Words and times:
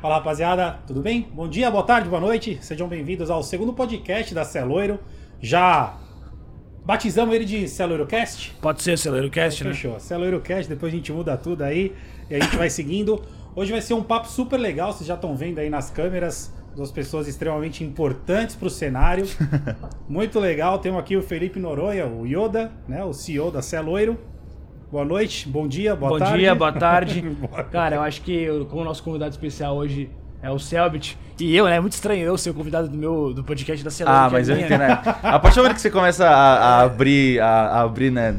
Fala 0.00 0.14
rapaziada, 0.14 0.78
tudo 0.86 1.02
bem? 1.02 1.28
Bom 1.34 1.48
dia, 1.48 1.68
boa 1.72 1.82
tarde, 1.82 2.08
boa 2.08 2.20
noite. 2.20 2.56
Sejam 2.60 2.86
bem-vindos 2.86 3.30
ao 3.30 3.42
segundo 3.42 3.72
podcast 3.72 4.32
da 4.32 4.44
Celoiro. 4.44 5.00
Já 5.40 5.98
batizamos 6.84 7.34
ele 7.34 7.44
de 7.44 7.66
CeloiroCast? 7.66 8.54
Pode 8.62 8.80
ser 8.80 8.96
CeloiroCast, 8.96 9.64
né? 9.64 9.74
Fechou. 9.74 9.98
CeloiroCast, 9.98 10.68
depois 10.68 10.92
a 10.92 10.96
gente 10.96 11.12
muda 11.12 11.36
tudo 11.36 11.64
aí 11.64 11.92
e 12.30 12.36
a 12.36 12.38
gente 12.38 12.56
vai 12.56 12.70
seguindo. 12.70 13.20
Hoje 13.56 13.72
vai 13.72 13.80
ser 13.80 13.94
um 13.94 14.02
papo 14.04 14.28
super 14.28 14.56
legal, 14.56 14.92
vocês 14.92 15.04
já 15.04 15.14
estão 15.14 15.36
vendo 15.36 15.58
aí 15.58 15.68
nas 15.68 15.90
câmeras, 15.90 16.54
duas 16.76 16.92
pessoas 16.92 17.26
extremamente 17.26 17.82
importantes 17.82 18.54
para 18.54 18.68
o 18.68 18.70
cenário. 18.70 19.26
Muito 20.08 20.38
legal. 20.38 20.78
Temos 20.78 21.00
aqui 21.00 21.16
o 21.16 21.22
Felipe 21.22 21.58
Noronha, 21.58 22.06
o 22.06 22.24
Yoda, 22.24 22.70
né, 22.86 23.02
o 23.02 23.12
CEO 23.12 23.50
da 23.50 23.62
Celoiro. 23.62 24.16
Boa 24.90 25.04
noite, 25.04 25.46
bom 25.48 25.68
dia, 25.68 25.94
boa 25.94 26.12
Bom 26.12 26.18
tarde. 26.18 26.38
dia, 26.38 26.54
boa 26.56 26.72
tarde. 26.72 27.36
Cara, 27.70 27.96
eu 27.96 28.02
acho 28.02 28.22
que 28.22 28.32
eu- 28.32 28.64
como 28.66 28.84
nosso 28.84 29.02
convidado 29.02 29.30
especial 29.30 29.76
hoje 29.76 30.08
é 30.42 30.50
o 30.50 30.58
Selbit. 30.58 31.18
E 31.38 31.54
eu, 31.54 31.66
né? 31.66 31.76
É 31.76 31.80
muito 31.80 31.92
estranho 31.92 32.24
eu 32.24 32.38
ser 32.38 32.50
o 32.50 32.54
convidado 32.54 32.88
do 32.88 32.96
meu 32.96 33.34
do 33.34 33.44
podcast 33.44 33.84
da 33.84 33.90
Celeste. 33.90 34.18
Ah, 34.18 34.28
mas 34.30 34.48
eu 34.48 34.56
entendo, 34.56 34.78
né? 34.78 34.98
A 35.22 35.38
partir 35.38 35.56
do 35.56 35.62
momento 35.62 35.74
que 35.76 35.82
você 35.82 35.90
começa 35.90 36.26
a, 36.26 36.30
a 36.58 36.82
abrir, 36.82 37.38
a, 37.40 37.46
a 37.48 37.80
abrir, 37.82 38.10
né? 38.10 38.34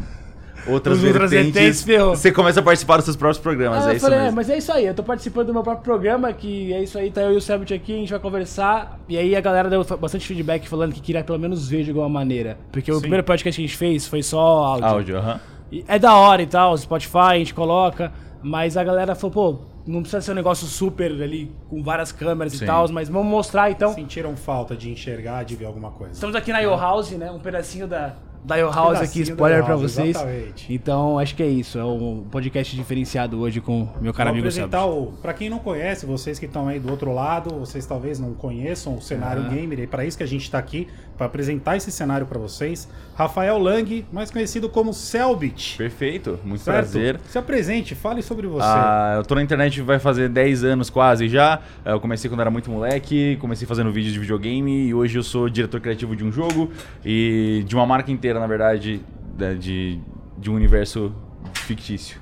Outras 0.67 0.97
Os 0.97 1.03
outras 1.05 1.31
vertentes, 1.31 1.85
você 1.85 2.31
começa 2.31 2.59
a 2.59 2.63
participar 2.63 2.97
dos 2.97 3.05
seus 3.05 3.15
próprios 3.15 3.39
programas, 3.41 3.85
Ah, 3.85 3.89
é 3.89 3.93
eu 3.93 3.95
isso 3.95 4.05
falei, 4.05 4.19
é, 4.19 4.21
mesmo. 4.23 4.35
mas 4.35 4.49
é 4.49 4.57
isso 4.57 4.71
aí, 4.73 4.85
eu 4.87 4.93
tô 4.93 5.01
participando 5.01 5.47
do 5.47 5.53
meu 5.53 5.63
próprio 5.63 5.83
programa, 5.85 6.33
que 6.33 6.73
é 6.73 6.83
isso 6.83 6.97
aí, 6.97 7.09
tá 7.09 7.21
eu 7.21 7.33
e 7.33 7.37
o 7.37 7.41
Selbit 7.41 7.73
aqui, 7.73 7.93
a 7.93 7.97
gente 7.97 8.09
vai 8.11 8.19
conversar. 8.19 8.99
E 9.07 9.17
aí 9.17 9.35
a 9.35 9.41
galera 9.41 9.69
deu 9.69 9.83
bastante 9.97 10.27
feedback 10.27 10.67
falando 10.67 10.93
que 10.93 10.99
queria 10.99 11.23
pelo 11.23 11.39
menos 11.39 11.67
ver 11.69 11.83
de 11.83 11.91
alguma 11.91 12.09
maneira. 12.09 12.57
Porque 12.71 12.91
o 12.91 12.95
Sim. 12.95 13.01
primeiro 13.01 13.23
podcast 13.23 13.57
que 13.59 13.63
a 13.63 13.67
gente 13.67 13.77
fez 13.77 14.05
foi 14.05 14.21
só 14.21 14.37
áudio. 14.65 14.85
Áudio, 14.85 15.17
aham. 15.17 15.39
E 15.71 15.83
É 15.87 15.99
da 15.99 16.15
hora 16.15 16.41
e 16.41 16.47
tal, 16.47 16.77
Spotify, 16.77 17.17
a 17.17 17.37
gente 17.37 17.53
coloca, 17.53 18.11
mas 18.41 18.75
a 18.77 18.83
galera 18.83 19.15
falou, 19.15 19.31
pô, 19.55 19.59
não 19.85 20.01
precisa 20.01 20.21
ser 20.21 20.31
um 20.31 20.35
negócio 20.35 20.67
super 20.67 21.11
ali, 21.11 21.51
com 21.69 21.81
várias 21.83 22.11
câmeras 22.11 22.53
Sim. 22.53 22.63
e 22.63 22.67
tal, 22.67 22.87
mas 22.91 23.09
vamos 23.09 23.27
mostrar 23.31 23.71
então. 23.71 23.93
Sentiram 23.93 24.35
falta 24.35 24.75
de 24.75 24.89
enxergar, 24.89 25.43
de 25.43 25.55
ver 25.55 25.65
alguma 25.65 25.91
coisa. 25.91 26.13
Estamos 26.13 26.35
aqui 26.35 26.51
na 26.51 26.59
Yo 26.59 26.75
House, 26.75 27.11
né? 27.11 27.31
Um 27.31 27.39
pedacinho 27.39 27.87
da, 27.87 28.15
da 28.43 28.55
Yo 28.57 28.69
House 28.69 28.97
aqui, 28.97 29.19
Pedacinho 29.19 29.25
da 29.25 29.31
spoiler 29.31 29.65
House, 29.67 29.81
vocês. 29.81 30.09
exatamente. 30.15 30.73
Então, 30.73 31.17
acho 31.17 31.35
que 31.35 31.41
é 31.43 31.47
isso. 31.47 31.77
É 31.79 31.83
um 31.83 32.23
podcast 32.29 32.75
diferenciado 32.75 33.39
hoje 33.39 33.61
com 33.61 33.87
meu 33.99 34.13
cara 34.13 34.29
Vou 34.29 34.33
amigo 34.35 34.47
apresentar 34.47 34.83
Selbit. 34.83 35.07
o. 35.09 35.21
Pra 35.21 35.33
quem 35.33 35.49
não 35.49 35.59
conhece, 35.59 36.05
vocês 36.05 36.37
que 36.37 36.45
estão 36.45 36.67
aí 36.67 36.79
do 36.79 36.89
outro 36.91 37.11
lado, 37.13 37.51
vocês 37.59 37.85
talvez 37.85 38.19
não 38.19 38.33
conheçam 38.33 38.95
o 38.95 39.01
cenário 39.01 39.43
Ah. 39.45 39.49
gamer, 39.49 39.79
e 39.79 39.83
é 39.83 39.87
para 39.87 40.05
isso 40.05 40.17
que 40.17 40.23
a 40.23 40.27
gente 40.27 40.49
tá 40.51 40.57
aqui, 40.59 40.87
para 41.19 41.27
apresentar 41.27 41.75
esse 41.75 41.91
cenário 41.91 42.25
para 42.25 42.39
vocês. 42.39 42.87
Rafael 43.13 43.57
Lang, 43.59 44.05
mais 44.09 44.31
conhecido 44.31 44.69
como 44.69 44.93
Selbit. 44.93 45.75
Perfeito, 45.77 46.39
muito 46.45 46.61
Certo? 46.61 46.77
prazer. 46.77 47.19
Se 47.27 47.37
apresente, 47.37 47.93
fale 47.93 48.21
sobre 48.21 48.47
você. 48.47 48.63
Ah, 48.65 49.15
eu 49.17 49.23
tô 49.25 49.35
na 49.35 49.43
internet 49.43 49.81
vai 49.81 49.99
fazer 49.99 50.29
10 50.29 50.63
anos 50.63 50.89
quase 50.89 51.27
já. 51.27 51.59
Eu 51.83 51.99
comecei 51.99 52.29
quando 52.29 52.39
era 52.39 52.49
muito 52.49 52.71
moleque, 52.71 53.35
comecei 53.41 53.67
fazendo 53.67 53.91
vídeos 53.91 54.13
de 54.13 54.19
videogame 54.19 54.87
e 54.87 54.93
hoje 54.93 55.19
eu 55.19 55.23
sou 55.23 55.49
diretor 55.49 55.81
criativo 55.81 56.15
de 56.15 56.23
um 56.23 56.31
jogo 56.31 56.71
e 57.03 57.65
de 57.67 57.75
uma 57.75 57.85
marca 57.85 58.09
inteira, 58.13 58.39
na 58.39 58.47
verdade, 58.47 59.01
da- 59.37 59.53
de, 59.53 59.99
de 60.37 60.49
um 60.49 60.55
universo 60.55 61.13
fictício. 61.53 62.17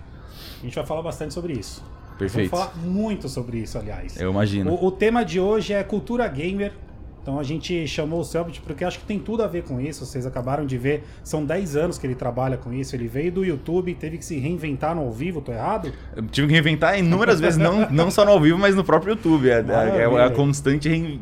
A 0.60 0.66
gente 0.66 0.74
vai 0.76 0.86
falar 0.88 1.04
bastante 1.04 1.36
sobre 1.36 1.54
isso. 1.54 1.86
Perfeito. 2.18 2.50
Vamos 2.50 2.66
falar 2.72 2.84
muito 2.84 3.30
sobre 3.30 3.60
isso, 3.60 3.78
aliás. 3.78 4.20
Eu 4.20 4.32
imagino. 4.32 4.72
O, 4.72 4.88
o 4.88 4.92
tema 4.92 5.24
de 5.24 5.40
hoje 5.40 5.72
é 5.74 5.84
cultura 5.84 6.28
gamer. 6.28 6.74
Então 7.28 7.38
a 7.38 7.44
gente 7.44 7.86
chamou 7.90 8.22
o 8.22 8.24
Selbit 8.24 8.62
porque 8.62 8.86
acho 8.86 9.00
que 9.00 9.06
tem 9.06 9.20
tudo 9.20 9.44
a 9.44 9.48
ver 9.48 9.64
com 9.64 9.82
isso. 9.82 10.06
Vocês 10.06 10.26
acabaram 10.26 10.66
de 10.66 10.78
ver, 10.78 11.04
são 11.26 11.44
10 11.44 11.76
anos 11.76 11.98
que 11.98 12.08
ele 12.08 12.16
trabalha 12.16 12.56
com 12.56 12.72
isso. 12.72 12.96
Ele 12.96 13.06
veio 13.06 13.34
do 13.34 13.44
YouTube, 13.44 13.94
teve 13.96 14.18
que 14.18 14.24
se 14.24 14.40
reinventar 14.40 14.96
no 14.96 15.02
ao 15.02 15.12
vivo, 15.12 15.42
tô 15.42 15.52
errado? 15.52 15.92
Eu 16.16 16.24
tive 16.28 16.48
que 16.48 16.54
reinventar 16.54 16.98
inúmeras 16.98 17.42
vezes, 17.42 17.58
não, 17.58 17.90
não 17.90 18.10
só 18.10 18.24
no 18.24 18.32
ao 18.32 18.40
vivo, 18.40 18.58
mas 18.58 18.76
no 18.76 18.84
próprio 18.86 19.12
YouTube. 19.12 19.50
É, 19.50 19.56
é- 19.56 19.60
é 19.60 19.62
Maravilha. 19.62 20.26
a 20.26 20.30
constante 20.32 20.88
rein... 20.88 21.20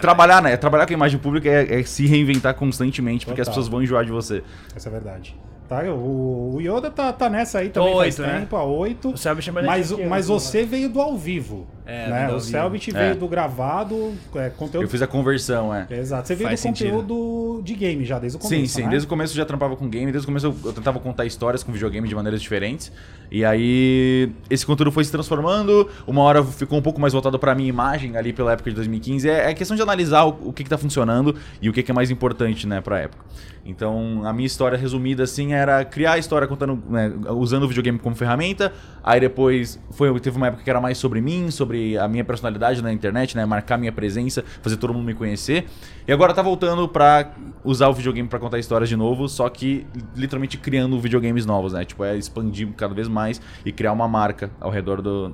Trabalhar, 0.00 0.40
né? 0.40 0.56
Trabalhar 0.56 0.86
com 0.86 0.94
a 0.94 0.96
imagem 0.96 1.20
pública 1.20 1.50
é, 1.50 1.80
é 1.80 1.82
se 1.82 2.06
reinventar 2.06 2.54
constantemente, 2.54 3.26
porque 3.26 3.42
as 3.42 3.46
Total. 3.46 3.60
pessoas 3.60 3.70
vão 3.70 3.82
enjoar 3.82 4.06
de 4.06 4.10
você. 4.12 4.42
Essa 4.74 4.88
é 4.88 4.90
a 4.90 4.92
verdade. 4.92 5.36
Tá, 5.70 5.84
o, 5.84 6.56
o 6.56 6.60
Yoda 6.60 6.90
tá, 6.90 7.12
tá 7.12 7.30
nessa 7.30 7.60
aí 7.60 7.68
também 7.68 7.94
faz 7.94 8.18
Oito, 8.18 8.28
né? 8.28 8.40
tempo, 8.40 8.56
há 8.56 8.64
8. 8.64 9.10
O 9.10 9.16
Selbit 9.16 9.44
chama 9.44 9.62
Mas, 9.62 9.92
mas 9.92 10.26
você 10.26 10.64
veio 10.64 10.88
do 10.88 11.00
ao 11.00 11.16
vivo. 11.16 11.64
É, 11.86 12.08
né? 12.08 12.34
O. 12.34 12.40
Selbit 12.40 12.90
É. 12.90 12.92
veio 12.92 13.14
do 13.14 13.28
gravado, 13.28 14.12
é, 14.34 14.50
conteúdo. 14.50 14.84
Eu 14.84 14.88
fiz 14.88 15.00
a 15.00 15.06
conversão, 15.06 15.72
é. 15.72 15.86
Exato. 15.88 16.26
Você 16.26 16.34
veio 16.34 16.48
Faz 16.48 16.58
do 16.58 16.62
sentido. 16.64 16.90
conteúdo 16.90 17.62
de 17.62 17.74
game 17.74 18.04
já, 18.04 18.18
desde 18.18 18.36
o 18.36 18.40
começo. 18.40 18.60
Sim, 18.60 18.66
sim. 18.66 18.82
né? 18.82 18.90
Desde 18.90 19.06
o 19.06 19.08
começo 19.08 19.32
eu 19.32 19.36
já 19.36 19.44
trampava 19.44 19.76
com 19.76 19.88
game, 19.88 20.10
desde 20.10 20.24
o 20.24 20.26
começo 20.26 20.46
eu, 20.46 20.56
eu 20.64 20.72
tentava 20.72 20.98
contar 20.98 21.24
histórias 21.24 21.62
com 21.62 21.70
videogame 21.70 22.08
de 22.08 22.16
maneiras 22.16 22.42
diferentes. 22.42 22.90
E 23.30 23.44
aí 23.44 24.32
esse 24.50 24.66
conteúdo 24.66 24.90
foi 24.90 25.04
se 25.04 25.12
transformando, 25.12 25.88
uma 26.04 26.22
hora 26.22 26.42
ficou 26.42 26.80
um 26.80 26.82
pouco 26.82 27.00
mais 27.00 27.12
voltado 27.12 27.38
pra 27.38 27.54
minha 27.54 27.68
imagem 27.68 28.16
ali 28.16 28.32
pela 28.32 28.54
época 28.54 28.70
de 28.70 28.74
2015. 28.74 29.30
É, 29.30 29.50
é 29.50 29.54
questão 29.54 29.76
de 29.76 29.82
analisar 29.82 30.24
o, 30.24 30.48
o 30.48 30.52
que, 30.52 30.64
que 30.64 30.70
tá 30.70 30.76
funcionando 30.78 31.36
e 31.62 31.70
o 31.70 31.72
que, 31.72 31.80
que 31.84 31.92
é 31.92 31.94
mais 31.94 32.10
importante, 32.10 32.66
né, 32.66 32.80
pra 32.80 32.98
época. 32.98 33.24
Então, 33.70 34.22
a 34.24 34.32
minha 34.32 34.46
história 34.46 34.76
resumida 34.76 35.22
assim 35.22 35.52
era 35.52 35.84
criar 35.84 36.12
a 36.12 36.18
história 36.18 36.46
contando, 36.46 36.82
né, 36.88 37.12
usando 37.30 37.62
o 37.62 37.68
videogame 37.68 37.98
como 37.98 38.14
ferramenta. 38.14 38.72
Aí 39.02 39.20
depois 39.20 39.80
foi, 39.92 40.18
teve 40.20 40.36
uma 40.36 40.48
época 40.48 40.62
que 40.62 40.68
era 40.70 40.80
mais 40.80 40.98
sobre 40.98 41.20
mim, 41.20 41.50
sobre 41.50 41.96
a 41.96 42.06
minha 42.08 42.24
personalidade 42.24 42.82
na 42.82 42.92
internet, 42.92 43.36
né, 43.36 43.44
marcar 43.46 43.78
minha 43.78 43.92
presença, 43.92 44.44
fazer 44.60 44.76
todo 44.76 44.92
mundo 44.92 45.06
me 45.06 45.14
conhecer. 45.14 45.66
E 46.06 46.12
agora 46.12 46.34
tá 46.34 46.42
voltando 46.42 46.88
pra 46.88 47.32
usar 47.64 47.88
o 47.88 47.94
videogame 47.94 48.28
pra 48.28 48.38
contar 48.38 48.58
histórias 48.58 48.88
de 48.88 48.96
novo, 48.96 49.28
só 49.28 49.48
que 49.48 49.86
literalmente 50.16 50.58
criando 50.58 50.98
videogames 51.00 51.46
novos, 51.46 51.72
né? 51.72 51.84
Tipo, 51.84 52.04
é 52.04 52.16
expandir 52.16 52.68
cada 52.76 52.94
vez 52.94 53.08
mais 53.08 53.40
e 53.64 53.70
criar 53.72 53.92
uma 53.92 54.08
marca 54.08 54.50
ao 54.60 54.70
redor 54.70 55.00
do, 55.00 55.32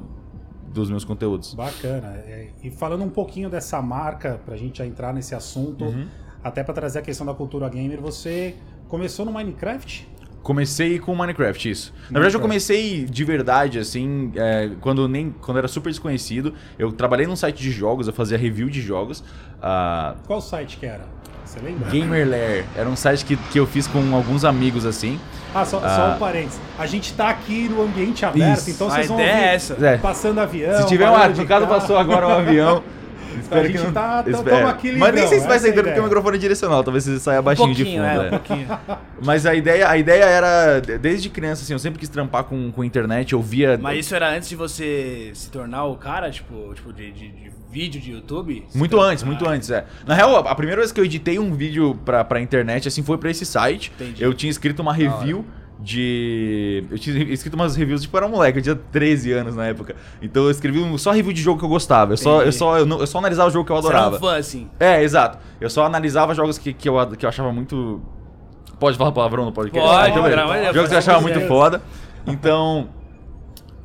dos 0.72 0.90
meus 0.90 1.04
conteúdos. 1.04 1.54
Bacana. 1.54 2.08
É, 2.26 2.48
E 2.62 2.70
falando 2.70 3.02
um 3.04 3.08
pouquinho 3.08 3.48
dessa 3.48 3.80
marca, 3.80 4.40
pra 4.44 4.56
gente 4.56 4.78
já 4.78 4.86
entrar 4.86 5.12
nesse 5.14 5.34
assunto, 5.34 5.84
Uhum. 5.86 6.06
Até 6.46 6.62
pra 6.62 6.72
trazer 6.74 7.00
a 7.00 7.02
questão 7.02 7.26
da 7.26 7.34
cultura 7.34 7.68
gamer, 7.68 8.00
você 8.00 8.54
começou 8.88 9.24
no 9.26 9.32
Minecraft? 9.32 10.08
Comecei 10.42 11.00
com 11.00 11.12
Minecraft, 11.12 11.68
isso. 11.68 11.92
Na 12.08 12.20
verdade, 12.20 12.36
eu 12.36 12.40
comecei 12.40 13.04
de 13.04 13.24
verdade, 13.24 13.80
assim, 13.80 14.30
é, 14.36 14.70
quando 14.80 15.08
nem 15.08 15.34
quando 15.40 15.58
era 15.58 15.66
super 15.66 15.90
desconhecido. 15.90 16.54
Eu 16.78 16.92
trabalhei 16.92 17.26
num 17.26 17.34
site 17.34 17.60
de 17.60 17.70
jogos, 17.72 18.06
eu 18.06 18.12
fazia 18.12 18.38
review 18.38 18.70
de 18.70 18.80
jogos. 18.80 19.24
a 19.60 20.14
Qual 20.24 20.40
site 20.40 20.76
que 20.76 20.86
era? 20.86 21.04
Você 21.44 21.58
lembra? 21.60 21.90
Gamerlair 21.90 22.64
era 22.76 22.88
um 22.88 22.94
site 22.96 23.24
que, 23.24 23.36
que 23.36 23.58
eu 23.58 23.66
fiz 23.66 23.88
com 23.88 24.14
alguns 24.14 24.44
amigos, 24.44 24.86
assim. 24.86 25.18
Ah, 25.52 25.64
só, 25.64 25.80
só 25.80 25.86
Ah. 25.86 26.14
um 26.14 26.18
parênteses. 26.20 26.60
A 26.78 26.86
gente 26.86 27.12
tá 27.14 27.28
aqui 27.28 27.68
no 27.68 27.82
ambiente 27.82 28.24
aberto, 28.24 28.58
Isso. 28.58 28.70
então 28.70 28.86
A 28.86 28.90
vocês 28.90 29.08
vão 29.08 29.16
ideia 29.18 29.32
ouvir 29.34 29.46
é 29.48 29.54
essa. 29.54 29.74
É, 29.86 29.98
passando 29.98 30.38
avião. 30.40 30.80
se 30.82 30.86
tiver 30.86 31.06
um 31.08 31.12
barulho 31.12 31.24
ar, 31.24 31.32
de 31.32 31.40
no 31.40 31.46
caso 31.46 31.66
carro. 31.66 31.80
passou 31.80 31.96
agora 31.98 32.26
um 32.28 32.32
avião. 32.32 32.84
A 33.50 33.62
gente 33.66 33.92
tá- 33.92 34.22
tá- 34.22 34.30
espero- 34.30 34.56
tamo 34.56 34.68
aqui 34.68 34.92
Mas 34.92 35.14
nem 35.14 35.22
sei 35.22 35.28
se 35.28 35.34
livrão, 35.34 35.48
vai 35.48 35.58
sair 35.58 35.68
é 35.68 35.70
a 35.70 35.74
tanto 35.74 35.82
porque 35.84 35.90
ideia. 35.90 36.00
o 36.00 36.04
microfone 36.04 36.36
é 36.36 36.40
direcional, 36.40 36.84
talvez 36.84 37.04
você 37.04 37.18
saia 37.18 37.40
Um 37.40 37.42
baixinho 37.44 37.74
de 37.74 37.84
pouquinho, 37.84 38.02
fundo. 38.04 38.12
é, 38.12 38.16
é. 38.16 38.26
um 38.26 38.30
pouquinho. 38.30 38.68
Mas 39.24 39.46
a 39.46 39.54
ideia, 39.54 39.88
a 39.88 39.96
ideia 39.96 40.24
era, 40.24 40.80
desde 40.80 41.28
criança, 41.30 41.62
assim, 41.62 41.72
eu 41.72 41.78
sempre 41.78 41.98
quis 41.98 42.08
trampar 42.08 42.44
com, 42.44 42.70
com 42.70 42.84
internet, 42.84 43.32
eu 43.32 43.42
via. 43.42 43.78
Mas 43.80 44.00
isso 44.06 44.14
era 44.14 44.28
antes 44.30 44.48
de 44.48 44.56
você 44.56 45.30
se 45.34 45.50
tornar 45.50 45.84
o 45.84 45.96
cara, 45.96 46.30
tipo, 46.30 46.72
tipo 46.74 46.92
de, 46.92 47.10
de- 47.12 47.28
de 47.28 47.50
vídeo 47.70 48.00
de 48.00 48.10
YouTube? 48.12 48.64
Muito 48.74 48.98
antes, 49.00 49.22
muito 49.24 49.46
antes, 49.48 49.70
é. 49.70 49.84
Na 50.06 50.14
real, 50.14 50.36
a 50.36 50.54
primeira 50.54 50.80
vez 50.80 50.92
que 50.92 51.00
eu 51.00 51.04
editei 51.04 51.38
um 51.38 51.54
vídeo 51.54 51.98
pra, 52.04 52.24
pra 52.24 52.40
internet, 52.40 52.88
assim, 52.88 53.02
foi 53.02 53.18
pra 53.18 53.30
esse 53.30 53.44
site. 53.44 53.92
Entendi. 53.94 54.22
Eu 54.22 54.32
tinha 54.32 54.50
escrito 54.50 54.80
uma 54.80 54.92
review 54.94 55.44
de. 55.78 56.84
Eu 56.90 56.98
tinha 56.98 57.22
escrito 57.32 57.54
umas 57.54 57.76
reviews, 57.76 58.02
tipo, 58.02 58.16
era 58.16 58.26
moleque, 58.28 58.58
eu 58.58 58.62
tinha 58.62 58.74
13 58.76 59.32
anos 59.32 59.54
na 59.54 59.66
época. 59.66 59.94
Então 60.22 60.44
eu 60.44 60.50
escrevi 60.50 60.78
um- 60.80 60.96
só 60.98 61.10
review 61.10 61.32
de 61.32 61.40
jogo 61.42 61.58
que 61.58 61.64
eu 61.64 61.68
gostava. 61.68 62.12
Eu 62.14 62.16
só, 62.16 62.42
eu, 62.42 62.52
só, 62.52 62.78
eu, 62.78 62.86
não- 62.86 62.98
eu 63.00 63.06
só 63.06 63.18
analisava 63.18 63.48
o 63.48 63.52
jogo 63.52 63.64
que 63.66 63.72
eu 63.72 63.76
Você 63.76 63.88
era 63.88 63.96
um 63.96 64.00
adorava. 64.06 64.18
fã, 64.20 64.36
assim. 64.38 64.68
É, 64.80 65.02
exato. 65.02 65.38
Eu 65.60 65.68
só 65.70 65.84
analisava 65.84 66.34
jogos 66.34 66.58
que, 66.58 66.72
que, 66.72 66.88
eu, 66.88 66.94
que 67.16 67.24
eu 67.24 67.28
achava 67.28 67.52
muito. 67.52 68.00
Pode 68.78 68.96
falar 68.98 69.12
palavrão 69.12 69.44
no 69.44 69.52
podcast? 69.52 69.88
Pode, 69.88 70.10
Então, 70.10 70.22
pode, 70.22 70.34
pode, 70.36 70.64
Jogos 70.74 70.88
que 70.88 70.94
eu 70.94 70.98
achava 70.98 71.20
muito 71.20 71.38
é. 71.38 71.46
foda. 71.46 71.80
Então. 72.26 72.88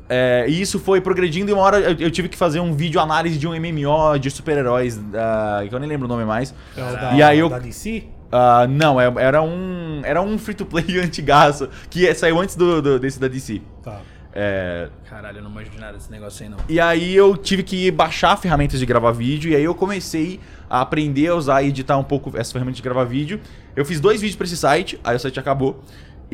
é, 0.08 0.44
e 0.48 0.60
isso 0.60 0.78
foi 0.78 1.00
progredindo 1.00 1.50
e 1.50 1.54
uma 1.54 1.62
hora 1.62 1.78
eu, 1.80 1.96
eu 1.98 2.10
tive 2.10 2.28
que 2.28 2.36
fazer 2.36 2.60
um 2.60 2.74
vídeo 2.74 3.00
análise 3.00 3.38
de 3.38 3.46
um 3.48 3.52
MMO 3.54 4.18
de 4.18 4.30
super-heróis, 4.30 5.00
ah, 5.14 5.64
que 5.66 5.74
eu 5.74 5.78
nem 5.78 5.88
lembro 5.88 6.06
o 6.06 6.08
nome 6.08 6.24
mais. 6.24 6.54
É 6.76 6.82
o 6.82 6.92
da, 6.92 7.12
E 7.14 7.22
aí 7.22 7.38
eu- 7.38 7.48
da 7.48 7.58
DC? 7.58 8.04
Ah, 8.32 8.66
não, 8.66 8.98
é- 9.00 9.12
era 9.18 9.42
um. 9.42 10.00
Era 10.04 10.20
um 10.22 10.38
free-to-play 10.38 10.98
antigaço 11.04 11.68
que 11.90 12.08
é- 12.08 12.14
saiu 12.14 12.40
antes 12.40 12.56
do, 12.56 12.80
do- 12.80 12.98
desse 12.98 13.20
da 13.20 13.28
DC. 13.28 13.60
Tá. 13.82 14.00
É, 14.34 14.88
Caralho, 15.10 15.38
eu 15.38 15.42
não 15.42 15.50
manjo 15.50 15.68
de 15.70 15.78
nada 15.78 15.92
desse 15.92 16.10
negócio 16.10 16.42
aí, 16.42 16.48
não. 16.48 16.56
e 16.66 16.80
aí 16.80 17.14
eu 17.14 17.36
tive 17.36 17.62
que 17.62 17.90
baixar 17.90 18.34
ferramentas 18.38 18.80
de 18.80 18.86
gravar 18.86 19.12
vídeo 19.12 19.52
e 19.52 19.54
aí 19.54 19.62
eu 19.62 19.74
comecei 19.74 20.40
a 20.70 20.80
aprender 20.80 21.28
a 21.28 21.34
usar 21.34 21.62
e 21.62 21.68
editar 21.68 21.98
um 21.98 22.02
pouco 22.02 22.32
essa 22.38 22.50
ferramenta 22.50 22.76
de 22.76 22.82
gravar 22.82 23.04
vídeo. 23.04 23.38
Eu 23.76 23.84
fiz 23.84 24.00
dois 24.00 24.22
vídeos 24.22 24.34
pra 24.36 24.46
esse 24.46 24.56
site, 24.56 24.98
aí 25.04 25.14
o 25.14 25.18
site 25.20 25.38
acabou. 25.38 25.82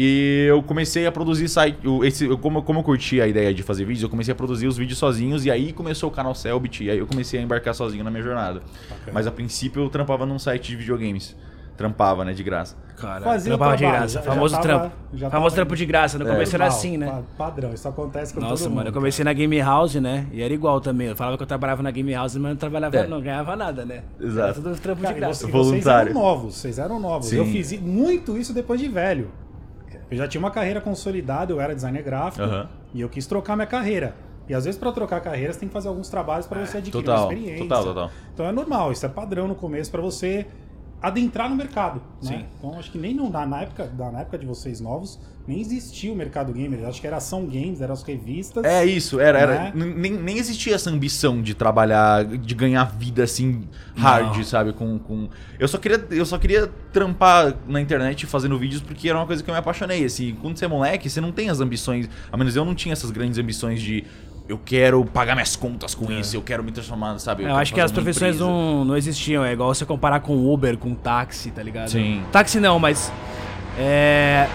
E 0.01 0.47
eu 0.49 0.63
comecei 0.63 1.09
a 1.09 1.11
produzir 1.13 1.49
site. 1.49 1.77
o- 1.89 2.05
Esse, 2.05 2.25
eu- 2.27 2.39
como, 2.39 2.63
como 2.63 2.79
eu 2.79 2.85
curti 2.85 3.21
a 3.21 3.27
ideia 3.27 3.53
de 3.53 3.65
fazer 3.65 3.85
vídeos, 3.85 4.05
eu 4.05 4.09
comecei 4.09 4.31
a 4.31 4.35
produzir 4.37 4.69
os 4.69 4.77
vídeos 4.77 4.97
sozinhos. 4.97 5.45
E 5.45 5.51
aí 5.51 5.73
começou 5.73 6.09
o 6.09 6.13
canal 6.13 6.37
Selbit. 6.37 6.85
E 6.85 6.91
aí 6.91 6.99
eu 6.99 7.07
comecei 7.09 7.41
a 7.41 7.43
embarcar 7.43 7.75
sozinho 7.75 8.05
na 8.05 8.11
minha 8.13 8.23
jornada. 8.23 8.63
Bacana. 8.89 9.11
Mas 9.13 9.27
a 9.27 9.33
princípio 9.33 9.83
eu 9.83 9.89
trampava 9.91 10.25
num 10.25 10.39
site 10.39 10.69
de 10.69 10.77
videogames. 10.77 11.35
Trampava, 11.79 12.25
né, 12.25 12.33
de 12.35 12.43
graça. 12.43 12.77
Cara, 12.97 13.21
Fazia 13.21 13.53
trampava 13.53 13.77
de 13.77 13.85
graça. 13.87 14.21
famoso 14.21 14.55
tava- 14.61 14.67
trampo. 14.67 15.31
famoso 15.31 15.55
trampo 15.55 15.77
de 15.77 15.87
graça. 15.87 16.19
No 16.19 16.27
começo 16.27 16.55
era 16.57 16.67
assim, 16.67 16.97
né? 16.99 17.07
pa- 17.07 17.47
Padrão, 17.47 17.73
isso 17.73 17.87
acontece 17.89 18.35
com 18.35 18.41
Nossa, 18.41 18.65
todo 18.65 18.71
mano, 18.71 18.77
mundo. 18.81 18.87
eu 18.89 18.93
comecei 18.93 19.25
na 19.25 19.33
Game 19.33 19.57
House, 19.61 19.95
né? 19.95 20.27
E 20.33 20.43
era 20.43 20.53
igual 20.53 20.81
também. 20.81 21.07
Eu 21.07 21.15
falava 21.17 21.37
que 21.37 21.43
eu 21.45 21.47
trabalhava 21.47 21.81
na 21.83 21.93
Game 21.93 22.13
House, 22.13 22.35
mas 22.35 22.51
não 22.51 22.57
trabalhava, 22.57 22.97
É. 22.97 23.07
não 23.07 23.21
ganhava 23.21 23.55
nada, 23.55 23.85
né? 23.85 24.03
Exato. 24.21 24.45
Era 24.47 24.55
tudo 24.55 24.77
trampo 24.81 25.03
Cara, 25.03 25.15
de 25.15 25.21
graça. 25.21 25.47
você- 25.47 25.53
Voluntário. 25.53 25.83
Vocês 25.83 26.17
eram 26.17 26.21
novos, 26.21 26.55
vocês 26.57 26.79
eram 26.81 27.01
novos. 27.01 27.29
Sim. 27.29 27.37
Eu 27.37 27.47
fiz 27.47 27.81
muito 27.81 28.37
isso 28.37 28.53
depois 28.53 28.81
de 28.81 28.89
velho. 28.89 29.31
Eu 30.11 30.17
já 30.17 30.27
tinha 30.27 30.41
uma 30.41 30.51
carreira 30.51 30.81
consolidada, 30.81 31.53
eu 31.53 31.61
era 31.61 31.75
designer 31.75 32.03
gráfico 32.03 32.45
e 32.93 33.01
eu 33.01 33.09
quis 33.09 33.27
trocar 33.27 33.55
minha 33.55 33.67
carreira. 33.67 34.15
E 34.49 34.55
às 34.55 34.65
vezes 34.65 34.81
pra 34.81 34.91
trocar 34.91 35.21
carreira 35.21 35.53
você 35.53 35.61
tem 35.61 35.69
que 35.69 35.73
fazer 35.75 35.89
alguns 35.89 36.09
trabalhos 36.09 36.47
pra 36.47 36.65
você 36.65 36.79
adquirir 36.79 37.05
total, 37.05 37.27
uma 37.27 37.33
experiência. 37.35 37.65
total, 37.69 37.85
total. 37.85 38.11
Então 38.35 38.47
é 38.47 38.51
normal, 38.51 38.91
isso 38.91 39.05
é 39.05 39.09
padrão 39.09 39.47
no 39.47 39.55
começo 39.55 39.91
pra 39.91 40.01
você 40.01 40.47
adentrar 41.01 41.49
no 41.49 41.57
mercado. 41.57 42.01
né? 42.23 42.47
Então 42.59 42.79
acho 42.79 42.91
que 42.91 42.99
nem 42.99 43.15
no- 43.15 43.31
na, 43.31 43.47
na 43.47 43.63
época, 43.63 43.89
na 43.97 44.21
época 44.21 44.37
de 44.39 44.45
vocês 44.47 44.81
novos, 44.81 45.19
nem 45.47 45.61
existia 45.61 46.13
o 46.13 46.17
mercado 46.17 46.53
gamer. 46.53 46.85
Acho 46.87 47.01
que 47.01 47.07
era 47.07 47.17
ação 47.17 47.47
games, 47.47 47.81
eram 47.81 47.95
as 47.95 48.03
revistas. 48.03 48.65
É 48.65 48.85
isso, 48.85 49.19
era, 49.21 49.39
era 49.39 49.55
Né? 49.55 49.73
n- 49.75 49.95
nem, 49.95 50.13
nem 50.13 50.39
existia 50.39 50.75
essa 50.75 50.91
ambição 50.91 51.41
de 51.41 51.55
trabalhar, 51.55 52.25
de 52.25 52.55
ganhar 52.55 52.85
vida 52.85 53.23
assim 53.23 53.63
hard, 53.97 54.37
Não. 54.37 54.45
sabe, 54.45 54.73
com, 54.73 54.99
com 54.99 55.29
eu 55.59 55.67
só 55.69 55.79
queria 55.79 56.05
eu 56.11 56.27
só 56.27 56.37
queria 56.39 56.69
trampar 56.93 57.55
na 57.67 57.81
internet 57.81 58.27
fazendo 58.27 58.59
vídeos 58.59 58.81
porque 58.83 59.09
era 59.09 59.19
uma 59.19 59.27
coisa 59.27 59.43
que 59.43 59.49
eu 59.49 59.55
me 59.55 59.59
apaixonei, 59.61 60.05
assim, 60.05 60.37
quando 60.41 60.57
você 60.59 60.65
é 60.65 60.69
moleque, 60.69 61.09
você 61.09 61.21
não 61.21 61.33
tem 61.33 61.49
as 61.49 61.61
ambições, 61.61 62.09
ao 62.31 62.39
menos 62.39 62.55
eu 62.57 62.65
não 62.65 62.75
tinha 62.75 62.93
essas 62.93 63.11
grandes 63.11 63.39
ambições 63.39 63.81
de 63.81 64.05
eu 64.49 64.59
quero 64.65 65.05
pagar 65.05 65.35
minhas 65.35 65.55
contas 65.55 65.95
com 65.95 66.11
isso, 66.11 66.35
eu 66.37 66.41
quero 66.43 66.65
me 66.65 66.73
transformar, 66.73 67.19
sabe? 67.19 67.43
É, 67.43 67.45
Eu 67.45 67.49
quero 67.51 67.61
acho 67.61 67.75
que 67.75 67.81
as 67.81 67.93
profissões 67.93 68.37
empresa. 68.37 68.51
não, 68.51 68.85
não 68.85 68.97
existiam. 68.97 69.45
É 69.45 69.53
igual 69.53 69.73
você 69.75 69.85
comparar 69.85 70.21
com 70.21 70.51
Uber, 70.53 70.79
com 70.79 70.95
táxi, 70.95 71.51
tá 71.51 71.63
ligado? 71.63 71.91
Sim. 71.91 72.23
Táxi 72.33 72.59
não, 72.59 72.79
mas. 72.79 73.13
É. 73.79 74.49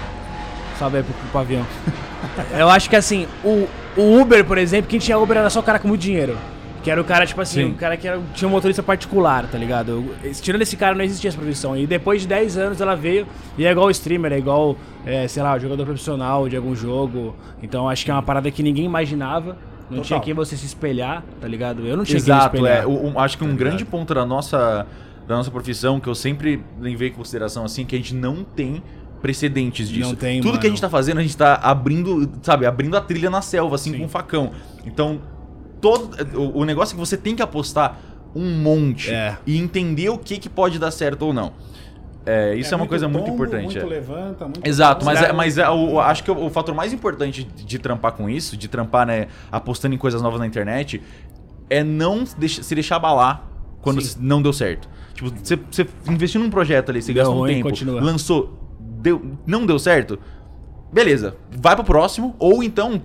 Salve 0.80 0.98
aí 0.98 1.04
pro, 1.04 1.14
pro 1.14 1.28
pavião. 1.30 1.66
Eu 2.58 2.70
acho 2.70 2.90
que 2.90 2.96
assim, 2.96 3.28
o, 3.44 3.68
o 3.96 4.20
Uber, 4.20 4.44
por 4.46 4.58
exemplo, 4.58 4.90
quem 4.90 4.98
tinha 5.00 5.18
Uber 5.18 5.38
era 5.38 5.50
só 5.50 5.60
o 5.60 5.64
cara 5.64 5.78
com 5.78 5.88
muito 5.88 6.02
dinheiro. 6.02 6.38
Que 6.82 6.92
era 6.92 7.00
o 7.00 7.04
cara, 7.06 7.26
tipo 7.26 7.40
assim, 7.40 7.68
Sim. 7.68 7.72
o 7.72 7.76
cara 7.76 7.96
que 7.96 8.06
era, 8.06 8.20
tinha 8.34 8.46
um 8.48 8.52
motorista 8.52 8.84
particular, 8.84 9.48
tá 9.48 9.58
ligado? 9.58 10.04
Tirando 10.42 10.64
esse 10.64 10.76
cara, 10.76 10.94
não 10.94 11.04
existia 11.06 11.30
essa 11.30 11.38
profissão. 11.38 11.78
E 11.78 11.88
depois 11.88 12.24
de 12.24 12.28
10 12.28 12.58
anos 12.58 12.82
ela 12.82 12.94
veio 12.94 13.26
e 13.58 13.66
é 13.66 13.72
igual 13.72 13.90
streamer, 13.92 14.34
é 14.34 14.38
igual, 14.38 14.76
é, 15.06 15.26
sei 15.30 15.42
lá, 15.42 15.58
jogador 15.58 15.86
profissional 15.86 16.50
de 16.50 16.58
algum 16.58 16.76
jogo. 16.76 17.36
Então 17.62 17.88
acho 17.88 18.04
que 18.04 18.12
é 18.12 18.14
uma 18.14 18.24
parada 18.24 18.52
que 18.52 18.62
ninguém 18.62 18.84
imaginava. 18.84 19.58
Não 19.94 20.02
Total. 20.04 20.20
tinha 20.20 20.20
quem 20.22 20.34
você 20.34 20.56
se 20.58 20.66
espelhar, 20.66 21.24
tá 21.40 21.48
ligado? 21.48 21.86
Eu 21.86 21.96
não 21.98 22.04
tinha 22.04 22.20
quem 22.20 22.26
me 22.34 22.38
Exato, 22.40 22.56
espelhar. 22.58 22.84
é. 22.84 22.86
O- 22.88 23.20
acho 23.20 23.38
que 23.38 23.44
um 23.44 23.50
Tá 23.50 23.56
grande 23.56 23.78
ligado? 23.78 23.92
ponto 23.92 24.14
da 24.14 24.26
nossa, 24.26 24.86
da 25.28 25.36
nossa 25.38 25.50
profissão, 25.52 26.00
que 26.00 26.08
eu 26.08 26.16
sempre 26.16 26.64
levei 26.80 27.10
em 27.10 27.14
consideração, 27.14 27.64
assim, 27.66 27.86
que 27.86 27.96
a 27.96 27.98
gente 27.98 28.14
não 28.14 28.44
tem 28.44 28.82
precedentes 29.22 29.88
disso. 29.88 30.10
Não 30.10 30.16
tem, 30.16 30.40
Tudo 30.42 30.48
mano. 30.50 30.60
que 30.62 30.68
a 30.68 30.70
gente 30.70 30.82
tá 30.82 30.90
fazendo, 30.90 31.20
a 31.20 31.22
gente 31.22 31.38
tá 31.38 31.56
abrindo, 31.56 32.30
sabe, 32.42 32.66
abrindo 32.66 32.98
a 32.98 33.02
trilha 33.02 33.30
na 33.30 33.42
selva, 33.42 33.76
assim, 33.76 33.92
Sim. 33.92 34.00
com 34.00 34.06
um 34.06 34.10
facão. 34.10 34.52
Então, 34.86 35.22
todo, 35.80 36.10
o, 36.38 36.60
o 36.60 36.66
negócio 36.66 36.94
é 36.94 36.96
que 36.96 37.00
você 37.00 37.16
tem 37.16 37.34
que 37.36 37.42
apostar 37.42 37.98
um 38.36 38.50
monte 38.62 39.12
É. 39.12 39.38
e 39.46 39.58
entender 39.58 40.10
o 40.10 40.18
que, 40.18 40.38
que 40.38 40.50
pode 40.50 40.78
dar 40.78 40.92
certo 40.92 41.22
ou 41.24 41.34
não. 41.34 41.54
É, 42.26 42.56
isso 42.56 42.74
é, 42.74 42.76
uma 42.76 42.80
muito 42.80 42.90
coisa 42.90 43.08
muito 43.08 43.30
importante. 43.30 43.64
Muito 43.66 43.80
é. 43.80 43.86
levanta, 43.86 44.46
muito 44.46 44.66
Exato, 44.66 45.06
mas, 45.06 45.22
é, 45.22 45.34
mas 45.34 45.58
é, 45.58 45.70
o, 45.70 46.00
acho 46.00 46.24
que 46.24 46.32
o, 46.32 46.46
o 46.46 46.50
fator 46.50 46.74
mais 46.74 46.94
importante 46.94 47.44
de, 47.44 47.66
de 47.66 47.80
trampar 47.80 48.14
com 48.14 48.30
isso, 48.30 48.56
de 48.56 48.68
trampar, 48.68 49.06
né, 49.06 49.28
apostando 49.52 49.94
em 49.94 49.98
coisas 49.98 50.22
novas 50.22 50.40
na 50.40 50.48
internet, 50.48 51.02
é 51.70 51.84
não 51.84 52.24
deixa- 52.38 52.64
se 52.64 52.74
deixar 52.74 52.96
abalar 52.96 53.46
quando 53.82 54.02
Sim. 54.02 54.18
não 54.22 54.42
deu 54.42 54.54
certo. 54.54 54.88
Tipo, 55.14 55.30
você, 55.32 55.58
você 55.70 55.86
investiu 56.10 56.40
num 56.42 56.50
projeto 56.50 56.90
ali, 56.90 57.02
você 57.02 57.14
Deu 57.14 57.24
gastou 57.26 57.44
um 57.44 57.48
tempo, 57.48 57.70
continua. 57.70 58.02
lançou, 58.02 58.58
deu, 58.80 59.22
não 59.46 59.66
deu 59.66 59.78
certo, 59.78 60.18
beleza, 60.92 61.36
vai 61.52 61.76
pro 61.76 61.84
próximo, 61.84 62.36
ou 62.40 62.64
então 62.64 63.02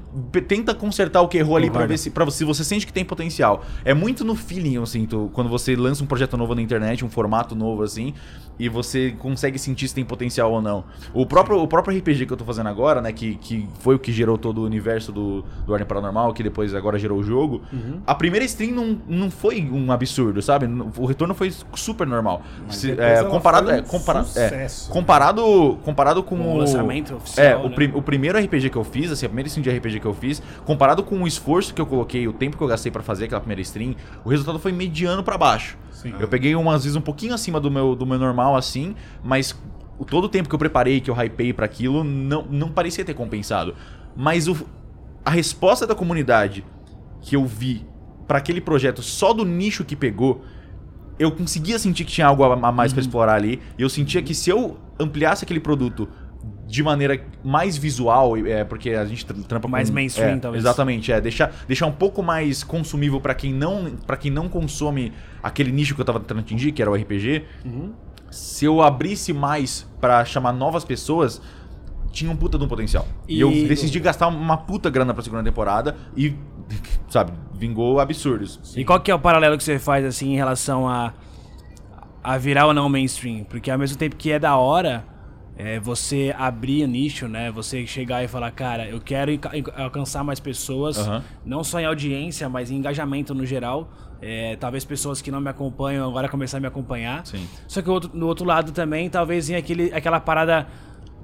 tenta 0.47 0.75
consertar 0.75 1.23
o 1.23 1.29
que 1.29 1.39
errou 1.39 1.57
ali 1.57 1.67
pra 1.67 1.73
Concordo. 1.81 1.89
ver 1.93 1.99
se, 1.99 2.11
pra 2.11 2.25
você, 2.25 2.39
se 2.39 2.45
você 2.45 2.63
sente 2.63 2.87
que 2.87 2.93
tem 2.93 3.05
potencial. 3.05 3.65
É 3.85 3.93
muito 3.95 4.25
no 4.25 4.35
feeling, 4.35 4.75
eu 4.75 4.87
sinto, 4.87 5.31
quando 5.33 5.49
você 5.51 5.75
lança 5.75 6.05
um 6.05 6.07
projeto 6.07 6.37
novo 6.37 6.55
na 6.55 6.63
internet, 6.63 7.05
um 7.05 7.09
formato 7.11 7.55
novo 7.55 7.83
assim, 7.83 8.15
e 8.59 8.69
você 8.69 9.13
consegue 9.19 9.59
sentir 9.59 9.89
se 9.89 9.95
tem 9.95 10.05
potencial 10.05 10.51
ou 10.53 10.61
não. 10.61 10.85
O 11.15 11.25
próprio, 11.25 11.59
o 11.63 11.69
próprio 11.69 11.97
RPG 11.99 12.27
que 12.27 12.33
eu 12.33 12.37
tô 12.37 12.45
fazendo 12.45 12.69
agora, 12.69 13.01
né, 13.01 13.13
que, 13.13 13.37
que 13.37 13.69
foi 13.81 13.95
o 13.95 13.99
que 13.99 14.11
gerou 14.13 14.37
todo 14.37 14.59
o 14.63 14.65
universo 14.65 15.13
do, 15.13 15.45
do 15.67 15.73
Ordem 15.73 15.87
Paranormal, 15.87 16.33
que 16.33 16.43
depois 16.43 16.75
agora 16.75 16.99
gerou 16.99 17.19
o 17.19 17.23
jogo, 17.23 17.63
Uhum. 17.73 18.01
a 18.07 18.15
primeira 18.15 18.45
stream 18.45 18.73
não, 18.73 18.99
não 19.09 19.31
foi 19.31 19.63
um 19.71 19.93
absurdo, 19.93 20.41
sabe? 20.43 20.67
O 20.97 21.07
retorno 21.07 21.35
foi 21.35 21.53
super 21.75 22.07
normal. 22.07 22.43
Se- 22.71 22.93
é, 22.99 23.23
comparado, 23.25 23.67
foi 23.69 23.77
um 23.77 23.79
é, 23.79 23.83
compara- 23.83 24.27
é, 24.37 24.67
comparado, 24.91 25.79
comparado 25.85 26.23
com 26.23 26.35
o 26.37 26.49
o 26.55 26.57
lançamento 26.59 27.15
oficial, 27.15 27.47
É, 27.47 27.57
o, 27.57 27.69
né? 27.69 27.75
prim- 27.75 27.93
o 27.95 28.03
primeiro 28.03 28.39
RPG 28.39 28.71
que 28.71 28.77
eu 28.77 28.85
fiz, 28.85 29.11
assim, 29.13 29.27
a 29.27 29.29
primeira 29.29 29.47
stream 29.49 29.63
de 29.63 29.71
RPG 29.71 30.01
que 30.01 30.07
eu 30.07 30.15
fiz, 30.15 30.43
comparado 30.65 31.03
com 31.03 31.23
o 31.23 31.27
esforço 31.27 31.73
que 31.73 31.81
eu 31.81 31.87
coloquei, 31.87 32.27
o 32.27 32.33
tempo 32.33 32.57
que 32.57 32.63
eu 32.63 32.69
gastei 32.69 32.91
pra 32.91 33.03
fazer 33.03 33.27
aquela 33.27 33.41
primeira 33.41 33.61
stream, 33.63 33.95
o 34.25 34.29
resultado 34.29 34.59
foi 34.59 34.73
mediano 34.73 35.23
pra 35.23 35.37
baixo. 35.39 35.77
Sim. 35.99 36.15
Eu 36.21 36.29
peguei 36.29 36.55
umas 36.55 36.85
vezes 36.85 36.95
um 36.95 37.01
pouquinho 37.01 37.35
acima 37.35 37.59
do 37.59 37.69
meu, 37.69 37.97
do 37.97 38.07
meu 38.07 38.21
normal, 38.21 38.55
assim, 38.55 38.95
mas 39.25 39.53
todo 40.09 40.25
o 40.25 40.29
tempo 40.29 40.49
que 40.49 40.55
eu 40.55 40.59
preparei, 40.59 41.01
que 41.01 41.11
eu 41.11 41.15
hypei 41.21 41.53
pra 41.53 41.67
aquilo, 41.67 42.05
não, 42.05 42.47
não 42.49 42.69
parecia 42.69 43.05
ter 43.05 43.15
compensado. 43.15 43.75
Mas 44.17 44.47
o, 44.47 44.57
a 45.25 45.31
resposta 45.31 45.89
da 45.89 45.97
comunidade 45.97 46.65
que 47.21 47.35
eu 47.35 47.45
vi 47.45 47.85
pra 48.29 48.39
aquele 48.39 48.61
projeto 48.61 49.03
só 49.03 49.33
do 49.33 49.45
nicho 49.45 49.85
que 49.85 49.97
pegou, 49.97 50.45
eu 51.19 51.33
conseguia 51.33 51.81
sentir 51.81 52.05
que 52.05 52.13
tinha 52.13 52.29
algo 52.29 52.45
a 52.45 52.71
mais 52.71 52.93
pra 52.93 53.01
explorar 53.01 53.35
ali. 53.35 53.61
E 53.77 53.83
eu 53.83 53.89
sentia 53.89 54.23
que 54.23 54.35
se 54.35 54.51
eu 54.51 54.79
ampliasse 55.01 55.45
aquele 55.45 55.59
produto 55.59 56.09
de 56.69 56.83
maneira 56.83 57.19
mais 57.43 57.79
visual, 57.79 58.37
é, 58.37 58.63
porque 58.63 58.91
a 58.91 59.05
gente 59.07 59.25
tra- 59.25 59.35
trampa 59.49 59.67
Mais 59.69 59.89
com, 59.89 59.95
mainstream, 59.95 60.37
é, 60.37 60.39
talvez. 60.39 60.63
Exatamente, 60.63 61.11
é 61.11 61.19
deixar, 61.21 61.51
deixar 61.67 61.87
um 61.87 61.93
pouco 61.93 62.23
mais 62.23 62.63
consumível 62.63 63.21
pra 63.21 63.35
quem 63.35 63.53
não 63.55 63.91
para 64.07 64.17
quem 64.19 64.31
não 64.31 64.49
consome 64.51 65.13
aquele 65.43 65.73
nicho 65.73 65.95
que 65.95 66.01
eu 66.01 66.05
tava 66.05 66.21
tentando 66.21 66.41
atingir, 66.41 66.73
que 66.73 66.83
era 66.83 66.91
o 66.91 66.95
RPG. 66.95 67.45
Uhum. 67.65 67.93
Se 68.31 68.67
eu 68.67 68.83
abrisse 68.83 69.33
mais 69.33 69.87
pra 69.99 70.23
chamar 70.27 70.53
novas 70.53 70.85
pessoas, 70.85 71.41
tinha 72.13 72.31
um 72.31 72.37
puta 72.37 72.59
de 72.59 72.65
um 72.65 72.69
potencial. 72.69 73.09
E, 73.27 73.37
E- 73.37 73.41
eu 73.41 73.51
decidi 73.67 73.99
gastar 73.99 74.29
uma 74.29 74.59
puta 74.59 74.91
grana 74.91 75.15
pra 75.15 75.23
segunda 75.23 75.43
temporada 75.43 75.97
e, 76.15 76.35
sabe, 77.09 77.33
vingou 77.55 77.99
absurdos. 77.99 78.75
E 78.77 78.85
qual 78.85 79.01
que 79.01 79.11
é 79.11 79.15
o 79.15 79.19
paralelo 79.19 79.57
que 79.57 79.65
você 79.65 79.79
faz, 79.79 80.05
assim, 80.05 80.35
em 80.35 80.37
relação 80.37 80.87
a, 80.87 81.15
a 82.23 82.37
virar 82.37 82.67
ou 82.67 82.75
não 82.75 82.89
mainstream? 82.91 83.45
Porque 83.45 83.71
ao 83.71 83.79
mesmo 83.79 83.97
tempo 83.97 84.17
que 84.17 84.31
é 84.31 84.39
da 84.39 84.55
hora 84.57 85.03
é, 85.59 85.81
você 85.81 86.33
abrir 86.39 86.87
nicho, 86.87 87.27
né? 87.27 87.51
Você 87.51 87.85
chegar 87.85 88.23
e 88.23 88.29
falar, 88.29 88.51
cara, 88.53 88.89
eu 88.89 89.01
quero 89.01 89.33
alcançar 89.77 90.23
mais 90.23 90.39
pessoas, 90.39 90.97
Aham. 90.99 91.23
não 91.45 91.65
só 91.65 91.81
em 91.81 91.85
audiência, 91.85 92.49
mas 92.49 92.71
em 92.71 92.77
engajamento 92.77 93.35
no 93.35 93.45
geral. 93.45 93.91
É, 94.23 94.57
talvez 94.57 94.85
pessoas 94.85 95.21
que 95.21 95.31
não 95.31 95.41
me 95.41 95.49
acompanham 95.51 96.09
agora 96.09 96.29
começar 96.29 96.57
a 96.59 96.61
me 96.61 96.67
acompanhar. 96.67 97.27
Sim. 97.27 97.47
Só 97.67 97.83
que 97.83 97.89
o 97.91 97.93
outro- 97.93 98.09
do 98.11 98.27
outro 98.27 98.45
lado 98.47 98.73
também, 98.73 99.11
talvez 99.11 99.49
venha 99.49 99.59
aquele, 99.59 99.93
aquela 99.93 100.19
parada. 100.21 100.67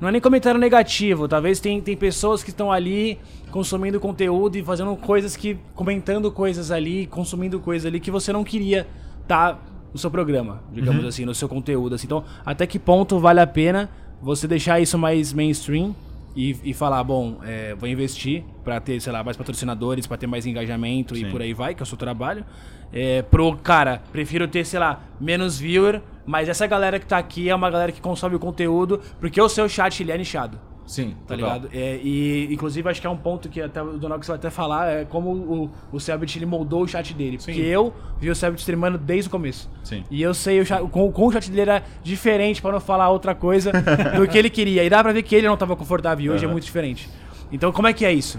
Não 0.01 0.09
é 0.09 0.13
nem 0.13 0.21
comentário 0.21 0.59
negativo, 0.61 1.29
talvez 1.29 1.61
tem, 1.61 1.81
tem 1.81 1.97
pessoas 1.97 2.43
que 2.43 2.51
estão 2.51 2.71
ali 2.73 3.19
consumindo 3.53 3.99
conteúdo 4.01 4.57
e 4.57 4.63
fazendo 4.65 4.95
coisas 4.97 5.37
que. 5.37 5.57
comentando 5.75 6.31
coisas 6.33 6.71
ali, 6.73 7.07
consumindo 7.07 7.59
coisas 7.61 7.87
ali 7.87 8.01
que 8.01 8.11
você 8.11 8.33
não 8.33 8.43
queria 8.45 8.87
estar 9.23 9.61
no 9.93 9.99
seu 9.99 10.11
programa, 10.11 10.61
digamos 10.73 11.03
Uhum. 11.03 11.09
assim, 11.09 11.25
no 11.25 11.35
seu 11.35 11.49
conteúdo. 11.49 11.95
Assim. 11.95 12.07
Então, 12.07 12.25
até 12.45 12.67
que 12.67 12.79
ponto 12.81 13.19
vale 13.21 13.39
a 13.41 13.47
pena 13.47 13.89
você 14.25 14.49
deixar 14.49 14.81
isso 14.81 14.99
mais 14.99 15.35
mainstream 15.35 15.95
e, 16.35 16.57
e 16.65 16.73
falar, 16.73 17.05
bom, 17.05 17.39
é, 17.45 17.75
vou 17.75 17.87
investir 17.89 18.43
pra 18.65 18.81
ter, 18.81 18.99
sei 18.99 19.13
lá, 19.13 19.23
mais 19.23 19.37
patrocinadores, 19.37 20.07
pra 20.07 20.17
ter 20.17 20.27
mais 20.27 20.47
engajamento 20.47 21.15
e 21.15 21.21
Sim. 21.21 21.31
por 21.31 21.43
aí 21.43 21.53
vai, 21.53 21.75
que 21.75 21.83
é 21.83 21.85
o 21.85 21.87
seu 21.87 21.99
trabalho. 21.99 22.43
É, 22.91 23.21
pro 23.21 23.55
cara, 23.59 24.03
prefiro 24.11 24.49
ter, 24.49 24.65
sei 24.65 24.81
lá, 24.81 25.03
menos 25.21 25.59
viewer, 25.59 26.01
mas 26.25 26.49
essa 26.49 26.67
galera 26.67 26.99
que 26.99 27.05
tá 27.05 27.19
aqui 27.19 27.51
é 27.51 27.55
uma 27.55 27.71
galera 27.71 27.93
que 27.93 28.01
consome 28.01 28.35
o 28.35 28.39
conteúdo, 28.39 28.99
porque 29.21 29.39
o 29.41 29.49
seu 29.49 29.69
chat 29.69 30.03
ele 30.03 30.11
é 30.11 30.17
nichado. 30.17 30.59
Sim, 30.87 31.15
Tá 31.27 31.35
total. 31.35 31.55
ligado? 31.55 31.69
É, 31.73 31.99
e, 32.03 32.49
inclusive, 32.53 32.87
acho 32.91 33.01
que 33.01 33.07
é 33.07 33.11
um 33.11 33.17
ponto 33.17 33.49
que 33.49 33.61
até 33.61 33.83
o 33.83 33.97
Donox 33.97 34.27
vai 34.27 34.37
até 34.37 34.51
falar, 34.51 34.87
é 34.89 35.05
como 35.07 35.31
o, 35.33 35.71
o 35.91 35.99
Selbit 35.99 36.39
ele 36.39 36.45
moldou 36.45 36.83
o 36.83 36.87
chat 36.89 37.15
dele. 37.15 37.39
Porque 37.39 37.53
eu 37.53 37.93
vi 38.21 38.29
o 38.29 38.35
Selbit 38.37 38.61
streamando 38.61 38.99
desde 38.99 39.29
o 39.29 39.31
começo. 39.31 39.71
Sim. 39.83 40.05
E 40.11 40.21
eu 40.23 40.35
sei, 40.35 40.61
o 40.61 40.67
chat, 40.67 40.83
com, 40.91 41.11
com 41.11 41.27
o 41.27 41.33
chat 41.33 41.49
dele 41.51 41.63
era 41.63 41.83
diferente, 42.03 42.61
pra 42.61 42.71
não 42.71 42.81
falar 42.81 43.09
outra 43.09 43.35
coisa, 43.35 43.73
do 44.15 44.29
que 44.29 44.37
ele 44.37 44.51
queria. 44.51 44.85
E 44.85 44.91
dá 44.91 45.03
pra 45.03 45.13
ver 45.13 45.23
que 45.23 45.35
ele 45.35 45.49
não 45.49 45.57
tava 45.57 45.75
confortável, 45.75 46.25
e 46.27 46.31
hoje 46.31 46.45
é 46.45 46.47
Aham. 46.47 46.53
muito 46.53 46.65
diferente. 46.65 47.09
Então, 47.51 47.73
como 47.73 47.89
é 47.89 47.93
que 47.95 48.05
é 48.05 48.13
isso? 48.13 48.39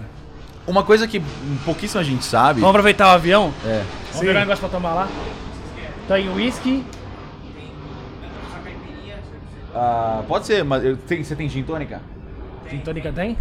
Uma 0.68 0.84
coisa 0.84 1.06
que 1.08 1.20
pouquíssima 1.64 2.02
gente 2.04 2.24
sabe. 2.24 2.60
Vamos 2.60 2.70
aproveitar 2.74 3.08
o 3.08 3.10
avião? 3.10 3.52
É. 3.64 3.82
Vamos 4.12 4.20
pegar 4.20 4.32
um 4.38 4.40
negócio 4.42 4.60
pra 4.60 4.68
tomar 4.68 4.94
lá? 4.94 5.08
Tem 6.06 6.28
whisky. 6.32 6.84
Ah, 9.74 10.22
pode 10.26 10.46
ser, 10.46 10.64
mas 10.64 10.84
eu- 10.84 10.96
tem- 10.96 11.22
você 11.22 11.36
tem 11.36 11.48
gin 11.48 11.62
tônica? 11.62 12.00
Gin 12.70 12.78
tônica 12.80 13.12
tem? 13.12 13.36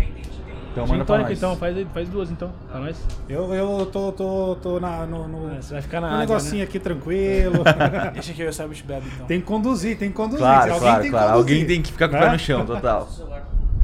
Então 0.72 0.86
Gin 0.88 1.04
tônica, 1.06 1.32
então, 1.32 1.56
faz, 1.56 1.88
faz 1.94 2.10
duas 2.10 2.30
então, 2.30 2.52
pra 2.70 2.82
nós. 2.82 2.98
Eu, 3.30 3.54
eu 3.54 3.86
tô, 3.86 4.12
tô, 4.12 4.58
tô 4.62 4.80
na, 4.80 5.06
no, 5.06 5.26
no, 5.28 5.54
É, 5.56 5.62
você 5.62 5.74
vai 5.74 5.82
ficar 5.82 6.02
na 6.02 6.08
no 6.08 6.14
água, 6.16 6.36
negocinho 6.36 6.64
aqui 6.64 6.80
tranquilo. 6.80 7.64
né? 7.64 8.12
Deixa 8.14 8.34
que 8.34 8.42
eu 8.42 8.48
e 8.48 8.50
o 8.50 8.86
bebe 8.86 9.08
então. 9.14 9.26
tem 9.26 9.40
que 9.40 9.46
conduzir, 9.46 9.98
tem 9.98 10.10
que 10.10 10.16
conduzir. 10.16 10.40
Claro, 10.40 10.74
Alguém 10.74 10.80
claro, 10.80 11.02
tem 11.02 11.12
que 11.12 11.18
claro. 11.18 11.32
conduzir, 11.34 11.54
Alguém 11.54 11.66
tem 11.68 11.82
que 11.82 11.92
ficar 11.94 12.10
com 12.10 12.16
o 12.16 12.20
né? 12.20 12.26
pé 12.26 12.32
no 12.34 12.40
chão, 12.40 12.66
total. 12.66 13.08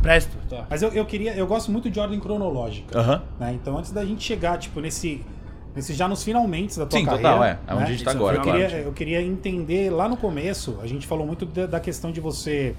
Presto. 0.02 0.36
Tá. 0.50 0.66
Mas 0.70 0.82
eu, 0.82 0.90
eu 0.90 1.06
queria, 1.06 1.34
eu 1.36 1.48
gosto 1.48 1.72
muito 1.72 1.90
de 1.90 2.00
ordem 2.00 2.20
cronológica. 2.20 2.98
Aham. 3.00 3.22
né? 3.40 3.54
Então 3.54 3.78
antes 3.78 3.92
da 3.92 4.04
gente 4.04 4.22
chegar, 4.24 4.58
tipo, 4.58 4.82
nesse, 4.82 5.24
nesse 5.74 5.94
já 5.94 6.08
nos 6.10 6.24
finalmente 6.24 6.78
da 6.78 6.86
tua 6.86 7.00
Sim, 7.00 7.06
carreira. 7.06 7.30
total, 7.30 7.44
é. 7.46 7.60
É 7.68 7.74
onde 7.74 7.84
né? 7.84 7.88
a 7.88 7.92
gente 7.92 8.04
tá 8.04 8.12
agora, 8.12 8.36
eu, 8.38 8.42
claro. 8.42 8.60
queria, 8.60 8.78
eu 8.80 8.92
queria 8.92 9.22
entender 9.22 9.90
lá 9.92 10.10
no 10.10 10.18
começo, 10.18 10.78
a 10.82 10.88
gente 10.88 11.08
falou 11.08 11.26
muito 11.26 11.46
da, 11.46 11.68
da 11.68 11.80
questão 11.80 12.12
de 12.12 12.20
você 12.20 12.76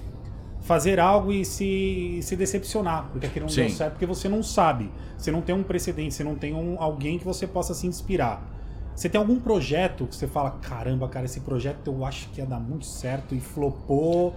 fazer 0.62 1.00
algo 1.00 1.32
e 1.32 1.44
se, 1.44 2.20
se 2.22 2.36
decepcionar, 2.36 3.08
porque 3.12 3.26
aquilo 3.26 3.46
não 3.46 3.52
Sim. 3.52 3.62
deu 3.62 3.70
certo, 3.70 3.92
porque 3.94 4.06
você 4.06 4.28
não 4.28 4.42
sabe. 4.42 4.90
Você 5.18 5.30
não 5.30 5.40
tem 5.40 5.54
um 5.54 5.62
precedente, 5.62 6.14
você 6.14 6.24
não 6.24 6.34
tem 6.36 6.54
um, 6.54 6.80
alguém 6.80 7.18
que 7.18 7.24
você 7.24 7.46
possa 7.46 7.74
se 7.74 7.86
inspirar. 7.86 8.48
Você 8.94 9.08
tem 9.08 9.18
algum 9.18 9.40
projeto 9.40 10.06
que 10.06 10.14
você 10.14 10.26
fala, 10.28 10.50
caramba, 10.62 11.08
cara, 11.08 11.24
esse 11.26 11.40
projeto 11.40 11.88
eu 11.88 12.04
acho 12.04 12.28
que 12.28 12.40
ia 12.40 12.46
dar 12.46 12.60
muito 12.60 12.84
certo 12.86 13.34
e 13.34 13.40
flopou 13.40 14.34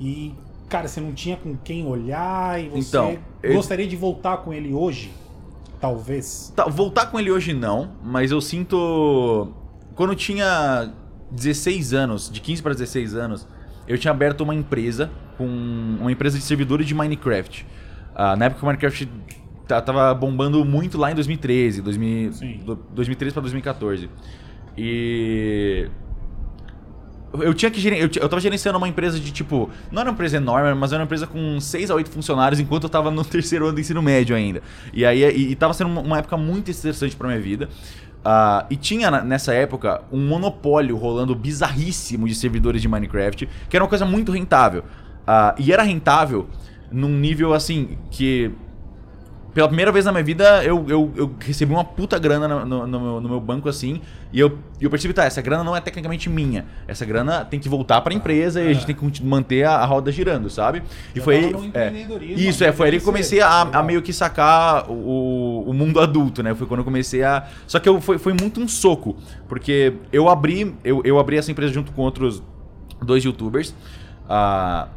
e, 0.00 0.32
cara, 0.68 0.86
você 0.88 1.00
não 1.00 1.12
tinha 1.12 1.36
com 1.36 1.56
quem 1.56 1.84
olhar 1.86 2.62
e 2.62 2.68
você 2.68 2.88
Então, 2.88 3.18
eu- 3.42 3.54
gostaria 3.54 3.86
de 3.88 3.96
voltar 3.96 4.38
com 4.38 4.52
ele 4.54 4.72
hoje? 4.72 5.12
Talvez. 5.80 6.52
Tá, 6.56 6.64
voltar 6.66 7.06
com 7.06 7.18
ele 7.20 7.30
hoje 7.30 7.52
não, 7.52 7.90
mas 8.02 8.30
eu 8.30 8.40
sinto. 8.40 9.48
Quando 9.94 10.10
eu 10.10 10.16
tinha 10.16 10.92
16 11.30 11.92
anos, 11.92 12.30
de 12.30 12.40
15 12.40 12.62
para 12.62 12.72
16 12.72 13.14
anos, 13.14 13.46
eu 13.88 13.98
tinha 13.98 14.10
aberto 14.12 14.42
uma 14.42 14.54
empresa 14.54 15.10
com 15.36 15.46
uma 15.46 16.12
empresa 16.12 16.36
de 16.38 16.44
servidores 16.44 16.86
de 16.86 16.94
Minecraft. 16.94 17.66
Ah, 18.14 18.36
na 18.36 18.46
época 18.46 18.62
o 18.62 18.66
Minecraft 18.66 19.08
ta- 19.66 19.80
tava 19.80 20.12
bombando 20.14 20.64
muito 20.64 20.98
lá 20.98 21.10
em 21.10 21.14
2013, 21.14 21.80
2000, 21.82 22.32
Sim. 22.32 22.60
do- 22.64 22.76
2013 22.94 23.32
para 23.34 23.42
2014. 23.42 24.08
E 24.76 25.88
eu 27.40 27.52
tinha 27.52 27.70
que 27.70 27.86
eu, 27.86 28.08
eu 28.22 28.28
tava 28.28 28.40
gerenciando 28.40 28.78
uma 28.78 28.88
empresa 28.88 29.20
de 29.20 29.30
tipo, 29.30 29.68
não 29.92 30.00
era 30.00 30.10
uma 30.10 30.14
empresa 30.14 30.38
enorme, 30.38 30.74
mas 30.74 30.92
era 30.92 31.00
uma 31.00 31.04
empresa 31.04 31.26
com 31.26 31.60
6 31.60 31.90
a 31.90 31.94
8 31.94 32.10
funcionários 32.10 32.58
enquanto 32.58 32.84
eu 32.84 32.88
tava 32.88 33.10
no 33.10 33.22
terceiro 33.24 33.66
ano 33.66 33.74
do 33.74 33.80
ensino 33.80 34.00
médio 34.02 34.34
ainda. 34.34 34.62
E 34.94 35.04
aí 35.04 35.22
e, 35.22 35.50
e 35.52 35.54
tava 35.54 35.74
sendo 35.74 35.90
uma, 35.90 36.00
uma 36.00 36.18
época 36.18 36.36
muito 36.36 36.70
estressante 36.70 37.14
pra 37.16 37.28
minha 37.28 37.40
vida. 37.40 37.68
Ah, 38.24 38.66
e 38.68 38.76
tinha 38.76 39.10
nessa 39.22 39.54
época 39.54 40.02
um 40.12 40.26
monopólio 40.26 40.96
rolando 40.96 41.34
bizarríssimo 41.34 42.26
de 42.26 42.34
servidores 42.34 42.82
de 42.82 42.88
Minecraft, 42.88 43.48
que 43.68 43.76
era 43.76 43.84
uma 43.84 43.88
coisa 43.88 44.04
muito 44.04 44.32
rentável. 44.32 44.84
Ah, 45.26 45.54
e 45.58 45.72
era 45.72 45.82
rentável 45.82 46.48
num 46.90 47.08
nível 47.08 47.52
assim 47.52 47.98
que 48.10 48.50
pela 49.54 49.66
primeira 49.66 49.90
vez 49.90 50.04
na 50.04 50.12
minha 50.12 50.22
vida, 50.22 50.62
eu, 50.62 50.84
eu, 50.88 51.10
eu 51.16 51.34
recebi 51.40 51.72
uma 51.72 51.82
puta 51.82 52.18
grana 52.18 52.46
no, 52.46 52.64
no- 52.66 52.86
no 52.86 53.00
meu, 53.00 53.20
no 53.20 53.28
meu 53.28 53.40
banco 53.40 53.68
assim. 53.68 54.00
E 54.32 54.38
eu, 54.38 54.58
eu 54.80 54.88
percebi, 54.90 55.14
tá, 55.14 55.24
essa 55.24 55.40
grana 55.42 55.64
não 55.64 55.74
é 55.74 55.80
tecnicamente 55.80 56.28
minha. 56.28 56.66
Essa 56.86 57.04
grana 57.06 57.44
tem 57.44 57.58
que 57.58 57.68
voltar 57.68 58.00
pra 58.02 58.12
empresa 58.14 58.60
e 58.62 58.68
a 58.68 58.72
gente 58.74 58.86
tem 58.86 58.94
que 58.94 59.24
manter 59.24 59.64
a, 59.64 59.76
a 59.76 59.84
roda 59.86 60.12
girando, 60.12 60.48
sabe? 60.50 60.82
E 61.14 61.20
foi 61.20 61.50
é. 61.74 61.90
Isso, 62.48 62.62
é, 62.62 62.72
foi 62.72 62.86
aí 62.86 62.92
que 62.92 62.96
eu 62.98 63.00
comecei 63.06 63.40
a, 63.40 63.62
a 63.62 63.82
meio 63.82 64.02
que 64.02 64.12
sacar 64.12 64.88
o, 64.90 65.64
o 65.66 65.72
mundo 65.72 65.98
adulto, 65.98 66.42
né? 66.42 66.54
Foi 66.54 66.66
quando 66.66 66.80
eu 66.80 66.84
comecei 66.84 67.22
a. 67.24 67.46
Só 67.66 67.78
que 67.80 67.88
eu, 67.88 68.00
foi, 68.00 68.18
foi 68.18 68.34
muito 68.34 68.60
um 68.60 68.68
soco. 68.68 69.16
Porque 69.48 69.94
eu 70.12 70.28
abri, 70.28 70.74
eu, 70.84 71.00
eu 71.04 71.18
abri 71.18 71.38
essa 71.38 71.50
empresa 71.50 71.72
junto 71.72 71.90
com 71.92 72.02
outros 72.02 72.42
dois 73.02 73.24
youtubers. 73.24 73.74
ah, 74.28 74.88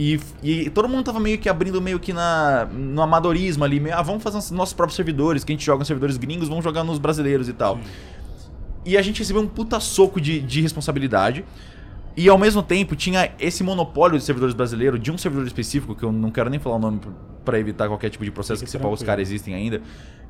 e, 0.00 0.20
e 0.44 0.70
todo 0.70 0.88
mundo 0.88 1.02
tava 1.02 1.18
meio 1.18 1.38
que 1.38 1.48
abrindo 1.48 1.82
meio 1.82 1.98
que 1.98 2.12
na, 2.12 2.66
no 2.66 3.02
amadorismo 3.02 3.64
ali, 3.64 3.80
meio, 3.80 3.96
ah, 3.96 4.00
vamos 4.00 4.22
fazer 4.22 4.38
os 4.38 4.48
nossos 4.52 4.72
próprios 4.72 4.94
servidores, 4.94 5.42
que 5.42 5.50
a 5.50 5.54
gente 5.56 5.66
joga 5.66 5.80
nos 5.80 5.88
servidores 5.88 6.16
gringos, 6.16 6.48
vamos 6.48 6.62
jogar 6.62 6.84
nos 6.84 7.00
brasileiros 7.00 7.48
e 7.48 7.52
tal. 7.52 7.80
E 8.86 8.96
a 8.96 9.02
gente 9.02 9.18
recebeu 9.18 9.42
um 9.42 9.48
puta 9.48 9.80
soco 9.80 10.20
de, 10.20 10.38
de 10.38 10.60
responsabilidade. 10.60 11.44
E 12.16 12.28
ao 12.28 12.38
mesmo 12.38 12.62
tempo 12.62 12.94
tinha 12.94 13.32
esse 13.40 13.64
monopólio 13.64 14.16
de 14.16 14.24
servidores 14.24 14.54
brasileiros, 14.54 15.00
de 15.00 15.10
um 15.10 15.18
servidor 15.18 15.44
específico, 15.48 15.96
que 15.96 16.04
eu 16.04 16.12
não 16.12 16.30
quero 16.30 16.48
nem 16.48 16.60
falar 16.60 16.76
o 16.76 16.78
nome 16.78 17.00
pra 17.44 17.58
evitar 17.58 17.88
qualquer 17.88 18.08
tipo 18.08 18.24
de 18.24 18.30
processo, 18.30 18.60
Fique 18.60 18.70
que 18.70 18.78
se 18.78 18.78
pá, 18.78 18.86
os 18.86 19.02
caras 19.02 19.28
existem 19.28 19.52
ainda. 19.52 19.82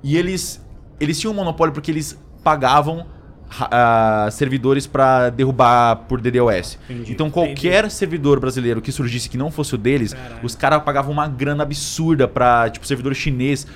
E 0.02 0.16
eles, 0.16 0.66
eles 0.98 1.20
tinham 1.20 1.34
um 1.34 1.36
monopólio 1.36 1.74
porque 1.74 1.90
eles 1.90 2.18
pagavam 2.42 3.06
ah, 3.50 4.28
servidores 4.30 4.86
pra 4.86 5.30
derrubar 5.30 5.96
por 6.08 6.20
DDoS. 6.20 6.78
Entendi. 6.88 7.12
Então 7.12 7.30
qualquer 7.30 7.90
servidor 7.90 8.38
brasileiro 8.40 8.80
que 8.80 8.92
surgisse 8.92 9.28
que 9.28 9.36
não 9.36 9.50
fosse 9.50 9.74
o 9.74 9.78
deles, 9.78 10.12
Caralho. 10.14 10.40
os 10.42 10.54
caras 10.54 10.82
pagavam 10.82 11.12
uma 11.12 11.26
grana 11.28 11.62
absurda 11.62 12.28
pra, 12.28 12.68
tipo, 12.70 12.86
servidor 12.86 13.14
chinês 13.14 13.66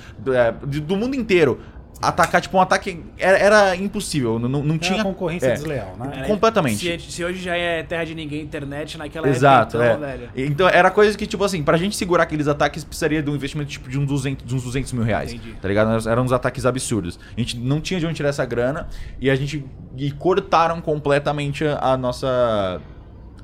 do 0.63 0.95
mundo 0.95 1.15
inteiro. 1.15 1.59
Atacar, 2.01 2.41
tipo, 2.41 2.57
um 2.57 2.59
ataque 2.61 3.01
era, 3.17 3.37
era 3.37 3.75
impossível, 3.77 4.37
não, 4.37 4.49
não, 4.49 4.61
não 4.61 4.77
Tinha 4.77 5.01
concorrência 5.01 5.47
é. 5.47 5.53
desleal, 5.53 5.95
né? 5.97 6.11
Era- 6.17 6.27
Completamente. 6.27 6.99
Se, 6.99 7.11
se 7.11 7.23
hoje 7.23 7.41
já 7.41 7.55
é 7.55 7.81
terra 7.81 8.03
de 8.03 8.13
ninguém 8.13 8.41
internet, 8.41 8.97
naquela 8.97 9.29
Exato, 9.29 9.81
época, 9.81 9.85
é. 9.89 9.93
então, 9.95 10.27
velho. 10.35 10.51
Então 10.51 10.67
era 10.67 10.91
coisa 10.91 11.17
que, 11.17 11.25
tipo 11.25 11.41
assim, 11.45 11.63
pra 11.63 11.77
gente 11.77 11.95
segurar 11.95 12.23
aqueles 12.23 12.47
ataques 12.49 12.83
precisaria 12.83 13.23
de 13.23 13.29
um 13.29 13.35
investimento 13.35 13.69
tipo 13.69 13.89
de, 13.89 13.97
um 13.97 14.05
200, 14.05 14.45
de 14.45 14.53
uns 14.53 14.63
200 14.63 14.91
mil 14.91 15.03
reais. 15.03 15.31
Entendi. 15.31 15.53
Tá 15.61 15.67
ligado? 15.67 15.91
Eram- 15.91 16.11
Eram 16.11 16.23
uns 16.23 16.33
ataques 16.33 16.65
absurdos. 16.65 17.17
A 17.37 17.39
gente 17.39 17.57
não 17.57 17.79
tinha 17.79 17.99
de 18.01 18.05
onde 18.05 18.15
tirar 18.15 18.29
essa 18.29 18.45
grana 18.45 18.87
e 19.21 19.29
a 19.29 19.35
gente. 19.35 19.63
E 19.95 20.11
cortaram 20.11 20.81
completamente 20.81 21.63
a 21.65 21.95
nossa. 21.95 22.81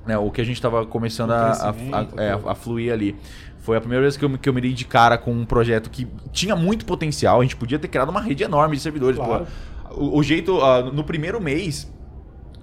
né, 0.05 0.17
o 0.17 0.29
que 0.31 0.41
a 0.41 0.43
gente 0.43 0.61
tava 0.61 0.85
começando 0.85 1.31
a, 1.31 1.51
a, 1.51 1.69
a- 1.69 2.23
é, 2.23 2.31
a 2.45 2.55
fluir 2.55 2.91
ali. 2.91 3.15
Foi 3.59 3.77
a 3.77 3.79
primeira 3.81 4.01
vez 4.03 4.15
que 4.17 4.23
eu, 4.25 4.29
me- 4.29 4.37
que 4.37 4.47
eu 4.49 4.53
me 4.53 4.61
dei 4.61 4.73
de 4.73 4.85
cara 4.85 5.17
com 5.17 5.31
um 5.31 5.45
projeto 5.45 5.89
que 5.89 6.07
tinha 6.31 6.55
muito 6.55 6.85
potencial. 6.85 7.39
A 7.39 7.43
gente 7.43 7.55
podia 7.55 7.77
ter 7.77 7.87
criado 7.87 8.09
uma 8.09 8.21
rede 8.21 8.43
enorme 8.43 8.75
de 8.75 8.81
servidores. 8.81 9.17
Claro. 9.17 9.45
pô. 9.89 9.95
O, 9.95 10.19
o 10.19 10.23
jeito. 10.23 10.61
ah, 10.61 10.83
no 10.83 11.03
primeiro 11.03 11.41
mês, 11.41 11.91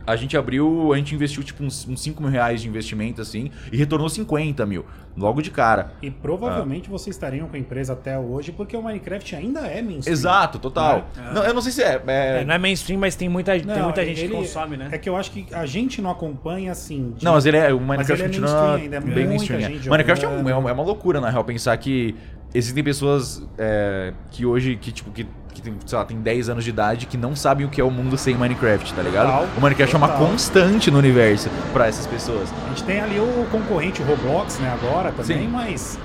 a 0.06 0.14
gente 0.16 0.36
abriu, 0.36 0.92
a 0.92 0.96
gente 0.96 1.14
investiu 1.14 1.42
tipo 1.42 1.64
uns, 1.64 1.86
uns 1.88 2.00
5 2.00 2.22
mil 2.22 2.30
reais 2.30 2.62
de 2.62 2.68
investimento, 2.68 3.20
assim, 3.20 3.50
e 3.72 3.76
retornou 3.76 4.08
50 4.08 4.64
mil, 4.64 4.84
logo 5.16 5.42
de 5.42 5.50
cara. 5.50 5.92
E 6.00 6.08
Ah. 6.08 6.12
provavelmente 6.22 6.88
vocês 6.88 7.16
estariam 7.16 7.48
com 7.48 7.56
a 7.56 7.58
empresa 7.58 7.92
até 7.94 8.18
hoje, 8.18 8.52
porque 8.52 8.76
o 8.76 8.82
Minecraft 8.82 9.34
ainda 9.34 9.60
é 9.66 9.82
mainstream. 9.82 10.12
Exato, 10.12 10.58
total. 10.58 11.08
Né? 11.16 11.30
Não, 11.34 11.42
eu 11.44 11.52
não 11.54 11.60
sei 11.60 11.72
se 11.72 11.82
é. 11.82 12.00
é- 12.06 12.40
É, 12.42 12.44
não 12.44 12.54
é 12.54 12.58
mainstream, 12.58 12.98
mas 13.00 13.14
tem 13.16 13.28
muita, 13.28 13.52
tem 13.52 13.64
Não, 13.64 13.84
muita 13.84 14.04
gente 14.04 14.20
ele- 14.20 14.28
que 14.28 14.34
consome, 14.34 14.76
né? 14.76 14.88
É 14.92 14.98
que 14.98 15.08
eu 15.08 15.16
acho 15.16 15.30
que 15.30 15.46
a 15.52 15.66
gente 15.66 16.00
não 16.00 16.10
acompanha 16.10 16.70
assim. 16.72 17.12
de- 17.16 17.24
Não, 17.24 17.32
mas 17.32 17.44
ele 17.46 17.56
é. 17.56 17.72
O 17.74 17.80
Minecraft 17.80 18.12
ele 18.12 18.22
é 18.22 18.26
continua 18.26 18.50
mainstream 18.50 18.74
ainda, 18.82 18.96
é 18.96 19.00
bem 19.00 19.08
muita 19.10 19.28
mainstream. 19.28 19.58
é. 19.60 19.62
gente 19.72 19.88
Minecraft 19.88 20.24
é, 20.24 20.28
um- 20.28 20.48
é 20.48 20.54
uma, 20.54 20.70
é 20.70 20.72
uma 20.72 20.82
loucura, 20.84 21.20
na 21.20 21.30
real, 21.30 21.42
pensar 21.44 21.76
que 21.78 22.14
existem 22.54 22.82
pessoas 22.84 23.46
é, 23.58 24.12
que 24.30 24.46
hoje, 24.46 24.76
que, 24.76 24.92
tipo, 24.92 25.10
que, 25.10 25.26
que 25.56 25.62
tem, 25.62 25.74
sei 25.84 25.98
lá, 25.98 26.04
tem 26.04 26.20
10 26.20 26.48
anos 26.48 26.64
de 26.64 26.70
idade 26.70 27.06
que 27.06 27.16
não 27.16 27.34
sabem 27.34 27.66
o 27.66 27.68
que 27.68 27.80
é 27.80 27.84
o 27.84 27.90
mundo 27.90 28.16
sem 28.16 28.34
Minecraft, 28.36 28.92
tá 28.94 29.02
ligado? 29.02 29.26
Total, 29.26 29.48
o 29.56 29.60
Minecraft 29.60 29.94
é 29.94 29.98
uma 29.98 30.08
total. 30.08 30.26
constante 30.28 30.90
no 30.90 30.98
universo 30.98 31.48
pra 31.72 31.86
essas 31.86 32.06
pessoas. 32.06 32.48
A 32.64 32.68
gente 32.68 32.84
tem 32.84 33.00
ali 33.00 33.18
o 33.18 33.46
concorrente 33.50 34.02
o 34.02 34.04
Roblox, 34.04 34.58
né, 34.58 34.70
agora 34.82 35.10
também, 35.12 35.38
Sim. 35.40 35.48
mas 35.48 35.98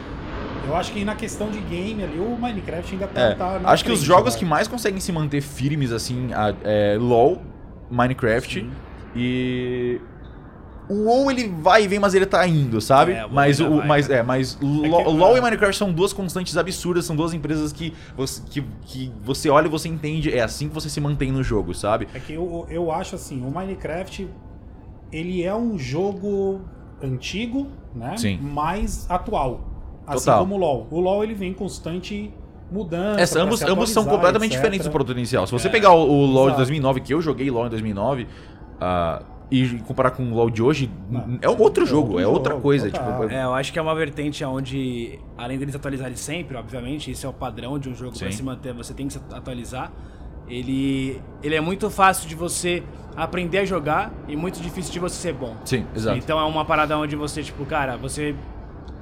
eu 0.67 0.75
acho 0.75 0.91
que 0.91 1.03
na 1.03 1.15
questão 1.15 1.50
de 1.50 1.60
game 1.60 2.03
ali, 2.03 2.20
o 2.20 2.38
Minecraft 2.39 2.93
ainda 2.93 3.08
tá. 3.08 3.22
É, 3.22 3.36
tá 3.36 3.60
acho 3.65 3.84
que 3.84 3.91
os 3.91 4.00
frente, 4.00 4.08
jogos 4.08 4.34
vai. 4.34 4.39
que 4.39 4.46
mais 4.46 4.67
conseguem 4.67 5.00
se 5.00 5.12
manter 5.12 5.41
firmes, 5.41 5.91
assim, 5.91 6.34
a- 6.34 6.53
é 6.63 6.98
LoL, 7.00 7.41
Minecraft 7.89 8.60
Sim. 8.62 8.72
e. 9.15 10.00
O 10.91 11.05
WoW 11.05 11.31
ele 11.31 11.48
vai 11.48 11.83
e 11.83 11.88
vem, 11.88 12.00
mas 12.00 12.13
ele 12.13 12.25
tá 12.25 12.45
indo, 12.45 12.81
sabe? 12.81 13.13
É, 13.13 13.25
mas, 13.27 13.60
o, 13.60 13.77
vai, 13.77 13.88
mas, 13.88 14.07
cara. 14.07 14.19
é, 14.19 14.24
mas 14.24 14.57
É 14.62 14.65
LoL, 14.65 15.03
que- 15.05 15.10
LoL 15.12 15.38
e 15.38 15.41
Minecraft 15.41 15.77
são 15.77 15.91
duas 15.93 16.12
constantes 16.12 16.57
absurdas, 16.57 17.05
são 17.05 17.15
duas 17.15 17.33
empresas 17.33 17.71
que 17.71 17.93
você, 18.17 18.41
que, 18.50 18.62
que 18.86 19.12
você 19.24 19.50
olha 19.50 19.67
e 19.67 19.69
você 19.69 19.88
entende, 19.88 20.31
é 20.36 20.41
assim 20.41 20.67
que 20.67 20.74
você 20.74 20.89
se 20.89 21.00
mantém 21.00 21.31
no 21.31 21.41
jogo, 21.43 21.74
sabe? 21.74 22.07
É 22.13 22.19
que 22.19 22.33
eu, 22.33 22.65
eu 22.69 22.91
acho 22.91 23.15
assim, 23.15 23.45
o 23.45 23.50
Minecraft 23.51 24.27
ele 25.12 25.43
é 25.43 25.53
um 25.55 25.77
jogo 25.77 26.62
antigo, 27.01 27.67
né? 27.95 28.15
Sim. 28.17 28.38
Mais 28.41 29.05
atual. 29.10 29.62
Assim 30.07 30.25
Total. 30.25 30.39
como 30.39 30.55
o 30.55 30.57
LoL. 30.57 30.88
O 30.91 31.00
LoL 31.00 31.24
ele 31.24 31.33
vem 31.33 31.51
em 31.51 31.53
constante 31.53 32.33
mudança. 32.71 33.19
Essa, 33.21 33.41
ambos, 33.41 33.62
ambos 33.62 33.89
são 33.89 34.03
completamente 34.05 34.51
etc. 34.51 34.60
diferentes 34.62 34.88
do 34.88 34.91
produto 34.91 35.17
inicial. 35.17 35.45
Se 35.45 35.51
você 35.53 35.67
É. 35.67 35.71
pegar 35.71 35.91
o, 35.93 36.01
o 36.10 36.25
LoL 36.25 36.43
de 36.45 36.48
Exato. 36.50 36.57
2009, 36.57 37.00
que 37.01 37.13
eu 37.13 37.21
joguei 37.21 37.50
LoL 37.51 37.67
em 37.67 37.69
2009, 37.69 38.27
ah, 38.79 39.21
e 39.51 39.79
comparar 39.79 40.12
com 40.12 40.24
o 40.31 40.34
LoL 40.34 40.50
de 40.50 40.63
hoje, 40.63 40.89
Não, 41.10 41.38
é 41.41 41.50
um 41.50 41.60
outro 41.60 41.84
é 41.84 41.86
jogo, 41.86 42.13
outro 42.13 42.24
é 42.24 42.27
outra 42.27 42.53
jogo, 42.53 42.63
coisa. 42.63 42.89
Tipo, 42.89 43.29
É, 43.29 43.43
eu 43.43 43.53
acho 43.53 43.74
que 43.74 43.77
é 43.77 43.81
uma 43.81 43.93
vertente 43.93 44.43
onde, 44.46 45.20
além 45.38 45.60
deles 45.60 45.75
atualizarem 45.75 46.15
sempre, 46.15 46.55
obviamente, 46.55 47.12
isso 47.12 47.25
é 47.25 47.29
o 47.29 47.34
padrão 47.34 47.77
de 47.77 47.89
um 47.89 47.93
jogo 47.93 48.17
para 48.17 48.31
se 48.31 48.41
manter, 48.41 48.74
você 48.74 48.93
tem 48.93 49.08
que 49.08 49.13
se 49.13 49.20
atualizar. 49.31 49.91
Ele, 50.48 51.22
ele 51.43 51.55
é 51.55 51.62
muito 51.62 51.89
fácil 51.89 52.29
de 52.29 52.36
você 52.36 52.81
aprender 53.15 53.60
a 53.60 53.65
jogar 53.65 54.12
e 54.27 54.38
muito 54.38 54.62
difícil 54.62 54.93
de 54.93 55.00
você 55.00 55.15
ser 55.15 55.34
bom. 55.34 55.55
Sim, 55.65 55.86
exato. 55.93 56.17
Então 56.17 56.39
é 56.39 56.43
uma 56.46 56.63
parada 56.63 56.98
onde 56.98 57.17
você, 57.17 57.43
tipo, 57.43 57.65
cara, 57.65 57.98
você 57.98 58.34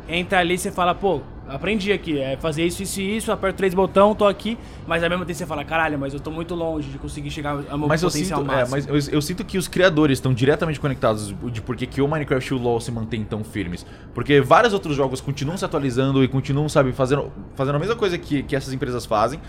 entra 0.07 0.39
ali 0.39 0.55
e 0.55 0.57
você 0.57 0.71
fala, 0.71 0.95
pô, 0.95 1.21
aprendi 1.49 1.91
aqui, 1.91 2.19
é 2.19 2.37
fazer 2.37 2.65
isso, 2.65 2.83
isso 2.83 3.01
e 3.01 3.17
isso, 3.17 3.31
aperto 3.31 3.57
três 3.57 3.73
botões, 3.73 4.15
tô 4.15 4.25
aqui, 4.25 4.57
mas 4.87 5.03
ao 5.03 5.09
mesmo 5.09 5.25
tempo 5.25 5.37
você 5.37 5.45
fala, 5.45 5.63
caralho, 5.63 5.97
mas 5.97 6.13
eu 6.13 6.19
tô 6.19 6.31
muito 6.31 6.55
longe 6.55 6.89
de 6.89 6.97
conseguir 6.97 7.31
chegar 7.31 7.63
ao 7.69 7.77
meu 7.77 7.87
Mas 7.87 8.01
eu 8.01 8.09
potencial 8.09 8.39
sinto, 8.41 8.51
é, 8.51 8.55
máximo. 8.55 8.77
mas 8.93 9.07
eu, 9.07 9.13
eu 9.15 9.21
sinto 9.21 9.43
que 9.43 9.57
os 9.57 9.67
criadores 9.67 10.17
estão 10.17 10.33
diretamente 10.33 10.79
conectados 10.79 11.33
de 11.51 11.61
por 11.61 11.75
que 11.75 11.85
que 11.85 12.01
o 12.01 12.07
Minecraft 12.07 12.53
e 12.53 12.55
o 12.55 12.59
LoL 12.59 12.79
se 12.79 12.91
mantêm 12.91 13.23
tão 13.23 13.43
firmes. 13.43 13.85
Porque 14.13 14.41
vários 14.41 14.73
outros 14.73 14.95
jogos 14.95 15.21
continuam 15.21 15.57
se 15.57 15.65
atualizando 15.65 16.23
e 16.23 16.27
continuam, 16.27 16.69
sabe, 16.69 16.91
fazendo, 16.91 17.31
fazendo 17.55 17.75
a 17.75 17.79
mesma 17.79 17.95
coisa 17.95 18.17
que, 18.17 18.43
que 18.43 18.55
essas 18.55 18.73
empresas 18.73 19.05
fazem, 19.05 19.39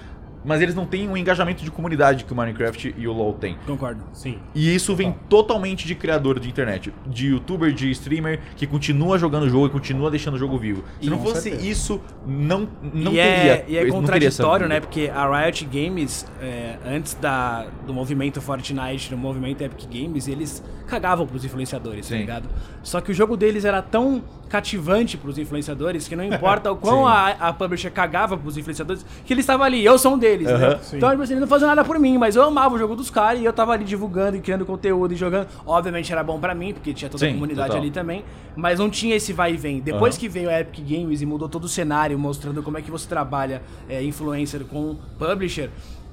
mas 0.45 0.61
eles 0.61 0.75
não 0.75 0.87
têm 0.87 1.09
o 1.09 1.17
engajamento 1.17 1.63
de 1.65 1.71
comunidade 1.71 2.25
que 2.25 2.33
o 2.33 2.37
Minecraft 2.37 2.95
e 2.97 3.07
o 3.09 3.13
LoL 3.13 3.35
têm. 3.35 3.57
Concordo. 3.67 4.03
Sim. 4.13 4.39
E 4.55 4.75
isso 4.75 4.95
vem 4.95 5.13
Total. 5.13 5.29
totalmente 5.29 5.87
de 5.87 5.95
criador 5.95 6.39
de 6.39 6.49
internet, 6.49 6.93
de 7.07 7.29
youtuber, 7.29 7.73
de 7.73 7.91
streamer, 7.91 8.41
que 8.57 8.67
continua 8.67 9.19
jogando 9.19 9.45
o 9.45 9.49
jogo 9.49 9.67
e 9.67 9.71
continua 9.71 10.11
deixando 10.11 10.35
o 10.35 10.39
jogo 10.39 10.59
vivo. 10.59 10.85
Se 11.01 11.07
E 11.07 11.11
não 11.11 11.19
fosse 11.21 11.43
certeza. 11.43 11.67
isso, 11.67 12.01
não, 12.27 12.69
não 12.83 13.13
e 13.13 13.17
teria. 13.17 13.21
é, 13.23 13.65
e 13.69 13.77
é 13.77 13.87
contraditório, 13.91 14.69
né? 14.69 14.81
Porque 14.81 15.11
a 15.15 15.45
Riot 15.45 15.65
Games, 15.67 16.27
é, 16.41 16.77
antes 16.87 17.15
da, 17.15 17.67
do 17.87 17.93
movimento 17.93 18.41
Fortnite, 18.41 19.11
do 19.11 19.17
movimento 19.19 19.63
Epic 19.63 19.87
Games, 19.91 20.29
eles 20.29 20.63
cagavam 20.87 21.27
pros 21.27 21.45
influenciadores, 21.45 22.09
tá 22.09 22.15
Sim. 22.15 22.21
ligado? 22.21 22.49
Só 22.83 23.01
que 23.01 23.11
o 23.11 23.15
jogo 23.15 23.37
deles 23.37 23.65
era 23.65 23.81
tão 23.83 24.23
cativante 24.51 25.17
pros 25.17 25.39
influenciadores 25.39 26.09
que 26.09 26.17
não 26.17 26.25
importa 26.25 26.71
o 26.73 26.77
quão 26.77 27.07
a, 27.07 27.29
a 27.29 27.53
publisher 27.53 27.91
cagava 27.91 28.37
pros 28.37 28.59
influenciadores, 28.59 29.07
que 29.25 29.33
eles 29.33 29.45
estavam 29.45 29.65
ali, 29.65 29.83
eu 29.85 29.97
sou 29.97 30.15
um 30.15 30.19
deles, 30.19 30.49
Aham. 30.49 30.59
né? 30.71 30.79
Sim. 30.83 30.97
Então, 30.97 31.11
tipo 31.11 31.23
assim, 31.23 31.33
eles 31.35 31.41
não 31.41 31.49
faziam 31.49 31.69
nada 31.69 31.85
por 31.85 31.99
mim, 31.99 32.19
mas 32.19 32.35
eu 32.35 32.43
amava 32.43 32.75
o 32.75 32.79
jogo 32.79 32.97
dos 32.97 33.09
caras 33.09 33.41
e 33.41 33.45
eu 33.45 33.53
tava 33.53 33.73
ali 33.73 33.85
divulgando 33.85 34.37
e 34.37 34.41
criando 34.41 34.67
conteúdo 34.67 35.15
e 35.15 35.17
jogando. 35.17 35.47
Obviamente 35.65 36.13
era 36.13 36.23
bom 36.25 36.39
pra 36.41 36.55
mim, 36.55 36.75
porque 36.75 36.93
tinha 36.93 37.09
toda 37.09 37.25
a 37.25 37.29
Sim, 37.29 37.35
comunidade 37.35 37.69
total. 37.69 37.81
ali 37.83 37.91
também, 37.93 38.25
mas 38.57 38.81
não 38.81 38.91
tinha 38.91 39.15
esse 39.15 39.33
vai 39.33 39.55
e 39.55 39.57
vem. 39.57 39.81
Depois 39.81 40.15
Aham. 40.17 40.21
que 40.21 40.29
veio 40.29 40.51
a 40.51 40.61
Epic 40.61 40.85
Games 40.85 41.23
e 41.23 41.27
mudou 41.27 41.49
todo 41.49 41.65
o 41.65 41.69
cenário, 41.69 42.19
mostrando 42.19 42.61
como 42.63 42.77
é 42.77 42.83
que 42.83 42.91
você 42.91 43.09
trabalha 43.09 43.63
é, 43.89 44.03
influencer 44.03 44.65
com 44.65 44.97
publisher, 45.17 45.71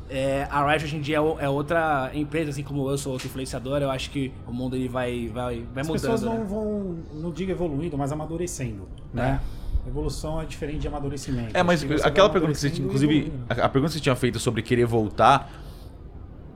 é, 0.09 0.47
a 0.49 0.65
Riot 0.65 0.85
hoje 0.85 0.97
em 0.97 1.01
dia 1.01 1.17
é, 1.17 1.45
é 1.45 1.49
outra 1.49 2.11
empresa, 2.13 2.49
assim 2.51 2.63
como 2.63 2.89
eu 2.89 2.97
sou 2.97 3.13
outro 3.13 3.27
influenciador, 3.27 3.81
eu 3.81 3.91
acho 3.91 4.09
que 4.09 4.31
o 4.47 4.53
mundo 4.53 4.75
ele 4.75 4.87
vai, 4.87 5.27
vai, 5.27 5.65
vai 5.73 5.81
As 5.81 5.87
mudando. 5.87 6.01
pessoas 6.01 6.21
não 6.21 6.39
né? 6.39 6.45
vão, 6.47 6.97
não 7.13 7.31
digo 7.31 7.51
evoluindo, 7.51 7.97
mas 7.97 8.11
amadurecendo, 8.11 8.87
né? 9.13 9.39
Evolução 9.87 10.41
é 10.41 10.45
diferente 10.45 10.79
de 10.79 10.87
amadurecimento. 10.87 11.55
É, 11.55 11.63
mas 11.63 11.83
aquela 12.03 12.29
pergunta 12.29 12.53
que 12.53 12.59
você 12.59 12.69
tinha, 12.69 12.85
inclusive, 12.85 13.31
a, 13.49 13.53
a 13.53 13.69
pergunta 13.69 13.91
que 13.91 13.97
você 13.97 14.03
tinha 14.03 14.15
feito 14.15 14.37
sobre 14.37 14.61
querer 14.61 14.85
voltar, 14.85 15.49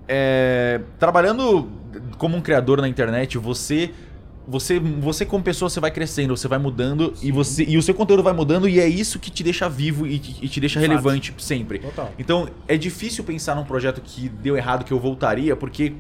é, 0.08 0.82
trabalhando 1.00 1.70
como 2.18 2.36
um 2.36 2.42
criador 2.42 2.82
na 2.82 2.90
internet, 2.90 3.38
você 3.38 3.92
você 4.52 4.80
você 4.80 5.26
como 5.26 5.44
pessoa 5.44 5.70
você 5.70 5.80
vai 5.80 5.90
crescendo, 5.90 6.36
você 6.36 6.48
vai 6.48 6.60
mudando 6.60 7.14
e 7.22 7.32
você 7.32 7.64
e 7.64 7.78
o 7.78 7.82
seu 7.82 7.94
conteúdo 7.96 8.22
vai 8.22 8.34
mudando 8.34 8.68
e 8.68 8.80
é 8.80 8.88
isso 8.88 9.18
que 9.18 9.32
te 9.32 9.42
deixa 9.44 9.70
vivo 9.70 10.06
e, 10.06 10.20
te- 10.20 10.46
e 10.46 10.48
te 10.50 10.60
deixa 10.60 10.80
Fato. 10.80 10.90
relevante 10.90 11.34
sempre. 11.38 11.80
Total. 11.80 12.12
Então, 12.20 12.50
é 12.68 12.78
difícil 12.78 13.24
pensar 13.24 13.56
num 13.56 13.64
projeto 13.64 14.02
que 14.02 14.28
deu 14.30 14.58
errado 14.58 14.84
que 14.84 14.92
eu 14.92 15.00
voltaria, 15.00 15.56
porque 15.56 15.94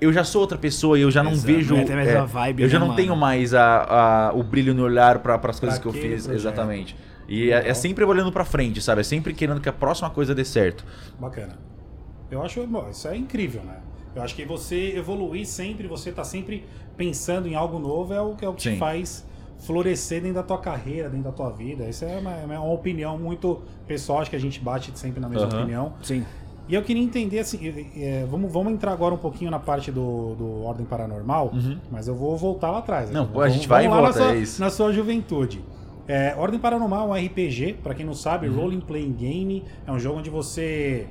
eu 0.00 0.12
já 0.12 0.24
sou 0.24 0.40
outra 0.40 0.58
pessoa 0.58 0.98
e 0.98 1.02
eu 1.02 1.10
já 1.10 1.22
não 1.22 1.32
Exato, 1.32 1.46
vejo. 1.46 1.74
não 1.76 1.82
é 1.82 2.08
é, 2.08 2.24
vibe, 2.24 2.62
eu 2.62 2.68
já 2.68 2.78
né, 2.78 2.80
não 2.80 2.88
mano? 2.88 2.96
tenho 2.96 3.14
mais 3.16 3.54
a, 3.54 4.28
a- 4.30 4.32
o 4.34 4.42
brilho 4.42 4.74
no 4.74 4.82
olhar 4.82 5.20
para 5.20 5.38
as 5.50 5.60
coisas 5.60 5.78
que 5.78 5.86
eu 5.86 5.92
fiz. 5.92 6.24
projeto. 6.24 6.32
Exatamente. 6.32 6.96
E 7.28 7.50
é, 7.52 7.68
é 7.68 7.74
sempre 7.74 8.02
olhando 8.04 8.32
pra 8.32 8.44
frente, 8.44 8.80
sabe? 8.80 9.02
É 9.02 9.04
sempre 9.04 9.32
querendo 9.32 9.60
que 9.60 9.68
a 9.68 9.72
próxima 9.72 10.10
coisa 10.10 10.34
dê 10.34 10.44
certo. 10.44 10.84
Bacana. 11.20 11.58
Eu 12.30 12.42
acho, 12.42 12.66
bom, 12.66 12.88
isso 12.90 13.06
é 13.08 13.16
incrível, 13.16 13.62
né? 13.62 13.76
Eu 14.14 14.22
acho 14.22 14.34
que 14.34 14.44
você 14.44 14.96
evoluir 14.96 15.46
sempre, 15.46 15.86
você 15.86 16.10
tá 16.10 16.24
sempre 16.24 16.64
pensando 17.00 17.48
em 17.48 17.54
algo 17.54 17.78
novo, 17.78 18.12
é 18.12 18.20
o 18.20 18.34
que, 18.34 18.44
é 18.44 18.48
o 18.48 18.52
que 18.52 18.60
te 18.60 18.70
Sim. 18.72 18.76
faz 18.76 19.26
florescer 19.60 20.20
dentro 20.20 20.34
da 20.34 20.42
tua 20.42 20.58
carreira, 20.58 21.08
dentro 21.08 21.24
da 21.24 21.32
tua 21.32 21.48
vida. 21.48 21.88
Isso 21.88 22.04
é 22.04 22.18
uma, 22.18 22.30
é 22.32 22.58
uma 22.58 22.70
opinião 22.70 23.16
muito 23.18 23.62
pessoal, 23.86 24.20
acho 24.20 24.28
que 24.28 24.36
a 24.36 24.40
gente 24.40 24.60
bate 24.60 24.92
sempre 24.98 25.18
na 25.18 25.26
mesma 25.26 25.48
Aham. 25.48 25.58
opinião. 25.60 25.92
Sim. 26.02 26.26
E 26.68 26.74
eu 26.74 26.82
queria 26.82 27.02
entender 27.02 27.38
assim, 27.38 27.58
é, 27.96 28.26
vamos, 28.30 28.52
vamos 28.52 28.70
entrar 28.74 28.92
agora 28.92 29.14
um 29.14 29.18
pouquinho 29.18 29.50
na 29.50 29.58
parte 29.58 29.90
do, 29.90 30.34
do 30.34 30.62
Ordem 30.62 30.84
Paranormal, 30.84 31.52
mas 31.90 32.06
eu 32.06 32.14
vou 32.14 32.36
voltar 32.36 32.70
lá 32.70 32.78
atrás. 32.80 33.08
Uhum. 33.08 33.14
Não, 33.14 33.24
né? 33.24 33.30
pô, 33.32 33.40
a 33.40 33.48
gente 33.48 33.66
vai 33.66 33.86
e 33.86 33.88
lá 33.88 33.96
volta, 33.96 34.18
na 34.18 34.24
sua, 34.26 34.34
é 34.34 34.38
isso. 34.38 34.60
na 34.60 34.70
sua 34.70 34.92
juventude. 34.92 35.64
É, 36.06 36.34
Ordem 36.36 36.60
Paranormal 36.60 37.16
é 37.16 37.22
um 37.22 37.26
RPG, 37.26 37.78
pra 37.82 37.94
quem 37.94 38.04
não 38.04 38.14
sabe, 38.14 38.46
Uhum. 38.46 38.56
Role 38.60 38.80
Playing 38.82 39.12
Game, 39.12 39.64
é 39.86 39.90
um 39.90 39.98
jogo 39.98 40.18
onde 40.18 40.28
você 40.28 41.06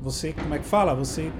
você, 0.00 0.32
como 0.32 0.54
é 0.54 0.58
que 0.58 0.64
fala? 0.64 0.94
Você 0.94 1.30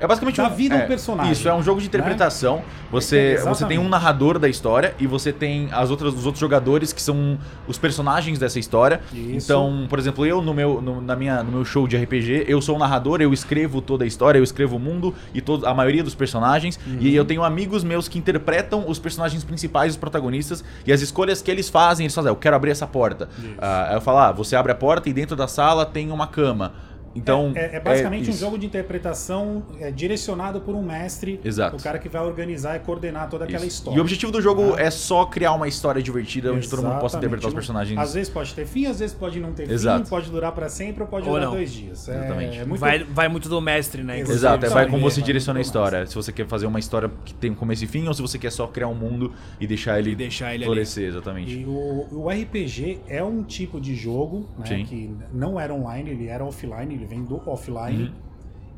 É 0.00 0.06
basicamente 0.06 0.36
Dá 0.36 0.48
um, 0.48 0.54
vida 0.54 0.74
é, 0.74 0.86
personagem, 0.86 1.32
Isso, 1.32 1.48
é 1.48 1.54
um 1.54 1.62
jogo 1.62 1.80
de 1.80 1.86
interpretação. 1.86 2.62
Você, 2.90 3.38
É, 3.38 3.44
você 3.44 3.64
tem 3.64 3.78
um 3.78 3.88
narrador 3.88 4.38
da 4.38 4.48
história 4.48 4.94
e 4.98 5.06
você 5.06 5.32
tem 5.32 5.68
as 5.72 5.90
outras, 5.90 6.14
os 6.14 6.26
outros 6.26 6.40
jogadores 6.40 6.92
que 6.92 7.00
são 7.00 7.38
os 7.66 7.78
personagens 7.78 8.38
dessa 8.38 8.58
história. 8.58 9.00
Isso. 9.12 9.46
Então, 9.46 9.86
por 9.88 9.98
exemplo, 9.98 10.24
eu 10.26 10.40
no 10.40 10.54
meu, 10.54 10.80
no, 10.80 11.00
na 11.00 11.16
minha, 11.16 11.42
no 11.42 11.52
meu 11.52 11.64
show 11.64 11.86
de 11.86 11.96
RPG, 11.96 12.44
eu 12.48 12.60
sou 12.60 12.76
o 12.76 12.78
narrador, 12.78 13.20
eu 13.20 13.32
escrevo 13.32 13.80
toda 13.80 14.04
a 14.04 14.06
história, 14.06 14.38
eu 14.38 14.44
escrevo 14.44 14.76
o 14.76 14.78
mundo 14.78 15.14
e 15.32 15.40
todo, 15.40 15.66
a 15.66 15.74
maioria 15.74 16.02
dos 16.02 16.14
personagens. 16.14 16.78
Uhum. 16.86 16.98
E 17.00 17.14
eu 17.14 17.24
tenho 17.24 17.42
amigos 17.42 17.84
meus 17.84 18.08
que 18.08 18.18
interpretam 18.18 18.84
os 18.88 18.98
personagens 18.98 19.44
principais, 19.44 19.92
os 19.92 19.98
protagonistas, 19.98 20.64
e 20.86 20.92
as 20.92 21.00
escolhas 21.00 21.42
que 21.42 21.50
eles 21.50 21.68
fazem, 21.68 22.04
eles 22.04 22.14
fazem, 22.14 22.30
ah, 22.30 22.32
eu 22.32 22.36
quero 22.36 22.56
abrir 22.56 22.70
essa 22.70 22.86
porta. 22.86 23.28
Aí 23.58 23.94
eu 23.94 24.00
falo, 24.00 24.18
ah, 24.18 24.32
você 24.32 24.56
abre 24.56 24.72
a 24.72 24.74
porta 24.74 25.08
e 25.08 25.12
dentro 25.12 25.36
da 25.36 25.48
sala 25.48 25.84
tem 25.86 26.10
uma 26.10 26.26
cama. 26.26 26.72
Então, 27.14 27.52
é, 27.54 27.76
é 27.76 27.80
basicamente 27.80 28.28
um 28.28 28.30
isso. 28.30 28.40
jogo 28.40 28.58
de 28.58 28.66
interpretação 28.66 29.62
é, 29.80 29.90
direcionado 29.90 30.60
por 30.60 30.74
um 30.74 30.82
mestre, 30.82 31.40
Exato. 31.44 31.76
o 31.76 31.82
cara 31.82 31.98
que 31.98 32.08
vai 32.08 32.22
organizar 32.22 32.76
e 32.76 32.80
coordenar 32.80 33.28
toda 33.28 33.44
aquela 33.44 33.64
Isso. 33.64 33.76
história. 33.78 33.96
E 33.96 34.00
o 34.00 34.02
objetivo 34.02 34.32
do 34.32 34.40
jogo 34.40 34.74
Ah. 34.76 34.80
é 34.82 34.90
só 34.90 35.24
criar 35.26 35.52
uma 35.52 35.68
história 35.68 36.02
divertida 36.02 36.52
onde 36.52 36.68
todo 36.68 36.82
mundo 36.82 36.92
possa 37.00 37.16
Exatamente. 37.16 37.26
interpretar 37.26 37.48
os 37.48 37.54
personagens. 37.54 37.98
Às 37.98 38.14
vezes 38.14 38.28
pode 38.30 38.54
ter 38.54 38.66
fim, 38.66 38.86
às 38.86 38.98
vezes 38.98 39.14
pode 39.14 39.38
não 39.40 39.52
ter 39.52 39.70
Exato. 39.70 40.04
fim, 40.04 40.10
pode 40.10 40.30
durar 40.30 40.52
pra 40.52 40.68
sempre 40.68 41.02
ou 41.02 41.08
pode 41.08 41.26
Ou 41.28 41.34
durar 41.34 41.46
não. 41.46 41.54
dois 41.54 41.72
dias. 41.72 42.08
É, 42.08 42.16
Exatamente. 42.16 42.58
é 42.58 42.64
muito 42.64 42.80
Vai, 42.80 43.04
vai 43.04 43.28
muito 43.28 43.48
do 43.48 43.60
mestre, 43.60 44.02
né? 44.02 44.14
inclusive. 44.20 44.38
Exato, 44.38 44.66
é, 44.66 44.68
vai 44.68 44.88
como 44.88 45.02
você 45.02 45.22
direciona 45.22 45.58
a 45.58 45.62
história. 45.62 46.06
Se 46.06 46.14
você 46.14 46.32
quer 46.32 46.46
fazer 46.46 46.66
uma 46.66 46.78
história 46.78 47.10
que 47.24 47.34
tem 47.34 47.50
um 47.50 47.54
começo 47.54 47.84
e 47.84 47.86
fim, 47.86 48.06
ou 48.08 48.14
se 48.14 48.22
você 48.22 48.38
quer 48.38 48.50
só 48.50 48.66
criar 48.66 48.88
um 48.88 48.94
mundo 48.94 49.32
e 49.60 49.66
deixar 49.66 49.98
ele, 49.98 50.10
E 50.10 50.14
deixar 50.16 50.46
ele 50.54 50.64
ali. 50.64 50.64
florescer, 50.64 51.08
exatamente. 51.08 51.60
E 51.60 51.64
o, 51.64 52.06
o 52.10 52.28
RPG 52.28 53.00
é 53.08 53.22
um 53.22 53.42
tipo 53.42 53.80
de 53.80 53.94
jogo 53.94 54.48
né, 54.58 54.84
que 54.88 55.10
não 55.32 55.58
era 55.60 55.72
online, 55.72 56.10
ele 56.10 56.26
era 56.28 56.44
offline, 56.44 56.94
ele 56.94 57.03
vem 57.04 57.24
do 57.24 57.36
offline. 57.48 58.04
Uhum. 58.04 58.12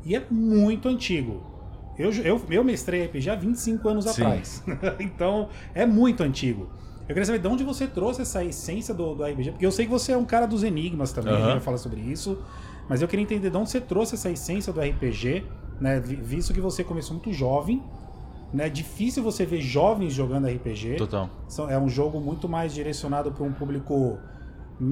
E 0.05 0.15
é 0.15 0.23
muito 0.29 0.87
antigo. 0.87 1.41
Eu, 1.97 2.11
eu, 2.13 2.41
eu 2.49 2.63
mestrei 2.63 3.05
RPG 3.05 3.29
há 3.29 3.35
25 3.35 3.89
anos 3.89 4.05
Sim. 4.05 4.09
atrás. 4.21 4.63
então, 4.99 5.49
é 5.73 5.85
muito 5.85 6.21
antigo. 6.23 6.69
Eu 7.01 7.07
queria 7.15 7.25
saber 7.25 7.39
de 7.39 7.47
onde 7.47 7.63
você 7.63 7.87
trouxe 7.87 8.21
essa 8.21 8.43
essência 8.43 8.93
do, 8.93 9.15
do 9.15 9.23
RPG, 9.23 9.51
porque 9.51 9.65
eu 9.65 9.71
sei 9.71 9.85
que 9.85 9.91
você 9.91 10.11
é 10.11 10.17
um 10.17 10.25
cara 10.25 10.45
dos 10.45 10.63
enigmas 10.63 11.11
também, 11.13 11.33
a 11.33 11.37
gente 11.37 11.51
vai 11.51 11.59
falar 11.61 11.77
sobre 11.77 12.01
isso. 12.01 12.37
Mas 12.89 13.01
eu 13.01 13.07
queria 13.07 13.23
entender 13.23 13.49
de 13.49 13.57
onde 13.57 13.69
você 13.69 13.81
trouxe 13.81 14.15
essa 14.15 14.29
essência 14.29 14.71
do 14.71 14.79
RPG, 14.79 15.43
né? 15.79 15.99
vi- 15.99 16.15
Visto 16.17 16.53
que 16.53 16.61
você 16.61 16.83
começou 16.83 17.15
muito 17.15 17.31
jovem. 17.33 17.81
Né, 18.53 18.69
difícil 18.69 19.21
você 19.21 19.45
ver 19.45 19.59
jovens 19.59 20.13
jogando 20.13 20.47
RPG. 20.47 20.95
Total. 20.95 21.29
É 21.69 21.77
um 21.77 21.89
jogo 21.89 22.21
muito 22.21 22.47
mais 22.47 22.73
direcionado 22.73 23.29
para 23.29 23.43
um 23.43 23.51
público 23.51 24.17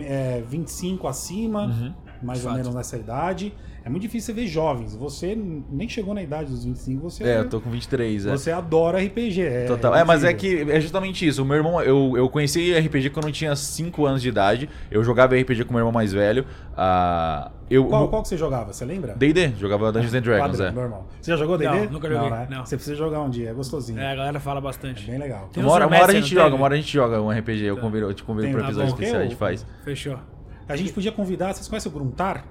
é, 0.01 0.43
25 0.45 1.07
acima, 1.07 1.67
Uhum. 1.67 1.93
Mais 2.25 2.39
ou 2.43 2.49
Fato. 2.51 2.57
menos 2.57 2.75
nessa 2.75 2.97
idade. 2.97 3.53
É 3.83 3.89
muito 3.89 4.01
difícil 4.01 4.33
você 4.33 4.41
ver 4.41 4.47
jovens. 4.47 4.95
Você 4.95 5.37
nem 5.69 5.87
chegou 5.87 6.15
na 6.15 6.23
idade 6.23 6.49
dos 6.49 6.65
25, 6.65 7.07
você, 7.07 7.23
É, 7.23 7.37
eu 7.37 7.47
tô 7.47 7.61
com 7.61 7.69
23, 7.69 8.25
é. 8.25 8.31
você 8.31 8.49
adora 8.51 8.97
RPG. 8.99 9.41
É, 9.43 9.65
Total. 9.65 9.95
É, 9.95 10.03
mas 10.03 10.23
é 10.23 10.33
que 10.33 10.65
é 10.71 10.81
justamente 10.81 11.25
isso. 11.27 11.43
O 11.43 11.45
meu 11.45 11.57
irmão, 11.57 11.79
eu, 11.83 12.13
eu 12.17 12.27
conheci 12.27 12.73
RPG 12.73 13.11
quando 13.11 13.27
eu 13.27 13.31
tinha 13.31 13.55
5 13.55 14.03
anos 14.07 14.23
de 14.23 14.29
idade. 14.29 14.67
Eu 14.89 15.03
jogava 15.03 15.35
RPG 15.35 15.65
com 15.65 15.71
meu 15.73 15.81
irmão 15.81 15.91
mais 15.91 16.11
velho. 16.11 16.45
Ah, 16.75 17.51
eu 17.69 17.85
Qual, 17.85 18.07
qual 18.07 18.21
que 18.23 18.27
você 18.29 18.37
jogava? 18.37 18.73
Você 18.73 18.83
lembra? 18.85 19.13
D&D, 19.15 19.53
jogava 19.59 19.91
Dungeons 19.91 20.13
and 20.15 20.21
Dragons, 20.21 20.51
Padrão, 20.57 20.65
é. 20.67 20.71
normal. 20.71 21.07
Você 21.21 21.29
já 21.31 21.37
jogou 21.37 21.55
D&D? 21.55 21.71
Não, 21.85 21.91
nunca 21.91 22.09
joguei, 22.09 22.29
né? 22.31 22.47
não. 22.49 22.65
Você 22.65 22.75
precisa 22.75 22.95
jogar 22.95 23.21
um 23.21 23.29
dia, 23.29 23.51
é 23.51 23.53
gostosinho. 23.53 23.99
É, 23.99 24.05
É, 24.05 24.11
a 24.13 24.15
galera 24.15 24.39
fala 24.39 24.59
bastante. 24.59 25.05
bem 25.05 25.19
legal. 25.19 25.47
Tem 25.53 25.61
Uma 25.63 25.71
hora, 25.71 25.85
um 25.85 25.89
uma 25.89 25.97
hora 26.01 26.11
a 26.11 26.15
gente 26.15 26.33
não 26.33 26.41
joga, 26.43 26.55
uma 26.55 26.65
hora 26.65 26.73
a 26.73 26.77
gente 26.77 26.91
joga 26.91 27.21
um 27.21 27.29
RPG. 27.29 27.63
Eu, 27.65 27.77
convido, 27.77 28.07
eu 28.07 28.13
te 28.15 28.23
convido 28.23 28.47
Tem- 28.47 28.51
pro 28.53 28.61
tá 28.63 28.67
episódio 28.69 28.89
especial, 28.89 29.19
a 29.21 29.23
gente 29.23 29.35
faz. 29.35 29.63
Fechou. 29.83 30.17
A 30.67 30.75
gente 30.75 30.91
podia 30.93 31.11
convidar, 31.11 31.53
vocês 31.53 31.67
conhecem 31.67 31.91
o 31.91 31.95
Gruntar? 31.95 32.45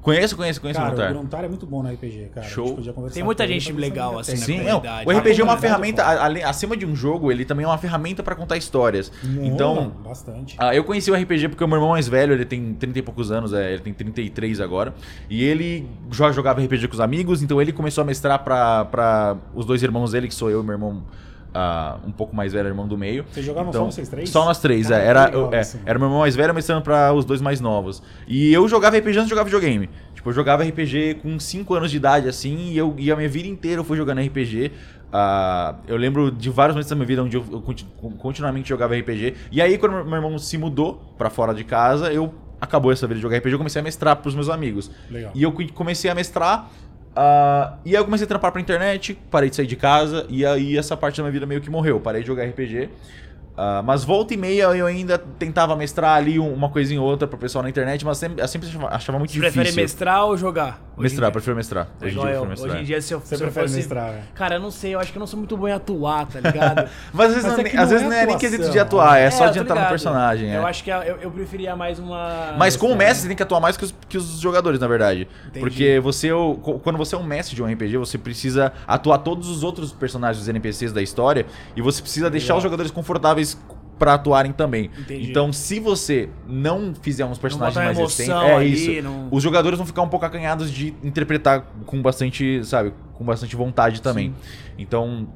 Conheço, 0.00 0.36
conheço, 0.36 0.60
conheço 0.60 0.80
cara, 0.80 0.88
o 0.92 0.96
Montar. 0.96 1.10
o 1.10 1.14
Gruntar 1.14 1.44
é 1.44 1.48
muito 1.48 1.64
bom 1.64 1.80
no 1.80 1.88
RPG, 1.88 2.30
cara. 2.34 2.44
A 2.44 2.50
Show. 2.50 2.66
gente 2.66 2.74
podia 2.74 2.92
conversar 2.92 3.14
Tem 3.14 3.22
muita 3.22 3.44
ele 3.44 3.52
gente 3.52 3.66
se 3.66 3.72
legal, 3.72 4.18
assim, 4.18 4.32
tem. 4.32 4.40
na 4.40 4.46
Sim, 4.46 4.56
não. 4.58 4.80
comunidade. 4.80 5.06
O 5.06 5.10
RPG 5.12 5.40
é 5.40 5.44
uma 5.44 5.56
comunidade 5.56 5.60
ferramenta, 5.60 6.02
além- 6.24 6.42
acima 6.42 6.76
de 6.76 6.84
um 6.84 6.96
jogo, 6.96 7.30
ele 7.30 7.44
também 7.44 7.62
é 7.64 7.68
uma 7.68 7.78
ferramenta 7.78 8.20
pra 8.20 8.34
contar 8.34 8.56
histórias. 8.56 9.12
Então, 9.44 9.76
Mano, 9.76 9.90
bastante. 10.04 10.56
Ah, 10.58 10.74
eu 10.74 10.82
conheci 10.82 11.08
o 11.08 11.14
RPG 11.14 11.50
porque 11.50 11.62
o 11.62 11.68
meu 11.68 11.76
irmão 11.76 11.90
mais 11.90 12.08
velho, 12.08 12.32
ele 12.32 12.44
tem 12.44 12.74
30 12.74 12.98
e 12.98 13.02
poucos 13.02 13.30
anos, 13.30 13.52
é, 13.52 13.74
ele 13.74 13.82
tem 13.82 13.94
33 13.94 14.60
agora. 14.60 14.92
E 15.30 15.44
ele 15.44 15.86
já 16.10 16.32
jogava 16.32 16.60
RPG 16.60 16.88
com 16.88 16.94
os 16.94 17.00
amigos, 17.00 17.40
então 17.40 17.62
ele 17.62 17.72
começou 17.72 18.02
a 18.02 18.04
mestrar 18.04 18.42
pra 18.42 19.36
os 19.54 19.64
dois 19.64 19.84
irmãos 19.84 20.10
dele, 20.10 20.26
que 20.26 20.34
sou 20.34 20.50
eu 20.50 20.62
e 20.62 20.64
meu 20.64 20.72
irmão 20.72 21.04
ah, 21.54 21.98
um 22.06 22.10
pouco 22.12 22.34
mais 22.34 22.52
velho, 22.52 22.68
irmão 22.68 22.86
do 22.88 22.96
meio. 22.96 23.24
Vocês 23.30 23.44
jogavam 23.44 23.70
então, 23.70 23.84
só 23.86 23.90
vocês 23.90 24.08
três? 24.08 24.30
Só 24.30 24.44
nós 24.44 24.58
três, 24.58 24.90
Ah, 24.90 24.98
é. 24.98 25.06
Era, 25.06 25.24
legal, 25.26 25.40
eu- 25.42 25.54
é, 25.54 25.58
assim. 25.60 25.78
era 25.84 25.98
meu 25.98 26.06
irmão 26.08 26.20
mais 26.20 26.34
velho 26.36 26.54
mestrando 26.54 26.82
pra 26.82 27.12
os 27.12 27.24
dois 27.24 27.40
mais 27.40 27.60
novos. 27.60 28.02
E 28.26 28.52
eu 28.52 28.66
jogava 28.68 28.96
RPG 28.96 29.16
antes 29.18 29.24
de 29.24 29.30
jogar 29.30 29.44
videogame. 29.44 29.88
Tipo, 30.14 30.30
eu 30.30 30.32
jogava 30.34 30.62
RPG 30.64 31.14
com 31.22 31.38
5 31.40 31.74
anos 31.74 31.90
de 31.90 31.96
idade, 31.96 32.28
assim, 32.28 32.70
e, 32.70 32.78
eu, 32.78 32.94
e 32.96 33.10
a 33.10 33.16
minha 33.16 33.28
vida 33.28 33.48
inteira 33.48 33.80
eu 33.80 33.84
fui 33.84 33.96
jogando 33.96 34.20
RPG. 34.20 34.70
ah, 35.12 35.74
eu 35.86 35.96
lembro 35.96 36.30
de 36.30 36.48
vários 36.48 36.74
momentos 36.74 36.88
da 36.88 36.96
minha 36.96 37.06
vida 37.06 37.22
onde 37.22 37.36
eu, 37.36 37.44
eu 37.52 37.60
conti- 37.60 37.86
continuamente 38.18 38.68
jogava 38.68 38.94
RPG. 38.96 39.34
E 39.50 39.60
aí, 39.60 39.76
quando 39.76 40.04
meu 40.04 40.14
irmão 40.16 40.38
se 40.38 40.56
mudou 40.56 41.02
pra 41.18 41.28
fora 41.28 41.52
de 41.52 41.64
casa, 41.64 42.10
eu 42.12 42.32
acabou 42.60 42.90
essa 42.92 43.06
vida 43.06 43.16
de 43.16 43.22
jogar 43.22 43.36
RPG, 43.36 43.52
eu 43.54 43.58
comecei 43.58 43.80
a 43.80 43.82
mestrar 43.82 44.16
pros 44.16 44.34
meus 44.34 44.48
amigos. 44.48 44.90
Legal. 45.10 45.32
E 45.34 45.42
eu 45.42 45.52
comecei 45.74 46.10
a 46.10 46.14
mestrar. 46.14 46.70
Ah, 47.14 47.74
e 47.84 47.90
aí 47.90 48.00
eu 48.00 48.04
comecei 48.04 48.24
a 48.24 48.28
trampar 48.28 48.52
pra 48.52 48.60
internet, 48.60 49.18
parei 49.30 49.50
de 49.50 49.56
sair 49.56 49.66
de 49.66 49.76
casa, 49.76 50.26
e 50.28 50.44
aí 50.46 50.76
essa 50.76 50.96
parte 50.96 51.16
da 51.18 51.22
minha 51.22 51.32
vida 51.32 51.46
meio 51.46 51.60
que 51.60 51.70
morreu. 51.70 52.00
Parei 52.00 52.22
de 52.22 52.26
jogar 52.26 52.44
RPG. 52.44 52.88
Ah, 53.56 53.82
mas 53.84 54.02
volta 54.02 54.32
e 54.32 54.36
meia 54.36 54.64
eu 54.74 54.86
ainda 54.86 55.18
tentava 55.18 55.76
mestrar 55.76 56.16
ali 56.16 56.38
um- 56.38 56.52
uma 56.54 56.70
coisinha 56.70 57.00
ou 57.00 57.06
outra 57.06 57.28
pro 57.28 57.36
pessoal 57.36 57.62
na 57.62 57.68
internet, 57.68 58.04
mas 58.04 58.16
sempre, 58.18 58.42
eu 58.42 58.48
sempre 58.48 58.68
achava, 58.68 58.88
achava 58.88 59.18
muito 59.18 59.30
Você 59.32 59.38
difícil. 59.40 59.62
prefere 59.62 59.82
mestrar 59.82 60.24
ou 60.24 60.36
jogar? 60.38 60.80
Mestrar, 60.96 61.32
prefiro 61.32 61.56
mestrar. 61.56 61.88
Hoje 62.00 62.16
em 62.18 62.20
dia 62.20 62.30
eu 62.30 62.46
prefiro 62.46 62.48
mestrar. 62.50 62.70
Hoje 62.72 62.80
em 62.82 62.84
dia, 62.84 63.00
se 63.02 63.12
eu, 63.14 63.20
Você 63.20 63.26
se 63.28 63.34
eu 63.42 63.46
prefere 63.46 63.66
fosse... 63.66 63.76
mestrar, 63.78 64.12
né? 64.12 64.22
Cara, 64.34 64.54
eu 64.56 64.60
não 64.60 64.70
sei, 64.70 64.94
eu 64.94 65.00
acho 65.00 65.10
que 65.10 65.18
eu 65.18 65.20
não 65.20 65.26
sou 65.26 65.38
muito 65.38 65.56
bom 65.56 65.66
em 65.68 65.72
atuar, 65.72 66.26
tá 66.26 66.38
ligado? 66.40 66.88
Mas 67.12 67.28
às 67.28 67.34
vezes, 67.34 67.48
Mas 67.50 67.56
não, 67.58 67.64
é 67.64 67.68
é 67.68 67.68
às 67.68 67.74
não 67.74 67.86
vezes 67.88 68.06
é 68.06 68.08
não 68.08 68.16
é 68.16 68.26
nem 68.26 68.38
quesito 68.38 68.70
de 68.70 68.78
atuar, 68.78 69.18
é, 69.18 69.30
só 69.30 69.46
eu 69.46 69.50
de 69.50 69.58
tô 69.58 69.64
entrar 69.64 69.82
no 69.82 69.88
personagem. 69.88 70.50
é. 70.50 70.56
Eu 70.58 70.66
acho 70.66 70.84
que 70.84 70.90
eu, 70.90 70.96
eu 71.00 71.30
preferia 71.30 71.74
mais 71.74 71.98
uma... 71.98 72.54
Mas 72.58 72.76
como 72.76 72.94
mestre, 72.94 73.22
você 73.22 73.28
tem 73.28 73.36
que 73.36 73.42
atuar 73.42 73.60
mais 73.60 73.76
que 73.76 73.84
os, 73.84 73.94
que 74.08 74.16
os 74.18 74.38
jogadores, 74.40 74.78
na 74.80 74.86
verdade. 74.86 75.28
Entendi. 75.48 75.60
Porque 75.60 76.00
você, 76.00 76.28
é 76.28 76.34
o- 76.34 76.54
quando 76.82 76.96
você 76.96 77.14
é 77.14 77.18
um 77.18 77.24
mestre 77.24 77.54
de 77.56 77.62
um 77.62 77.66
RPG, 77.70 77.96
você 77.98 78.16
precisa 78.18 78.72
atuar 78.86 79.18
todos 79.18 79.48
os 79.48 79.62
outros 79.64 79.92
personagens 79.92 80.38
dos 80.38 80.48
NPCs 80.48 80.92
da 80.92 81.02
história 81.02 81.46
e 81.76 81.80
você 81.82 82.00
precisa 82.02 82.30
deixar 82.30 82.48
Legal. 82.54 82.58
os 82.58 82.62
jogadores 82.64 82.90
confortáveis 82.90 83.41
pra 83.98 84.14
atuarem 84.14 84.50
também. 84.52 84.90
Entendi. 84.98 85.30
Então, 85.30 85.52
se 85.52 85.78
você 85.78 86.28
não 86.46 86.92
fizer 86.94 87.24
uns 87.24 87.38
personagens 87.38 87.76
mais 87.76 87.96
recentes, 87.98 88.28
é 88.34 88.54
ali, 88.56 88.72
isso. 88.96 89.02
não- 89.02 89.28
Os 89.30 89.42
jogadores 89.42 89.78
vão 89.78 89.86
ficar 89.86 90.02
um 90.02 90.08
pouco 90.08 90.26
acanhados 90.26 90.70
de 90.72 90.88
interpretar 91.04 91.64
com 91.86 92.02
bastante, 92.02 92.64
sabe, 92.64 92.92
com 93.14 93.24
bastante 93.24 93.54
vontade 93.54 94.02
também. 94.02 94.34
Então, 94.76 95.28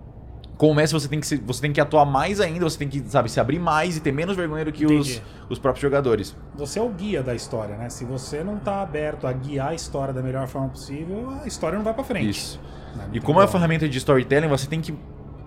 como 0.56 0.74
mestre, 0.74 0.98
você 0.98 1.06
tem, 1.06 1.20
que 1.20 1.26
se- 1.26 1.36
você 1.36 1.60
tem 1.60 1.72
que 1.72 1.80
atuar 1.80 2.04
mais 2.06 2.40
ainda, 2.40 2.64
você 2.68 2.78
tem 2.78 2.88
que, 2.88 3.00
sabe, 3.08 3.30
se 3.30 3.38
abrir 3.38 3.58
mais 3.60 3.96
e 3.98 4.00
ter 4.00 4.10
menos 4.10 4.34
vergonha 4.34 4.64
do 4.64 4.72
que 4.72 4.84
os, 4.86 4.90
Entendi. 5.10 5.22
os 5.50 5.58
próprios 5.58 5.82
jogadores. 5.82 6.34
Você 6.56 6.78
é 6.78 6.82
o 6.82 6.88
guia 6.88 7.22
da 7.22 7.34
história, 7.34 7.76
né? 7.76 7.88
Se 7.90 8.04
você 8.04 8.42
não 8.42 8.56
tá 8.56 8.80
aberto 8.82 9.26
a 9.28 9.32
guiar 9.32 9.68
a 9.68 9.74
história 9.74 10.12
da 10.14 10.22
melhor 10.22 10.48
forma 10.48 10.70
possível, 10.70 11.30
a 11.42 11.46
história 11.46 11.76
não 11.76 11.84
vai 11.84 11.94
pra 11.94 12.02
frente. 12.02 12.30
Isso. 12.30 12.58
Né? 12.96 13.02
Não 13.04 13.08
E 13.10 13.12
tem 13.12 13.20
como 13.22 13.38
é 13.38 13.42
uma 13.42 13.48
ferramenta 13.48 13.88
de 13.88 13.98
storytelling, 13.98 14.48
você 14.48 14.66
tem 14.66 14.80
que. 14.80 14.92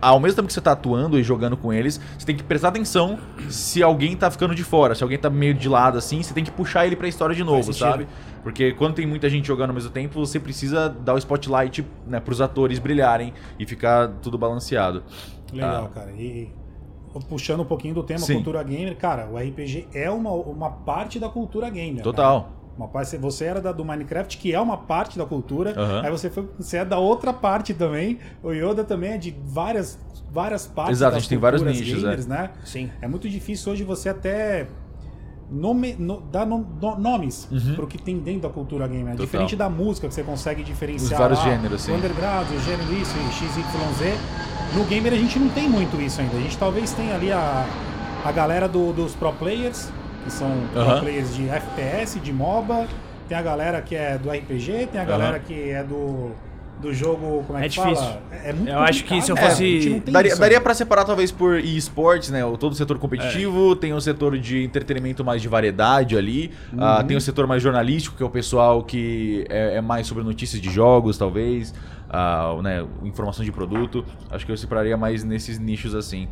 Ao 0.02 0.20
mesmo 0.20 0.38
tempo 0.38 0.48
que 0.48 0.54
você 0.54 0.62
tá 0.62 0.72
atuando 0.72 1.20
e 1.20 1.24
jogando 1.24 1.58
com 1.58 1.74
eles, 1.74 2.00
você 2.18 2.26
tem 2.26 2.36
que 2.36 2.44
prestar 2.44 2.70
atenção 2.70 3.20
se 3.50 3.84
alguém 3.84 4.16
tá 4.16 4.32
ficando 4.32 4.56
de 4.56 4.64
fora, 4.64 4.96
se 4.96 5.04
alguém 5.04 5.18
tá 5.18 5.30
meio 5.30 5.54
de 5.54 5.68
lado 5.68 5.98
assim, 5.98 6.24
você 6.24 6.34
tem 6.34 6.44
que 6.44 6.52
puxar 6.52 6.86
ele 6.86 6.96
pra 6.96 7.08
história 7.08 7.36
de 7.36 7.44
novo, 7.44 7.74
sabe? 7.74 8.08
Porque 8.42 8.72
quando 8.72 8.94
tem 8.96 9.06
muita 9.06 9.30
gente 9.30 9.46
jogando 9.48 9.70
ao 9.72 9.76
mesmo 9.76 9.90
tempo, 9.90 10.18
você 10.26 10.40
precisa 10.40 10.88
dar 10.90 11.14
o 11.14 11.18
spotlight 11.18 11.86
né, 12.08 12.20
pros 12.22 12.40
atores 12.40 12.80
brilharem 12.80 13.34
e 13.60 13.66
ficar 13.66 14.08
tudo 14.22 14.38
balanceado. 14.38 15.04
Legal, 15.52 15.86
Ah. 15.86 15.90
cara. 15.90 16.12
E 16.12 16.50
puxando 17.28 17.62
um 17.62 17.66
pouquinho 17.66 17.96
do 17.96 18.04
tema 18.04 18.20
Sim. 18.20 18.36
cultura 18.36 18.62
gamer, 18.64 18.96
cara, 18.96 19.28
o 19.30 19.38
RPG 19.38 19.88
é 19.94 20.10
uma, 20.10 20.32
uma 20.32 20.70
parte 20.70 21.20
da 21.20 21.28
cultura 21.28 21.70
gamer. 21.70 22.04
Total. 22.04 22.42
Cara. 22.44 22.59
Uma 22.80 22.88
parte, 22.88 23.18
você 23.18 23.44
era 23.44 23.60
da, 23.60 23.74
do 23.74 23.84
Minecraft, 23.84 24.38
que 24.38 24.54
é 24.54 24.60
uma 24.62 24.78
parte 24.78 25.18
da 25.18 25.26
cultura. 25.26 25.74
Aham. 25.78 26.02
Aí 26.06 26.10
você, 26.10 26.30
foi, 26.30 26.48
você 26.58 26.78
é 26.78 26.86
da 26.86 26.98
outra 26.98 27.34
parte 27.34 27.74
também. 27.74 28.20
O 28.42 28.54
Yoda 28.54 28.86
também 28.86 29.12
é 29.12 29.18
de 29.18 29.36
várias, 29.46 30.00
várias 30.32 30.66
partes 30.66 30.94
Exato, 31.00 31.18
a 31.18 31.20
gente 31.20 31.28
tem 31.28 31.38
vários 31.38 31.62
nichos, 31.62 32.02
gamers, 32.02 32.26
né? 32.26 32.52
Sim. 32.64 32.90
É 33.02 33.08
muito 33.08 33.28
difícil 33.30 33.74
hoje 33.74 33.84
você 33.84 34.08
até 34.08 34.68
nome, 35.52 35.94
no- 36.00 36.24
nom- 36.32 36.66
no- 36.82 36.98
nomes 36.98 37.50
Uhum. 37.52 37.76
pro 37.76 37.86
que 37.88 37.98
tem 38.02 38.18
dentro 38.20 38.44
da 38.44 38.50
cultura 38.50 38.88
gamer. 38.88 39.08
É 39.08 39.12
Total. 39.12 39.26
Diferente 39.26 39.56
da 39.58 39.70
música, 39.70 40.08
que 40.08 40.14
você 40.14 40.24
consegue 40.24 40.64
diferenciar 40.64 41.12
Os 41.14 41.18
vários 41.20 41.40
lá, 41.40 41.46
gêneros, 41.46 41.82
sim. 41.82 41.92
o 41.92 41.96
underground, 41.96 42.48
o 42.50 42.60
gênero 42.62 42.94
isso, 42.94 43.14
e 43.18 43.34
XYZ. 43.34 44.18
No 44.78 44.86
gamer 44.86 45.12
a 45.12 45.18
gente 45.18 45.38
não 45.38 45.50
tem 45.50 45.68
muito 45.68 46.00
isso 46.00 46.22
ainda. 46.22 46.38
A 46.38 46.40
gente 46.40 46.58
talvez 46.58 46.94
tenha 46.94 47.14
ali 47.16 47.30
a, 47.30 47.66
a 48.24 48.32
galera 48.32 48.70
do- 48.70 48.94
dos 48.94 49.16
pro 49.16 49.34
players, 49.34 49.92
que 50.24 50.32
são 50.32 50.52
Aham. 50.76 51.00
players 51.02 51.36
de 51.36 51.48
FPS, 51.50 52.20
de 52.20 52.32
MOBA. 52.34 52.88
Tem 53.28 53.38
a 53.38 53.42
galera 53.42 53.82
que 53.82 53.96
é 53.96 54.18
do 54.18 54.30
RPG, 54.30 54.88
tem 54.92 55.00
a 55.00 55.06
galera 55.06 55.38
que 55.40 55.70
é 55.70 55.84
do, 55.84 56.32
do 56.82 56.92
jogo. 56.94 57.44
Como 57.46 57.60
é, 57.60 57.66
É 57.66 57.70
que 57.70 57.76
difícil. 57.76 57.96
fala? 57.96 58.22
É 58.44 58.52
muito 58.54 58.70
Eu 58.70 58.80
acho 58.80 59.04
que 59.04 59.22
se 59.22 59.32
eu 59.32 59.38
fosse- 59.38 60.02
tem 60.04 60.14
Daria, 60.14 60.32
isso 60.32 60.42
daria 60.42 60.60
pra 60.60 60.74
separar 60.74 61.06
talvez 61.06 61.32
por 61.32 61.60
esportes, 61.60 62.32
né? 62.32 62.44
o- 62.44 62.58
Todo 62.58 62.72
o 62.72 62.76
setor 62.76 62.98
competitivo, 62.98 63.76
tem 63.76 63.94
o 63.94 64.02
setor 64.02 64.36
de 64.38 64.64
entretenimento 64.64 65.24
mais 65.24 65.42
de 65.44 65.48
variedade 65.48 66.18
ali, 66.18 66.52
ah, 66.78 67.04
tem 67.08 67.16
o 67.16 67.22
setor 67.22 67.46
mais 67.46 67.62
jornalístico, 67.62 68.18
que 68.18 68.24
é 68.24 68.26
o 68.26 68.30
pessoal 68.32 68.82
que 68.84 69.46
é, 69.50 69.76
é 69.78 69.82
mais 69.82 70.08
sobre 70.08 70.24
notícias 70.24 70.60
de 70.60 70.72
jogos, 70.72 71.16
talvez, 71.18 71.72
ah, 72.10 72.56
né? 72.62 72.86
informação 73.04 73.46
de 73.46 73.52
produto. 73.52 74.04
Acho 74.30 74.46
que 74.46 74.52
eu 74.52 74.58
separaria 74.58 74.98
mais 74.98 75.24
nesses 75.24 75.60
nichos 75.60 75.94
assim. 75.96 76.28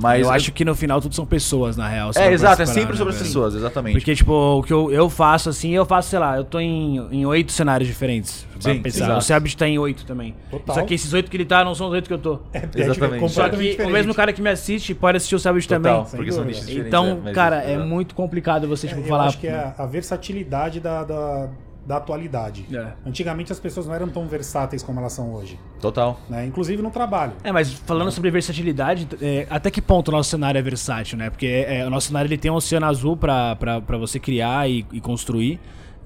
Mas 0.00 0.22
eu 0.22 0.30
acho 0.30 0.52
que 0.52 0.64
no 0.64 0.74
final 0.74 1.00
tudo 1.00 1.14
são 1.14 1.26
pessoas, 1.26 1.76
na 1.76 1.88
real. 1.88 2.12
É, 2.14 2.32
exato, 2.32 2.62
é 2.62 2.66
sempre 2.66 2.92
né, 2.92 2.96
sobre 2.96 3.12
as 3.12 3.18
pessoas, 3.18 3.54
exatamente. 3.56 3.94
Porque, 3.94 4.14
tipo, 4.14 4.32
o 4.32 4.62
que 4.62 4.72
eu, 4.72 4.90
eu 4.92 5.10
faço, 5.10 5.48
assim, 5.48 5.70
eu 5.72 5.84
faço, 5.84 6.10
sei 6.10 6.18
lá, 6.20 6.36
eu 6.36 6.44
tô 6.44 6.60
em, 6.60 6.96
em 7.10 7.26
oito 7.26 7.50
cenários 7.50 7.88
diferentes. 7.88 8.46
pra 8.52 8.72
Sim, 8.72 8.80
pensar. 8.80 9.04
exato. 9.04 9.18
O 9.18 9.20
Sebit 9.20 9.56
tá 9.56 9.66
em 9.66 9.78
oito 9.78 10.06
também. 10.06 10.36
Total. 10.48 10.76
Só 10.76 10.82
que 10.82 10.94
esses 10.94 11.12
oito 11.12 11.28
que 11.28 11.36
ele 11.36 11.44
tá 11.44 11.64
não 11.64 11.74
são 11.74 11.88
os 11.88 11.92
oito 11.92 12.06
que 12.06 12.14
eu 12.14 12.18
tô. 12.18 12.38
É, 12.52 12.58
é, 12.58 12.60
tipo, 12.60 12.78
Exatamente. 12.78 13.28
Só 13.32 13.48
que 13.48 13.56
o 13.56 13.58
diferente. 13.58 13.92
mesmo 13.92 14.14
cara 14.14 14.32
que 14.32 14.40
me 14.40 14.48
assiste 14.50 14.94
pode 14.94 15.16
assistir 15.16 15.34
o 15.34 15.38
Sebit 15.40 15.66
Total, 15.68 16.04
também. 16.04 16.10
Porque 16.16 16.32
são 16.32 16.44
nichos 16.44 16.60
diferentes. 16.66 16.86
Então, 16.88 17.20
mas 17.24 17.34
cara, 17.34 17.62
é 17.64 17.74
exato. 17.74 17.88
muito 17.88 18.14
complicado 18.14 18.68
você, 18.68 18.86
tipo, 18.86 19.00
É, 19.00 19.04
eu 19.04 19.08
falar. 19.08 19.26
acho 19.26 19.38
que 19.38 19.48
é 19.48 19.54
a, 19.54 19.74
a 19.76 19.86
versatilidade 19.86 20.78
da, 20.78 21.02
da, 21.02 21.48
da 21.90 21.96
atualidade. 21.96 22.64
É. 22.72 22.92
Antigamente 23.04 23.50
as 23.50 23.58
pessoas 23.58 23.84
não 23.84 23.92
eram 23.92 24.08
tão 24.08 24.24
versáteis 24.28 24.80
como 24.80 25.00
elas 25.00 25.12
são 25.12 25.34
hoje, 25.34 25.58
Total. 25.80 26.20
né? 26.30 26.46
Inclusive 26.46 26.80
no 26.80 26.90
trabalho. 26.90 27.32
É, 27.42 27.50
mas 27.50 27.72
falando 27.72 28.12
sobre 28.12 28.30
versatilidade, 28.30 29.08
é, 29.20 29.44
até 29.50 29.72
que 29.72 29.82
ponto 29.82 30.06
o 30.06 30.12
nosso 30.12 30.30
cenário 30.30 30.56
é 30.56 30.62
versátil, 30.62 31.18
né? 31.18 31.30
Porque 31.30 31.64
é, 31.66 31.84
o 31.84 31.90
nosso 31.90 32.06
cenário 32.06 32.28
ele 32.28 32.38
tem 32.38 32.48
um 32.48 32.54
oceano 32.54 32.86
azul 32.86 33.16
pra 33.16 33.56
você 33.98 34.20
criar 34.20 34.70
e, 34.70 34.86
e 34.92 35.00
construir. 35.00 35.58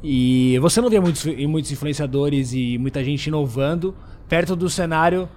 E 0.02 0.58
você 0.58 0.80
não 0.80 0.88
vê 0.88 0.98
muitos, 0.98 1.26
muitos 1.26 1.70
influenciadores 1.70 2.54
e 2.54 2.78
muita 2.78 3.04
gente 3.04 3.26
inovando 3.26 3.94
perto 4.26 4.56
do 4.56 4.70
cenário 4.70 5.28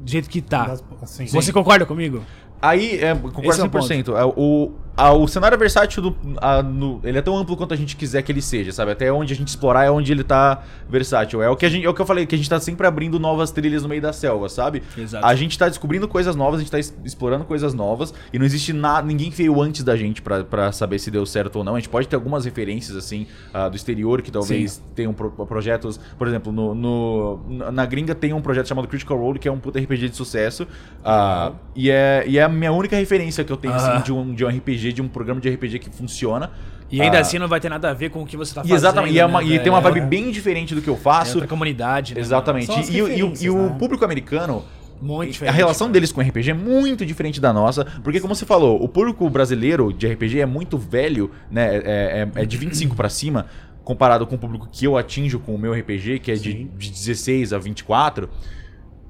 do 0.00 0.10
jeito 0.10 0.30
que 0.30 0.40
tá. 0.40 0.78
Assim, 1.02 1.26
Você 1.26 1.52
concorda 1.52 1.84
comigo? 1.84 2.22
Aí, 2.62 2.98
é, 3.02 3.14
concordo 3.14 3.50
Esse 3.50 3.60
é 3.60 3.64
o 3.64 3.68
100%. 3.68 4.16
É, 4.16 4.24
o, 4.24 4.72
a- 4.96 5.12
o 5.12 5.26
cenário 5.26 5.58
versátil, 5.58 6.02
do, 6.02 6.16
a- 6.40 6.62
no- 6.62 7.00
ele 7.02 7.18
é 7.18 7.22
tão 7.22 7.36
amplo 7.36 7.56
quanto 7.56 7.74
a 7.74 7.76
gente 7.76 7.96
quiser 7.96 8.22
que 8.22 8.30
ele 8.30 8.40
seja, 8.42 8.70
sabe? 8.72 8.92
Até 8.92 9.12
onde 9.12 9.32
a 9.32 9.36
gente 9.36 9.48
explorar 9.48 9.84
é 9.84 9.90
onde 9.90 10.12
ele 10.12 10.22
tá 10.24 10.62
versátil. 10.88 11.42
É 11.42 11.48
o 11.48 11.56
que, 11.56 11.66
a 11.66 11.68
gente, 11.68 11.84
é 11.84 11.88
o 11.88 11.94
que 11.94 12.00
eu 12.00 12.06
falei, 12.06 12.26
que 12.26 12.34
a 12.34 12.38
gente 12.38 12.48
tá 12.48 12.60
sempre 12.60 12.86
abrindo 12.86 13.18
novas 13.18 13.50
trilhas 13.50 13.82
no 13.82 13.88
meio 13.88 14.00
da 14.00 14.12
selva, 14.12 14.48
sabe? 14.48 14.82
Exato. 14.96 15.24
A 15.26 15.34
gente 15.34 15.58
tá 15.58 15.68
descobrindo 15.68 16.06
coisas 16.06 16.36
novas, 16.36 16.60
a 16.60 16.62
gente 16.62 16.70
tá 16.70 16.78
es- 16.78 16.96
explorando 17.04 17.44
coisas 17.44 17.74
novas, 17.74 18.14
e 18.32 18.38
não 18.38 18.46
existe 18.46 18.72
nada, 18.72 19.06
ninguém 19.06 19.30
que 19.30 19.36
veio 19.36 19.60
antes 19.60 19.82
da 19.82 19.96
gente 19.96 20.22
pra, 20.22 20.44
pra 20.44 20.70
saber 20.72 20.98
se 20.98 21.10
deu 21.10 21.24
certo 21.26 21.56
ou 21.56 21.64
não. 21.64 21.74
A 21.74 21.78
gente 21.80 21.88
pode 21.88 22.06
ter 22.08 22.14
algumas 22.16 22.44
referências, 22.44 22.96
assim, 22.96 23.26
ah, 23.52 23.68
do 23.68 23.76
exterior, 23.76 24.22
que 24.22 24.30
talvez 24.30 24.82
tenham 24.94 25.12
pro- 25.12 25.30
projetos, 25.30 25.98
por 26.18 26.28
exemplo, 26.28 26.52
no, 26.52 26.74
no- 26.74 27.70
na 27.72 27.84
gringa 27.86 28.14
tem 28.14 28.32
um 28.32 28.40
projeto 28.40 28.68
chamado 28.68 28.86
Critical 28.88 29.18
Role, 29.18 29.38
que 29.38 29.48
é 29.48 29.52
um 29.52 29.58
puta 29.58 29.78
RPG 29.80 30.08
de 30.10 30.16
sucesso, 30.16 30.66
ah, 31.04 31.52
e, 31.74 31.90
é, 31.90 32.24
e 32.26 32.38
é 32.38 32.42
a 32.42 32.48
minha 32.48 32.72
única 32.72 32.96
referência 32.96 33.42
que 33.44 33.52
eu 33.52 33.56
tenho, 33.56 33.74
Aham. 33.74 33.92
assim, 33.94 34.04
de 34.04 34.12
um, 34.12 34.34
de 34.34 34.44
um 34.44 34.48
RPG, 34.48 34.83
de 34.92 35.02
um 35.02 35.08
programa 35.08 35.40
de 35.40 35.48
RPG 35.48 35.78
que 35.78 35.90
funciona. 35.90 36.50
E 36.90 37.00
ainda 37.00 37.18
Ah, 37.18 37.20
assim 37.22 37.38
não 37.38 37.48
vai 37.48 37.58
ter 37.60 37.68
nada 37.68 37.90
a 37.90 37.94
ver 37.94 38.10
com 38.10 38.22
o 38.22 38.26
que 38.26 38.36
você 38.36 38.54
tá 38.54 38.60
e 38.60 38.64
fazendo. 38.64 38.76
exatamente, 38.76 39.14
e, 39.14 39.18
é 39.18 39.26
uma- 39.26 39.40
né, 39.40 39.46
e 39.48 39.58
tem 39.58 39.70
uma 39.72 39.80
vibe 39.80 40.02
bem 40.02 40.30
diferente 40.30 40.74
do 40.74 40.82
que 40.82 40.88
eu 40.88 40.94
É 40.94 40.98
faço. 40.98 41.34
outra 41.38 41.48
comunidade, 41.48 42.14
né? 42.14 42.20
Exatamente. 42.20 42.70
E, 42.92 42.96
e 42.98 43.02
o- 43.02 43.08
e 43.08 43.44
e 43.44 43.50
o 43.50 43.70
né? 43.70 43.76
público 43.78 44.04
americano? 44.04 44.64
Muito 45.02 45.28
a 45.28 45.32
diferente. 45.32 45.54
relação 45.56 45.90
deles 45.90 46.12
com 46.12 46.20
RPG 46.20 46.50
é 46.52 46.54
muito 46.54 47.04
diferente 47.04 47.40
da 47.40 47.52
nossa, 47.52 47.84
porque 48.02 48.20
como 48.20 48.34
você 48.34 48.46
falou, 48.46 48.82
o 48.82 48.88
público 48.88 49.28
brasileiro 49.28 49.92
de 49.92 50.06
RPG 50.06 50.40
é 50.40 50.46
muito 50.46 50.78
velho, 50.78 51.30
né? 51.50 51.76
É, 51.76 52.28
é- 52.36 52.42
é 52.42 52.46
de 52.46 52.56
25 52.56 52.94
pra 52.94 53.08
cima, 53.08 53.46
comparado 53.82 54.26
com 54.26 54.36
o 54.36 54.38
público 54.38 54.68
que 54.70 54.86
eu 54.86 54.96
atinjo 54.96 55.38
com 55.40 55.54
o 55.54 55.58
meu 55.58 55.74
RPG, 55.74 56.20
que 56.20 56.30
é 56.30 56.34
de, 56.34 56.64
de 56.64 56.90
16 56.90 57.52
a 57.52 57.58
24. 57.58 58.30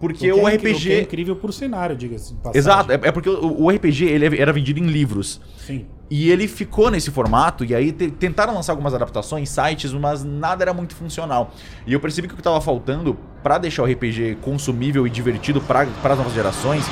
Porque 0.01 0.27
que 0.27 0.33
o 0.33 0.49
é 0.49 0.55
incri- 0.55 0.75
que 0.75 0.89
é 0.93 0.97
RPG. 0.97 1.03
incrível 1.03 1.37
por 1.37 1.53
cenário, 1.53 1.97
diga-se. 1.97 2.37
Exato, 2.53 2.93
é, 2.93 2.95
é 2.95 3.13
porque 3.13 3.29
o, 3.31 3.63
o 3.63 3.71
RPG 3.71 4.05
ele 4.07 4.41
era 4.41 4.53
vendido 4.53 4.79
em 4.81 4.87
livros. 4.87 5.41
Sim. 5.57 5.87
E 6.11 6.31
ele 6.31 6.47
ficou 6.47 6.91
nesse 6.91 7.11
formato, 7.11 7.65
e 7.65 7.75
aí 7.75 7.91
te- 7.91 8.11
tentaram 8.11 8.55
lançar 8.55 8.73
algumas 8.73 8.93
adaptações, 8.93 9.49
sites, 9.49 9.93
mas 9.93 10.23
nada 10.23 10.63
era 10.63 10.75
muito 10.75 10.95
funcional. 10.95 11.53
E 11.87 11.93
eu 11.93 12.01
percebi 12.01 12.29
que 12.29 12.35
o 12.35 12.37
que 12.37 12.43
tava 12.43 12.61
faltando 12.61 13.17
pra 13.43 13.57
deixar 13.57 13.83
o 13.83 13.87
RPG 13.87 14.39
consumível 14.43 15.07
e 15.07 15.11
divertido 15.11 15.61
para 15.61 15.83
as 15.83 16.19
novas 16.19 16.35
gerações 16.35 16.85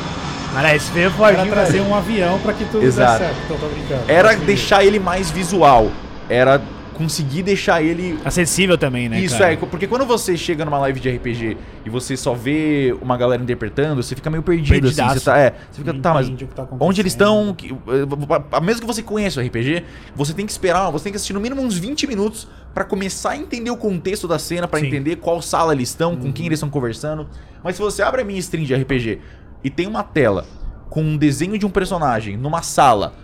Cara, 0.55 0.75
esse 0.77 0.91
veio 0.93 1.07
Era 1.07 1.15
forte, 1.17 1.49
trazer 1.49 1.81
um 1.81 1.95
avião 1.95 2.38
pra 2.41 2.53
que 2.53 2.65
tudo 2.67 2.85
Exato. 2.85 3.21
desse 3.25 3.35
certo. 3.35 3.45
Então, 3.47 3.59
tô 3.59 3.75
brincando. 3.75 4.03
era 4.07 4.35
deixar 4.37 4.85
ele 4.85 4.99
mais 4.99 5.31
visual. 5.31 5.91
Era 6.29 6.61
conseguir 6.92 7.42
deixar 7.42 7.83
ele 7.83 8.18
Acessível 8.24 8.76
também, 8.78 9.09
né? 9.09 9.20
isso 9.20 9.38
cara? 9.38 9.52
é, 9.52 9.57
porque 9.57 9.87
quando 9.87 10.05
você 10.07 10.37
chega 10.37 10.64
numa 10.64 10.78
live 10.78 11.00
de 11.00 11.11
RPG 11.11 11.57
e 11.85 11.90
você 11.90 12.16
só 12.16 12.35
vê 12.35 12.94
uma 13.02 13.16
galera 13.16 13.42
interpretando, 13.42 14.02
você 14.02 14.14
fica 14.14 14.31
meio 14.31 14.42
perdido, 14.42 14.88
assim. 14.88 15.02
Você 15.09 15.20
tá, 15.24 15.38
é, 15.38 15.55
você 15.70 15.78
fica, 15.78 15.92
Não 15.92 16.00
tá, 16.00 16.14
mas 16.14 16.28
tá 16.55 16.68
onde 16.81 17.00
eles 17.00 17.12
estão? 17.12 17.55
que- 17.55 17.72
eh, 17.72 18.61
Mesmo 18.62 18.83
que 18.83 18.87
você 18.87 19.02
conheça 19.02 19.40
o 19.40 19.44
RPG, 19.44 19.85
você 20.14 20.33
tem 20.33 20.46
que 20.46 20.52
esperar, 20.52 20.90
você 20.90 21.05
tem 21.05 21.12
que 21.12 21.16
assistir 21.16 21.33
no 21.33 21.40
mínimo 21.40 21.61
uns 21.62 21.76
20 21.76 22.07
minutos 22.07 22.46
pra 22.74 22.85
começar 22.85 23.31
a 23.31 23.37
entender 23.37 23.70
o 23.70 23.76
contexto 23.76 24.28
da 24.28 24.38
cena, 24.38 24.68
pra 24.68 24.81
Sim. 24.81 24.87
entender 24.87 25.16
qual 25.16 25.42
sala 25.42 25.72
eles 25.74 25.88
estão, 25.88 26.16
com 26.16 26.26
Uhum. 26.26 26.33
quem 26.33 26.46
eles 26.46 26.59
estão 26.59 26.70
conversando. 26.70 27.26
Mas 27.64 27.76
se 27.76 27.83
você 27.83 28.02
abre 28.02 28.22
a 28.22 28.24
minha 28.24 28.38
stream 28.38 28.64
de 28.64 28.74
RPG 28.74 29.18
e 29.64 29.70
tem 29.70 29.87
uma 29.87 30.02
tela 30.02 30.46
com 30.88 31.02
um 31.02 31.16
desenho 31.16 31.59
de 31.59 31.64
um 31.66 31.70
personagem 31.70 32.37
numa 32.37 32.62
sala 32.62 33.14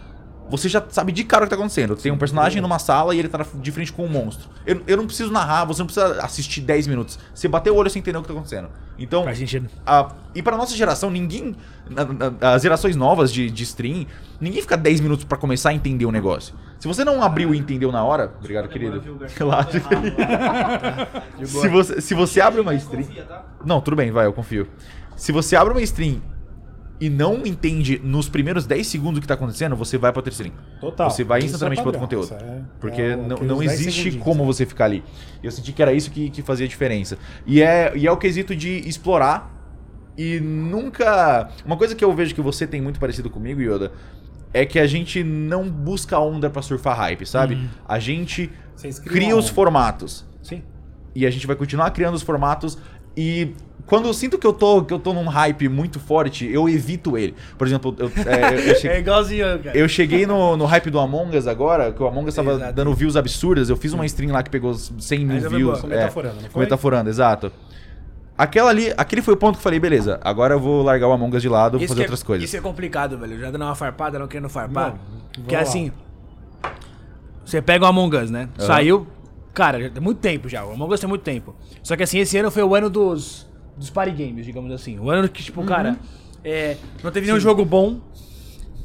você 0.48 0.68
já 0.68 0.82
sabe 0.88 1.12
de 1.12 1.24
cara 1.24 1.44
o 1.44 1.46
que 1.46 1.50
tá 1.50 1.56
acontecendo. 1.56 1.94
Tem 1.96 2.10
um 2.10 2.18
personagem 2.18 2.60
numa 2.62 2.78
sala 2.78 3.14
e 3.14 3.18
ele 3.18 3.28
tá 3.28 3.44
de 3.54 3.72
frente 3.72 3.92
com 3.92 4.04
um 4.04 4.08
monstro. 4.08 4.48
Eu, 4.66 4.82
eu 4.86 4.96
não 4.96 5.06
preciso 5.06 5.30
narrar, 5.32 5.64
você 5.64 5.80
não 5.80 5.86
precisa 5.86 6.20
assistir 6.22 6.60
10 6.62 6.86
minutos. 6.86 7.18
Você 7.34 7.46
bateu 7.48 7.74
o 7.74 7.76
olho 7.76 7.90
sem 7.90 8.00
entender 8.00 8.18
o 8.18 8.22
que 8.22 8.28
tá 8.28 8.34
acontecendo. 8.34 8.68
Então, 8.98 9.24
Faz 9.24 9.38
sentido. 9.38 9.68
a- 9.86 10.10
e 10.34 10.42
pra 10.42 10.56
nossa 10.56 10.74
geração, 10.74 11.10
ninguém. 11.10 11.54
na- 11.88 12.04
na- 12.04 12.52
As 12.54 12.62
gerações 12.62 12.96
novas 12.96 13.32
de, 13.32 13.50
de 13.50 13.62
stream, 13.62 14.06
ninguém 14.40 14.60
fica 14.60 14.76
10 14.76 15.00
minutos 15.00 15.24
pra 15.24 15.38
começar 15.38 15.70
a 15.70 15.74
entender 15.74 16.04
o 16.06 16.10
negócio. 16.12 16.54
Se 16.78 16.86
você 16.88 17.04
não 17.04 17.22
abriu 17.22 17.54
e 17.54 17.58
entendeu 17.58 17.90
na 17.92 18.02
hora. 18.04 18.32
Obrigado, 18.38 18.68
querido. 18.68 19.02
Relaxa. 19.36 19.80
se, 21.44 21.68
você, 21.68 22.00
se 22.00 22.14
você 22.14 22.40
abre 22.40 22.60
uma 22.60 22.74
stream. 22.74 23.06
Não, 23.64 23.80
tudo 23.80 23.96
bem, 23.96 24.10
vai, 24.10 24.26
eu 24.26 24.32
confio. 24.32 24.68
Se 25.16 25.32
você 25.32 25.56
abre 25.56 25.72
uma 25.72 25.82
stream 25.82 26.20
e 27.00 27.08
não 27.08 27.46
entende 27.46 28.00
nos 28.02 28.28
primeiros 28.28 28.66
10 28.66 28.86
segundos 28.86 29.18
o 29.18 29.20
que 29.20 29.26
tá 29.28 29.34
acontecendo, 29.34 29.76
você 29.76 29.96
vai 29.96 30.10
pra 30.12 30.18
outra 30.18 30.32
stream. 30.32 30.52
Total. 30.80 31.08
Você 31.10 31.22
vai 31.22 31.38
Isso 31.38 31.46
é 31.46 31.48
instantaneamente 31.50 31.82
para 31.82 31.88
outro 31.88 32.00
conteúdo. 32.00 32.34
é- 32.34 32.62
porque 32.80 33.00
é 33.02 33.14
o- 33.16 33.22
não, 33.28 33.36
não 33.36 33.58
10 33.58 33.72
existe 33.72 34.12
como 34.18 34.44
você 34.44 34.66
ficar 34.66 34.86
ali. 34.86 35.04
Eu 35.42 35.50
senti 35.52 35.72
que 35.72 35.80
era 35.80 35.92
isso 35.92 36.10
que, 36.10 36.28
que 36.30 36.42
fazia 36.42 36.66
diferença. 36.66 37.16
E 37.46 37.62
é, 37.62 37.92
e 37.96 38.06
é 38.06 38.10
o 38.10 38.16
quesito 38.16 38.54
de 38.56 38.68
explorar 38.88 39.54
e 40.16 40.40
nunca. 40.40 41.48
Uma 41.64 41.76
coisa 41.76 41.94
que 41.94 42.04
eu 42.04 42.12
vejo 42.14 42.34
que 42.34 42.40
você 42.40 42.66
tem 42.66 42.80
muito 42.80 42.98
parecido 42.98 43.30
comigo, 43.30 43.60
Yoda, 43.60 43.92
é 44.52 44.66
que 44.66 44.78
a 44.78 44.86
gente 44.86 45.22
não 45.22 45.68
busca 45.68 46.18
onda 46.18 46.50
pra 46.50 46.62
surfar 46.62 46.96
hype, 46.96 47.24
sabe? 47.26 47.54
Uhum. 47.54 47.68
A 47.86 47.98
gente 47.98 48.50
cria 49.04 49.36
os 49.36 49.48
formatos. 49.48 50.26
Sim. 50.42 50.62
E 51.14 51.26
a 51.26 51.30
gente 51.30 51.46
vai 51.46 51.54
continuar 51.54 51.90
criando 51.90 52.14
os 52.14 52.22
formatos 52.22 52.78
e 53.16 53.52
quando 53.88 54.06
eu 54.06 54.12
sinto 54.14 54.38
que 54.38 54.46
eu 54.46 54.52
tô, 54.52 54.82
que 54.84 54.92
eu 54.94 54.98
tô 54.98 55.12
num 55.14 55.24
hype 55.26 55.68
muito 55.68 55.98
forte, 55.98 56.46
eu 56.46 56.68
evito 56.68 57.16
ele. 57.18 57.34
Por 57.56 57.66
exemplo, 57.66 57.96
eu, 57.98 58.06
é, 58.26 58.54
eu- 58.54 58.58
eu 58.70 58.74
che- 58.76 58.86
É 58.88 58.98
igualzinho, 59.00 59.58
cara. 59.58 59.76
eu 59.76 59.88
cheguei 59.88 60.26
no, 60.26 60.56
no 60.56 60.64
hype 60.66 60.90
do 60.90 60.98
Among 61.00 61.36
Us 61.36 61.46
agora, 61.46 61.90
que 61.90 62.02
o 62.02 62.06
Among 62.06 62.28
Us 62.28 62.34
tava 62.34 62.52
Exato. 62.52 62.72
dando 62.74 62.94
views 62.94 63.16
absurdas. 63.16 63.70
Eu 63.70 63.76
fiz 63.76 63.92
uma 63.92 64.04
stream 64.06 64.30
lá 64.32 64.42
que 64.42 64.50
pegou 64.50 64.74
100 64.74 65.24
mil 65.24 65.40
foi 65.40 65.48
views. 65.58 65.80
Com 65.80 65.86
é, 65.86 65.90
Metaforando, 65.96 66.34
não 66.36 66.42
com 66.44 66.50
foi? 66.50 66.62
Metaforando, 66.62 67.10
exato. 67.10 67.50
Aquela 68.36 68.70
ali, 68.70 68.92
aquele 68.96 69.20
foi 69.20 69.34
o 69.34 69.36
ponto 69.36 69.54
que 69.54 69.58
eu 69.58 69.62
falei, 69.64 69.80
beleza, 69.80 70.20
agora 70.22 70.54
eu 70.54 70.60
vou 70.60 70.82
largar 70.82 71.08
o 71.08 71.12
Among 71.12 71.34
Us 71.36 71.42
de 71.42 71.48
lado, 71.48 71.78
vou 71.78 71.88
fazer 71.88 71.94
que 71.96 72.00
é- 72.02 72.04
outras 72.04 72.22
coisas. 72.22 72.44
Isso 72.48 72.56
é 72.56 72.60
complicado, 72.60 73.18
velho. 73.18 73.40
Já 73.40 73.50
dando 73.50 73.62
uma 73.64 73.74
farpada, 73.74 74.16
não 74.18 74.28
querendo 74.28 74.48
farpar. 74.48 74.90
Não, 74.92 74.98
Porque 75.32 75.40
vamos 75.40 75.52
lá. 75.54 75.60
assim. 75.62 75.92
Você 77.44 77.62
pega 77.62 77.84
o 77.84 77.88
Among 77.88 78.14
Us, 78.16 78.30
né? 78.30 78.48
Aham. 78.58 78.66
Saiu. 78.66 79.06
Cara, 79.54 79.80
já 79.82 79.90
tem 79.90 80.02
muito 80.02 80.18
tempo 80.18 80.48
já. 80.48 80.64
O 80.64 80.72
Among 80.72 80.92
Us 80.94 81.00
tem 81.00 81.08
muito 81.08 81.22
tempo. 81.22 81.54
Só 81.82 81.96
que 81.96 82.02
assim, 82.02 82.18
esse 82.18 82.36
ano 82.36 82.50
foi 82.50 82.62
o 82.62 82.74
ano 82.74 82.88
dos. 82.90 83.47
Dos 83.78 83.90
party 83.90 84.10
games, 84.12 84.44
digamos 84.44 84.72
assim. 84.72 84.98
O 84.98 85.10
ano 85.10 85.28
que, 85.28 85.42
tipo, 85.42 85.62
cara. 85.64 85.96
é, 86.44 86.76
não 87.02 87.10
teve 87.10 87.26
nenhum 87.26 87.40
jogo 87.40 87.64
bom. 87.64 88.00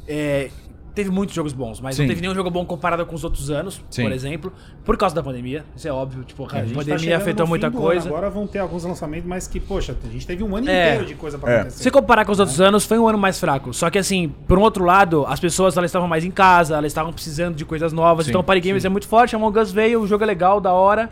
É, 0.06 0.50
teve 0.94 1.10
muitos 1.10 1.34
jogos 1.34 1.52
bons, 1.52 1.80
mas 1.80 1.96
Sim. 1.96 2.02
não 2.02 2.08
teve 2.08 2.20
nenhum 2.20 2.34
jogo 2.34 2.48
bom 2.50 2.64
comparado 2.64 3.04
com 3.04 3.14
os 3.16 3.24
outros 3.24 3.50
anos, 3.50 3.80
Sim. 3.90 4.02
por 4.04 4.12
exemplo. 4.12 4.52
Por 4.84 4.96
causa 4.96 5.12
da 5.14 5.22
pandemia. 5.22 5.64
Isso 5.74 5.88
é 5.88 5.92
óbvio. 5.92 6.22
Tipo, 6.22 6.46
cara, 6.46 6.62
a, 6.62 6.66
gente 6.66 6.74
tá 6.74 6.80
pandemia 6.82 6.98
chegando 7.00 7.20
afetou 7.22 7.46
muita 7.48 7.70
coisa. 7.70 8.06
ano, 8.06 8.16
Agora 8.16 8.30
vão 8.30 8.46
ter 8.46 8.60
alguns 8.60 8.84
lançamentos, 8.84 9.26
mas 9.26 9.48
que, 9.48 9.58
poxa, 9.58 9.96
a 10.04 10.08
gente 10.12 10.24
teve 10.26 10.44
um 10.44 10.54
ano 10.54 10.68
É. 10.70 10.90
inteiro 10.90 11.06
de 11.06 11.14
coisa 11.16 11.36
pra 11.38 11.50
É. 11.50 11.60
acontecer. 11.62 11.82
Se 11.82 11.90
comparar 11.90 12.24
com 12.24 12.30
os 12.30 12.38
outros 12.38 12.60
anos, 12.60 12.84
foi 12.84 12.98
um 12.98 13.08
ano 13.08 13.18
mais 13.18 13.40
fraco. 13.40 13.72
Só 13.74 13.90
que 13.90 13.98
assim, 13.98 14.32
por 14.46 14.56
um 14.58 14.62
outro 14.62 14.84
lado, 14.84 15.24
as 15.26 15.40
pessoas 15.40 15.76
elas 15.76 15.88
estavam 15.88 16.06
mais 16.06 16.24
em 16.24 16.30
casa, 16.30 16.76
elas 16.76 16.92
estavam 16.92 17.12
precisando 17.12 17.56
de 17.56 17.64
coisas 17.64 17.92
novas. 17.92 18.26
Sim, 18.26 18.30
então 18.30 18.40
o 18.40 18.44
Party 18.44 18.60
Games 18.68 18.84
é 18.84 18.88
muito 18.88 19.08
forte, 19.08 19.34
Among 19.34 19.58
Us 19.58 19.72
veio, 19.72 20.00
o 20.02 20.06
jogo 20.06 20.22
é 20.22 20.26
legal, 20.26 20.60
da 20.60 20.72
hora. 20.72 21.10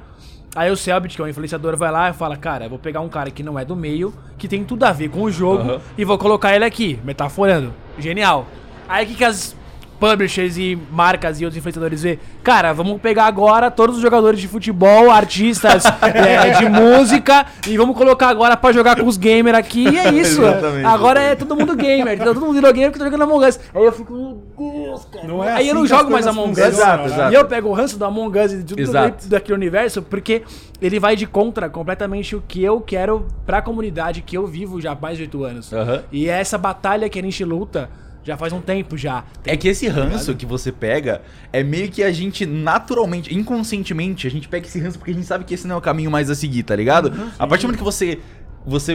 Aí 0.54 0.70
o 0.70 0.76
Selbit, 0.76 1.16
que 1.16 1.22
é 1.22 1.24
o 1.24 1.28
influenciador, 1.28 1.76
vai 1.76 1.90
lá 1.90 2.10
e 2.10 2.12
fala, 2.12 2.36
cara, 2.36 2.66
eu 2.66 2.70
vou 2.70 2.78
pegar 2.78 3.00
um 3.00 3.08
cara 3.08 3.30
que 3.30 3.42
não 3.42 3.58
é 3.58 3.64
do 3.64 3.74
meio, 3.74 4.12
que 4.36 4.46
tem 4.46 4.62
tudo 4.64 4.84
a 4.84 4.92
ver 4.92 5.08
com 5.08 5.22
o 5.22 5.30
jogo, 5.30 5.62
Aham. 5.62 5.80
e 5.96 6.04
vou 6.04 6.18
colocar 6.18 6.54
ele 6.54 6.64
aqui, 6.64 7.00
metaforando. 7.04 7.72
Genial. 7.98 8.46
Aí 8.86 9.04
o 9.04 9.08
que, 9.08 9.14
que 9.14 9.24
as 9.24 9.56
publishers 10.02 10.56
e 10.56 10.76
marcas 10.90 11.40
e 11.40 11.44
outros 11.44 11.56
influenciadores 11.56 12.02
vê? 12.02 12.18
Cara, 12.42 12.72
vamos 12.72 13.00
pegar 13.00 13.26
agora 13.26 13.70
todos 13.70 13.94
os 13.94 14.02
jogadores 14.02 14.40
de 14.40 14.48
futebol, 14.48 15.12
artistas 15.12 15.84
é, 16.02 16.50
de 16.58 16.68
música, 16.68 17.46
e 17.68 17.76
vamos 17.76 17.96
colocar 17.96 18.28
agora 18.28 18.56
pra 18.56 18.72
jogar 18.72 18.96
com 18.96 19.06
os 19.06 19.16
gamers 19.16 19.56
aqui, 19.56 19.88
e 19.88 19.96
é 19.96 20.12
isso. 20.12 20.42
Exatamente. 20.42 20.86
agora 20.86 21.20
é 21.20 21.36
todo 21.36 21.54
mundo 21.54 21.76
gamer, 21.76 22.14
então 22.14 22.34
todo 22.34 22.40
mundo 22.40 22.54
virou 22.54 22.72
gamer 22.72 22.90
porque 22.90 22.98
tá 22.98 23.04
jogando 23.04 23.22
Among 23.22 23.46
Us. 23.46 23.60
Aí 23.72 23.84
eu 23.84 23.92
fico, 23.92 24.12
meu 24.12 24.42
Deus, 24.84 25.04
cara. 25.04 25.28
Não 25.28 25.44
é 25.44 25.52
Aí 25.52 25.68
eu 25.68 25.72
assim 25.72 25.74
não 25.74 25.82
que 25.82 25.88
jogo 25.88 26.10
mais 26.10 26.26
Among 26.26 26.50
Us. 26.50 26.58
Exato, 26.58 26.98
né? 27.04 27.14
exato. 27.14 27.32
E 27.32 27.34
eu 27.36 27.44
pego 27.44 27.68
o 27.68 27.72
ranço 27.72 27.96
do 27.96 28.04
Among 28.04 28.36
Us 28.40 28.52
e 28.52 28.56
de 28.56 28.64
tudo 28.64 28.80
Exato. 28.80 29.28
daquele 29.28 29.54
universo, 29.54 30.02
porque 30.02 30.42
ele 30.80 30.98
vai 30.98 31.14
de 31.14 31.28
contra 31.28 31.70
completamente 31.70 32.34
o 32.34 32.42
que 32.46 32.60
eu 32.60 32.80
quero 32.80 33.28
pra 33.46 33.62
comunidade 33.62 34.20
que 34.20 34.36
eu 34.36 34.48
vivo 34.48 34.80
já 34.80 34.90
há 34.90 34.96
mais 34.96 35.16
de 35.16 35.22
oito 35.22 35.44
anos. 35.44 35.72
Aham. 35.72 36.02
E 36.10 36.28
é 36.28 36.40
essa 36.40 36.58
batalha 36.58 37.08
que 37.08 37.20
a 37.20 37.22
gente 37.22 37.44
luta 37.44 37.88
já 38.24 38.36
faz 38.36 38.52
um 38.52 38.60
tempo 38.60 38.96
já. 38.96 39.24
É 39.44 39.56
que 39.56 39.66
esse 39.68 39.88
ranço 39.88 40.34
que 40.34 40.46
você 40.46 40.70
pega 40.70 41.22
é 41.52 41.62
meio 41.62 41.90
que 41.90 42.02
a 42.02 42.12
gente 42.12 42.46
naturalmente, 42.46 43.34
inconscientemente, 43.34 44.26
a 44.26 44.30
gente 44.30 44.48
pega 44.48 44.66
esse 44.66 44.78
ranço 44.78 44.98
porque 44.98 45.10
a 45.10 45.14
gente 45.14 45.26
sabe 45.26 45.44
que 45.44 45.54
esse 45.54 45.66
não 45.66 45.74
é 45.74 45.78
o 45.78 45.82
caminho 45.82 46.10
mais 46.10 46.30
a 46.30 46.34
seguir, 46.34 46.62
tá 46.62 46.76
ligado? 46.76 47.06
Uhum, 47.06 47.28
a 47.38 47.46
partir 47.46 47.62
do 47.62 47.68
momento 47.68 47.78
que 47.78 47.84
você 47.84 48.18
você 48.64 48.94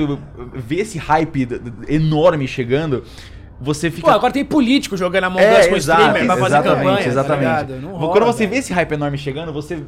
vê 0.56 0.78
esse 0.78 0.98
hype 0.98 1.46
enorme 1.90 2.48
chegando, 2.48 3.04
você 3.60 3.92
fica 3.92 4.08
Pô, 4.08 4.14
agora 4.14 4.32
tem 4.32 4.46
político 4.46 4.96
jogando 4.96 5.26
Among 5.26 5.44
É, 5.44 5.60
Us 5.62 5.68
com 5.68 5.76
exato, 5.76 6.02
streamer 6.04 6.26
pra 6.26 6.38
fazer 6.38 6.46
exatamente, 6.56 6.78
campanha. 6.86 7.04
tá 7.04 7.10
exatamente. 7.10 7.82
Não 7.82 7.92
rola, 7.96 8.12
Quando 8.14 8.26
você 8.28 8.40
velho. 8.40 8.52
vê 8.52 8.58
esse 8.58 8.72
hype 8.72 8.92
enorme 8.94 9.18
chegando, 9.18 9.52
você 9.52 9.84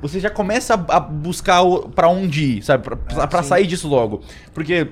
você 0.00 0.20
já 0.20 0.28
começa 0.30 0.74
a, 0.74 0.96
a 0.96 1.00
buscar 1.00 1.62
o, 1.62 1.88
pra 1.88 2.08
onde 2.08 2.58
ir, 2.58 2.62
sabe? 2.62 2.84
Pra, 2.84 2.94
pra- 2.96 3.26
pra 3.26 3.42
sair 3.42 3.66
disso 3.66 3.88
logo. 3.88 4.20
Porque 4.52 4.88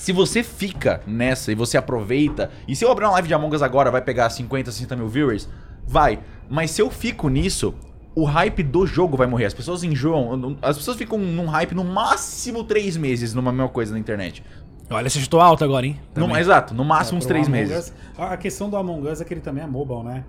se 0.00 0.12
você 0.12 0.42
fica 0.42 1.02
nessa 1.06 1.52
e 1.52 1.54
você 1.54 1.76
aproveita, 1.76 2.50
e 2.66 2.74
se 2.74 2.82
eu 2.82 2.90
abrir 2.90 3.04
uma 3.04 3.12
live 3.12 3.28
de 3.28 3.34
Among 3.34 3.54
Us 3.54 3.60
agora 3.60 3.90
vai 3.90 4.00
pegar 4.00 4.30
50, 4.30 4.72
60 4.72 4.96
mil 4.96 5.08
viewers, 5.08 5.46
vai. 5.86 6.20
Mas 6.48 6.70
se 6.70 6.80
eu 6.80 6.90
fico 6.90 7.28
nisso, 7.28 7.74
o 8.14 8.24
hype 8.24 8.62
do 8.62 8.86
jogo 8.86 9.14
vai 9.14 9.26
morrer. 9.26 9.44
As 9.44 9.52
pessoas 9.52 9.84
enjoam, 9.84 10.56
as 10.62 10.78
pessoas 10.78 10.96
ficam 10.96 11.18
num 11.18 11.44
hype 11.44 11.74
no 11.74 11.84
máximo 11.84 12.64
3 12.64 12.96
meses 12.96 13.34
numa 13.34 13.52
mesma 13.52 13.68
coisa 13.68 13.92
na 13.92 13.98
internet. 13.98 14.42
Olha, 14.88 15.10
você 15.10 15.20
chutou 15.20 15.38
alto 15.38 15.62
agora, 15.64 15.84
hein? 15.84 16.00
No- 16.16 16.34
exato, 16.34 16.72
no 16.72 16.82
máximo 16.82 17.18
uns 17.18 17.26
Pro 17.26 17.34
3 17.34 17.46
Among 17.46 17.60
meses. 17.60 17.88
Us. 17.88 17.92
A 18.16 18.38
questão 18.38 18.70
do 18.70 18.78
Among 18.78 19.06
Us 19.06 19.20
é 19.20 19.24
que 19.26 19.34
ele 19.34 19.42
também 19.42 19.62
é 19.62 19.66
mobile, 19.66 20.02
né? 20.02 20.24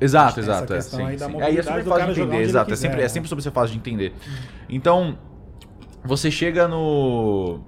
Exato, 0.00 0.38
exato. 0.38 0.72
É, 0.74 0.76
questão 0.76 1.00
sim, 1.00 1.06
aí 1.06 1.16
da 1.16 1.26
sim. 1.26 1.42
Aí 1.42 1.58
é 1.58 1.60
do 1.60 1.90
fácil 1.90 2.14
de 2.14 2.20
entender, 2.20 2.42
exato. 2.42 2.70
é, 2.70 2.72
quiser, 2.72 2.82
sempre, 2.82 2.98
né? 2.98 3.04
é 3.04 3.08
sempre 3.08 3.28
sobre 3.28 3.42
ser 3.42 3.50
fácil 3.50 3.72
de 3.72 3.78
entender. 3.78 4.14
Então, 4.68 5.18
você 6.04 6.30
chega 6.30 6.68
no. 6.68 7.62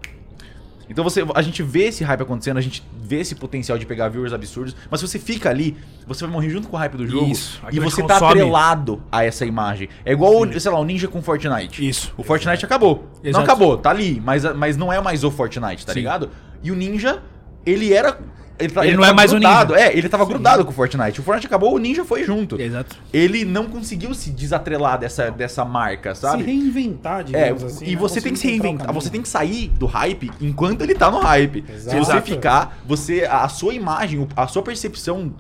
Então 0.88 1.02
você, 1.02 1.24
a 1.34 1.42
gente 1.42 1.62
vê 1.62 1.84
esse 1.84 2.04
hype 2.04 2.22
acontecendo, 2.22 2.56
a 2.56 2.60
gente 2.60 2.82
vê 3.00 3.20
esse 3.20 3.34
potencial 3.34 3.78
de 3.78 3.86
pegar 3.86 4.08
viewers 4.08 4.32
absurdos, 4.32 4.76
mas 4.90 5.00
se 5.00 5.08
você 5.08 5.18
fica 5.18 5.48
ali, 5.50 5.76
você 6.06 6.24
vai 6.24 6.32
morrer 6.32 6.50
junto 6.50 6.68
com 6.68 6.76
o 6.76 6.78
hype 6.78 6.96
do 6.96 7.06
jogo 7.06 7.30
Isso, 7.30 7.60
e 7.72 7.80
você 7.80 8.02
tá 8.02 8.16
atrelado 8.16 9.02
a 9.10 9.24
essa 9.24 9.46
imagem. 9.46 9.88
É 10.04 10.12
igual, 10.12 10.42
o, 10.42 10.60
sei 10.60 10.70
lá, 10.70 10.78
o 10.78 10.84
Ninja 10.84 11.08
com 11.08 11.22
Fortnite. 11.22 11.86
Isso. 11.86 12.12
O 12.16 12.22
Fortnite 12.22 12.64
acabou. 12.64 13.08
Não 13.22 13.30
Exato. 13.30 13.44
acabou, 13.44 13.76
tá 13.78 13.90
ali, 13.90 14.20
mas, 14.24 14.44
mas 14.54 14.76
não 14.76 14.92
é 14.92 15.00
mais 15.00 15.24
o 15.24 15.30
Fortnite, 15.30 15.86
tá 15.86 15.92
Sim. 15.92 16.00
ligado? 16.00 16.30
E 16.62 16.70
o 16.70 16.74
Ninja, 16.74 17.22
ele 17.64 17.92
era. 17.92 18.18
Ele, 18.58 18.72
tá- 18.72 18.86
Ele 18.86 18.94
não 18.96 19.00
tava 19.02 19.12
é 19.12 19.16
mais 19.16 19.32
o 19.32 19.34
grudado, 19.34 19.72
Ninja. 19.74 19.84
É, 19.86 19.98
ele 19.98 20.08
tava 20.08 20.24
grudado 20.24 20.64
com 20.64 20.70
o 20.70 20.74
Fortnite. 20.74 21.18
O 21.20 21.22
Fortnite 21.24 21.46
acabou, 21.48 21.74
o 21.74 21.78
Ninja 21.78 22.04
foi 22.04 22.22
junto 22.22 22.60
Exato. 22.60 22.96
ele 23.12 23.44
não 23.44 23.66
conseguiu 23.66 24.14
se 24.14 24.30
desatrelar 24.30 24.96
dessa, 24.98 25.28
dessa 25.30 25.64
marca, 25.64 26.14
Se 26.14 26.20
sabe? 26.20 26.44
reinventar, 26.44 27.20
É, 27.20 27.24
digamos 27.24 27.64
assim. 27.64 27.84
e 27.86 27.90
né? 27.90 27.96
você 27.96 28.20
tem 28.20 28.32
que 28.32 28.38
se 28.38 28.46
reinventar, 28.46 28.92
você 28.92 29.10
tem 29.10 29.20
que 29.22 29.28
sair 29.28 29.68
do 29.70 29.86
hype 29.86 30.30
enquanto 30.40 30.82
ele 30.82 30.94
tá 30.94 31.10
no 31.10 31.18
hype. 31.18 31.64
Se 31.66 31.72
Exato. 31.96 32.04
você 32.04 32.20
ficar, 32.22 32.78
você 32.86 33.24
a 33.28 33.48
sua 33.48 33.74
imagem, 33.74 34.26
a 34.36 34.46
sua 34.46 34.62
percepção 34.62 35.34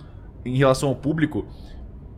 em 0.44 0.56
relação 0.56 0.88
ao 0.88 0.96
público 0.96 1.46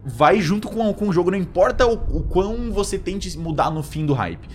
vai 0.04 0.40
junto 0.40 0.68
com, 0.68 0.92
com 0.94 1.08
o 1.08 1.12
jogo, 1.12 1.30
não 1.30 1.38
importa 1.38 1.86
o, 1.86 1.92
o 2.16 2.22
quão 2.22 2.70
você 2.72 2.98
tente 2.98 3.36
mudar 3.38 3.70
no 3.70 3.82
fim 3.82 4.06
do 4.06 4.14
hype. 4.14 4.48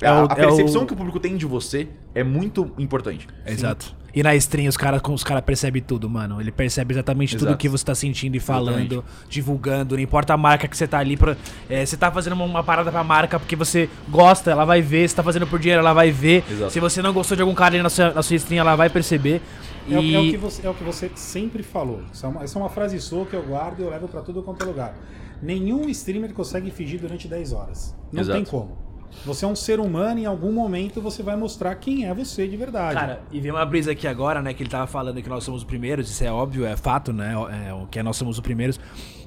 É 0.00 0.06
a, 0.08 0.22
o- 0.24 0.28
a 0.28 0.32
é 0.32 0.34
percepção 0.34 0.82
o- 0.82 0.86
que 0.86 0.92
o 0.92 0.96
público 0.96 1.18
tem 1.18 1.36
de 1.36 1.46
você 1.46 1.88
é 2.14 2.22
muito 2.22 2.72
importante. 2.78 3.26
Exato. 3.46 3.96
E 4.18 4.22
na 4.24 4.34
stream 4.34 4.68
os 4.68 4.76
caras 4.76 5.00
os 5.08 5.22
cara 5.22 5.40
percebem 5.40 5.80
tudo, 5.80 6.10
mano. 6.10 6.40
Ele 6.40 6.50
percebe 6.50 6.92
exatamente 6.92 7.36
tudo 7.36 7.50
Exato. 7.50 7.58
que 7.58 7.68
você 7.68 7.84
tá 7.84 7.94
sentindo 7.94 8.34
e 8.36 8.40
falando, 8.40 8.94
Exatamente. 8.94 9.04
divulgando. 9.30 9.94
Não 9.94 10.02
importa 10.02 10.34
a 10.34 10.36
marca 10.36 10.66
que 10.66 10.76
você 10.76 10.88
tá 10.88 10.98
ali 10.98 11.16
pra. 11.16 11.36
é, 11.70 11.86
você 11.86 11.96
tá 11.96 12.10
fazendo 12.10 12.32
uma, 12.32 12.44
uma 12.44 12.64
parada 12.64 12.90
pra 12.90 13.04
marca 13.04 13.38
porque 13.38 13.54
você 13.54 13.88
gosta, 14.08 14.50
ela 14.50 14.64
vai 14.64 14.82
ver. 14.82 15.08
Se 15.08 15.14
tá 15.14 15.22
fazendo 15.22 15.46
por 15.46 15.60
dinheiro, 15.60 15.78
ela 15.78 15.92
vai 15.92 16.10
ver. 16.10 16.42
Exato. 16.50 16.72
Se 16.72 16.80
você 16.80 17.00
não 17.00 17.12
gostou 17.12 17.36
de 17.36 17.42
algum 17.42 17.54
cara 17.54 17.76
ali 17.76 17.82
na 17.82 17.88
sua, 17.88 18.12
na 18.12 18.20
sua 18.20 18.34
stream, 18.34 18.58
ela 18.58 18.74
vai 18.74 18.90
perceber. 18.90 19.40
É, 19.88 19.96
o- 19.96 20.02
E- 20.02 20.14
é 20.16 20.18
o 20.18 20.30
que 20.32 20.36
você, 20.36 20.66
é 20.66 20.70
o 20.70 20.74
que 20.74 20.82
você 20.82 21.12
sempre 21.14 21.62
falou. 21.62 22.02
Isso 22.12 22.26
é, 22.26 22.28
uma, 22.28 22.44
isso 22.44 22.58
é 22.58 22.60
uma 22.60 22.68
frase 22.70 23.00
sua 23.00 23.24
que 23.24 23.34
eu 23.36 23.42
guardo 23.44 23.78
e 23.78 23.82
eu 23.84 23.90
levo 23.90 24.08
pra 24.08 24.20
tudo 24.20 24.42
quanto 24.42 24.64
é 24.64 24.66
lugar. 24.66 24.96
Nenhum 25.40 25.88
streamer 25.90 26.32
consegue 26.32 26.72
fingir 26.72 26.98
durante 27.00 27.28
10 27.28 27.52
horas. 27.52 27.94
Não 28.12 28.20
Exato. 28.20 28.36
tem 28.36 28.44
como. 28.44 28.76
Você 29.24 29.44
é 29.44 29.48
um 29.48 29.56
ser 29.56 29.80
humano 29.80 30.20
em 30.20 30.26
algum 30.26 30.52
momento 30.52 31.00
você 31.00 31.22
vai 31.22 31.36
mostrar 31.36 31.74
quem 31.74 32.06
é 32.06 32.14
você 32.14 32.46
de 32.46 32.56
verdade. 32.56 32.94
Cara, 32.94 33.20
e 33.32 33.40
veio 33.40 33.54
uma 33.54 33.64
brisa 33.64 33.92
aqui 33.92 34.06
agora, 34.06 34.40
né? 34.40 34.54
Que 34.54 34.62
ele 34.62 34.70
tava 34.70 34.86
falando 34.86 35.20
que 35.22 35.28
nós 35.28 35.44
somos 35.44 35.62
os 35.62 35.66
primeiros, 35.66 36.10
isso 36.10 36.24
é 36.24 36.32
óbvio, 36.32 36.64
é 36.64 36.76
fato, 36.76 37.12
né? 37.12 37.34
É, 37.68 37.72
o 37.72 37.86
que 37.86 38.02
nós 38.02 38.16
somos 38.16 38.36
os 38.36 38.40
primeiros. 38.40 38.78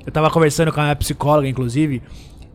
Eu 0.06 0.12
tava 0.12 0.30
conversando 0.32 0.72
com 0.72 0.80
a 0.80 0.84
minha 0.84 0.96
psicóloga, 0.96 1.48
inclusive. 1.48 2.02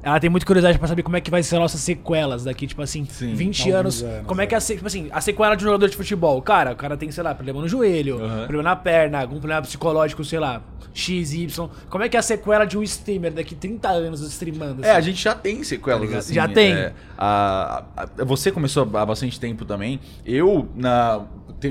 Ela 0.06 0.20
tem 0.20 0.30
muita 0.30 0.46
curiosidade 0.46 0.78
pra 0.78 0.86
saber 0.86 1.02
como 1.02 1.16
é 1.16 1.20
que 1.20 1.32
vai 1.32 1.42
ser 1.42 1.56
as 1.56 1.60
nossas 1.62 1.80
sequelas 1.80 2.44
daqui, 2.44 2.64
tipo 2.64 2.80
assim, 2.80 3.04
Sim. 3.10 3.34
20 3.34 3.58
Alguns 3.62 3.74
anos. 3.74 4.02
anos, 4.04 4.26
Como 4.28 4.40
é 4.40 4.46
que 4.46 4.54
é 4.54 4.58
a, 4.58 4.60
se- 4.60 4.74
tipo 4.76 4.86
assim, 4.86 5.08
a 5.10 5.20
sequela 5.20 5.56
de 5.56 5.64
um 5.64 5.66
jogador 5.66 5.88
de 5.88 5.96
futebol? 5.96 6.40
Cara, 6.40 6.70
o 6.74 6.76
cara 6.76 6.96
tem, 6.96 7.10
sei 7.10 7.24
lá, 7.24 7.34
problema 7.34 7.60
no 7.60 7.66
joelho, 7.66 8.22
Aham. 8.22 8.36
problema 8.46 8.62
na 8.62 8.76
perna, 8.76 9.18
algum 9.20 9.38
problema 9.38 9.62
psicológico, 9.62 10.24
sei 10.24 10.38
lá, 10.38 10.62
X, 10.94 11.32
Y. 11.34 11.68
Como 11.90 12.04
é 12.04 12.08
que 12.08 12.16
é 12.16 12.20
a 12.20 12.22
sequela 12.22 12.64
de 12.64 12.78
um 12.78 12.84
streamer 12.84 13.32
daqui 13.32 13.56
30 13.56 13.88
anos 13.88 14.20
streamando? 14.20 14.84
É, 14.84 14.90
assim? 14.90 14.96
a 14.96 15.00
gente 15.00 15.20
já 15.24 15.34
tem 15.34 15.64
sequelas 15.64 16.08
Tá 16.08 16.18
assim. 16.18 16.34
Já 16.34 16.46
tem. 16.46 16.72
é, 16.72 16.92
a- 17.18 17.82
a- 17.96 18.24
você 18.24 18.52
começou 18.52 18.88
há 18.94 19.04
bastante 19.04 19.40
tempo 19.40 19.64
também. 19.64 19.98
Eu, 20.24 20.68
na, 20.76 21.22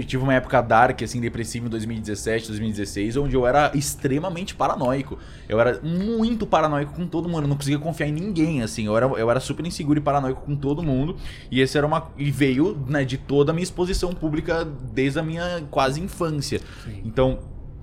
tive 0.04 0.24
uma 0.24 0.34
época 0.34 0.62
dark, 0.62 1.02
assim, 1.04 1.22
depressiva 1.22 1.68
em 1.68 1.70
2017, 1.70 2.48
2016, 2.48 3.18
onde 3.18 3.36
eu 3.36 3.46
era 3.46 3.72
extremamente 3.74 4.56
paranoico. 4.56 5.18
Eu 5.48 5.60
era 5.60 5.80
muito 5.82 6.46
paranoico 6.46 6.94
com 6.94 7.08
todo 7.08 7.30
mundo, 7.30 7.44
eu 7.44 7.48
não 7.48 7.56
conseguia 7.56 7.80
confiar 7.80 8.08
em 8.08 8.12
ninguém, 8.12 8.62
assim. 8.62 8.86
Eu 8.86 8.98
era, 8.98 9.06
eu 9.06 9.30
era 9.30 9.40
super 9.40 9.66
inseguro 9.66 10.00
e 10.00 10.02
paranoico 10.02 10.42
com 10.42 10.56
todo 10.56 10.82
mundo. 10.82 11.16
E 11.52 11.62
esse 11.62 11.78
era 11.78 11.86
uma. 11.86 12.10
E 12.18 12.32
veio 12.32 12.78
né, 12.88 13.06
de 13.06 13.18
toda 13.18 13.52
a 13.52 13.54
minha 13.54 13.64
exposição 13.64 14.14
pública 14.14 14.66
desde 14.66 15.20
a 15.20 15.24
minha 15.24 15.64
quase 15.70 16.02
infância. 16.02 16.60
Então, 17.04 17.40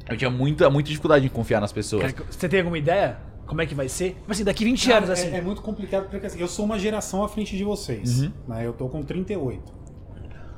eu 0.08 0.16
tinha 0.16 0.30
muita, 0.30 0.68
muita 0.68 0.88
dificuldade 0.88 1.24
em 1.24 1.28
confiar 1.28 1.60
nas 1.60 1.72
pessoas. 1.72 2.12
Cara, 2.12 2.26
Você 2.30 2.48
tem 2.48 2.60
alguma 2.60 2.78
ideia? 2.78 3.18
Como 3.46 3.60
é 3.60 3.66
que 3.66 3.74
vai 3.74 3.88
ser? 3.88 4.14
Tipo 4.14 4.32
assim, 4.32 4.44
daqui 4.44 4.64
20 4.64 4.86
Cara, 4.86 4.98
anos, 4.98 5.10
assim. 5.10 5.28
é, 5.28 5.38
é 5.38 5.42
muito 5.42 5.60
complicado 5.62 6.08
porque 6.08 6.26
assim, 6.26 6.40
eu 6.40 6.48
sou 6.48 6.64
uma 6.64 6.78
geração 6.78 7.22
à 7.22 7.28
frente 7.28 7.56
de 7.56 7.64
vocês. 7.64 8.22
Uhum. 8.22 8.32
Né? 8.48 8.66
Eu 8.66 8.72
tô 8.72 8.88
com 8.88 9.02
38. 9.02 9.81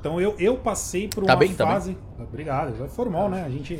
Então 0.05 0.21
eu, 0.21 0.35
eu 0.37 0.55
passei 0.55 1.07
por 1.07 1.23
uma 1.23 1.29
Tá 1.29 1.35
bem, 1.35 1.51
tá 1.51 1.65
fase. 1.65 1.97
Obrigado, 2.19 2.83
é 2.83 2.87
formal, 2.87 3.27
né? 3.27 3.43
A 3.43 3.49
gente. 3.49 3.79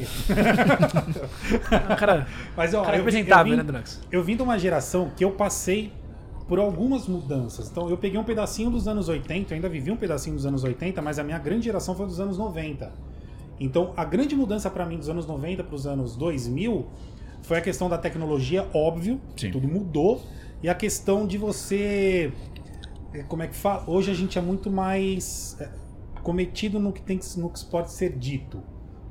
Ah, 1.72 1.96
cara, 1.96 2.26
Mas 2.58 2.74
ó, 2.74 2.84
cara 2.84 2.98
eu, 2.98 3.04
vim, 3.04 3.10
eu, 3.12 3.22
apresentável, 3.22 3.52
vim, 3.52 3.58
né, 3.58 3.64
Drax? 3.64 4.02
eu 4.12 4.24
vim 4.24 4.36
de 4.36 4.42
uma 4.42 4.58
geração 4.58 5.12
que 5.16 5.24
eu 5.24 5.34
passei 5.34 5.94
por 6.48 6.58
algumas 6.58 7.08
mudanças. 7.08 7.70
Então 7.70 7.92
eu 7.92 7.98
peguei 7.98 8.20
um 8.20 8.24
pedacinho 8.24 8.72
dos 8.72 8.88
anos 8.88 9.08
80, 9.08 9.54
eu 9.54 9.56
ainda 9.56 9.70
vivi 9.70 9.92
um 9.92 9.98
pedacinho 9.98 10.36
dos 10.36 10.48
anos 10.48 10.64
80, 10.64 11.00
mas 11.00 11.20
a 11.20 11.24
minha 11.24 11.38
grande 11.38 11.66
geração 11.66 11.94
foi 11.94 12.08
dos 12.08 12.20
anos 12.20 12.40
90. 12.40 12.92
Então 13.60 13.94
a 13.96 14.04
grande 14.04 14.36
mudança 14.36 14.68
pra 14.72 14.84
mim 14.84 14.98
dos 14.98 15.10
anos 15.10 15.28
90 15.28 15.64
para 15.64 15.76
os 15.76 15.86
anos 15.86 16.16
2000 16.16 16.88
foi 17.44 17.60
a 17.60 17.62
questão 17.62 17.88
da 17.88 18.00
tecnologia, 18.00 18.68
óbvio, 18.74 19.22
Sim. 19.38 19.52
tudo 19.52 19.68
mudou, 19.68 20.24
e 20.64 20.70
a 20.70 20.74
questão 20.74 21.28
de 21.28 21.38
você 21.38 22.34
é, 23.14 23.22
como 23.24 23.44
é 23.44 23.48
que 23.48 23.56
fala? 23.56 23.84
Hoje 23.88 24.10
a 24.10 24.16
gente 24.16 24.40
é 24.40 24.42
muito 24.42 24.72
mais 24.72 25.56
é, 25.60 25.70
cometido 26.26 26.80
no 26.80 26.92
que 26.92 27.02
tem 27.04 27.20
que, 27.20 27.40
no 27.40 27.50
que 27.52 27.64
pode 27.66 27.92
ser 27.92 28.18
dito. 28.18 28.60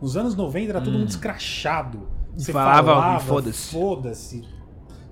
Nos 0.03 0.17
anos 0.17 0.35
90 0.35 0.71
era 0.71 0.81
tudo 0.81 0.99
muito 0.99 1.11
escrachado. 1.11 2.09
Você 2.37 2.53
Falava, 2.53 2.93
falava, 2.93 3.21
foda-se. 3.25 3.71
foda-se. 3.73 4.45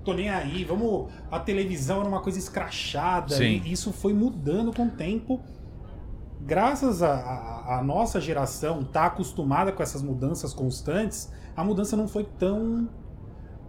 Tô 0.03 0.13
nem 0.13 0.29
aí, 0.29 0.65
vamos. 0.65 1.09
A 1.31 1.39
televisão 1.39 2.01
era 2.01 2.09
uma 2.09 2.19
coisa 2.19 2.37
escrachada. 2.37 3.33
Sim. 3.33 3.61
E 3.63 3.71
isso 3.71 3.93
foi 3.93 4.13
mudando 4.13 4.73
com 4.73 4.85
o 4.87 4.89
tempo. 4.91 5.39
Graças 6.41 7.01
à 7.01 7.13
à- 7.13 7.79
à 7.79 7.83
nossa 7.83 8.19
geração 8.19 8.83
tá 8.83 9.05
acostumada 9.05 9.71
com 9.71 9.81
essas 9.81 10.01
mudanças 10.03 10.53
constantes, 10.53 11.31
a 11.55 11.63
mudança 11.63 11.95
não 11.95 12.07
foi 12.07 12.25
tão 12.25 12.89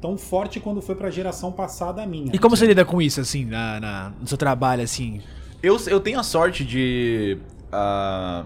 tão 0.01 0.18
forte 0.18 0.59
quando 0.61 0.83
foi 0.83 0.97
pra 0.97 1.09
geração 1.09 1.51
passada 1.53 2.03
a 2.03 2.07
minha. 2.07 2.33
E 2.35 2.38
como 2.38 2.55
você 2.57 2.66
lida 2.66 2.85
com 2.85 3.01
isso, 3.01 3.20
assim, 3.20 3.44
na, 3.47 3.81
na- 3.81 4.12
no 4.20 4.27
seu 4.27 4.37
trabalho, 4.37 4.83
assim? 4.83 5.20
Eu, 5.62 5.79
eu 5.87 6.01
tenho 6.01 6.18
a 6.18 6.23
sorte 6.25 6.64
de. 6.64 7.38
Ah, 7.75 8.45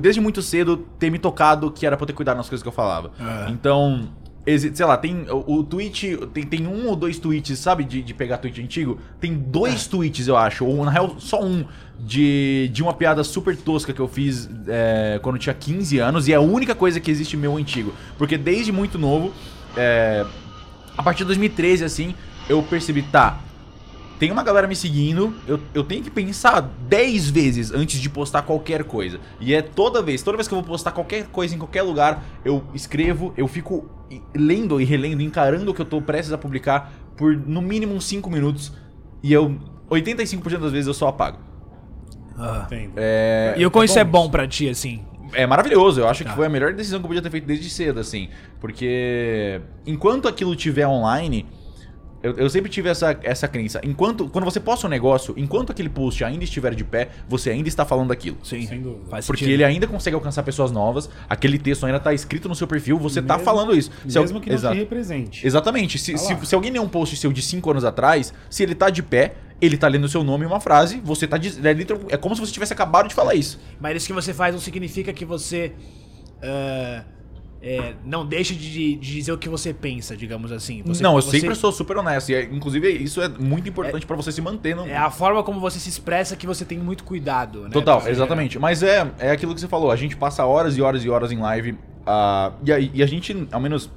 desde 0.00 0.20
muito 0.20 0.40
cedo 0.40 0.76
ter 0.98 1.10
me 1.10 1.18
tocado 1.18 1.70
que 1.70 1.84
era 1.84 1.96
pra 1.96 2.04
eu 2.04 2.06
ter 2.06 2.12
cuidado 2.12 2.36
nas 2.36 2.48
coisas 2.48 2.62
que 2.62 2.68
eu 2.68 2.72
falava. 2.72 3.10
Ah. 3.18 3.48
Então, 3.50 4.08
sei 4.72 4.86
lá, 4.86 4.96
tem 4.96 5.26
o, 5.28 5.58
o 5.58 5.64
tweet. 5.64 6.16
Tem, 6.32 6.44
tem 6.44 6.66
um 6.66 6.86
ou 6.86 6.96
dois 6.96 7.18
tweets, 7.18 7.58
sabe? 7.58 7.84
De, 7.84 8.02
de 8.02 8.14
pegar 8.14 8.38
tweet 8.38 8.60
antigo. 8.62 8.98
Tem 9.20 9.34
dois 9.34 9.86
tweets, 9.86 10.28
eu 10.28 10.36
acho. 10.36 10.64
Ou 10.64 10.84
na 10.84 10.90
real, 10.90 11.16
só 11.18 11.42
um. 11.42 11.64
De, 12.00 12.70
de 12.72 12.80
uma 12.80 12.94
piada 12.94 13.24
super 13.24 13.56
tosca 13.56 13.92
que 13.92 13.98
eu 13.98 14.06
fiz 14.06 14.48
é, 14.68 15.18
quando 15.20 15.34
eu 15.34 15.40
tinha 15.40 15.54
15 15.54 15.98
anos. 15.98 16.28
E 16.28 16.32
é 16.32 16.36
a 16.36 16.40
única 16.40 16.74
coisa 16.74 17.00
que 17.00 17.10
existe 17.10 17.36
meu 17.36 17.56
antigo. 17.56 17.92
Porque 18.16 18.38
desde 18.38 18.70
muito 18.70 18.96
novo. 18.98 19.32
é, 19.76 20.24
a 20.96 21.02
partir 21.02 21.18
de 21.18 21.26
2013, 21.26 21.84
assim, 21.84 22.14
eu 22.48 22.60
percebi, 22.60 23.02
tá, 23.02 23.38
tem 24.18 24.30
uma 24.32 24.42
galera 24.42 24.66
me 24.66 24.74
seguindo, 24.74 25.34
eu, 25.46 25.60
eu 25.72 25.84
tenho 25.84 26.02
que 26.02 26.10
pensar 26.10 26.60
10 26.60 27.30
vezes 27.30 27.72
antes 27.72 28.00
de 28.00 28.10
postar 28.10 28.42
qualquer 28.42 28.84
coisa. 28.84 29.20
E 29.40 29.54
é 29.54 29.62
toda 29.62 30.02
vez, 30.02 30.22
toda 30.22 30.36
vez 30.36 30.48
que 30.48 30.54
eu 30.54 30.58
vou 30.58 30.66
postar 30.66 30.92
qualquer 30.92 31.26
coisa 31.28 31.54
em 31.54 31.58
qualquer 31.58 31.82
lugar, 31.82 32.24
eu 32.44 32.64
escrevo, 32.74 33.32
eu 33.36 33.46
fico 33.46 33.88
lendo 34.34 34.80
e 34.80 34.84
relendo, 34.84 35.22
encarando 35.22 35.70
o 35.70 35.74
que 35.74 35.80
eu 35.80 35.86
tô 35.86 36.00
prestes 36.02 36.32
a 36.32 36.38
publicar 36.38 36.92
por 37.16 37.36
no 37.36 37.62
mínimo 37.62 37.94
uns 37.94 38.04
5 38.04 38.28
minutos. 38.30 38.72
E 39.22 39.32
eu, 39.32 39.56
85% 39.90 40.58
das 40.58 40.72
vezes 40.72 40.86
eu 40.86 40.94
só 40.94 41.08
apago. 41.08 41.38
Entendo. 42.64 42.92
É, 42.96 43.54
e 43.56 43.66
o 43.66 43.70
quão 43.70 43.84
isso 43.84 43.98
é 43.98 44.04
bom 44.04 44.24
bom 44.24 44.30
pra 44.30 44.46
ti, 44.46 44.68
assim? 44.68 45.02
é 45.32 45.46
maravilhoso. 45.46 46.00
Eu 46.00 46.08
acho 46.08 46.24
Tá. 46.24 46.30
que 46.30 46.36
foi 46.36 46.46
a 46.46 46.48
melhor 46.48 46.72
decisão 46.72 47.00
que 47.00 47.04
eu 47.04 47.08
podia 47.08 47.22
ter 47.22 47.30
feito 47.30 47.46
desde 47.46 47.68
cedo, 47.68 48.00
assim. 48.00 48.28
Porque 48.60 49.60
enquanto 49.86 50.28
aquilo 50.28 50.54
tiver 50.56 50.86
online, 50.86 51.46
eu, 52.22 52.32
eu 52.36 52.50
sempre 52.50 52.70
tive 52.70 52.88
essa, 52.88 53.18
essa 53.22 53.46
crença. 53.46 53.80
Enquanto, 53.84 54.28
quando 54.28 54.44
você 54.44 54.58
posta 54.58 54.86
um 54.86 54.90
negócio, 54.90 55.34
enquanto 55.36 55.70
aquele 55.70 55.88
post 55.88 56.24
ainda 56.24 56.42
estiver 56.44 56.74
de 56.74 56.82
pé, 56.84 57.08
você 57.28 57.50
ainda 57.50 57.68
está 57.68 57.84
falando 57.84 58.08
daquilo. 58.08 58.36
Sim, 58.42 58.66
Sem 58.66 58.80
dúvida. 58.82 59.08
faz 59.10 59.26
Porque 59.26 59.44
sentido. 59.44 59.54
ele 59.54 59.64
ainda 59.64 59.86
consegue 59.86 60.14
alcançar 60.14 60.42
pessoas 60.42 60.70
novas, 60.72 61.08
aquele 61.28 61.58
texto 61.58 61.86
ainda 61.86 62.00
tá 62.00 62.12
escrito 62.12 62.48
no 62.48 62.54
seu 62.54 62.66
perfil, 62.66 62.98
você 62.98 63.22
tá 63.22 63.34
Mesmo- 63.34 63.44
falando 63.44 63.74
isso. 63.76 63.90
Se 64.08 64.18
al- 64.18 64.24
Mesmo 64.24 64.40
que 64.40 64.48
não 64.48 64.56
Exato. 64.56 64.74
te 64.74 64.80
represente. 64.80 65.46
Exatamente. 65.46 65.98
Se, 65.98 66.12
Tá 66.12 66.18
se, 66.18 66.46
se 66.46 66.54
alguém 66.54 66.70
lê 66.72 66.78
um 66.80 66.88
post 66.88 67.16
seu 67.16 67.32
de 67.32 67.40
5 67.42 67.70
anos 67.70 67.84
atrás, 67.84 68.32
se 68.50 68.62
ele 68.62 68.74
tá 68.74 68.90
de 68.90 69.02
pé, 69.02 69.34
ele 69.60 69.76
tá 69.76 69.86
lendo 69.88 70.04
o 70.04 70.08
seu 70.08 70.22
nome 70.24 70.44
e 70.44 70.46
uma 70.46 70.60
frase, 70.60 71.00
você 71.04 71.26
tá. 71.26 71.36
diz- 71.36 71.58
É, 71.64 72.14
é 72.14 72.16
como 72.16 72.34
se 72.34 72.40
você 72.40 72.52
tivesse 72.52 72.72
acabado 72.72 73.08
de 73.08 73.14
falar 73.14 73.34
isso. 73.34 73.58
Mas 73.80 73.96
isso 73.96 74.06
que 74.06 74.12
você 74.12 74.32
faz 74.34 74.54
não 74.54 74.60
significa 74.60 75.12
que 75.12 75.24
você 75.24 75.72
ah, 76.42 77.02
é, 77.60 77.94
não 78.04 78.24
deixa 78.24 78.54
de, 78.54 78.94
de 78.94 78.96
dizer 78.96 79.32
o 79.32 79.38
que 79.38 79.48
você 79.48 79.74
pensa, 79.74 80.16
digamos 80.16 80.52
assim. 80.52 80.82
Você- 80.86 81.02
não, 81.02 81.16
eu 81.16 81.22
você- 81.22 81.40
sempre 81.40 81.54
sou 81.56 81.72
super 81.72 81.96
honesto. 81.96 82.30
E, 82.30 82.34
é- 82.34 82.44
inclusive, 82.44 82.88
isso 82.90 83.20
é 83.20 83.28
muito 83.28 83.68
importante 83.68 84.06
pra 84.06 84.14
você 84.16 84.30
se 84.30 84.40
manter 84.40 84.76
no. 84.76 84.86
É 84.86 84.96
a 84.96 85.10
forma 85.10 85.42
como 85.42 85.58
você 85.60 85.78
se 85.78 85.88
expressa 85.88 86.36
que 86.36 86.46
você 86.46 86.64
tem 86.64 86.78
muito 86.78 87.02
cuidado, 87.04 87.64
né? 87.64 87.70
Total, 87.70 88.06
exatamente. 88.08 88.58
Mas 88.58 88.82
é, 88.82 89.10
é 89.18 89.30
aquilo 89.32 89.54
que 89.54 89.60
você 89.60 89.68
falou. 89.68 89.90
A 89.90 89.96
gente 89.96 90.16
passa 90.16 90.44
horas 90.46 90.76
e 90.76 90.82
horas 90.82 91.04
e 91.04 91.10
horas 91.10 91.32
em 91.32 91.38
live. 91.38 91.76
ah, 92.06 92.52
e, 92.64 92.72
a, 92.72 92.78
e 92.78 93.02
a 93.02 93.06
gente, 93.06 93.46
ao 93.52 93.60
menos. 93.60 93.90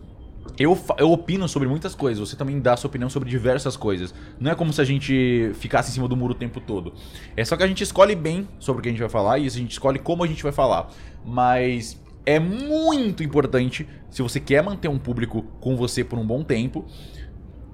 Eu, 0.59 0.77
eu 0.97 1.11
opino 1.11 1.47
sobre 1.47 1.67
muitas 1.67 1.95
coisas, 1.95 2.19
você 2.29 2.35
também 2.35 2.59
dá 2.59 2.75
sua 2.75 2.87
opinião 2.89 3.09
sobre 3.09 3.29
diversas 3.29 3.77
coisas. 3.77 4.13
Não 4.39 4.51
é 4.51 4.55
como 4.55 4.73
se 4.73 4.81
a 4.81 4.83
gente 4.83 5.51
ficasse 5.53 5.91
em 5.91 5.93
cima 5.93 6.07
do 6.07 6.17
muro 6.17 6.33
o 6.33 6.35
tempo 6.35 6.59
todo. 6.59 6.93
É 7.37 7.45
só 7.45 7.55
que 7.55 7.63
a 7.63 7.67
gente 7.67 7.83
escolhe 7.83 8.15
bem 8.15 8.47
sobre 8.59 8.79
o 8.79 8.83
que 8.83 8.89
a 8.89 8.91
gente 8.91 8.99
vai 8.99 9.09
falar 9.09 9.37
e 9.37 9.45
a 9.45 9.49
gente 9.49 9.71
escolhe 9.71 9.97
como 9.99 10.23
a 10.23 10.27
gente 10.27 10.41
vai 10.43 10.51
falar. 10.51 10.89
Mas 11.25 11.97
é 12.25 12.39
muito 12.39 13.23
importante, 13.23 13.87
se 14.09 14.21
você 14.21 14.39
quer 14.39 14.61
manter 14.63 14.87
um 14.87 14.99
público 14.99 15.43
com 15.59 15.75
você 15.75 16.03
por 16.03 16.17
um 16.19 16.25
bom 16.25 16.43
tempo, 16.43 16.85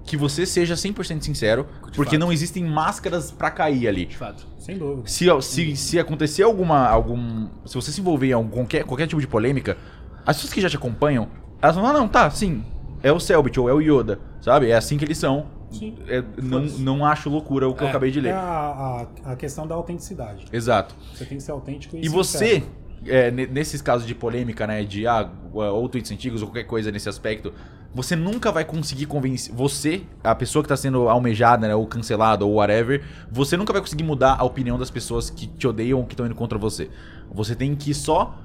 que 0.06 0.16
você 0.16 0.46
seja 0.46 0.74
100% 0.76 1.22
sincero, 1.22 1.66
porque 1.94 2.12
fato. 2.12 2.20
não 2.20 2.32
existem 2.32 2.64
máscaras 2.64 3.30
pra 3.30 3.52
cair 3.52 3.88
ali. 3.90 4.06
De 4.06 4.16
fato. 4.16 4.48
Sem 4.58 4.78
dúvida. 4.78 5.08
Se, 5.08 5.26
se, 5.42 5.76
se 5.76 6.00
acontecer 6.00 6.44
alguma. 6.44 6.88
algum. 6.88 7.48
Se 7.66 7.76
você 7.76 7.92
se 7.92 8.00
envolver 8.00 8.28
em 8.28 8.32
algum, 8.34 8.50
qualquer, 8.50 8.84
qualquer 8.86 9.08
tipo 9.08 9.20
de 9.20 9.28
polêmica, 9.28 9.78
as 10.26 10.38
pessoas 10.38 10.54
que 10.54 10.62
já 10.62 10.70
te 10.70 10.78
acompanham, 10.78 11.28
elas 11.62 11.76
vão, 11.76 11.86
ah, 11.86 11.92
não, 11.94 12.08
tá, 12.08 12.30
sim. 12.30 12.64
É 13.04 13.12
o 13.12 13.20
Selbit 13.20 13.60
ou 13.60 13.70
é 13.70 13.74
o 13.74 13.82
Yoda, 13.82 14.20
sabe? 14.42 14.70
É 14.72 14.76
assim 14.78 14.98
que 14.98 15.04
eles 15.04 15.18
são. 15.18 15.46
Sim. 15.72 15.96
É, 16.08 16.24
não, 16.42 16.62
não 16.62 17.06
acho 17.06 17.30
loucura 17.30 17.68
o 17.68 17.74
que 17.76 17.84
eu 17.84 17.88
É. 17.88 17.90
acabei 17.90 18.10
de 18.10 18.20
É 18.20 18.22
ler. 18.22 18.34
a, 18.34 19.08
a, 19.26 19.32
a 19.34 19.36
questão 19.36 19.68
da 19.68 19.76
autenticidade. 19.76 20.46
Exato. 20.54 20.96
Você 21.14 21.26
tem 21.26 21.38
que 21.38 21.44
ser 21.44 21.52
autêntico 21.52 21.98
e 21.98 22.06
E 22.06 22.08
você, 22.08 22.38
sincero. 22.62 22.72
É, 23.06 23.32
ne- 23.32 23.48
nesses 23.48 23.82
casos 23.82 24.08
de 24.08 24.16
polêmica, 24.16 24.66
né? 24.68 24.84
De 24.84 25.06
ah, 25.08 25.30
ou 25.54 25.88
tweets 25.90 26.12
antigos 26.12 26.42
ou 26.42 26.48
qualquer 26.48 26.66
coisa 26.66 26.92
nesse 26.92 27.08
aspecto, 27.08 27.54
você 27.94 28.16
nunca 28.16 28.52
vai 28.52 28.64
conseguir 28.66 29.06
convencer. 29.06 29.54
Você, 29.56 30.02
a 30.24 30.36
pessoa 30.36 30.62
que 30.62 30.70
tá 30.70 30.78
sendo 30.78 31.10
almejada, 31.10 31.68
né? 31.68 31.76
Ou 31.76 31.86
cancelada, 31.88 32.46
ou 32.46 32.56
whatever, 32.56 33.04
você 33.32 33.58
nunca 33.58 33.72
vai 33.74 33.82
conseguir 33.82 34.04
mudar 34.04 34.36
a 34.40 34.44
opinião 34.44 34.78
das 34.78 34.92
pessoas 34.92 35.30
que 35.30 35.48
te 35.48 35.68
odeiam 35.68 36.00
ou 36.00 36.06
que 36.06 36.14
estão 36.14 36.26
indo 36.26 36.36
contra 36.36 36.58
você. 36.58 36.90
Você 37.32 37.56
tem 37.56 37.76
que 37.76 37.94
só. 37.94 38.38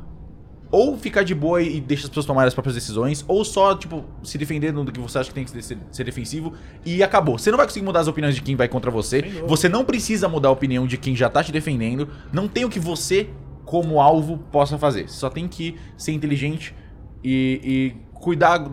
Ou 0.71 0.97
ficar 0.97 1.23
de 1.23 1.35
boa 1.35 1.61
e 1.61 1.83
deixar 1.83 2.05
as 2.05 2.09
pessoas 2.09 2.25
tomarem 2.25 2.49
as 2.49 2.55
próprias 2.55 2.75
decisões, 2.75 3.23
ou 3.29 3.45
só, 3.45 3.75
tipo, 3.75 4.07
se 4.23 4.39
defendendo 4.39 4.83
do 4.83 4.91
que 4.91 4.99
você 4.99 5.19
acha 5.19 5.29
que 5.29 5.35
tem 5.35 5.45
que 5.45 5.63
ser, 5.63 5.77
ser 5.91 6.05
defensivo 6.05 6.55
e 6.83 7.03
acabou. 7.03 7.37
Você 7.37 7.51
não 7.51 7.59
vai 7.59 7.67
conseguir 7.67 7.85
mudar 7.85 8.01
as 8.01 8.09
opiniões 8.09 8.35
de 8.35 8.41
quem 8.41 8.57
vai 8.57 8.69
contra 8.69 8.91
você. 8.91 9.21
Você 9.47 9.69
não 9.69 9.85
precisa 9.85 10.31
mudar 10.31 10.49
a 10.49 10.53
opinião 10.53 10.87
de 10.87 10.97
quem 10.97 11.15
já 11.15 11.29
tá 11.29 11.45
te 11.45 11.53
defendendo. 11.53 12.09
Não 12.33 12.49
tem 12.49 12.65
o 12.65 12.71
que 12.71 12.81
você 12.81 13.29
como 13.73 14.03
alvo 14.03 14.37
possa 14.37 14.77
fazer. 14.77 15.09
Você 15.09 15.17
só 15.17 15.31
tem 15.31 15.49
que 15.49 15.79
ser 15.97 16.13
inteligente 16.13 16.75
e, 17.25 17.95
e 18.13 18.19
cuidar 18.19 18.71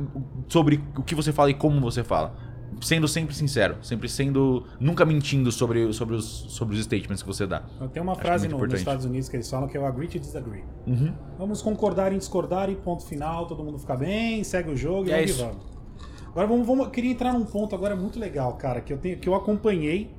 sobre 0.49 0.83
o 0.97 1.01
que 1.01 1.15
você 1.15 1.31
fala 1.31 1.49
e 1.49 1.53
como 1.53 1.79
você 1.79 2.03
fala. 2.03 2.35
Sendo 2.81 3.07
sempre 3.07 3.33
sincero, 3.33 3.77
sempre 3.81 4.09
sendo. 4.09 4.65
nunca 4.77 5.05
mentindo 5.05 5.53
sobre, 5.53 5.93
sobre, 5.93 6.15
os, 6.15 6.25
sobre 6.49 6.75
os 6.75 6.81
statements 6.83 7.21
que 7.23 7.27
você 7.29 7.47
dá. 7.47 7.61
Tem 7.93 8.03
uma 8.03 8.11
Acho 8.11 8.21
frase 8.21 8.47
no- 8.49 8.57
nos. 8.57 8.73
Estados 8.73 9.05
Unidos 9.05 9.29
que 9.29 9.37
eles 9.37 9.49
falam 9.49 9.69
que 9.69 9.77
é 9.77 9.79
o 9.79 9.85
agree 9.85 10.09
to 10.09 10.19
disagree. 10.19 10.65
Uhum. 10.85 11.13
Vamos 11.37 11.61
concordar 11.61 12.11
em 12.11 12.17
discordar 12.17 12.69
e 12.69 12.75
ponto 12.75 13.05
final, 13.05 13.47
todo 13.47 13.63
mundo 13.63 13.79
fica 13.79 13.95
bem, 13.95 14.43
segue 14.43 14.69
o 14.69 14.75
jogo 14.75 15.07
e 15.07 15.11
É 15.11 15.15
vamos 15.15 15.25
que 15.31 15.31
isso. 15.31 15.45
vamos. 15.45 15.65
Agora 16.27 16.45
vamos, 16.47 16.67
vamos, 16.67 16.85
eu 16.85 16.91
queria 16.91 17.11
entrar 17.11 17.31
num 17.31 17.45
ponto 17.45 17.73
agora 17.73 17.95
muito 17.95 18.19
legal, 18.19 18.53
cara, 18.57 18.81
que 18.81 18.91
eu 18.91 18.97
tenho, 18.97 19.17
que 19.17 19.29
eu 19.29 19.33
acompanhei. 19.33 20.11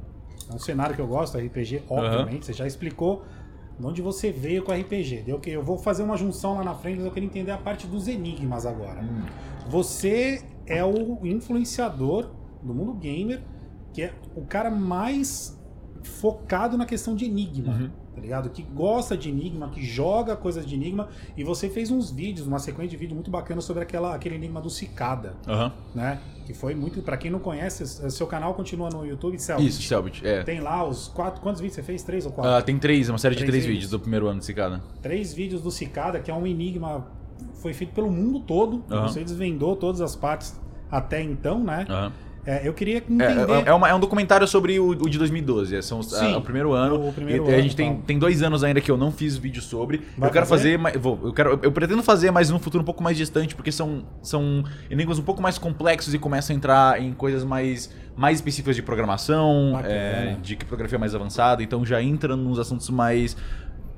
É 0.50 0.54
um 0.54 0.58
cenário 0.58 0.94
que 0.96 1.00
eu 1.02 1.06
gosto, 1.06 1.36
RPG, 1.36 1.82
obviamente, 1.88 2.46
você 2.46 2.54
já 2.54 2.66
explicou 2.66 3.22
de 3.80 3.86
onde 3.86 4.02
você 4.02 4.30
veio 4.30 4.62
com 4.62 4.72
RPG. 4.72 5.22
Deu 5.24 5.38
que 5.40 5.50
eu 5.50 5.62
vou 5.62 5.78
fazer 5.78 6.02
uma 6.02 6.16
junção 6.16 6.56
lá 6.56 6.64
na 6.64 6.74
frente, 6.74 6.96
mas 6.96 7.06
eu 7.06 7.10
queria 7.12 7.26
entender 7.26 7.50
a 7.50 7.58
parte 7.58 7.86
dos 7.86 8.06
enigmas 8.06 8.66
agora. 8.66 9.02
Hum. 9.02 9.22
Você 9.68 10.42
é 10.66 10.84
o 10.84 11.18
influenciador 11.26 12.30
do 12.62 12.74
mundo 12.74 12.92
gamer, 12.94 13.40
que 13.92 14.02
é 14.02 14.14
o 14.36 14.42
cara 14.42 14.70
mais 14.70 15.58
focado 16.02 16.76
na 16.76 16.86
questão 16.86 17.14
de 17.14 17.24
enigma, 17.24 17.72
Uhum. 17.74 17.90
Tá 18.20 18.22
ligado? 18.22 18.50
Que 18.50 18.62
gosta 18.62 19.16
de 19.16 19.30
enigma, 19.30 19.70
que 19.70 19.82
joga 19.84 20.36
coisas 20.36 20.66
de 20.66 20.74
enigma. 20.74 21.08
E 21.36 21.42
você 21.42 21.68
fez 21.70 21.90
uns 21.90 22.10
vídeos, 22.10 22.46
uma 22.46 22.58
sequência 22.58 22.90
de 22.90 22.96
vídeo 22.98 23.14
muito 23.14 23.30
bacana 23.30 23.60
sobre 23.62 23.82
aquela, 23.82 24.14
aquele 24.14 24.34
enigma 24.34 24.60
do 24.60 24.68
Cicada, 24.68 25.34
Aham. 25.48 25.72
né? 25.94 26.20
Que 26.46 26.52
foi 26.52 26.74
muito. 26.74 27.00
Pra 27.02 27.16
quem 27.16 27.30
não 27.30 27.38
conhece, 27.38 27.86
seu 28.10 28.26
canal 28.26 28.52
continua 28.54 28.90
no 28.90 29.06
YouTube, 29.06 29.38
Celso. 29.38 29.64
Isso, 29.64 29.80
Selbit. 29.82 30.26
É. 30.26 30.42
Tem 30.42 30.60
lá 30.60 30.86
os 30.86 31.08
quatro. 31.08 31.40
Quantos 31.40 31.60
vídeos 31.60 31.76
você 31.76 31.82
fez? 31.82 32.02
Três 32.02 32.26
ou 32.26 32.32
quatro? 32.32 32.50
Ah, 32.52 32.60
tem 32.60 32.78
três, 32.78 33.08
uma 33.08 33.18
série 33.18 33.34
de 33.34 33.40
Três 33.40 33.50
três 33.50 33.64
vídeos. 33.64 33.84
vídeos 33.84 33.90
do 33.90 34.00
primeiro 34.00 34.26
ano 34.28 34.40
desse 34.40 34.52
cara. 34.52 34.82
Três 35.00 35.32
vídeos 35.32 35.62
do 35.62 35.70
Cicada, 35.70 36.20
que 36.20 36.30
é 36.30 36.34
um 36.34 36.46
enigma. 36.46 37.06
Foi 37.54 37.72
feito 37.72 37.94
pelo 37.94 38.10
mundo 38.10 38.40
todo. 38.40 38.84
Aham. 38.90 39.08
Você 39.08 39.24
desvendou 39.24 39.76
todas 39.76 40.00
as 40.02 40.14
partes 40.14 40.58
até 40.90 41.22
então, 41.22 41.62
né? 41.62 41.86
Aham. 41.88 42.12
É, 42.46 42.66
eu 42.66 42.72
queria 42.72 42.94
É, 42.96 42.98
entender. 42.98 43.50
é, 43.52 43.62
é 43.66 43.72
uma- 43.74 43.88
é 43.88 43.94
um 43.94 44.00
documentário 44.00 44.46
sobre 44.48 44.78
o, 44.80 44.88
o 44.90 45.08
de 45.10 45.18
2012. 45.18 45.76
é, 45.76 45.82
São 45.82 45.98
os- 45.98 46.10
Sim, 46.10 46.34
ah, 46.34 46.38
o 46.38 46.40
primeiro 46.42 46.72
ano. 46.72 47.08
o 47.08 47.12
primeiro 47.12 47.44
e, 47.44 47.50
a 47.50 47.52
ano, 47.54 47.62
gente 47.62 47.76
tem, 47.76 47.96
tá. 47.96 48.02
tem 48.06 48.18
dois 48.18 48.42
anos 48.42 48.64
ainda 48.64 48.80
que 48.80 48.90
eu 48.90 48.96
não 48.96 49.12
fiz 49.12 49.36
vídeo 49.36 49.60
sobre. 49.60 50.02
Vai 50.16 50.28
eu 50.28 50.32
quero 50.32 50.46
fazer? 50.46 50.78
fazer, 50.78 50.98
vou, 50.98 51.18
eu 51.22 51.32
quero, 51.32 51.60
eu 51.62 51.70
pretendo 51.70 52.02
fazer, 52.02 52.30
mas 52.30 52.48
num 52.50 52.58
futuro 52.58 52.82
um 52.82 52.84
pouco 52.84 53.02
mais 53.02 53.16
distante, 53.16 53.54
porque 53.54 53.70
são 53.70 54.04
são 54.22 54.64
enigmas 54.90 55.18
um 55.18 55.22
pouco 55.22 55.42
mais 55.42 55.58
complexos 55.58 56.14
e 56.14 56.18
começam 56.18 56.54
a 56.54 56.56
entrar 56.56 57.00
em 57.02 57.12
coisas 57.12 57.44
mais 57.44 57.92
mais 58.16 58.38
específicas 58.38 58.74
de 58.76 58.82
programação, 58.82 59.78
é, 59.84 60.36
de 60.42 60.56
criptografia 60.56 60.98
mais 60.98 61.14
avançada. 61.14 61.62
Então 61.62 61.84
já 61.84 62.02
entra 62.02 62.36
nos 62.36 62.58
assuntos 62.58 62.88
mais 62.90 63.36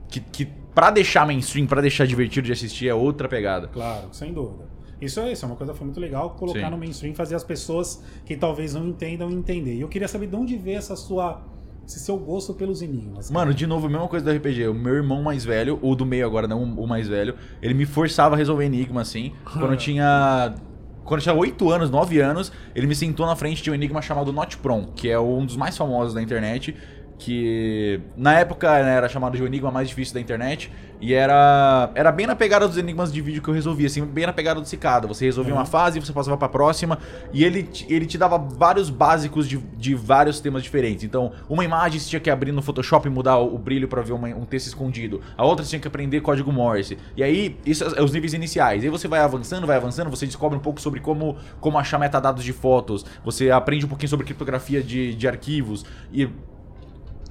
que, 0.08 0.20
que 0.20 0.48
para 0.74 0.90
deixar 0.90 1.26
mainstream, 1.26 1.66
pra 1.66 1.80
deixar 1.80 2.06
divertido 2.06 2.46
de 2.46 2.52
assistir 2.52 2.88
é 2.88 2.94
outra 2.94 3.28
pegada. 3.28 3.68
Claro, 3.68 4.08
sem 4.12 4.32
dúvida. 4.32 4.71
Isso 5.02 5.18
é 5.18 5.32
isso, 5.32 5.44
é 5.44 5.48
uma 5.48 5.56
coisa 5.56 5.72
que 5.72 5.78
foi 5.78 5.86
muito 5.86 5.98
legal 5.98 6.30
colocar 6.30 6.60
Sim. 6.60 6.70
no 6.70 6.78
mainstream, 6.78 7.12
fazer 7.14 7.34
as 7.34 7.42
pessoas 7.42 8.02
que 8.24 8.36
talvez 8.36 8.74
não 8.74 8.86
entendam 8.86 9.30
entender. 9.30 9.74
E 9.74 9.80
eu 9.80 9.88
queria 9.88 10.06
saber 10.06 10.28
de 10.28 10.36
onde 10.36 10.56
veio 10.56 10.78
essa 10.78 10.94
sua, 10.94 11.42
esse 11.84 11.98
seu 11.98 12.16
gosto 12.16 12.54
pelos 12.54 12.82
enigmas. 12.82 13.28
cara. 13.28 13.40
Mano, 13.40 13.52
de 13.52 13.66
novo, 13.66 13.86
a 13.86 13.90
mesma 13.90 14.06
coisa 14.06 14.24
do 14.24 14.36
RPG. 14.36 14.68
O 14.68 14.74
meu 14.74 14.94
irmão 14.94 15.20
mais 15.20 15.44
velho, 15.44 15.76
ou 15.82 15.96
do 15.96 16.06
meio 16.06 16.24
agora, 16.24 16.46
não 16.46 16.62
o 16.62 16.86
mais 16.86 17.08
velho, 17.08 17.34
ele 17.60 17.74
me 17.74 17.84
forçava 17.84 18.36
a 18.36 18.38
resolver 18.38 18.64
enigma, 18.64 19.00
assim. 19.00 19.32
Quando 19.44 19.72
eu 19.72 19.76
tinha. 19.76 20.54
Quando 21.04 21.18
eu 21.18 21.22
tinha 21.24 21.34
8 21.34 21.68
anos, 21.68 21.90
9 21.90 22.20
anos, 22.20 22.52
ele 22.76 22.86
me 22.86 22.94
sentou 22.94 23.26
na 23.26 23.34
frente 23.34 23.60
de 23.60 23.68
um 23.72 23.74
enigma 23.74 24.00
chamado 24.00 24.32
Not 24.32 24.56
Prom, 24.58 24.86
que 24.94 25.10
é 25.10 25.18
um 25.18 25.44
dos 25.44 25.56
mais 25.56 25.76
famosos 25.76 26.14
da 26.14 26.22
internet. 26.22 26.76
Que 27.24 28.00
na 28.16 28.38
época 28.38 28.68
né, 28.82 28.96
era 28.96 29.08
chamado 29.08 29.36
de 29.36 29.42
o 29.42 29.46
enigma 29.46 29.70
mais 29.70 29.88
difícil 29.88 30.12
da 30.14 30.20
internet. 30.20 30.70
E 31.00 31.14
era, 31.14 31.90
era 31.96 32.12
bem 32.12 32.28
na 32.28 32.36
pegada 32.36 32.66
dos 32.68 32.76
enigmas 32.78 33.12
de 33.12 33.20
vídeo 33.20 33.42
que 33.42 33.48
eu 33.48 33.54
resolvia, 33.54 33.88
assim, 33.88 34.04
bem 34.04 34.24
na 34.24 34.32
pegada 34.32 34.60
do 34.60 34.66
Cicada. 34.68 35.08
Você 35.08 35.24
resolvia 35.24 35.52
uma 35.52 35.64
fase, 35.64 35.98
você 35.98 36.12
passava 36.12 36.36
pra 36.36 36.48
próxima, 36.48 36.96
e 37.32 37.42
ele, 37.44 37.64
te- 37.64 37.86
ele 37.92 38.06
te 38.06 38.16
dava 38.16 38.38
vários 38.38 38.88
básicos 38.88 39.48
de, 39.48 39.58
de 39.58 39.96
vários 39.96 40.38
temas 40.38 40.62
diferentes. 40.62 41.02
Então, 41.02 41.32
uma 41.48 41.64
imagem 41.64 41.98
você 41.98 42.08
tinha 42.08 42.20
que 42.20 42.30
abrir 42.30 42.52
no 42.52 42.62
Photoshop 42.62 43.08
e 43.08 43.10
mudar 43.10 43.38
o, 43.38 43.52
o 43.52 43.58
brilho 43.58 43.88
pra 43.88 44.00
ver 44.00 44.12
uma- 44.12 44.28
um 44.28 44.44
texto 44.44 44.68
escondido. 44.68 45.20
A 45.36 45.44
outra 45.44 45.64
você 45.64 45.70
tinha 45.70 45.80
que 45.80 45.88
aprender 45.88 46.20
código 46.20 46.52
Morse. 46.52 46.96
E 47.16 47.22
aí, 47.24 47.56
isso 47.66 47.82
é 47.82 48.00
os 48.00 48.12
níveis 48.12 48.32
iniciais. 48.32 48.84
Aí 48.84 48.88
você 48.88 49.08
vai 49.08 49.18
avançando, 49.18 49.66
vai 49.66 49.76
avançando, 49.78 50.08
você 50.08 50.24
descobre 50.24 50.56
um 50.56 50.62
pouco 50.62 50.80
sobre 50.80 51.00
como, 51.00 51.36
como 51.60 51.78
achar 51.78 51.98
metadados 51.98 52.44
de 52.44 52.52
fotos. 52.52 53.04
Você 53.24 53.50
aprende 53.50 53.84
um 53.86 53.88
pouquinho 53.88 54.08
sobre 54.08 54.24
criptografia 54.24 54.80
de, 54.80 55.16
de 55.16 55.26
arquivos. 55.26 55.84
E 56.12 56.28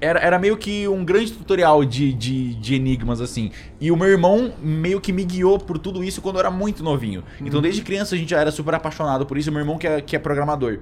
era, 0.01 0.19
era 0.19 0.39
meio 0.39 0.57
que 0.57 0.87
um 0.87 1.05
grande 1.05 1.31
tutorial 1.31 1.85
de, 1.85 2.11
de, 2.11 2.55
de 2.55 2.73
enigmas, 2.73 3.21
assim. 3.21 3.51
E 3.79 3.91
o 3.91 3.95
meu 3.95 4.07
irmão 4.07 4.51
meio 4.61 4.99
que 4.99 5.13
me 5.13 5.23
guiou 5.23 5.59
por 5.59 5.77
tudo 5.77 6.03
isso 6.03 6.21
quando 6.21 6.37
eu 6.37 6.39
era 6.39 6.51
muito 6.51 6.83
novinho. 6.83 7.23
Então, 7.39 7.61
desde 7.61 7.83
criança, 7.83 8.15
a 8.15 8.17
gente 8.17 8.31
já 8.31 8.39
era 8.41 8.51
super 8.51 8.73
apaixonado 8.73 9.27
por 9.27 9.37
isso. 9.37 9.51
Meu 9.51 9.61
irmão 9.61 9.77
que 9.77 9.87
é, 9.87 10.01
que 10.01 10.15
é 10.15 10.19
programador. 10.19 10.79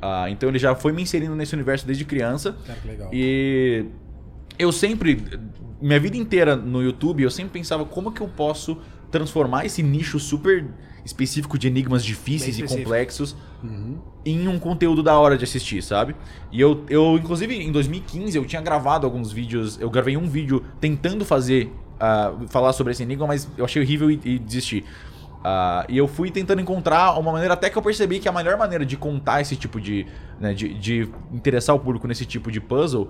Ah, 0.00 0.28
então, 0.28 0.50
ele 0.50 0.58
já 0.58 0.74
foi 0.74 0.92
me 0.92 1.00
inserindo 1.00 1.34
nesse 1.34 1.54
universo 1.54 1.86
desde 1.86 2.04
criança. 2.04 2.54
Cara, 2.66 2.78
que 2.78 2.88
legal. 2.88 3.10
E 3.12 3.86
eu 4.58 4.70
sempre, 4.70 5.24
minha 5.80 5.98
vida 5.98 6.18
inteira 6.18 6.54
no 6.54 6.82
YouTube, 6.82 7.22
eu 7.22 7.30
sempre 7.30 7.52
pensava 7.52 7.86
como 7.86 8.12
que 8.12 8.20
eu 8.20 8.28
posso 8.28 8.78
transformar 9.10 9.64
esse 9.66 9.82
nicho 9.82 10.18
super 10.18 10.66
específico 11.04 11.58
de 11.58 11.66
enigmas 11.66 12.04
difíceis 12.04 12.58
e 12.58 12.62
complexos 12.62 13.36
Uhum. 13.62 13.98
em 14.24 14.48
um 14.48 14.58
conteúdo 14.58 15.02
da 15.02 15.18
hora 15.18 15.36
de 15.36 15.44
assistir, 15.44 15.82
sabe? 15.82 16.16
E 16.50 16.58
eu, 16.60 16.84
eu 16.88 17.16
inclusive, 17.16 17.54
em 17.54 17.70
2015, 17.70 18.36
eu 18.36 18.44
tinha 18.46 18.62
gravado 18.62 19.06
alguns 19.06 19.32
vídeos, 19.32 19.78
eu 19.78 19.90
gravei 19.90 20.16
um 20.16 20.26
vídeo 20.26 20.64
tentando 20.80 21.24
fazer, 21.26 21.70
ah, 21.98 22.32
falar 22.48 22.72
sobre 22.72 22.92
esse 22.92 23.02
enigma, 23.02 23.26
mas 23.26 23.48
eu 23.58 23.64
achei 23.64 23.82
horrível 23.82 24.10
e, 24.10 24.18
e 24.24 24.38
desisti. 24.38 24.82
Ah, 25.42 25.86
e 25.88 25.96
eu 25.96 26.06
fui 26.06 26.30
tentando 26.30 26.60
encontrar 26.60 27.18
uma 27.18 27.32
maneira, 27.32 27.54
até 27.54 27.70
que 27.70 27.76
eu 27.76 27.82
percebi 27.82 28.18
que 28.18 28.28
a 28.28 28.32
melhor 28.32 28.58
maneira 28.58 28.84
de 28.84 28.96
contar 28.96 29.40
esse 29.40 29.56
tipo 29.56 29.80
de, 29.80 30.06
né, 30.38 30.52
de, 30.52 30.72
de 30.74 31.08
interessar 31.32 31.74
o 31.74 31.78
público 31.80 32.06
nesse 32.06 32.26
tipo 32.26 32.50
de 32.50 32.60
puzzle 32.60 33.08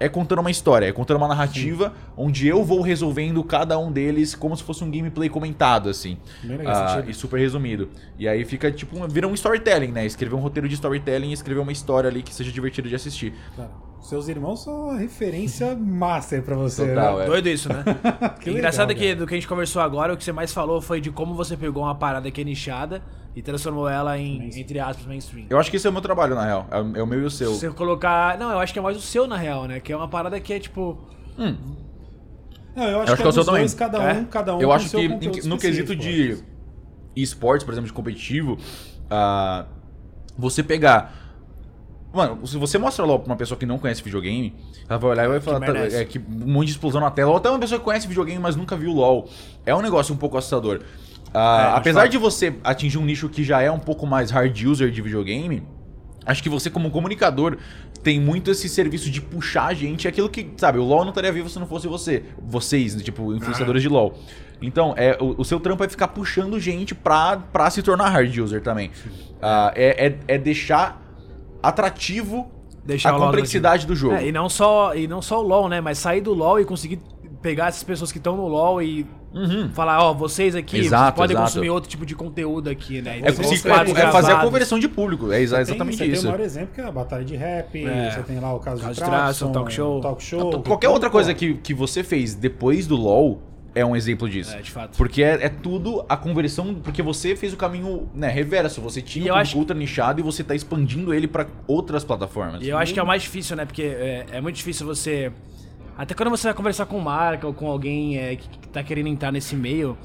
é 0.00 0.08
contando 0.08 0.38
uma 0.40 0.50
história, 0.50 0.86
é 0.86 0.92
contando 0.92 1.16
uma 1.18 1.28
narrativa 1.28 1.92
onde 2.16 2.46
eu 2.46 2.64
vou 2.64 2.80
resolvendo 2.82 3.42
cada 3.42 3.78
um 3.78 3.90
deles 3.90 4.34
como 4.34 4.56
se 4.56 4.62
fosse 4.62 4.84
um 4.84 4.90
gameplay 4.90 5.28
comentado, 5.28 5.88
assim. 5.88 6.16
Legal, 6.44 6.88
sentido. 6.90 7.10
e 7.10 7.14
super 7.14 7.38
resumido. 7.40 7.88
E 8.18 8.28
aí 8.28 8.44
fica 8.44 8.70
tipo, 8.70 8.98
um- 8.98 9.08
vira 9.08 9.26
um 9.26 9.34
storytelling, 9.34 9.88
né? 9.92 10.06
Escrever 10.06 10.34
um 10.34 10.40
roteiro 10.40 10.68
de 10.68 10.74
storytelling 10.74 11.30
e 11.30 11.32
escrever 11.32 11.60
uma 11.60 11.72
história 11.72 12.08
ali 12.08 12.22
que 12.22 12.34
seja 12.34 12.52
divertido 12.52 12.88
de 12.88 12.94
assistir. 12.94 13.32
Cara, 13.56 13.70
seus 14.00 14.28
irmãos 14.28 14.62
são 14.62 14.90
a 14.90 14.96
referência 14.96 15.74
master 15.76 16.42
pra 16.42 16.54
você, 16.56 16.88
Total, 16.88 17.18
né? 17.18 17.24
é. 17.24 17.26
Doido 17.26 17.48
isso, 17.48 17.68
né? 17.68 17.82
Que 18.40 18.50
Engraçado 18.50 18.88
legal, 18.88 19.02
é 19.02 19.06
que 19.06 19.06
cara. 19.14 19.20
do 19.20 19.26
que 19.26 19.34
a 19.34 19.36
gente 19.36 19.48
conversou 19.48 19.82
agora, 19.82 20.14
o 20.14 20.16
que 20.16 20.24
você 20.24 20.32
mais 20.32 20.52
falou 20.52 20.80
foi 20.80 21.00
de 21.00 21.10
como 21.10 21.34
você 21.34 21.56
pegou 21.56 21.82
uma 21.82 21.94
parada 21.94 22.30
que 22.30 22.40
é 22.40 22.44
nichada 22.44 23.02
e 23.34 23.42
transformou 23.42 23.88
ela 23.88 24.16
em, 24.18 24.38
Mainstream. 24.38 24.62
entre 24.62 24.80
aspas, 24.80 25.06
mainstream. 25.06 25.46
Eu 25.50 25.58
acho 25.58 25.70
que 25.70 25.76
esse 25.76 25.86
é 25.86 25.90
o 25.90 25.92
meu 25.92 26.02
trabalho, 26.02 26.34
na 26.34 26.44
real. 26.44 26.66
É, 26.70 26.80
o- 26.80 26.96
é 26.96 27.02
o 27.02 27.06
meu 27.06 27.20
e 27.20 27.24
o 27.24 27.30
seu. 27.30 27.52
Se 27.54 27.60
você 27.60 27.70
colocar. 27.70 28.38
Não, 28.38 28.50
eu 28.50 28.58
acho 28.58 28.72
que 28.72 28.78
é 28.78 28.82
mais 28.82 28.96
o 28.96 29.00
seu, 29.00 29.26
na 29.26 29.36
real, 29.36 29.66
né? 29.66 29.78
Que 29.80 29.92
é 29.92 29.96
uma 29.96 30.08
parada 30.08 30.38
que 30.40 30.52
é 30.52 30.58
tipo. 30.60 30.98
Hum, 31.38 31.56
Não, 32.74 32.84
eu 32.84 33.00
acho, 33.00 33.10
Eu 33.10 33.14
acho 33.14 33.16
que, 33.16 33.16
que 33.16 33.22
é 33.22 33.26
é 33.26 33.28
o 33.28 33.32
seu 33.32 33.42
dos 33.44 33.46
dois, 33.46 33.74
também. 33.74 33.92
cada 33.92 34.00
um, 34.00 34.08
É? 34.08 34.24
cada 34.30 34.56
um 34.56 34.60
eu 34.60 34.72
acho 34.72 34.88
seu 34.88 35.00
que 35.18 35.46
no 35.48 35.58
quesito 35.58 35.94
de 35.96 36.38
esportes, 37.16 37.64
por 37.64 37.72
exemplo, 37.72 37.88
de 37.88 37.92
competitivo, 37.92 38.56
ah, 39.10 39.66
você 40.36 40.62
pegar. 40.62 41.27
Mano, 42.18 42.44
se 42.44 42.56
você 42.56 42.78
mostra 42.78 43.04
lá 43.04 43.16
pra 43.16 43.26
uma 43.26 43.36
pessoa 43.36 43.56
que 43.56 43.64
não 43.64 43.78
conhece 43.78 44.02
videogame, 44.02 44.52
ela 44.88 44.98
vai 44.98 45.10
olhar 45.12 45.24
e 45.26 45.28
vai 45.28 45.40
falar 45.40 45.60
tá, 45.60 45.72
merece. 45.72 45.96
é, 45.96 46.04
que 46.04 46.18
um 46.18 46.52
monte 46.52 46.66
de 46.66 46.72
explosão 46.72 47.00
na 47.00 47.12
tela. 47.12 47.30
Ou 47.30 47.36
até 47.36 47.48
uma 47.48 47.60
pessoa 47.60 47.78
que 47.78 47.84
conhece 47.84 48.08
videogame, 48.08 48.40
mas 48.40 48.56
nunca 48.56 48.74
viu 48.76 48.90
LOL. 48.92 49.28
É 49.64 49.72
um 49.72 49.80
negócio 49.80 50.12
um 50.12 50.16
pouco 50.18 50.36
assustador. 50.36 50.80
Ah, 51.32 51.74
É, 51.74 51.76
apesar 51.78 52.08
de 52.08 52.18
você 52.18 52.56
atingir 52.64 52.98
um 52.98 53.04
nicho 53.04 53.28
que 53.28 53.44
já 53.44 53.62
é 53.62 53.70
um 53.70 53.78
pouco 53.78 54.04
mais 54.04 54.32
hard 54.32 54.60
user 54.64 54.90
de 54.90 55.00
videogame, 55.00 55.62
acho 56.26 56.42
que 56.42 56.48
você, 56.48 56.68
como 56.68 56.90
comunicador, 56.90 57.56
tem 58.02 58.20
muito 58.20 58.50
esse 58.50 58.68
serviço 58.68 59.08
de 59.12 59.20
puxar 59.20 59.66
a 59.66 59.74
gente. 59.74 60.08
É 60.08 60.10
aquilo 60.10 60.28
que, 60.28 60.50
sabe, 60.56 60.78
o 60.78 60.82
LoL 60.82 61.02
não 61.02 61.10
estaria 61.10 61.30
vivo 61.30 61.48
se 61.48 61.56
não 61.60 61.68
fosse 61.68 61.86
você. 61.86 62.24
Vocês, 62.42 63.00
tipo, 63.00 63.32
influenciadores 63.32 63.80
de 63.80 63.88
LoL. 63.88 64.18
Então, 64.60 64.92
é, 64.96 65.16
o, 65.20 65.36
o 65.40 65.44
seu 65.44 65.60
trampo 65.60 65.84
é 65.84 65.88
ficar 65.88 66.08
puxando 66.08 66.58
gente 66.58 66.96
pra, 66.96 67.36
pra 67.36 67.70
se 67.70 67.80
tornar 67.80 68.08
hard 68.08 68.36
user 68.36 68.60
também. 68.60 68.90
Ah, 69.40 69.72
é, 69.76 70.08
é, 70.08 70.18
é 70.34 70.38
deixar 70.38 71.00
atrativo 71.62 72.48
Deixar 72.84 73.14
a 73.14 73.18
complexidade 73.18 73.86
do 73.86 73.94
jogo. 73.94 74.14
É, 74.14 74.26
e 74.28 74.32
não 74.32 74.48
só 74.48 74.94
e 74.94 75.06
não 75.06 75.20
só 75.20 75.40
o 75.40 75.42
LoL, 75.46 75.68
né? 75.68 75.78
Mas 75.80 75.98
sair 75.98 76.22
do 76.22 76.32
LoL 76.32 76.58
e 76.60 76.64
conseguir 76.64 76.98
pegar 77.42 77.66
essas 77.68 77.82
pessoas 77.82 78.10
que 78.10 78.16
estão 78.18 78.34
no 78.36 78.46
LoL 78.48 78.80
e 78.82 79.06
Uhum. 79.34 79.68
falar, 79.74 80.02
ó, 80.02 80.14
vocês 80.14 80.54
aqui, 80.56 80.76
vocês 80.76 80.86
Exato, 80.86 81.14
podem 81.18 81.34
exato. 81.36 81.48
consumir 81.50 81.68
outro 81.68 81.88
tipo 81.90 82.06
de 82.06 82.14
conteúdo 82.16 82.70
aqui, 82.70 83.02
né? 83.02 83.18
É, 83.18 83.28
é- 83.28 84.00
é 84.06 84.10
fazer 84.10 84.32
a 84.32 84.40
conversão 84.40 84.78
de 84.78 84.88
público. 84.88 85.30
É 85.30 85.40
exa- 85.42 85.56
Tem- 85.56 85.62
exatamente 85.64 85.98
você 85.98 86.04
isso. 86.06 86.22
tem 86.22 86.30
o 86.30 86.32
maior 86.32 86.44
exemplo 86.44 86.70
que 86.74 86.80
é 86.80 86.84
a 86.84 86.90
batalha 86.90 87.24
de 87.24 87.36
rap, 87.36 87.84
É. 87.86 88.10
você 88.10 88.22
tem 88.22 88.40
lá 88.40 88.54
o 88.54 88.58
caso, 88.58 88.80
Caso 88.80 88.94
de 88.94 89.00
de 89.00 89.04
Traçon, 89.04 89.18
Traçon, 89.18 89.52
talk 89.52 89.72
show. 89.72 90.00
talk 90.00 90.22
show 90.24 90.50
Qualquer 90.62 90.86
que- 90.86 90.92
outra 90.94 91.10
coisa 91.10 91.34
que, 91.34 91.54
que 91.54 91.74
você 91.74 92.02
fez 92.02 92.34
depois 92.34 92.86
do 92.86 92.96
LoL 92.96 93.42
é 93.74 93.84
um 93.84 93.94
exemplo 93.94 94.28
disso. 94.28 94.54
É, 94.54 94.60
de 94.60 94.70
fato. 94.70 94.96
Porque 94.96 95.22
é, 95.22 95.44
é 95.44 95.48
tudo 95.48 96.04
a 96.08 96.16
conversão. 96.16 96.74
Porque 96.74 97.02
você 97.02 97.36
fez 97.36 97.52
o 97.52 97.56
caminho 97.56 98.08
né, 98.14 98.28
reverso. 98.28 98.80
Você 98.80 99.00
tinha 99.02 99.32
um 99.32 99.36
acho- 99.36 99.56
ultra 99.56 99.76
nichado 99.76 100.20
e 100.20 100.22
você 100.22 100.42
tá 100.42 100.54
expandindo 100.54 101.12
ele 101.14 101.28
pra 101.28 101.46
outras 101.66 102.04
plataformas. 102.04 102.62
E 102.62 102.68
eu 102.68 102.78
acho 102.78 102.92
que 102.92 103.00
é 103.00 103.02
o 103.02 103.06
mais 103.06 103.22
difícil, 103.22 103.56
né? 103.56 103.64
Porque 103.64 103.82
é, 103.82 104.26
é 104.32 104.40
muito 104.40 104.56
difícil 104.56 104.86
você 104.86 105.32
Até 105.96 106.14
quando 106.14 106.30
você 106.30 106.48
vai 106.48 106.54
conversar 106.54 106.86
com 106.86 106.98
marca 107.00 107.46
ou 107.46 107.52
com 107.52 107.68
alguém 107.68 108.18
é, 108.18 108.36
que, 108.36 108.48
que 108.48 108.68
tá 108.68 108.82
querendo 108.82 109.08
entrar 109.08 109.32
nesse 109.32 109.56
meio, 109.56 109.98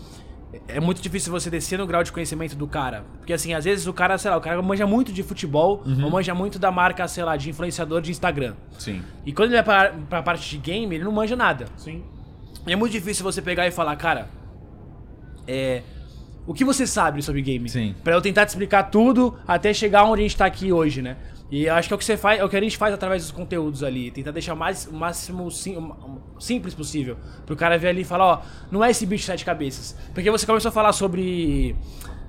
é 0.68 0.80
muito 0.80 1.01
difícil 1.01 1.32
você 1.32 1.49
descer 1.49 1.78
no 1.80 1.86
grau 1.88 2.03
de 2.03 2.11
conhecimento 2.11 2.55
do 2.55 2.68
cara. 2.68 3.03
Porque 3.18 3.34
assim, 3.34 3.53
às 3.53 3.66
vezes 3.66 3.88
o 3.88 3.93
cara, 3.93 4.18
sei 4.18 4.30
lá, 4.32 4.38
o 4.38 4.41
cara 4.41 4.61
manja 4.61 4.86
muito 4.86 5.11
de 5.11 5.24
futebol, 5.24 5.84
ou 6.03 6.09
manja 6.09 6.34
muito 6.36 6.59
da 6.59 6.72
marca, 6.72 7.07
sei 7.07 7.24
lá, 7.24 7.36
de 7.38 7.49
influenciador 7.49 8.01
de 8.01 8.11
Instagram. 8.11 8.53
Sim. 8.78 9.01
E 9.26 9.32
quando 9.32 9.51
ele 9.53 9.61
vai 9.61 9.64
pra, 9.64 9.97
pra 10.09 10.24
parte 10.24 10.49
de 10.49 10.57
game, 10.57 10.95
ele 10.95 11.03
não 11.03 11.11
manja 11.11 11.36
nada. 11.36 11.66
Sim. 11.78 12.03
E 12.68 12.72
é 12.74 12.76
muito 12.76 12.91
difícil 12.91 13.24
você 13.24 13.41
pegar 13.41 13.68
e 13.68 13.72
falar, 13.72 13.95
cara, 13.95 14.30
é. 15.47 15.82
O 16.45 16.54
que 16.54 16.66
você 16.66 16.86
sabe 16.86 17.22
sobre 17.22 17.41
game? 17.41 17.70
Sim. 17.70 17.95
Pra 18.04 18.14
eu 18.14 18.22
tentar 18.22 18.45
te 18.45 18.49
explicar 18.49 18.84
tudo 18.84 19.38
até 19.47 19.74
chegar 19.74 20.04
onde 20.04 20.22
a 20.22 20.24
gente 20.24 20.36
tá 20.36 20.45
aqui 20.45 20.74
hoje, 20.74 21.01
né? 21.01 21.16
E 21.49 21.66
eu 21.66 21.74
acho 21.74 21.88
que 21.88 21.93
é 21.93 21.95
o 21.95 21.97
que 21.97 22.04
você 22.04 22.18
faz, 22.18 22.39
é 22.39 22.43
o 22.43 22.49
que 22.49 22.58
a 22.58 22.62
gente 22.62 22.78
faz 22.78 22.93
através 22.93 23.22
dos 23.22 23.32
conteúdos 23.32 23.82
ali, 23.84 24.12
tentar 24.12 24.32
deixar 24.32 24.54
o 24.54 24.58
mais, 24.58 24.86
o 24.88 24.93
máximo 24.93 25.49
sim- 25.51 25.78
o 25.78 26.41
simples 26.41 26.74
possível. 26.74 27.16
Pro 27.45 27.56
cara 27.56 27.78
ver 27.78 27.89
ali 27.89 28.01
e 28.01 28.04
falar, 28.04 28.26
ó, 28.26 28.41
não 28.72 28.84
é 28.84 28.89
esse 28.91 29.06
bicho 29.06 29.22
de 29.22 29.28
sete 29.28 29.45
cabeças. 29.45 29.95
Porque 30.14 30.30
você 30.30 30.45
começou 30.45 30.68
a 30.70 30.72
falar 30.72 30.91
sobre. 30.91 31.76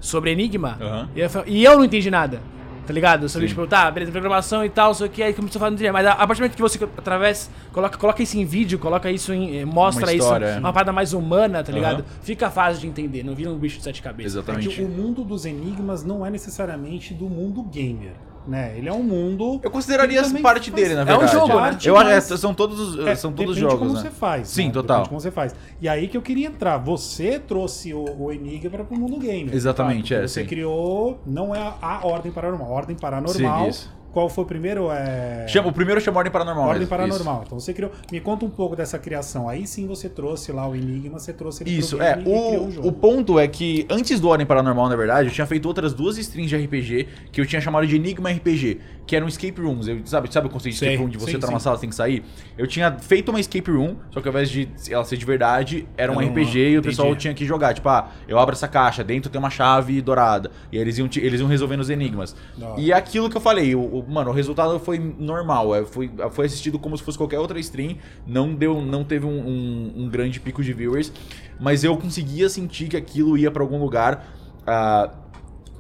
sobre 0.01 0.31
Enigma, 0.31 0.79
Aham. 0.81 1.09
e, 1.17 1.21
eu, 1.21 1.31
e 1.47 1.65
eu 1.65 1.77
não 1.79 1.85
entendi 1.85 2.11
nada. 2.11 2.41
Tá 2.87 2.93
ligado? 2.93 3.29
Sobre, 3.29 3.49
Sim. 3.49 3.55
tipo, 3.55 3.67
tá, 3.67 3.91
beleza, 3.91 4.13
programação 4.13 4.65
e 4.65 4.69
tal, 4.69 4.93
sei 4.95 5.07
o 5.07 5.11
que, 5.11 5.23
aí 5.23 5.33
começou 5.33 5.59
a 5.59 5.61
falar, 5.61 5.71
não 5.71 5.77
entendi. 5.77 5.91
Mas 5.91 6.07
a, 6.07 6.13
a 6.13 6.27
partir 6.27 6.41
do 6.41 6.43
momento 6.43 6.57
que 6.57 6.63
você, 6.63 6.85
através, 6.99 7.51
coloca, 7.73 7.97
coloca 7.97 8.23
isso 8.23 8.37
em 8.39 8.45
vídeo, 8.45 8.79
coloca 8.79 9.11
isso 9.11 9.33
em. 9.33 9.59
eh, 9.61 9.65
mostra 9.65 10.05
Uma 10.07 10.13
história, 10.13 10.47
isso, 10.47 10.57
é. 10.57 10.61
uma 10.61 10.73
parada 10.73 10.93
mais 10.93 11.13
humana, 11.15 11.65
tá 11.65 11.73
ligado? 11.73 12.01
Aham. 12.01 12.05
Fica 12.23 12.51
fácil 12.51 12.83
de 12.83 12.87
entender, 12.89 13.23
não 13.25 13.35
vira 13.35 13.51
um 13.51 13.57
bicho 13.59 13.79
de 13.79 13.85
sete 13.85 14.03
cabeças. 14.03 14.35
É 14.37 14.39
Exatamente. 14.39 14.69
que 14.69 14.83
o 14.83 14.89
mundo 14.89 15.25
dos 15.25 15.47
enigmas 15.47 16.05
não 16.05 16.25
é 16.27 16.31
necessariamente 16.31 17.15
do 17.15 17.27
mundo 17.29 17.63
gamer, 17.63 18.13
né? 18.47 18.75
Ele 18.77 18.89
é 18.89 18.93
um 18.93 19.03
mundo. 19.03 19.61
Eu 19.63 19.71
consideraria 19.71 20.23
também 20.23 20.43
parte 20.43 20.71
faz 20.71 20.83
dele, 20.83 20.95
na 20.95 21.01
É 21.01 21.05
um 21.05 21.19
verdade. 21.19 21.33
jogo, 21.33 21.49
né? 21.49 21.77
Eu 21.85 21.97
acho 21.97 22.09
mas- 22.11 22.31
é, 22.31 22.37
são 22.37 22.55
todos, 22.55 22.79
os- 22.81 23.07
É, 23.07 23.15
são 23.15 23.33
todos 23.33 23.57
jogos, 23.57 23.79
como 23.79 23.93
né? 23.95 24.01
você 24.01 24.11
faz. 24.11 24.49
Sim, 24.49 24.67
né? 24.67 24.73
total. 24.73 24.97
Depende 24.99 25.09
como 25.11 25.21
você 25.21 25.31
faz. 25.31 25.55
E 25.81 25.89
aí 25.89 26.09
que 26.09 26.17
eu 26.17 26.23
queria 26.23 26.47
entrar. 26.49 26.79
Você 26.79 27.39
trouxe 27.39 27.93
o, 27.95 28.05
o 28.19 28.33
Enigma 28.33 28.71
para 28.71 28.95
o 28.95 28.99
mundo 28.99 29.19
gamer. 29.19 29.55
Exatamente, 29.55 30.15
tá? 30.15 30.21
é, 30.21 30.27
Você 30.29 30.43
sim. 30.43 30.47
criou, 30.47 31.21
não 31.27 31.55
é 31.55 31.61
a, 31.61 31.75
a 31.81 32.07
Ordem 32.07 32.31
Paranormal. 32.33 32.69
A 32.69 32.73
Ordem 32.73 32.97
Paranormal. 32.97 33.65
Sim, 33.65 33.69
isso. 33.71 34.04
Qual 34.15 34.29
foi 34.29 34.45
o 34.45 34.47
primeiro? 34.47 34.93
É... 34.93 35.45
Chama, 35.49 35.71
o 35.71 35.73
primeiro 35.73 36.01
chama 36.01 36.19
Ordem 36.19 36.31
Paranormal. 36.31 36.69
Ordem 36.69 36.87
Paranormal. 36.87 37.43
Então 37.45 37.59
você 37.59 37.75
criou. 37.75 37.91
Me 38.13 38.21
conta 38.21 38.45
um 38.45 38.49
pouco 38.49 38.77
dessa 38.77 38.97
criação. 38.97 39.49
Aí 39.49 39.67
sim 39.67 39.89
você 39.89 40.09
trouxe 40.09 40.53
lá 40.53 40.69
o 40.69 40.77
Enigma, 40.77 41.19
você 41.19 41.33
trouxe 41.33 41.65
ele 41.65 41.77
Isso, 41.77 42.01
é. 42.01 42.23
O, 42.25 42.71
jogo. 42.71 42.87
o 42.87 42.93
ponto 42.93 43.41
é 43.41 43.49
que 43.49 43.85
antes 43.91 44.21
do 44.21 44.29
Ordem 44.29 44.47
Paranormal, 44.47 44.89
na 44.89 44.95
verdade, 44.95 45.31
eu 45.31 45.35
tinha 45.35 45.47
feito 45.49 45.67
outras 45.67 45.93
duas 45.93 46.17
streams 46.17 46.49
de 46.49 46.57
RPG 46.65 47.09
que 47.33 47.41
eu 47.41 47.47
tinha 47.47 47.61
chamado 47.61 47.89
de 47.89 47.97
Enigma 47.97 48.31
RPG, 48.31 48.79
que 49.07 49.15
eram 49.15 49.29
escape 49.29 49.61
rooms. 49.61 49.87
Eu, 49.87 50.01
sabe, 50.07 50.33
sabe 50.33 50.47
o 50.47 50.51
conceito 50.51 50.75
de 50.77 50.83
escape 50.85 50.97
room 51.03 51.09
de 51.11 51.19
você 51.19 51.33
sim, 51.33 51.37
entrar 51.37 51.49
numa 51.51 51.59
sim. 51.61 51.65
sala 51.65 51.79
tem 51.79 51.89
que 51.91 51.95
sair? 51.95 52.25
Eu 52.57 52.67
tinha 52.67 52.91
feito 52.99 53.29
uma 53.29 53.39
escape 53.39 53.71
room, 53.71 53.97
só 54.11 54.21
que 54.21 54.29
ao 54.29 54.33
invés 54.33 54.49
de 54.49 54.69
ela 54.91 55.05
ser 55.05 55.17
de 55.19 55.25
verdade, 55.27 55.87
era 55.97 56.11
um 56.11 56.15
uma- 56.15 56.23
RPG 56.25 56.59
e 56.71 56.79
o 56.79 56.83
pessoal 56.83 57.09
entendi. 57.09 57.21
tinha 57.23 57.35
que 57.35 57.45
jogar. 57.45 57.75
Tipo, 57.75 57.89
ah, 57.91 58.09
eu 58.27 58.39
abro 58.39 58.55
essa 58.55 58.67
caixa, 58.67 59.05
dentro 59.05 59.31
tem 59.31 59.39
uma 59.39 59.51
chave 59.51 60.01
dourada. 60.01 60.51
E 60.73 60.79
eles 60.79 60.97
iam, 60.99 61.09
eles 61.17 61.41
iam 61.41 61.49
resolvendo 61.49 61.81
os 61.81 61.91
enigmas. 61.91 62.35
Hora. 62.61 62.81
E 62.81 62.93
é 62.93 62.95
aquilo 62.97 63.29
que 63.29 63.37
eu 63.37 63.41
falei, 63.41 63.75
o, 63.75 63.81
o- 63.81 64.07
mano, 64.11 64.31
o 64.31 64.33
resultado 64.33 64.79
foi 64.81 64.99
normal. 64.99 65.85
Foi, 65.87 66.11
foi 66.31 66.47
assistido 66.47 66.79
como 66.79 66.97
se 66.97 67.03
fosse 67.03 67.19
qualquer 67.19 67.39
outra 67.39 67.59
stream. 67.61 67.97
Não 68.27 68.55
deu, 68.55 68.81
não 68.81 69.05
teve 69.05 69.27
um, 69.27 69.31
um- 69.39 69.93
um 70.05 70.09
grande 70.09 70.41
pico 70.41 70.63
de 70.63 70.73
viewers. 70.73 71.13
Mas 71.61 71.85
eu 71.85 71.97
conseguia 71.97 72.49
sentir 72.49 72.89
que 72.89 72.97
aquilo 72.97 73.37
ia 73.37 73.51
pra 73.51 73.63
algum 73.63 73.79
lugar. 73.79 74.27
ah, 74.67 75.11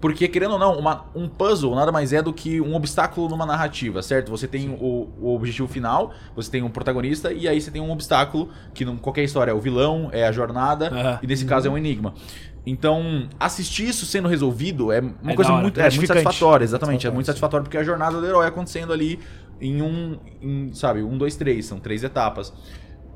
porque, 0.05 0.29
querendo 0.29 0.53
ou 0.53 0.59
não, 0.59 0.79
uma- 0.79 1.07
um 1.15 1.27
puzzle 1.27 1.75
nada 1.75 1.91
mais 1.91 2.13
é 2.13 2.21
do 2.21 2.31
que 2.31 2.61
um 2.61 2.75
obstáculo 2.75 3.27
numa 3.27 3.47
narrativa, 3.47 4.03
certo? 4.03 4.31
Você 4.31 4.47
tem 4.47 4.69
o, 4.69 5.09
o 5.19 5.35
objetivo 5.35 5.67
final, 5.67 6.13
você 6.37 6.51
tem 6.51 6.63
um 6.63 6.69
protagonista, 6.69 7.33
e 7.33 7.49
aí 7.49 7.59
você 7.59 7.71
tem 7.71 7.81
um 7.81 7.91
obstáculo, 7.91 8.51
que 8.75 8.85
em 8.85 8.99
qualquer 8.99 9.25
história 9.25 9.51
é 9.51 9.55
o 9.55 9.61
vilão, 9.63 10.11
é 10.13 10.27
a 10.27 10.31
jornada, 10.31 10.93
e 11.23 11.27
nesse 11.27 11.47
caso 11.47 11.69
é 11.69 11.71
um 11.71 11.79
enigma. 11.79 12.13
Então, 12.67 13.31
assistir 13.41 13.89
isso 13.89 14.05
sendo 14.05 14.29
resolvido 14.29 14.93
é 14.93 15.01
uma 15.01 15.33
É 15.33 15.35
coisa 15.35 15.53
muito, 15.53 15.57
é, 15.57 15.63
muito 15.63 15.75
gratificante. 15.77 16.23
satisfatória, 16.23 16.65
exatamente. 16.65 17.07
É 17.07 17.11
muito 17.11 17.25
Satisfatório, 17.25 17.65
porque 17.65 17.79
é 17.79 17.81
a 17.81 17.85
jornada 17.85 18.21
do 18.21 18.27
herói 18.27 18.47
acontecendo 18.47 18.93
ali 18.93 19.19
em 19.59 19.81
um, 19.81 20.19
em, 20.43 20.71
sabe, 20.75 21.03
um, 21.03 21.17
dois, 21.17 21.35
três, 21.35 21.65
são 21.65 21.81
três 21.81 22.05
etapas. 22.05 22.53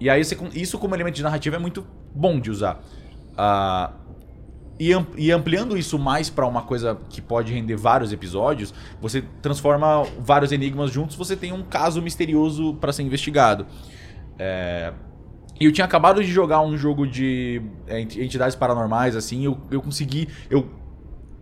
E 0.00 0.08
aí, 0.08 0.24
você 0.24 0.38
isso 0.54 0.78
como 0.78 0.94
elemento 0.94 1.16
de 1.16 1.22
narrativa 1.22 1.56
é 1.56 1.58
muito 1.58 1.86
bom 2.14 2.40
de 2.40 2.50
usar. 2.50 2.80
Ah, 3.36 3.92
e, 4.78 4.92
am- 4.92 5.06
ampliando 5.34 5.76
isso 5.76 5.98
mais 5.98 6.30
pra 6.30 6.46
uma 6.46 6.62
coisa 6.62 6.98
que 7.10 7.20
pode 7.20 7.52
render 7.52 7.76
vários 7.76 8.12
episódios, 8.12 8.72
você 9.00 9.22
transforma 9.42 10.04
vários 10.20 10.52
enigmas 10.52 10.90
juntos, 10.90 11.16
você 11.16 11.36
tem 11.36 11.52
um 11.52 11.62
caso 11.62 12.00
misterioso 12.00 12.74
pra 12.74 12.92
ser 12.92 13.02
investigado. 13.02 13.66
É, 14.38 14.92
eu 15.60 15.72
tinha 15.72 15.84
acabado 15.84 16.22
de 16.22 16.30
jogar 16.30 16.60
um 16.60 16.76
jogo 16.76 17.06
de 17.06 17.60
é, 17.86 18.00
ent- 18.00 18.16
entidades 18.16 18.54
paranormais, 18.54 19.16
assim, 19.16 19.44
eu, 19.44 19.58
eu 19.70 19.82
consegui. 19.82 20.28
Eu, 20.48 20.68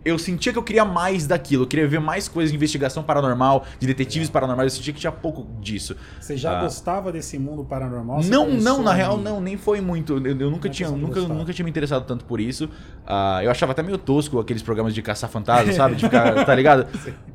eu 0.07 0.17
sentia 0.17 0.51
que 0.53 0.57
eu 0.59 0.63
queria 0.63 0.85
mais 0.85 1.27
daquilo, 1.27 1.63
eu 1.63 1.67
queria 1.67 1.87
ver 1.87 1.99
mais 1.99 2.27
coisas 2.27 2.51
de 2.51 2.55
investigação 2.55 3.03
paranormal, 3.03 3.65
de 3.79 3.87
detetives 3.87 4.29
paranormais, 4.29 4.71
eu 4.73 4.77
sentia 4.77 4.93
que 4.93 4.99
tinha 4.99 5.11
pouco 5.11 5.45
disso. 5.61 5.95
Você 6.19 6.35
já 6.37 6.57
Ah. 6.59 6.61
gostava 6.63 7.11
desse 7.11 7.37
mundo 7.37 7.63
paranormal? 7.63 8.21
Você 8.23 8.29
Não, 8.29 8.49
não, 8.49 8.81
na 8.83 8.93
real, 8.93 9.17
não, 9.17 9.41
nem 9.41 9.57
foi 9.57 9.81
muito. 9.81 10.13
Eu, 10.25 10.39
eu 10.39 10.49
nunca 10.51 10.67
Não 10.67 10.73
tinha, 10.73 10.89
nunca, 10.89 11.19
gostar. 11.19 11.33
nunca 11.33 11.53
tinha 11.53 11.63
me 11.63 11.69
interessado 11.69 12.05
tanto 12.05 12.25
por 12.25 12.39
isso. 12.39 12.69
Ah, 13.05 13.39
eu 13.43 13.51
achava 13.51 13.71
até 13.73 13.83
meio 13.83 13.97
tosco 13.97 14.39
aqueles 14.39 14.61
programas 14.61 14.93
de 14.93 15.01
caçar 15.01 15.29
fantasma, 15.29 15.71
sabe? 15.73 15.95
De 15.95 16.03
ficar, 16.05 16.33
tá 16.45 16.55
ligado? 16.55 16.87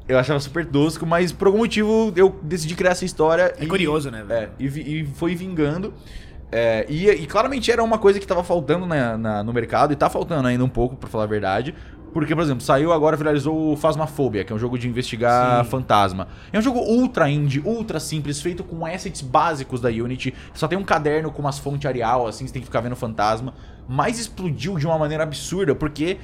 Eu 0.08 0.18
achava 0.18 0.40
super 0.40 0.66
tosco, 0.66 1.06
mas 1.06 1.32
por 1.32 1.46
algum 1.46 1.58
motivo 1.58 2.12
eu 2.16 2.38
decidi 2.42 2.74
criar 2.74 2.90
essa 2.92 3.04
história. 3.04 3.54
É 3.58 3.66
curioso, 3.66 4.10
né? 4.10 4.24
É, 4.28 4.48
e, 4.58 4.66
e 4.66 5.06
foi 5.14 5.34
vingando. 5.34 5.92
É, 6.54 6.84
e, 6.88 7.08
e 7.08 7.26
claramente 7.26 7.70
era 7.72 7.82
uma 7.82 7.96
coisa 7.96 8.20
que 8.20 8.26
tava 8.26 8.44
faltando 8.44 8.84
na- 8.84 9.16
na- 9.16 9.42
no 9.42 9.54
mercado, 9.54 9.92
e 9.92 9.96
tá 9.96 10.10
faltando 10.10 10.46
ainda 10.46 10.62
um 10.62 10.68
pouco, 10.68 10.94
pra 10.96 11.08
falar 11.08 11.24
a 11.24 11.26
verdade. 11.26 11.74
Porque, 12.12 12.34
por 12.34 12.42
exemplo, 12.42 12.62
saiu 12.62 12.92
agora, 12.92 13.16
finalizou 13.16 13.72
o 13.72 13.76
Phasmophobia, 13.76 14.44
que 14.44 14.52
é 14.52 14.56
um 14.56 14.58
jogo 14.58 14.78
de 14.78 14.86
investigar 14.88 15.64
Sim. 15.64 15.70
fantasma. 15.70 16.28
É 16.52 16.58
um 16.58 16.62
jogo 16.62 16.78
ultra 16.80 17.28
indie, 17.30 17.60
ultra 17.64 17.98
simples, 17.98 18.40
feito 18.40 18.62
com 18.62 18.84
assets 18.84 19.22
básicos 19.22 19.80
da 19.80 19.88
Unity. 19.88 20.34
Só 20.52 20.68
tem 20.68 20.76
um 20.76 20.84
caderno 20.84 21.30
com 21.32 21.40
umas 21.40 21.58
fontes 21.58 21.86
Arial, 21.86 22.26
assim, 22.26 22.46
você 22.46 22.52
tem 22.52 22.60
que 22.60 22.66
ficar 22.66 22.80
vendo 22.80 22.96
fantasma. 22.96 23.54
Mas 23.88 24.18
explodiu 24.18 24.76
de 24.78 24.86
uma 24.86 24.98
maneira 24.98 25.22
absurda, 25.22 25.74
porque 25.74 26.18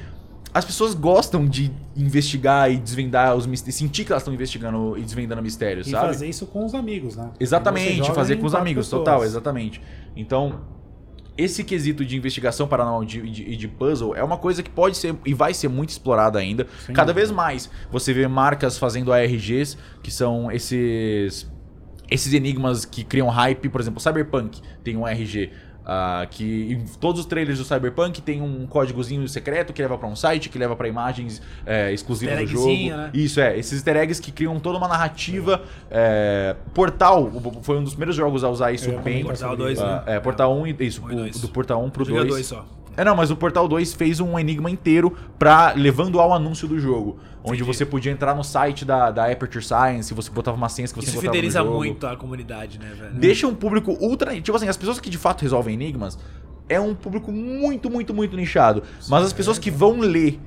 as 0.52 0.64
pessoas 0.64 0.94
gostam 0.94 1.46
de 1.46 1.70
investigar 1.96 2.70
e 2.70 2.76
desvendar 2.76 3.34
os 3.34 3.46
mistérios. 3.46 3.76
Sentir 3.76 4.04
que 4.04 4.12
elas 4.12 4.22
estão 4.22 4.32
investigando 4.32 4.96
e 4.96 5.02
desvendando 5.02 5.42
mistérios, 5.42 5.86
E 5.86 5.90
sabe? 5.90 6.06
fazer 6.08 6.26
isso 6.28 6.46
com 6.46 6.64
os 6.64 6.74
amigos, 6.74 7.16
né? 7.16 7.30
Exatamente, 7.40 8.10
fazer 8.12 8.36
com 8.36 8.46
os 8.46 8.54
amigos, 8.54 8.86
pessoas. 8.86 9.04
total, 9.04 9.24
exatamente. 9.24 9.80
Então, 10.16 10.60
esse 11.38 11.62
quesito 11.62 12.04
de 12.04 12.16
investigação 12.16 12.66
paranormal 12.66 13.04
e 13.04 13.56
de, 13.56 13.68
puzzle 13.68 14.14
é 14.14 14.22
uma 14.24 14.36
coisa 14.36 14.60
que 14.60 14.68
pode 14.68 14.96
ser 14.96 15.14
e 15.24 15.32
vai 15.32 15.54
ser 15.54 15.68
muito 15.68 15.90
explorada 15.90 16.38
ainda. 16.38 16.66
Sem 16.84 16.92
Cada 16.92 17.12
vez 17.12 17.30
mais 17.30 17.70
você 17.90 18.12
vê 18.12 18.26
marcas 18.26 18.76
fazendo 18.76 19.12
ARGs, 19.12 19.78
que 20.02 20.10
são 20.10 20.50
esses 20.50 21.48
esses 22.10 22.32
enigmas 22.32 22.84
que 22.84 23.04
criam 23.04 23.28
hype, 23.28 23.68
por 23.68 23.80
exemplo, 23.80 24.00
Cyberpunk 24.00 24.60
tem 24.82 24.96
um 24.96 25.06
RG. 25.06 25.50
Ah, 25.88 26.26
que 26.30 26.70
em 26.72 26.84
todos 27.00 27.20
os 27.22 27.26
trailers 27.26 27.58
do 27.58 27.64
Cyberpunk 27.64 28.20
tem 28.20 28.42
um 28.42 28.66
códigozinho 28.66 29.26
secreto 29.26 29.72
que 29.72 29.80
leva 29.80 29.96
pra 29.96 30.06
um 30.06 30.14
site, 30.14 30.50
que 30.50 30.58
leva 30.58 30.76
pra 30.76 30.86
imagens 30.86 31.40
é, 31.64 31.90
exclusivas 31.92 32.38
do 32.40 32.46
jogo. 32.46 32.68
né? 32.68 33.10
Isso, 33.14 33.40
é. 33.40 33.58
Esses 33.58 33.72
easter 33.72 33.96
eggs 33.96 34.20
que 34.20 34.30
criam 34.30 34.60
toda 34.60 34.76
uma 34.76 34.86
narrativa. 34.88 35.62
é, 35.90 36.54
Portal 36.74 37.32
foi 37.62 37.78
um 37.78 37.82
dos 37.84 37.92
primeiros 37.94 38.14
jogos 38.14 38.44
a 38.44 38.48
usar 38.50 38.70
isso 38.72 38.90
bem. 39.00 39.24
Portal 39.24 39.50
sobre 39.50 39.64
2, 39.64 39.78
isso. 39.78 39.86
né? 39.86 40.02
Ah, 40.06 40.12
é, 40.12 40.20
Portal 40.20 40.54
1 40.56 40.66
e 40.66 40.76
isso, 40.80 41.02
Um 41.04 41.10
e 41.10 41.14
o- 41.14 41.16
dois. 41.16 41.40
do 41.40 41.48
Portal 41.48 41.82
1 41.82 41.90
pro 41.90 42.04
Joguei 42.04 42.18
2. 42.20 42.28
dois 42.32 42.46
só. 42.46 42.66
É, 42.98 43.04
não, 43.04 43.14
mas 43.14 43.30
o 43.30 43.36
Portal 43.36 43.68
2 43.68 43.94
fez 43.94 44.18
um 44.18 44.36
enigma 44.36 44.68
inteiro 44.68 45.16
pra, 45.38 45.72
levando 45.72 46.18
ao 46.18 46.32
anúncio 46.32 46.66
do 46.66 46.80
jogo. 46.80 47.20
Onde 47.44 47.62
Entendi. 47.62 47.62
você 47.62 47.86
podia 47.86 48.10
entrar 48.10 48.34
no 48.34 48.42
site 48.42 48.84
da, 48.84 49.12
da 49.12 49.30
Aperture 49.30 49.64
Science, 49.64 50.12
você 50.12 50.28
botava 50.32 50.56
umas 50.56 50.72
senhas 50.72 50.90
que 50.90 50.98
você 50.98 51.06
Isso 51.06 51.12
encontrava 51.12 51.36
fideliza 51.36 51.62
muito 51.62 52.08
a 52.08 52.16
comunidade, 52.16 52.76
né, 52.76 52.92
velho? 52.98 53.14
Deixa 53.14 53.46
um 53.46 53.54
público 53.54 53.92
ultra. 54.00 54.34
Tipo 54.40 54.56
assim, 54.56 54.66
as 54.66 54.76
pessoas 54.76 54.98
que 54.98 55.08
de 55.08 55.16
fato 55.16 55.42
resolvem 55.42 55.74
enigmas 55.74 56.18
é 56.68 56.80
um 56.80 56.92
público 56.92 57.30
muito, 57.30 57.88
muito, 57.88 58.12
muito 58.12 58.36
nichado. 58.36 58.82
Mas 59.08 59.26
as 59.26 59.32
pessoas 59.32 59.60
que 59.60 59.70
vão 59.70 60.00
ler 60.00 60.40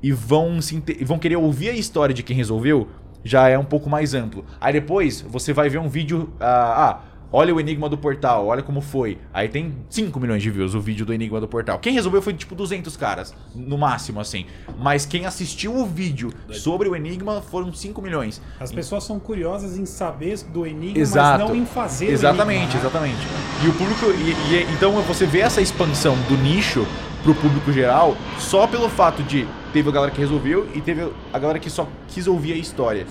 e 0.00 0.12
vão, 0.12 0.62
se 0.62 0.80
e 1.00 1.04
vão 1.04 1.18
querer 1.18 1.36
ouvir 1.36 1.70
a 1.70 1.74
história 1.74 2.14
de 2.14 2.22
quem 2.22 2.36
resolveu 2.36 2.86
já 3.24 3.48
é 3.48 3.58
um 3.58 3.64
pouco 3.64 3.90
mais 3.90 4.14
amplo. 4.14 4.44
Aí 4.60 4.72
depois 4.72 5.20
você 5.20 5.52
vai 5.52 5.68
ver 5.68 5.78
um 5.78 5.88
vídeo. 5.88 6.32
ah, 6.38 6.90
ah, 6.90 7.07
olha 7.32 7.54
o 7.54 7.60
enigma 7.60 7.88
do 7.88 7.96
portal, 7.98 8.46
olha 8.46 8.62
como 8.62 8.80
foi. 8.80 9.18
Aí 9.32 9.48
tem 9.48 9.74
5 9.90 10.18
milhões 10.18 10.42
de 10.42 10.50
views 10.50 10.74
o 10.74 10.80
vídeo 10.80 11.04
do 11.04 11.12
enigma 11.12 11.40
do 11.40 11.48
portal. 11.48 11.78
Quem 11.78 11.92
resolveu 11.92 12.22
foi 12.22 12.32
tipo 12.34 12.54
200 12.54 12.96
caras, 12.96 13.34
no 13.54 13.76
máximo 13.78 14.20
assim. 14.20 14.46
Mas 14.78 15.04
quem 15.06 15.26
assistiu 15.26 15.74
o 15.76 15.86
vídeo 15.86 16.32
sobre 16.52 16.88
o 16.88 16.96
enigma 16.96 17.40
foram 17.42 17.72
5 17.72 18.00
milhões. 18.00 18.40
As 18.58 18.72
pessoas 18.72 19.04
são 19.04 19.18
curiosas 19.18 19.76
em 19.78 19.84
saber 19.86 20.38
do 20.52 20.66
enigma, 20.66 20.98
Exato. 20.98 21.38
mas 21.40 21.48
não 21.48 21.56
em 21.56 21.64
fazer 21.66 22.06
o 22.06 22.10
Exatamente, 22.12 22.74
enigma, 22.74 22.74
né? 22.74 22.80
exatamente. 22.80 23.26
E 23.64 23.68
o 23.68 23.72
público. 23.74 24.06
E, 24.10 24.54
e- 24.54 24.66
então 24.74 24.92
você 25.02 25.26
vê 25.26 25.40
essa 25.40 25.60
expansão 25.60 26.16
do 26.28 26.36
nicho 26.36 26.86
pro 27.22 27.34
público 27.34 27.72
geral 27.72 28.16
só 28.38 28.66
pelo 28.66 28.88
fato 28.88 29.22
de 29.24 29.46
teve 29.72 29.88
a 29.88 29.92
galera 29.92 30.12
que 30.12 30.20
resolveu 30.20 30.68
e 30.74 30.80
teve 30.80 31.10
a 31.32 31.38
galera 31.38 31.58
que 31.58 31.68
só 31.68 31.86
quis 32.08 32.26
ouvir 32.26 32.52
a 32.52 32.56
história. 32.56 33.06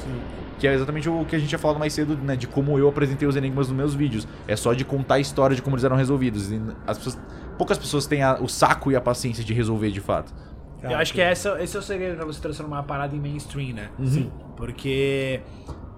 Que 0.59 0.67
é 0.67 0.73
exatamente 0.73 1.07
o 1.09 1.23
que 1.25 1.35
a 1.35 1.39
gente 1.39 1.49
tinha 1.49 1.59
falado 1.59 1.77
mais 1.79 1.93
cedo, 1.93 2.15
né? 2.17 2.35
De 2.35 2.47
como 2.47 2.77
eu 2.79 2.87
apresentei 2.89 3.27
os 3.27 3.35
enigmas 3.35 3.67
nos 3.67 3.77
meus 3.77 3.93
vídeos. 3.93 4.27
É 4.47 4.55
só 4.55 4.73
de 4.73 4.83
contar 4.83 5.15
a 5.15 5.19
história 5.19 5.55
de 5.55 5.61
como 5.61 5.75
eles 5.75 5.83
eram 5.83 5.95
resolvidos. 5.95 6.51
E 6.51 6.61
as 6.85 6.97
pessoas, 6.97 7.19
poucas 7.57 7.77
pessoas 7.77 8.05
têm 8.07 8.23
a- 8.23 8.37
o 8.41 8.47
saco 8.47 8.91
e 8.91 8.95
a 8.95 9.01
paciência 9.01 9.43
de 9.43 9.53
resolver 9.53 9.91
de 9.91 10.01
fato. 10.01 10.33
Cara, 10.81 10.93
eu 10.93 10.97
acho 10.99 11.13
que 11.13 11.21
essa, 11.21 11.61
esse 11.61 11.75
é 11.75 11.79
o 11.79 11.83
segredo 11.83 12.15
pra 12.17 12.25
você 12.25 12.39
transformar 12.41 12.79
a 12.79 12.83
parada 12.83 13.15
em 13.15 13.19
mainstream, 13.19 13.73
né? 13.73 13.89
Sim. 14.05 14.31
Porque 14.55 15.41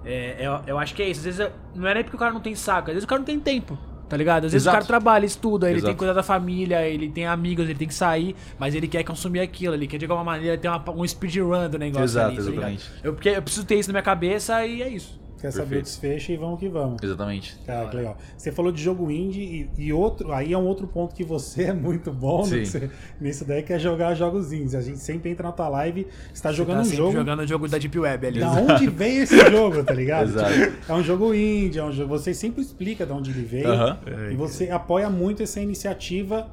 é, 0.06 0.36
eu, 0.40 0.60
eu 0.68 0.80
acho 0.80 0.94
que 0.96 1.02
é 1.04 1.10
isso. 1.10 1.20
Às 1.20 1.26
vezes 1.26 1.40
é- 1.42 1.52
não 1.76 1.88
é 1.88 1.94
nem 1.96 2.04
porque 2.04 2.16
o 2.16 2.20
cara 2.20 2.32
não 2.34 2.40
tem 2.42 2.56
saco, 2.56 2.90
às 2.90 2.94
vezes 2.94 3.04
o 3.04 3.08
cara 3.08 3.20
não 3.20 3.26
tem 3.26 3.40
tempo. 3.40 3.78
Tá 4.10 4.18
ligado? 4.18 4.46
Às 4.46 4.54
vezes 4.54 4.64
Exato. 4.64 4.76
o 4.76 4.80
cara 4.80 4.86
trabalha, 4.88 5.26
estuda, 5.26 5.68
ele 5.68 5.76
tem 5.76 5.80
Exato. 5.82 5.94
que 5.94 5.98
cuidar 6.00 6.14
da 6.14 6.24
família, 6.24 6.82
ele 6.88 7.08
tem 7.10 7.28
amigos, 7.28 7.66
ele 7.66 7.78
tem 7.78 7.88
que 7.88 7.94
sair, 7.94 8.36
mas 8.58 8.74
ele 8.74 8.88
quer 8.88 9.04
consumir 9.04 9.40
aquilo, 9.40 9.76
ele 9.76 9.86
quer 9.86 10.00
de 10.00 10.06
alguma 10.06 10.24
maneira 10.24 10.58
ter 10.58 10.68
uma, 10.68 10.84
um 10.90 11.08
speedrun 11.08 11.70
do 11.70 11.78
negócio 11.78 12.06
Exato, 12.06 12.28
ali, 12.30 12.36
tá 12.36 12.42
exatamente. 12.42 12.92
Eu, 13.04 13.14
porque 13.14 13.30
eu 13.30 13.42
preciso 13.42 13.66
ter 13.68 13.76
isso 13.76 13.90
na 13.90 13.94
minha 13.94 14.04
cabeça 14.04 14.66
e 14.66 14.82
é 14.82 14.90
isso. 14.90 15.20
Quer 15.40 15.52
saber 15.52 15.64
o 15.64 15.68
Perfeito. 15.70 15.86
desfecho 15.86 16.32
e 16.34 16.38
vamos 16.38 16.60
que 16.60 16.68
vamos. 16.68 17.02
Exatamente. 17.02 17.58
Cara, 17.66 17.88
que 17.88 17.96
legal. 17.96 18.18
Você 18.38 18.52
falou 18.52 18.72
de 18.72 18.82
jogo 18.84 19.10
indie 19.10 19.70
e, 19.78 19.86
e 19.86 19.94
outro, 19.94 20.34
aí 20.34 20.52
é 20.52 20.58
um 20.58 20.66
outro 20.66 20.86
ponto 20.86 21.16
que 21.16 21.24
você 21.24 21.64
é 21.72 21.74
muito 21.74 22.12
bom 22.12 22.44
que 22.44 22.66
você- 22.66 22.90
nisso 23.22 23.46
daí, 23.46 23.64
que 23.64 23.72
é 23.72 23.80
jogar 23.80 24.14
jogos 24.16 24.52
indies. 24.52 24.76
A 24.76 24.82
gente 24.82 25.00
sempre 25.00 25.30
entra 25.32 25.48
na 25.48 25.54
tua 25.54 25.70
live, 25.70 26.08
você 26.34 26.44
tá 26.44 26.52
jogando 26.52 26.76
tá 26.78 26.82
um 26.82 26.86
sempre 26.86 26.98
jogo. 26.98 27.12
jogando 27.14 27.40
o 27.40 27.48
jogo 27.48 27.68
da 27.68 27.78
Deep 27.78 27.98
Web 28.00 28.28
ali. 28.28 28.40
Da 28.42 28.52
onde 28.60 28.88
veio 28.90 29.24
esse 29.24 29.38
jogo, 29.50 29.84
tá 29.84 29.94
ligado? 29.94 30.30
Exato. 30.30 30.52
É 30.90 30.94
um 30.94 31.04
jogo 31.04 31.34
indie, 31.34 31.80
é 31.80 31.84
um 31.86 31.92
jogo. 31.92 32.10
Você 32.18 32.34
sempre 32.34 32.62
explica 32.62 33.06
de 33.06 33.12
onde 33.14 33.32
ele 33.32 33.44
veio. 33.46 33.70
Aham. 33.72 33.98
E 34.32 34.36
você 34.36 34.70
apoia 34.70 35.10
muito 35.10 35.42
essa 35.42 35.62
iniciativa. 35.62 36.48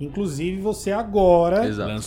Inclusive, 0.00 0.60
você 0.60 0.90
agora 0.90 1.62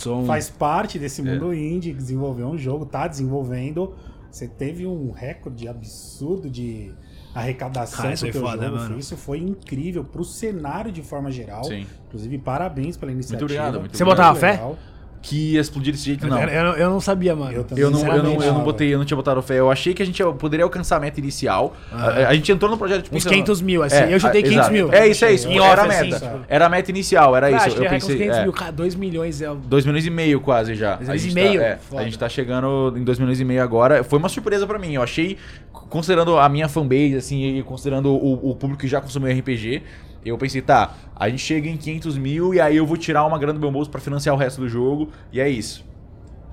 um. 0.08 0.26
faz 0.26 0.50
parte 0.50 0.98
desse 0.98 1.22
É. 1.22 1.24
mundo 1.24 1.54
indie, 1.54 1.92
desenvolveu 1.94 2.46
um 2.48 2.58
jogo, 2.58 2.84
tá 2.84 3.08
desenvolvendo. 3.08 3.94
Você 4.38 4.46
teve 4.46 4.86
um 4.86 5.10
recorde 5.10 5.66
absurdo 5.66 6.48
de 6.48 6.92
arrecadação 7.34 8.12
isso 8.12 8.24
pro 8.24 8.32
teu 8.32 8.42
foda, 8.42 8.66
jogo. 8.66 8.76
mano. 8.76 8.96
Isso 8.96 9.16
foi 9.16 9.38
incrível 9.38 10.04
pro 10.04 10.24
cenário 10.24 10.92
de 10.92 11.02
forma 11.02 11.28
geral. 11.28 11.64
Sim. 11.64 11.84
Inclusive, 12.06 12.38
parabéns 12.38 12.96
pela 12.96 13.10
iniciativa. 13.10 13.44
obrigado, 13.44 13.80
muito 13.80 13.96
Você 13.96 14.04
botava 14.04 14.30
Muito 14.30 14.40
fé? 14.40 14.76
Que 15.20 15.54
ia 15.54 15.60
explodir 15.60 15.92
desse 15.92 16.04
jeito, 16.04 16.26
não. 16.28 16.40
Eu, 16.40 16.48
eu, 16.48 16.72
eu 16.76 16.90
não 16.90 17.00
sabia, 17.00 17.34
mano. 17.34 17.50
Eu 17.52 17.64
também, 17.64 17.82
Eu 17.82 17.90
não, 17.90 18.00
eu, 18.06 18.22
não, 18.22 18.42
eu 18.42 18.52
não 18.54 18.62
botei, 18.62 18.94
eu 18.94 18.98
não 18.98 19.04
tinha 19.04 19.16
botado 19.16 19.42
fé. 19.42 19.58
Eu 19.58 19.68
achei 19.70 19.92
que 19.92 20.00
a 20.02 20.06
gente 20.06 20.20
ia- 20.20 20.30
poderia 20.32 20.62
alcançar 20.64 20.96
a 20.96 21.00
meta 21.00 21.18
inicial. 21.18 21.76
A, 21.92 22.28
a 22.28 22.34
gente 22.34 22.52
entrou 22.52 22.70
no 22.70 22.78
projeto 22.78 23.02
tipo, 23.02 23.16
Uns 23.16 23.24
pensando- 23.24 23.32
500 23.34 23.60
mil, 23.60 23.82
assim. 23.82 23.96
É, 23.96 24.14
eu 24.14 24.20
chutei 24.20 24.40
a- 24.40 24.44
500 24.44 24.52
exato. 24.58 24.72
mil. 24.72 24.92
É 24.92 25.08
isso, 25.08 25.24
é 25.24 25.32
isso. 25.32 25.48
Em 25.48 25.58
era 25.58 25.82
a 25.82 25.84
off, 25.86 25.94
assim, 25.96 26.04
meta. 26.10 26.18
sabe? 26.20 26.40
Era 26.48 26.66
a 26.66 26.68
meta 26.68 26.90
inicial, 26.92 27.36
era 27.36 27.46
Ah, 27.46 27.50
isso. 27.50 27.58
Eu 27.58 27.72
arrecadar 27.72 27.96
uns 27.96 28.02
pensei. 28.04 28.16
500 28.16 28.36
É, 28.38 28.42
mil. 28.44 28.52
Cara, 28.52 28.72
2 28.72 28.94
milhões 28.94 29.42
é. 29.42 29.50
o- 29.50 29.54
2 29.56 29.84
milhões 29.84 30.06
e 30.06 30.10
meio 30.10 30.40
quase 30.40 30.74
já. 30.76 30.94
Dois 30.94 31.08
A 31.08 31.12
milhões 31.12 31.22
gente 31.22 31.32
e 31.32 31.34
tá- 31.34 31.48
meio? 31.48 31.60
é, 31.62 31.76
Foda. 31.78 32.00
a 32.00 32.04
gente 32.04 32.18
tá 32.18 32.28
chegando 32.28 32.94
em 32.96 33.02
2 33.02 33.18
milhões 33.18 33.40
e 33.40 33.44
meio 33.44 33.62
agora. 33.62 34.04
Foi 34.04 34.18
uma 34.20 34.28
surpresa 34.28 34.66
pra 34.68 34.78
mim. 34.78 34.94
Eu 34.94 35.02
achei, 35.02 35.36
considerando 35.72 36.38
a 36.38 36.48
minha 36.48 36.68
fanbase, 36.68 37.16
assim, 37.16 37.58
e 37.58 37.62
considerando 37.64 38.10
o, 38.12 38.50
o 38.50 38.54
público 38.54 38.80
que 38.82 38.88
já 38.88 39.00
consumiu 39.00 39.30
RPG, 39.36 39.82
eu 40.28 40.38
pensei, 40.38 40.62
tá, 40.62 40.94
a 41.14 41.28
gente 41.28 41.40
chega 41.40 41.68
em 41.68 41.76
500 41.76 42.16
mil 42.18 42.54
e 42.54 42.60
aí 42.60 42.76
eu 42.76 42.86
vou 42.86 42.96
tirar 42.96 43.24
uma 43.26 43.38
grana 43.38 43.54
do 43.54 43.60
meu 43.60 43.70
bolso 43.70 43.90
pra 43.90 44.00
financiar 44.00 44.34
o 44.34 44.38
resto 44.38 44.60
do 44.60 44.68
jogo. 44.68 45.08
E 45.32 45.40
é 45.40 45.48
isso. 45.48 45.84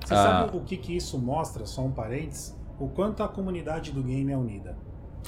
Você 0.04 0.14
Ah. 0.14 0.16
sabe 0.44 0.56
o 0.56 0.60
que, 0.60 0.76
que 0.76 0.96
isso 0.96 1.18
mostra, 1.18 1.66
só 1.66 1.82
um 1.82 1.90
parênteses? 1.90 2.54
O 2.78 2.88
quanto 2.88 3.22
a 3.22 3.28
comunidade 3.28 3.90
do 3.92 4.02
game 4.02 4.30
é 4.30 4.36
unida. 4.36 4.76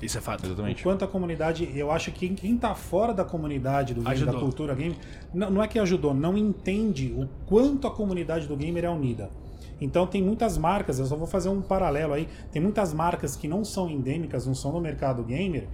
Isso 0.01 0.17
é 0.17 0.21
fato. 0.21 0.45
O 0.45 0.47
Exatamente. 0.47 0.83
quanto 0.83 1.05
a 1.05 1.09
comunidade. 1.09 1.69
Eu 1.75 1.91
acho 1.91 2.13
que 2.13 2.29
quem 2.29 2.57
tá 2.57 2.75
fora 2.75 3.13
da 3.13 3.25
comunidade 3.25 3.95
do 3.95 4.01
game, 4.03 4.13
Ajudou. 4.13 4.35
da 4.35 4.41
cultura 4.41 4.75
game, 4.75 4.97
não, 5.35 5.51
não 5.51 5.63
é 5.63 5.67
que 5.67 5.79
ajudou, 5.79 6.15
não 6.15 6.39
entende 6.39 7.13
o 7.19 7.29
quanto 7.47 7.87
a 7.89 7.91
comunidade 7.91 8.47
do 8.47 8.57
gamer 8.57 8.85
é 8.85 8.91
unida. 8.91 9.29
Então 9.81 10.07
tem 10.07 10.23
muitas 10.23 10.57
marcas, 10.59 10.99
eu 10.99 11.07
só 11.07 11.17
vou 11.17 11.27
fazer 11.27 11.49
um 11.49 11.61
paralelo 11.61 12.13
aí. 12.13 12.29
Tem 12.53 12.61
muitas 12.63 12.93
marcas 12.95 13.35
que 13.35 13.49
não 13.49 13.65
são 13.65 13.89
endêmicas, 13.91 14.47
não 14.47 14.55
são 14.55 14.73
no 14.73 14.81
mercado 14.81 15.23
gamer, 15.25 15.67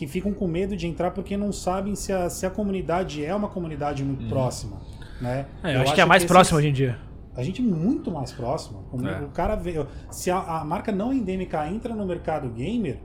que 0.00 0.06
ficam 0.06 0.32
com 0.32 0.48
medo 0.48 0.74
de 0.74 0.86
entrar 0.86 1.10
porque 1.10 1.36
não 1.36 1.52
sabem 1.52 1.94
se 1.94 2.10
a, 2.10 2.30
se 2.30 2.46
a 2.46 2.50
comunidade 2.50 3.22
é 3.22 3.34
uma 3.34 3.48
comunidade 3.48 4.02
muito 4.02 4.26
próxima. 4.28 4.80
Né? 5.20 5.44
É, 5.62 5.76
eu, 5.76 5.82
acho 5.82 5.92
que 5.94 6.00
é 6.00 6.04
a 6.04 6.06
mais 6.06 6.24
próxima 6.24 6.58
hoje 6.58 6.68
em 6.68 6.72
dia. 6.72 6.96
a 7.36 7.42
gente 7.42 7.60
é 7.60 7.64
muito 7.64 8.10
mais 8.10 8.32
próximo. 8.32 8.82
É. 9.06 9.22
O 9.22 9.28
cara 9.28 9.56
vê. 9.56 9.84
Se 10.10 10.30
a, 10.30 10.38
a 10.38 10.64
marca 10.64 10.90
não 10.90 11.12
endêmica 11.12 11.68
entra 11.68 11.94
no 11.94 12.06
mercado 12.06 12.48
gamer, 12.48 12.96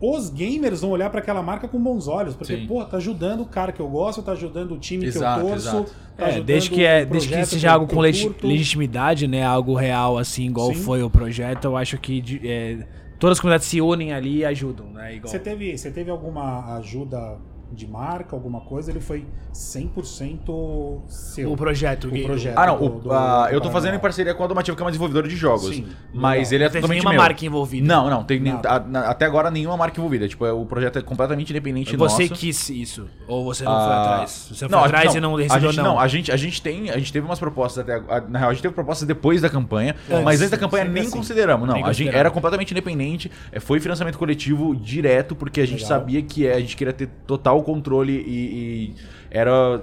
os 0.00 0.30
gamers 0.30 0.80
vão 0.80 0.90
olhar 0.90 1.10
para 1.10 1.18
aquela 1.18 1.42
marca 1.42 1.66
com 1.66 1.82
bons 1.82 2.06
olhos. 2.06 2.36
Porque, 2.36 2.56
Sim. 2.56 2.66
pô, 2.68 2.84
tá 2.84 2.96
ajudando 2.98 3.40
o 3.40 3.46
cara 3.46 3.72
que 3.72 3.80
eu 3.80 3.88
gosto, 3.88 4.22
tá 4.22 4.30
ajudando 4.30 4.70
o 4.72 4.78
time 4.78 5.06
Exato, 5.06 5.40
que 5.40 5.46
eu 5.46 5.50
torço. 5.50 5.68
exato. 5.68 5.94
Tá 6.16 6.28
É, 6.28 6.40
desde 6.40 6.70
que, 6.70 6.84
é, 6.84 7.04
desde 7.04 7.28
que 7.34 7.44
seja 7.46 7.66
eu- 7.66 7.72
algo 7.72 7.86
com 7.92 8.06
eu 8.06 8.12
curto. 8.12 8.46
legitimidade, 8.46 9.26
né? 9.26 9.42
Algo 9.42 9.74
real, 9.74 10.16
assim, 10.16 10.46
igual 10.46 10.68
Sim. 10.68 10.82
foi 10.82 11.02
o 11.02 11.10
projeto, 11.10 11.64
eu 11.64 11.76
acho 11.76 11.98
que 11.98 12.40
é, 12.44 12.86
todas 13.20 13.36
as 13.36 13.40
comunidades 13.40 13.68
se 13.68 13.80
unem 13.80 14.12
ali 14.12 14.38
e 14.38 14.44
ajudam, 14.44 14.86
né? 14.86 15.14
Igual. 15.14 15.30
Você 15.30 15.38
teve, 15.38 15.76
você 15.76 15.90
teve 15.90 16.10
alguma 16.10 16.76
ajuda 16.78 17.38
de 17.72 17.86
marca, 17.86 18.34
alguma 18.36 18.60
coisa? 18.60 18.90
Ele 18.90 19.00
foi 19.00 19.24
100% 19.52 21.00
seu. 21.08 21.52
O 21.52 21.56
projeto, 21.56 22.08
O 22.08 22.10
game- 22.10 22.26
projeto. 22.26 22.56
Ah, 22.58 22.66
não. 22.66 22.78
do- 22.78 22.84
o- 22.84 22.88
do- 23.00 23.12
ah, 23.12 23.46
do 23.48 23.54
eu 23.54 23.60
tô 23.60 23.70
fazendo 23.70 23.94
em 23.94 23.98
parceria 23.98 24.34
com 24.34 24.44
a 24.44 24.46
Domativa, 24.46 24.76
que 24.76 24.82
é 24.82 24.84
uma 24.84 24.90
desenvolvedora 24.90 25.28
de 25.28 25.36
jogos. 25.36 25.68
Sim, 25.74 25.86
mas 26.12 26.50
legal. 26.50 26.54
ele 26.54 26.64
é 26.64 26.66
Não 26.66 26.72
tem 26.72 26.80
totalmente 26.80 26.98
nenhuma 26.98 27.10
meu. 27.12 27.20
marca 27.22 27.44
envolvida. 27.46 27.86
Não, 27.86 28.10
não. 28.10 28.24
Tem, 28.24 28.42
a- 28.64 28.80
na- 28.80 29.00
até 29.08 29.24
agora 29.26 29.50
nenhuma 29.50 29.76
marca 29.76 29.98
envolvida. 29.98 30.28
Tipo, 30.28 30.46
é, 30.46 30.52
o 30.52 30.64
projeto 30.64 30.98
é 30.98 31.02
completamente 31.02 31.50
independente 31.50 31.96
Você 31.96 32.22
nosso. 32.28 32.34
quis 32.34 32.68
isso? 32.70 33.06
Ou 33.26 33.44
você 33.44 33.64
não 33.64 33.72
Ah, 33.72 33.84
foi 33.84 33.92
atrás? 33.94 34.48
Você 34.52 34.64
não, 34.64 34.70
foi 34.70 34.78
a- 34.78 34.84
atrás 34.84 35.14
e 35.14 35.20
não 35.20 35.34
a 35.34 35.38
decidiu 35.38 35.72
gente, 35.72 35.82
não? 35.84 35.98
a 36.00 36.08
gente, 36.08 36.32
a 36.32 36.36
gente 36.36 36.62
tem, 36.62 36.90
a 36.90 36.98
gente 36.98 37.12
teve 37.12 37.26
umas 37.26 37.38
propostas 37.38 37.82
até 37.84 37.94
agora- 37.94 38.26
na 38.28 38.38
real 38.38 38.50
a 38.50 38.52
gente 38.54 38.62
teve 38.62 38.74
propostas 38.74 39.06
depois 39.06 39.40
da 39.40 39.48
campanha, 39.48 39.94
É, 40.08 40.20
mas 40.22 40.40
antes 40.40 40.50
da 40.50 40.58
campanha 40.58 40.84
nem 40.84 41.02
assim. 41.04 41.10
consideramos, 41.12 41.66
não. 41.66 41.74
Nem 41.74 41.84
a 41.84 41.92
gente 41.92 42.14
era 42.14 42.30
completamente 42.30 42.70
independente, 42.72 43.30
é, 43.52 43.60
foi 43.60 43.80
financiamento 43.80 44.18
coletivo 44.18 44.74
direto 44.74 45.34
porque 45.34 45.60
a 45.60 45.66
gente 45.66 45.82
Legal. 45.82 45.98
sabia 46.00 46.22
que 46.22 46.46
é, 46.46 46.54
a 46.54 46.60
gente 46.60 46.76
queria 46.76 46.92
ter 46.92 47.08
total 47.26 47.59
controle 47.62 48.12
e, 48.12 48.30
e 48.30 48.94
era 49.30 49.82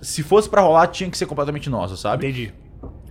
se 0.00 0.22
fosse 0.22 0.48
pra 0.48 0.60
rolar 0.60 0.86
tinha 0.88 1.10
que 1.10 1.18
ser 1.18 1.26
completamente 1.26 1.68
nosso, 1.68 1.96
sabe? 1.96 2.26
Entendi. 2.26 2.52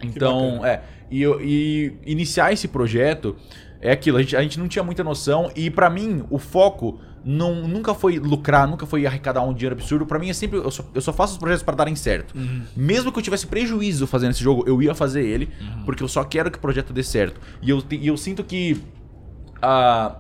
Então, 0.01 0.65
é. 0.65 0.81
E, 1.11 1.23
e 1.23 1.93
iniciar 2.05 2.51
esse 2.51 2.67
projeto 2.67 3.35
é 3.81 3.91
aquilo, 3.91 4.17
a 4.17 4.21
gente, 4.21 4.35
a 4.35 4.41
gente 4.41 4.59
não 4.59 4.67
tinha 4.67 4.83
muita 4.83 5.03
noção. 5.03 5.51
E 5.55 5.69
pra 5.69 5.89
mim, 5.89 6.23
o 6.29 6.39
foco 6.39 6.99
não, 7.23 7.67
nunca 7.67 7.93
foi 7.93 8.19
lucrar, 8.19 8.67
nunca 8.67 8.85
foi 8.85 9.05
arrecadar 9.05 9.41
um 9.41 9.53
dinheiro 9.53 9.75
absurdo. 9.75 10.05
Pra 10.05 10.19
mim 10.19 10.29
é 10.29 10.33
sempre. 10.33 10.59
Eu 10.59 10.71
só, 10.71 10.85
eu 10.93 11.01
só 11.01 11.11
faço 11.11 11.33
os 11.33 11.39
projetos 11.39 11.63
pra 11.63 11.75
darem 11.75 11.95
certo. 11.95 12.33
Mesmo 12.75 13.11
que 13.11 13.19
eu 13.19 13.23
tivesse 13.23 13.47
prejuízo 13.47 14.07
fazendo 14.07 14.31
esse 14.31 14.43
jogo, 14.43 14.63
eu 14.67 14.81
ia 14.81 14.93
fazer 14.93 15.23
ele, 15.23 15.49
porque 15.85 16.03
eu 16.03 16.07
só 16.07 16.23
quero 16.23 16.51
que 16.51 16.57
o 16.57 16.61
projeto 16.61 16.93
dê 16.93 17.03
certo. 17.03 17.39
E 17.61 17.69
eu, 17.69 17.83
e 17.91 18.07
eu 18.07 18.15
sinto 18.15 18.43
que. 18.43 18.81
ah, 19.61 20.17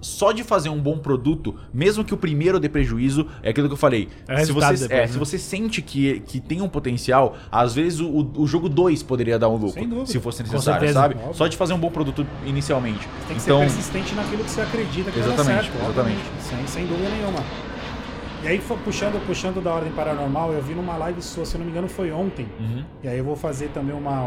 só 0.00 0.32
de 0.32 0.44
fazer 0.44 0.68
um 0.68 0.80
bom 0.80 0.98
produto, 0.98 1.54
mesmo 1.72 2.04
que 2.04 2.14
o 2.14 2.16
primeiro 2.16 2.60
dê 2.60 2.68
prejuízo, 2.68 3.26
é 3.42 3.50
aquilo 3.50 3.68
que 3.68 3.74
eu 3.74 3.78
falei. 3.78 4.08
É 4.28 4.44
se, 4.44 4.52
você, 4.52 4.72
depois, 4.72 4.90
é, 4.90 5.00
né? 5.00 5.06
se 5.06 5.18
você 5.18 5.38
sente 5.38 5.82
que, 5.82 6.20
que 6.20 6.40
tem 6.40 6.60
um 6.62 6.68
potencial, 6.68 7.36
às 7.50 7.74
vezes 7.74 8.00
o, 8.00 8.30
o 8.36 8.46
jogo 8.46 8.68
2 8.68 9.02
poderia 9.02 9.38
dar 9.38 9.48
um 9.48 9.56
lucro. 9.56 9.72
Sem 9.72 9.88
dúvida. 9.88 10.06
Se 10.06 10.20
fosse 10.20 10.42
necessário, 10.42 10.92
sabe? 10.92 11.14
Óbvio. 11.16 11.34
Só 11.34 11.46
de 11.46 11.56
fazer 11.56 11.72
um 11.72 11.78
bom 11.78 11.90
produto 11.90 12.26
inicialmente. 12.46 13.08
Tem 13.26 13.36
que 13.36 13.42
então, 13.42 13.58
ser 13.58 13.66
persistente 13.66 14.14
naquilo 14.14 14.44
que 14.44 14.50
você 14.50 14.60
acredita 14.60 15.10
que 15.10 15.18
vai 15.18 15.28
dar 15.28 15.34
Exatamente, 15.34 15.70
certo. 15.70 15.84
exatamente. 15.84 16.20
Sem, 16.40 16.66
sem 16.66 16.86
dúvida 16.86 17.08
nenhuma. 17.08 17.40
E 18.42 18.46
aí, 18.46 18.60
puxando, 18.84 19.20
puxando 19.26 19.60
da 19.60 19.74
ordem 19.74 19.90
paranormal, 19.92 20.52
eu 20.52 20.62
vi 20.62 20.72
numa 20.74 20.96
live 20.96 21.20
sua, 21.20 21.44
se 21.44 21.56
eu 21.56 21.58
não 21.58 21.66
me 21.66 21.72
engano, 21.72 21.88
foi 21.88 22.12
ontem. 22.12 22.46
Uhum. 22.60 22.84
E 23.02 23.08
aí 23.08 23.18
eu 23.18 23.24
vou 23.24 23.34
fazer 23.34 23.68
também 23.70 23.94
uma, 23.94 24.26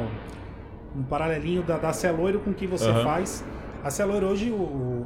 um 0.95 1.03
paralelinho 1.03 1.63
da, 1.63 1.77
da 1.77 1.93
Celoiro 1.93 2.39
com 2.39 2.51
o 2.51 2.53
que 2.53 2.67
você 2.67 2.89
Aham. 2.89 3.03
faz. 3.03 3.43
A 3.83 3.89
Celoiro 3.89 4.27
hoje, 4.27 4.51
o, 4.51 4.55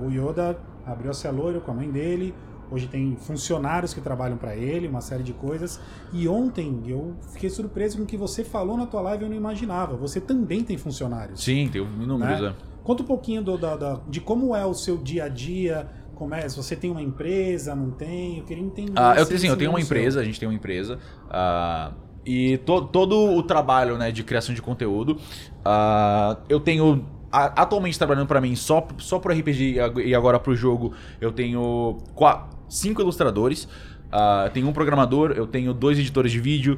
o 0.06 0.10
Yoda 0.12 0.58
abriu 0.86 1.12
a 1.12 1.14
Celoiro 1.14 1.62
com 1.62 1.72
a 1.72 1.74
mãe 1.74 1.90
dele. 1.90 2.34
Hoje 2.70 2.88
tem 2.88 3.16
funcionários 3.16 3.94
que 3.94 4.02
trabalham 4.02 4.38
para 4.38 4.56
ele, 4.56 4.88
uma 4.88 5.00
série 5.02 5.24
de 5.24 5.34
coisas. 5.34 5.80
E 6.12 6.28
ontem 6.28 6.82
eu 6.88 7.16
fiquei 7.34 7.50
surpreso 7.50 7.98
com 7.98 8.04
o 8.04 8.06
que 8.06 8.18
você 8.18 8.44
falou 8.44 8.76
na 8.76 8.86
tua 8.86 9.02
live, 9.02 9.24
eu 9.24 9.30
não 9.30 9.36
imaginava. 9.38 9.96
Você 9.96 10.20
também 10.20 10.64
tem 10.64 10.78
funcionários. 10.78 11.44
Sim, 11.44 11.70
tem 11.72 11.82
inúmeros. 11.82 12.42
Né? 12.42 12.50
é. 12.50 12.54
Conta 12.84 13.04
um 13.04 13.06
pouquinho 13.06 13.42
do- 13.44 13.58
da- 13.58 13.76
da- 13.78 14.00
de 14.10 14.20
como 14.20 14.56
é 14.56 14.66
o 14.66 14.74
seu 14.74 14.98
dia 14.98 15.26
a 15.26 15.30
dia, 15.30 15.88
como 16.16 16.34
é, 16.36 16.48
se 16.50 16.56
você 16.58 16.76
tem 16.76 16.92
uma 16.92 17.02
empresa, 17.02 17.74
não 17.76 17.92
tem, 17.92 18.40
eu 18.40 18.44
queria 18.46 18.64
entender. 18.64 18.94
Ah, 18.96 19.16
eu, 19.18 19.26
sim, 19.26 19.48
eu 19.48 19.58
tenho 19.58 19.72
uma 19.72 19.80
empresa, 19.80 20.20
a 20.20 20.24
gente 20.24 20.40
tem 20.40 20.48
uma 20.50 20.56
empresa. 20.56 21.00
ah, 21.30 21.94
e 22.26 22.58
to- 22.60 22.86
todo 22.88 23.16
o 23.36 23.44
trabalho 23.44 23.98
né, 23.98 24.12
de 24.12 24.24
criação 24.24 24.54
de 24.56 24.62
conteúdo, 24.62 25.18
ah, 25.64 26.38
eu 26.50 26.60
tenho. 26.60 27.06
A- 27.44 27.54
Atualmente 27.64 27.98
trabalhando 27.98 28.28
pra 28.28 28.40
mim 28.42 28.56
só, 28.56 28.88
só 28.98 29.20
pro 29.20 29.34
RPG 29.34 29.74
e 29.74 29.80
ag- 29.80 30.16
agora 30.16 30.40
pro 30.40 30.56
jogo, 30.56 30.94
eu 31.20 31.32
tenho 31.32 31.98
qua- 32.14 32.50
cinco 32.70 33.02
ilustradores, 33.02 33.68
ah, 34.12 34.50
tenho 34.54 34.68
um 34.68 34.74
programador, 34.74 35.32
eu 35.36 35.46
tenho 35.48 35.74
dois 35.74 35.98
editores 36.00 36.32
de 36.32 36.40
vídeo, 36.40 36.78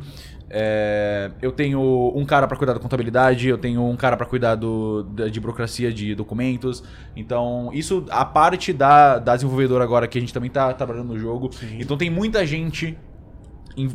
é, 0.49 1.29
eu 1.41 1.51
tenho 1.51 2.11
um 2.15 2.25
cara 2.25 2.47
pra 2.47 2.55
cuidar 2.57 2.73
da 2.73 2.79
contabilidade, 2.79 3.49
eu 3.49 3.57
tenho 3.57 3.83
um 3.83 3.95
cara 3.97 4.15
pra 4.15 4.25
cuidar 4.25 4.55
do, 4.55 5.03
da- 5.03 5.27
de 5.27 5.39
burocracia 5.39 5.91
de 5.91 6.15
documentos. 6.15 6.83
Então, 7.15 7.69
isso 7.73 8.05
a 8.09 8.23
parte 8.23 8.71
da, 8.71 9.19
da 9.19 9.35
desenvolvedora 9.35 9.83
agora 9.83 10.07
que 10.07 10.17
a 10.17 10.21
gente 10.21 10.33
também 10.33 10.49
tá 10.49 10.73
trabalhando 10.73 11.09
no 11.13 11.19
jogo. 11.19 11.49
Então 11.79 11.97
tem 11.97 12.09
muita 12.09 12.45
gente 12.45 12.87
en- 12.87 12.97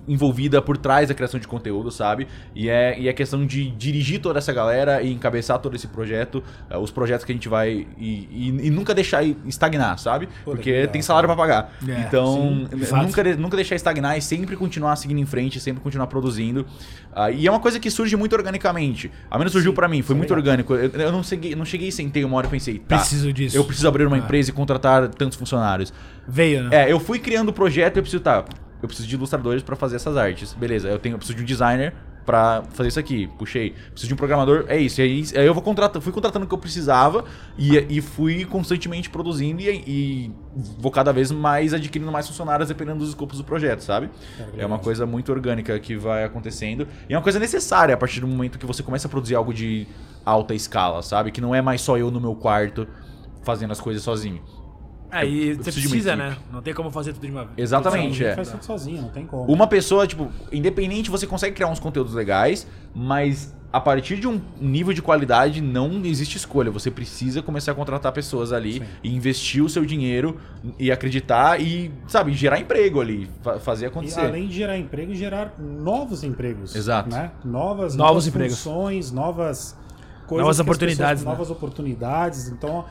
envolvida 0.07 0.62
por 0.62 0.76
trás 0.76 1.09
da 1.09 1.14
criação 1.14 1.39
de 1.41 1.49
conteúdo, 1.49 1.91
sabe? 1.91 2.26
E 2.55 2.68
é, 2.68 2.99
e 2.99 3.09
é 3.09 3.12
questão 3.12 3.45
de 3.45 3.70
dirigir 3.72 4.20
toda 4.20 4.39
essa 4.39 4.53
galera 4.53 5.03
e 5.03 5.12
encabeçar 5.12 5.59
todo 5.59 5.74
esse 5.74 5.87
projeto, 5.89 6.43
eh, 6.70 6.76
os 6.78 6.91
projetos 6.91 7.24
que 7.24 7.33
a 7.33 7.35
gente 7.35 7.49
vai. 7.49 7.87
E, 7.99 8.28
e- 8.30 8.66
e 8.66 8.70
nunca 8.70 8.95
deixar 8.95 9.24
estagnar, 9.24 9.99
sabe? 9.99 10.28
Pô, 10.45 10.53
Porque 10.53 10.70
legal, 10.72 10.93
tem 10.93 11.03
salário 11.03 11.26
pra 11.28 11.37
pagar. 11.37 11.72
É, 11.87 12.01
então, 12.07 12.66
sim, 12.70 12.85
fato. 12.87 13.03
nunca, 13.07 13.24
de- 13.24 13.37
nunca 13.37 13.57
deixar 13.57 13.74
estagnar 13.74 14.16
e 14.16 14.22
sempre 14.22 14.57
continuar 14.57 14.97
seguindo 14.97 15.18
em 15.18 15.26
frente, 15.26 15.59
sempre 15.61 15.83
continuar 15.83 16.07
produzindo. 16.07 16.64
Ah, 17.14 17.30
e 17.30 17.47
é 17.47 17.51
uma 17.51 17.61
coisa 17.61 17.78
que 17.78 17.91
surge 17.91 18.16
muito 18.16 18.35
organicamente. 18.35 19.11
A 19.30 19.37
menos 19.39 19.53
surgiu 19.53 19.72
pra 19.74 19.89
mim, 19.89 20.01
foi 20.03 20.14
é 20.14 20.18
muito 20.18 20.35
legal. 20.35 20.53
orgânico. 20.55 20.74
Eu, 20.74 20.91
eu 20.91 21.12
não, 21.12 21.22
cheguei, 21.22 21.55
não 21.55 21.64
cheguei 21.64 21.89
e 21.89 21.93
sentei 21.93 22.24
uma 22.24 22.37
hora 22.37 22.47
e 22.47 22.51
pensei, 22.51 22.78
tá, 22.78 22.97
Preciso 22.99 23.33
disso. 23.33 23.57
eu 23.57 23.64
preciso 23.64 23.87
abrir 23.89 24.07
uma 24.07 24.16
Ah. 24.16 24.20
empresa 24.20 24.51
e 24.51 24.53
contratar 24.53 25.09
tantos 25.09 25.37
funcionários. 25.37 25.93
Veio, 26.26 26.64
né? 26.64 26.85
É, 26.89 26.93
eu 26.93 26.99
fui 27.01 27.18
criando 27.18 27.49
o 27.51 27.53
projeto 27.53 27.97
e 27.97 27.99
eu 27.99 28.03
preciso, 28.03 28.22
tá, 28.22 28.45
eu 28.83 28.89
preciso 28.89 29.09
de 29.09 29.14
ilustradores 29.14 29.62
pra 29.62 29.76
fazer 29.76 29.97
essas 29.97 30.16
artes. 30.16 30.53
Beleza, 30.55 30.89
eu 30.89 30.99
tenho, 30.99 31.14
eu 31.14 31.18
preciso 31.18 31.37
de 31.37 31.43
um 31.43 31.47
designer 31.47 31.95
pra 32.24 32.62
fazer 32.70 32.89
isso 32.89 33.01
aqui. 33.01 33.28
Puxei. 33.39 33.70
Preciso 33.91 34.09
de 34.09 34.14
um 34.14 34.16
programador, 34.16 34.64
é 34.68 34.78
isso. 34.78 35.01
E 35.01 35.05
aí, 35.05 35.24
aí 35.37 35.47
eu 35.47 35.55
vou 35.55 35.62
contratar, 35.62 36.01
fui 36.01 36.12
contratando 36.12 36.45
o 36.45 36.49
que 36.49 36.55
eu 36.55 36.59
precisava 36.59 37.24
e, 37.59 37.76
e 37.89 38.01
fui 38.01 38.45
constantemente 38.45 39.11
produzindo 39.11 39.61
e, 39.61 39.68
e 39.87 40.30
vou 40.78 40.91
cada 40.91 41.12
vez 41.12 41.30
mais 41.30 41.74
adquirindo 41.74 42.11
mais 42.11 42.26
funcionários 42.26 42.68
dependendo 42.68 42.99
dos 42.99 43.11
escopos 43.11 43.39
do 43.39 43.45
projeto, 43.45 43.80
sabe? 43.80 44.11
Que 44.53 44.61
É 44.61 44.66
uma 44.66 44.78
coisa 44.78 45.07
muito 45.07 45.33
orgânica 45.33 45.78
que 45.78 45.97
vai 45.97 46.24
acontecendo 46.24 46.87
e 47.09 47.14
é 47.14 47.16
uma 47.16 47.22
coisa 47.22 47.39
necessária 47.39 47.95
a 47.95 47.99
partir 47.99 48.20
do 48.20 48.26
momento 48.26 48.59
que 48.59 48.66
você 48.66 48.83
começa 48.83 49.07
a 49.07 49.11
produzir 49.11 49.35
algo 49.35 49.53
de 49.53 49.87
alta 50.24 50.55
escala, 50.55 51.03
sabe? 51.03 51.30
Que 51.30 51.41
não 51.41 51.55
é 51.55 51.61
mais 51.61 51.80
só 51.80 51.97
eu 51.99 52.11
no 52.11 52.20
meu 52.20 52.35
quarto 52.35 52.87
fazendo 53.43 53.72
as 53.72 53.80
coisas 53.80 54.03
sozinho. 54.03 54.43
Aí 55.12 55.50
eu 55.50 55.56
você 55.56 55.70
precisa, 55.70 56.16
né? 56.16 56.36
Não 56.52 56.62
tem 56.62 56.72
como 56.74 56.90
fazer 56.90 57.12
tudo 57.12 57.26
de 57.26 57.30
uma 57.32 57.44
vez. 57.44 57.54
Exatamente, 57.58 58.24
é. 58.24 58.34
faz 58.34 58.50
tudo 58.50 58.64
sozinho, 58.64 59.02
não 59.02 59.10
tem 59.10 59.26
como. 59.26 59.44
Uma 59.52 59.66
pessoa, 59.66 60.06
tipo, 60.06 60.30
independente, 60.50 61.10
você 61.10 61.26
consegue 61.26 61.54
criar 61.54 61.68
uns 61.68 61.78
conteúdos 61.78 62.14
legais, 62.14 62.66
mas 62.94 63.54
a 63.70 63.80
partir 63.80 64.16
de 64.18 64.26
um 64.28 64.38
nível 64.60 64.92
de 64.92 65.00
qualidade 65.00 65.60
não 65.62 66.02
existe 66.04 66.36
escolha. 66.36 66.70
Você 66.70 66.90
precisa 66.90 67.42
começar 67.42 67.72
a 67.72 67.74
contratar 67.74 68.12
pessoas 68.12 68.52
ali 68.52 68.74
Sim. 68.74 68.82
e 69.02 69.14
investir 69.14 69.62
o 69.64 69.68
seu 69.68 69.84
dinheiro 69.84 70.38
e 70.78 70.90
acreditar 70.92 71.58
e, 71.60 71.90
sabe, 72.06 72.32
gerar 72.34 72.58
emprego 72.60 73.00
ali, 73.00 73.28
fa- 73.42 73.58
fazer 73.58 73.86
E 73.86 73.88
acontecer. 73.88 74.20
além 74.20 74.46
de 74.46 74.54
gerar 74.56 74.76
emprego, 74.78 75.14
gerar 75.14 75.54
novos 75.58 76.22
empregos. 76.22 76.74
Exato. 76.74 77.08
Né? 77.10 77.30
Novas, 77.44 77.94
Novos 77.94 77.96
novas 77.96 78.26
empregos. 78.26 78.58
funções, 78.62 79.10
novas 79.10 79.74
coisas. 80.26 80.42
Novas 80.44 80.60
oportunidades, 80.60 81.20
pessoas- 81.20 81.24
né? 81.24 81.30
Novas 81.32 81.50
oportunidades. 81.50 82.48
Então, 82.48 82.84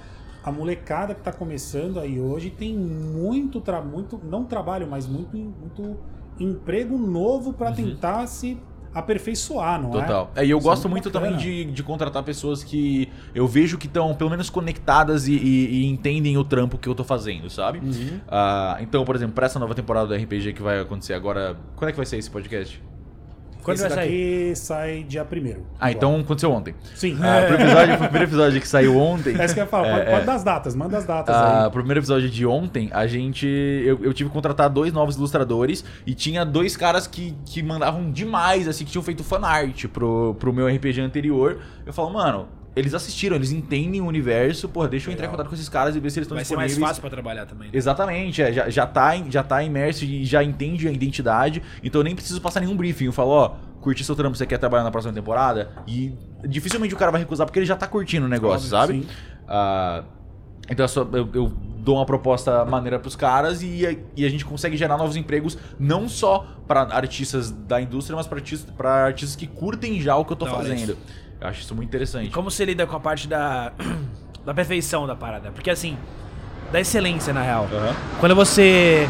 a 0.43 0.51
molecada 0.51 1.13
que 1.13 1.21
está 1.21 1.31
começando 1.31 1.99
aí 1.99 2.19
hoje 2.19 2.49
tem 2.49 2.75
muito, 2.75 3.61
tra 3.61 3.81
muito 3.81 4.19
não 4.23 4.43
trabalho, 4.43 4.87
mas 4.89 5.07
muito, 5.07 5.35
muito 5.37 5.97
emprego 6.39 6.97
novo 6.97 7.53
para 7.53 7.71
tentar 7.71 8.25
se 8.27 8.57
aperfeiçoar, 8.93 9.81
não 9.81 9.89
é? 9.91 9.95
Uhum. 9.95 10.01
Total. 10.01 10.31
É, 10.35 10.45
e 10.45 10.49
eu 10.49 10.57
Isso 10.57 10.67
é 10.67 10.69
gosto 10.69 10.89
muito 10.89 11.05
muito 11.05 11.11
também 11.11 11.37
de, 11.37 11.65
de 11.65 11.83
contratar 11.83 12.23
pessoas 12.23 12.63
que 12.63 13.07
eu 13.33 13.47
vejo 13.47 13.77
que 13.77 13.87
estão, 13.87 14.13
pelo 14.15 14.29
menos, 14.29 14.49
conectadas 14.49 15.27
e, 15.27 15.33
e- 15.33 15.81
e 15.81 15.85
entendem 15.85 16.37
o 16.37 16.43
trampo 16.43 16.77
que 16.77 16.89
eu 16.89 16.95
tô 16.95 17.03
fazendo, 17.03 17.49
sabe? 17.49 17.79
Uhum. 17.79 18.19
Ah, 18.27 18.77
então, 18.81 19.05
por 19.05 19.15
exemplo, 19.15 19.33
pra 19.33 19.45
essa 19.45 19.57
nova 19.59 19.73
temporada 19.73 20.07
do 20.07 20.13
RPG 20.15 20.53
que 20.53 20.61
vai 20.61 20.79
acontecer 20.81 21.13
agora. 21.13 21.55
Quando 21.75 21.89
é 21.89 21.91
que 21.91 21.97
vai 21.97 22.05
ser 22.05 22.17
esse 22.17 22.29
podcast? 22.29 22.83
Quando 23.63 23.77
Esse 23.77 23.87
vai 23.87 23.97
sair? 23.97 24.49
daqui 24.49 24.55
sai 24.55 25.03
dia 25.03 25.23
1 25.23 25.55
Ah, 25.79 25.91
então 25.91 26.19
aconteceu 26.19 26.51
ontem. 26.51 26.73
Sim. 26.95 27.17
Ah, 27.21 27.45
pro, 27.45 27.55
episódio, 27.55 27.97
pro 27.97 28.03
primeiro 28.07 28.25
episódio 28.25 28.61
que 28.61 28.67
saiu 28.67 28.97
ontem. 28.97 29.39
É 29.39 29.45
isso 29.45 29.53
que 29.53 29.59
eu 29.59 29.63
ia 29.65 29.69
falar. 29.69 29.87
É, 29.87 29.91
pode, 29.91 30.07
é. 30.07 30.11
pode 30.11 30.25
dar 30.25 30.35
as 30.35 30.43
datas, 30.43 30.75
manda 30.75 30.97
as 30.97 31.05
datas 31.05 31.35
Ah, 31.35 31.65
aí. 31.65 31.69
pro 31.69 31.79
primeiro 31.81 31.99
episódio 31.99 32.29
de 32.29 32.45
ontem, 32.45 32.89
a 32.91 33.05
gente. 33.07 33.45
Eu, 33.47 33.99
eu 34.03 34.13
tive 34.13 34.29
que 34.29 34.33
contratar 34.33 34.69
dois 34.69 34.91
novos 34.91 35.15
ilustradores 35.15 35.83
e 36.05 36.13
tinha 36.13 36.45
dois 36.45 36.75
caras 36.75 37.07
que, 37.07 37.35
que 37.45 37.61
mandavam 37.61 38.11
demais, 38.11 38.67
assim, 38.67 38.83
que 38.85 38.91
tinham 38.91 39.03
feito 39.03 39.23
fanart 39.23 39.87
pro, 39.87 40.35
pro 40.39 40.51
meu 40.51 40.67
RPG 40.67 41.01
anterior. 41.01 41.59
Eu 41.85 41.93
falo, 41.93 42.11
mano, 42.11 42.47
eles 42.75 42.93
assistiram, 42.93 43.35
eles 43.35 43.51
entendem 43.51 43.99
o 44.01 44.05
universo, 44.05 44.69
porra, 44.69 44.87
deixa 44.87 45.09
eu 45.09 45.13
entrar 45.13 45.27
em 45.27 45.29
contato 45.29 45.47
com 45.49 45.55
esses 45.55 45.67
caras 45.67 45.95
e 45.95 45.99
ver 45.99 46.09
se 46.09 46.19
eles 46.19 46.25
estão 46.25 46.35
Vai 46.35 46.45
ser 46.45 46.55
mais 46.55 46.77
fácil 46.77 47.01
pra 47.01 47.09
trabalhar 47.09 47.45
também. 47.45 47.67
né? 47.67 47.77
Exatamente, 47.77 48.41
é, 48.41 48.53
já, 48.53 48.69
já, 48.69 48.85
tá, 48.87 49.15
já 49.29 49.43
tá 49.43 49.61
imerso 49.63 50.05
e 50.05 50.23
já 50.23 50.43
entende 50.43 50.87
a 50.87 50.91
identidade, 50.91 51.61
então 51.83 51.99
eu 51.99 52.05
nem 52.05 52.15
preciso 52.15 52.39
passar 52.41 52.59
nenhum 52.61 52.75
briefing. 52.75 53.05
Eu 53.05 53.11
falo, 53.13 53.31
ó, 53.31 53.49
curti 53.81 54.03
seu 54.03 54.15
trampo, 54.15 54.37
você 54.37 54.45
quer 54.45 54.57
trabalhar 54.57 54.83
na 54.83 54.91
próxima 54.91 55.13
temporada? 55.13 55.69
E 55.87 56.13
dificilmente 56.47 56.93
o 56.93 56.97
cara 56.97 57.11
vai 57.11 57.19
recusar 57.21 57.45
porque 57.45 57.59
ele 57.59 57.65
já 57.65 57.75
tá 57.75 57.87
curtindo 57.87 58.25
o 58.25 58.29
negócio, 58.29 58.73
Óbvio, 58.75 59.03
sabe? 59.03 59.07
Ah, 59.47 60.03
então 60.69 60.85
é 60.85 60.87
só- 60.87 61.01
eu, 61.11 61.27
eu 61.33 61.47
dou 61.83 61.95
uma 61.97 62.05
proposta 62.05 62.63
maneira 62.63 62.99
pros 62.99 63.15
caras 63.15 63.61
e, 63.63 63.85
a- 63.85 63.95
e 64.15 64.23
a 64.23 64.29
gente 64.29 64.45
consegue 64.45 64.77
gerar 64.77 64.97
novos 64.97 65.15
empregos, 65.15 65.57
não 65.79 66.07
só 66.07 66.45
para 66.67 66.83
artistas 66.83 67.49
da 67.51 67.81
indústria, 67.81 68.15
mas 68.15 68.27
para 68.27 68.37
artistas, 68.37 68.71
pra 68.75 69.05
artistas 69.07 69.35
que 69.35 69.47
curtem 69.47 69.99
já 69.99 70.15
o 70.15 70.23
que 70.23 70.31
eu 70.31 70.37
tô 70.37 70.45
hora 70.45 70.55
fazendo. 70.57 70.95
Eu 71.41 71.47
acho 71.47 71.61
isso 71.61 71.73
muito 71.75 71.89
interessante. 71.89 72.29
Como 72.29 72.51
você 72.51 72.63
lida 72.63 72.85
com 72.85 72.95
a 72.95 72.99
parte 72.99 73.27
da, 73.27 73.73
da 74.45 74.53
perfeição 74.53 75.07
da 75.07 75.15
parada? 75.15 75.51
Porque 75.51 75.71
assim, 75.71 75.97
da 76.71 76.79
excelência 76.79 77.33
na 77.33 77.41
real. 77.41 77.67
Aham. 77.73 77.95
Quando 78.19 78.35
você 78.35 79.09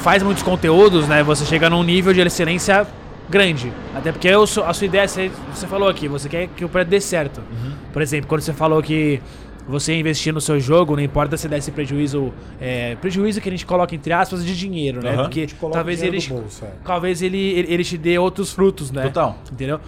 faz 0.00 0.22
muitos 0.22 0.42
conteúdos, 0.42 1.08
né, 1.08 1.22
você 1.22 1.44
chega 1.46 1.70
num 1.70 1.82
nível 1.82 2.12
de 2.12 2.20
excelência 2.20 2.86
grande. 3.30 3.72
Até 3.94 4.12
porque 4.12 4.28
eu 4.28 4.46
sou- 4.46 4.64
a 4.64 4.74
sua 4.74 4.84
ideia, 4.86 5.08
você, 5.08 5.30
você 5.54 5.66
falou 5.66 5.88
aqui, 5.88 6.06
você 6.06 6.28
quer 6.28 6.48
que 6.48 6.64
o 6.64 6.68
projeto 6.68 6.88
dê 6.88 7.00
certo. 7.00 7.38
Uhum. 7.50 7.72
Por 7.92 8.02
exemplo, 8.02 8.28
quando 8.28 8.42
você 8.42 8.52
falou 8.52 8.82
que 8.82 9.22
você 9.66 9.94
investir 9.94 10.34
no 10.34 10.40
seu 10.40 10.58
jogo, 10.58 10.96
não 10.96 11.02
importa 11.02 11.36
se 11.36 11.48
desse 11.48 11.70
prejuízo, 11.70 12.32
é, 12.60 12.96
prejuízo 12.96 13.40
que 13.40 13.48
a 13.48 13.52
gente 13.52 13.64
coloca 13.64 13.94
entre 13.94 14.12
aspas 14.12 14.44
de 14.44 14.56
dinheiro, 14.56 15.00
né? 15.02 15.12
Aham. 15.14 15.22
Porque 15.22 15.46
talvez 15.72 16.02
ele, 16.02 16.20
bolso, 16.20 16.64
é. 16.64 16.72
talvez 16.84 17.22
ele, 17.22 17.38
ele, 17.38 17.72
ele 17.72 17.84
te 17.84 17.96
dê 17.96 18.18
outros 18.18 18.52
frutos, 18.52 18.90
né? 18.90 19.04
Total. 19.04 19.38
Entendeu? 19.50 19.80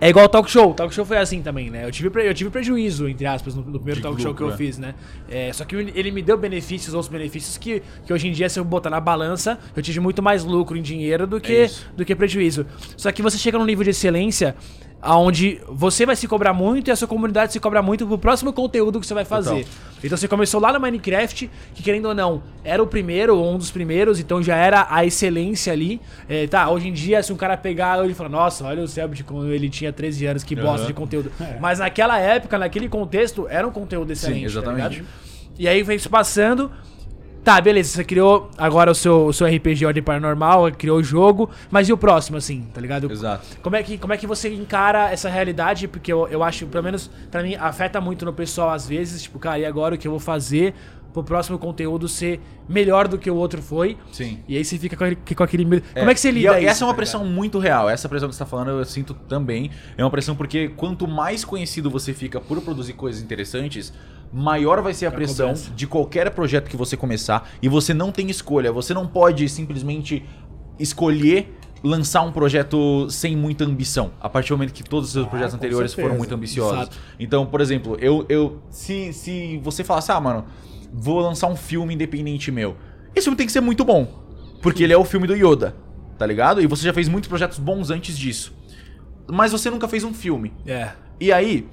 É 0.00 0.08
igual 0.08 0.26
o 0.26 0.28
talk 0.28 0.48
show. 0.48 0.70
O 0.70 0.74
talk 0.74 0.94
show 0.94 1.04
foi 1.04 1.18
assim 1.18 1.42
também, 1.42 1.70
né? 1.70 1.84
Eu 1.84 1.90
tive, 1.90 2.10
eu 2.24 2.34
tive 2.34 2.50
prejuízo, 2.50 3.08
entre 3.08 3.26
aspas, 3.26 3.54
no, 3.54 3.62
no 3.62 3.78
primeiro 3.78 4.00
De 4.00 4.02
talk 4.02 4.20
show 4.22 4.32
que 4.32 4.42
eu 4.42 4.52
é. 4.52 4.56
fiz, 4.56 4.78
né? 4.78 4.94
É, 5.28 5.52
só 5.52 5.64
que 5.64 5.74
ele 5.74 6.10
me 6.12 6.22
deu 6.22 6.38
benefícios, 6.38 6.94
outros 6.94 7.10
benefícios 7.10 7.58
que, 7.58 7.82
que 8.06 8.12
hoje 8.12 8.28
em 8.28 8.32
dia, 8.32 8.48
se 8.48 8.60
eu 8.60 8.64
botar 8.64 8.90
na 8.90 9.00
balança, 9.00 9.58
eu 9.74 9.82
tive 9.82 9.98
muito 9.98 10.22
mais 10.22 10.44
lucro 10.44 10.76
em 10.76 10.82
dinheiro 10.82 11.26
do 11.26 11.40
que, 11.40 11.64
isso. 11.64 11.90
do 11.96 12.04
que 12.04 12.14
prejuízo. 12.14 12.64
Só 12.96 13.10
que 13.10 13.22
você 13.22 13.36
chega 13.36 13.58
num 13.58 13.64
nível 13.64 13.82
de 13.82 13.90
excelência 13.90 14.54
onde 15.02 15.60
você 15.68 16.04
vai 16.04 16.16
se 16.16 16.26
cobrar 16.26 16.52
muito 16.52 16.88
e 16.88 16.90
a 16.90 16.96
sua 16.96 17.06
comunidade 17.06 17.52
se 17.52 17.60
cobra 17.60 17.80
muito 17.80 18.06
pro 18.06 18.18
próximo 18.18 18.52
conteúdo 18.52 19.00
que 19.00 19.06
você 19.06 19.14
vai 19.14 19.24
fazer. 19.24 19.64
Total. 19.64 19.88
Então 20.02 20.16
você 20.16 20.28
começou 20.28 20.60
lá 20.60 20.72
no 20.72 20.80
Minecraft, 20.80 21.50
que 21.74 21.82
querendo 21.82 22.06
ou 22.06 22.14
não, 22.14 22.42
era 22.64 22.82
o 22.82 22.86
primeiro 22.86 23.36
ou 23.36 23.52
um 23.52 23.58
dos 23.58 23.70
primeiros, 23.70 24.20
então 24.20 24.42
já 24.42 24.56
era 24.56 24.86
a 24.90 25.04
excelência 25.04 25.72
ali. 25.72 26.00
É, 26.28 26.46
tá, 26.46 26.68
hoje 26.70 26.88
em 26.88 26.92
dia, 26.92 27.22
se 27.22 27.32
um 27.32 27.36
cara 27.36 27.56
pegar 27.56 28.02
ele 28.04 28.14
fala, 28.14 28.28
nossa, 28.28 28.64
olha 28.64 28.82
o 28.82 28.88
Selbit 28.88 29.24
quando 29.24 29.52
ele 29.52 29.68
tinha 29.68 29.92
13 29.92 30.26
anos, 30.26 30.44
que 30.44 30.54
bosta 30.54 30.78
Aham. 30.78 30.86
de 30.86 30.94
conteúdo. 30.94 31.32
Mas 31.60 31.78
naquela 31.78 32.18
época, 32.18 32.58
naquele 32.58 32.88
contexto, 32.88 33.46
era 33.48 33.66
um 33.66 33.72
conteúdo 33.72 34.12
excelente. 34.12 34.42
tá 34.42 34.46
exatamente. 34.46 34.98
ligado? 34.98 35.08
e 35.58 35.66
aí 35.68 35.84
foi 35.84 35.96
isso 35.96 36.08
passando. 36.08 36.70
Tá, 37.44 37.60
beleza, 37.62 37.88
você 37.90 38.04
criou 38.04 38.50
agora 38.58 38.90
o 38.90 38.94
seu, 38.94 39.26
o 39.26 39.32
seu 39.32 39.46
RPG 39.46 39.86
Ordem 39.86 40.02
Paranormal, 40.02 40.70
criou 40.72 40.98
o 40.98 41.02
jogo, 41.02 41.48
mas 41.70 41.88
e 41.88 41.92
o 41.92 41.96
próximo, 41.96 42.36
assim, 42.36 42.66
tá 42.74 42.80
ligado? 42.80 43.10
Exato. 43.10 43.46
Como 43.62 43.74
é 43.74 43.82
que, 43.82 43.96
como 43.96 44.12
é 44.12 44.18
que 44.18 44.26
você 44.26 44.52
encara 44.52 45.10
essa 45.10 45.30
realidade? 45.30 45.88
Porque 45.88 46.12
eu, 46.12 46.28
eu 46.28 46.42
acho, 46.42 46.66
pelo 46.66 46.84
menos 46.84 47.10
pra 47.30 47.42
mim, 47.42 47.54
afeta 47.54 48.00
muito 48.02 48.26
no 48.26 48.34
pessoal 48.34 48.70
às 48.70 48.86
vezes. 48.86 49.22
Tipo, 49.22 49.38
cara, 49.38 49.58
e 49.60 49.64
agora 49.64 49.94
o 49.94 49.98
que 49.98 50.06
eu 50.06 50.10
vou 50.12 50.20
fazer 50.20 50.74
pro 51.10 51.24
próximo 51.24 51.58
conteúdo 51.58 52.06
ser 52.06 52.38
melhor 52.68 53.08
do 53.08 53.16
que 53.16 53.30
o 53.30 53.34
outro 53.34 53.62
foi? 53.62 53.96
Sim. 54.12 54.40
E 54.46 54.54
aí 54.54 54.62
você 54.62 54.76
fica 54.78 54.94
com, 54.94 55.04
aquele- 55.04 55.34
com 55.36 55.42
aquele 55.42 55.64
medo. 55.64 55.82
Como 55.94 56.10
é 56.10 56.12
que 56.12 56.20
você 56.20 56.28
e 56.28 56.32
lida 56.32 56.52
a- 56.52 56.60
isso? 56.60 56.68
Essa 56.68 56.84
é 56.84 56.86
uma 56.86 56.92
tá 56.92 56.96
pressão 56.98 57.24
muito 57.24 57.58
real. 57.58 57.88
Essa 57.88 58.10
pressão 58.10 58.28
que 58.28 58.34
você 58.34 58.40
tá 58.40 58.46
falando 58.46 58.72
eu 58.72 58.84
sinto 58.84 59.14
também. 59.14 59.70
É 59.96 60.04
uma 60.04 60.10
pressão 60.10 60.36
porque 60.36 60.68
quanto 60.76 61.08
mais 61.08 61.46
conhecido 61.46 61.88
você 61.90 62.12
fica 62.12 62.38
por 62.42 62.60
produzir 62.60 62.92
coisas 62.92 63.22
interessantes, 63.22 63.90
maior 64.32 64.82
vai 64.82 64.92
ser 64.94 65.06
a 65.06 65.10
pressão 65.10 65.52
de 65.74 65.86
qualquer 65.86 66.30
projeto 66.30 66.68
que 66.68 66.76
você 66.76 66.96
começar. 66.96 67.48
E 67.62 67.68
você 67.68 67.94
não 67.94 68.10
tem 68.12 68.28
escolha. 68.30 68.70
Você 68.72 68.92
não 68.92 69.06
pode 69.06 69.48
simplesmente 69.48 70.24
escolher 70.78 71.54
lançar 71.82 72.22
um 72.22 72.32
projeto 72.32 73.08
sem 73.08 73.36
muita 73.36 73.64
ambição. 73.64 74.10
A 74.20 74.28
partir 74.28 74.48
do 74.50 74.56
momento 74.56 74.72
que 74.72 74.82
todos 74.82 75.08
os 75.08 75.12
seus 75.12 75.26
Ah, 75.26 75.30
projetos 75.30 75.54
anteriores 75.54 75.90
certeza. 75.92 76.08
foram 76.08 76.18
muito 76.18 76.34
ambiciosos. 76.34 76.78
Fato. 76.78 76.98
Então, 77.18 77.46
por 77.46 77.60
exemplo, 77.60 77.96
eu, 78.00 78.26
eu 78.28 78.60
se, 78.70 79.12
se 79.12 79.58
você 79.62 79.84
falasse, 79.84 80.10
ah, 80.10 80.20
mano, 80.20 80.44
vou 80.92 81.20
lançar 81.20 81.46
um 81.48 81.56
filme 81.56 81.94
independente 81.94 82.50
meu. 82.50 82.76
Esse 83.14 83.24
filme 83.24 83.36
tem 83.36 83.46
que 83.46 83.52
ser 83.52 83.60
muito 83.60 83.84
bom. 83.84 84.26
Porque 84.60 84.82
ele 84.82 84.92
é 84.92 84.96
o 84.96 85.04
filme 85.04 85.26
do 85.28 85.34
Yoda, 85.36 85.76
tá 86.18 86.26
ligado? 86.26 86.60
E 86.60 86.66
você 86.66 86.82
já 86.82 86.92
fez 86.92 87.08
muitos 87.08 87.28
projetos 87.28 87.58
bons 87.58 87.90
antes 87.90 88.18
disso. 88.18 88.52
Mas 89.30 89.52
você 89.52 89.70
nunca 89.70 89.86
fez 89.86 90.02
um 90.02 90.12
filme. 90.12 90.52
É. 90.66 90.90
E 91.20 91.30
aí, 91.30 91.68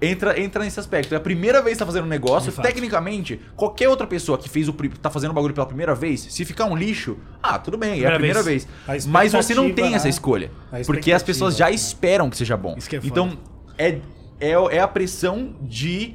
entra, 0.00 0.40
entra 0.40 0.64
nesse 0.64 0.80
aspecto. 0.80 1.14
É 1.14 1.16
a 1.16 1.20
primeira 1.20 1.60
vez 1.62 1.74
que 1.76 1.78
tá 1.80 1.86
fazendo 1.86 2.04
um 2.04 2.08
negócio. 2.08 2.52
Tecnicamente, 2.52 3.40
qualquer 3.56 3.88
outra 3.88 4.06
pessoa 4.06 4.38
que 4.38 4.48
fez 4.48 4.68
o 4.68 4.72
tá 4.72 5.10
fazendo 5.10 5.30
o 5.30 5.34
bagulho 5.34 5.54
pela 5.54 5.66
primeira 5.66 5.94
vez, 5.94 6.20
se 6.20 6.44
ficar 6.44 6.64
um 6.64 6.76
lixo, 6.76 7.18
ah, 7.42 7.58
tudo 7.58 7.76
bem, 7.76 8.02
é 8.02 8.06
a 8.06 8.12
Primeira 8.12 8.14
primeira 8.14 8.42
vez. 8.42 8.68
vez. 8.86 9.06
A 9.06 9.08
Mas 9.10 9.32
você 9.32 9.54
não 9.54 9.72
tem 9.72 9.94
essa 9.94 10.04
né? 10.04 10.10
escolha. 10.10 10.50
Porque 10.86 11.12
as 11.12 11.22
pessoas 11.22 11.56
já 11.56 11.70
esperam 11.70 12.30
que 12.30 12.36
seja 12.36 12.56
bom. 12.56 12.74
Que 12.76 12.96
é 12.96 13.00
então, 13.02 13.38
é, 13.76 13.98
é, 14.40 14.50
é 14.50 14.80
a 14.80 14.88
pressão 14.88 15.54
de 15.60 16.14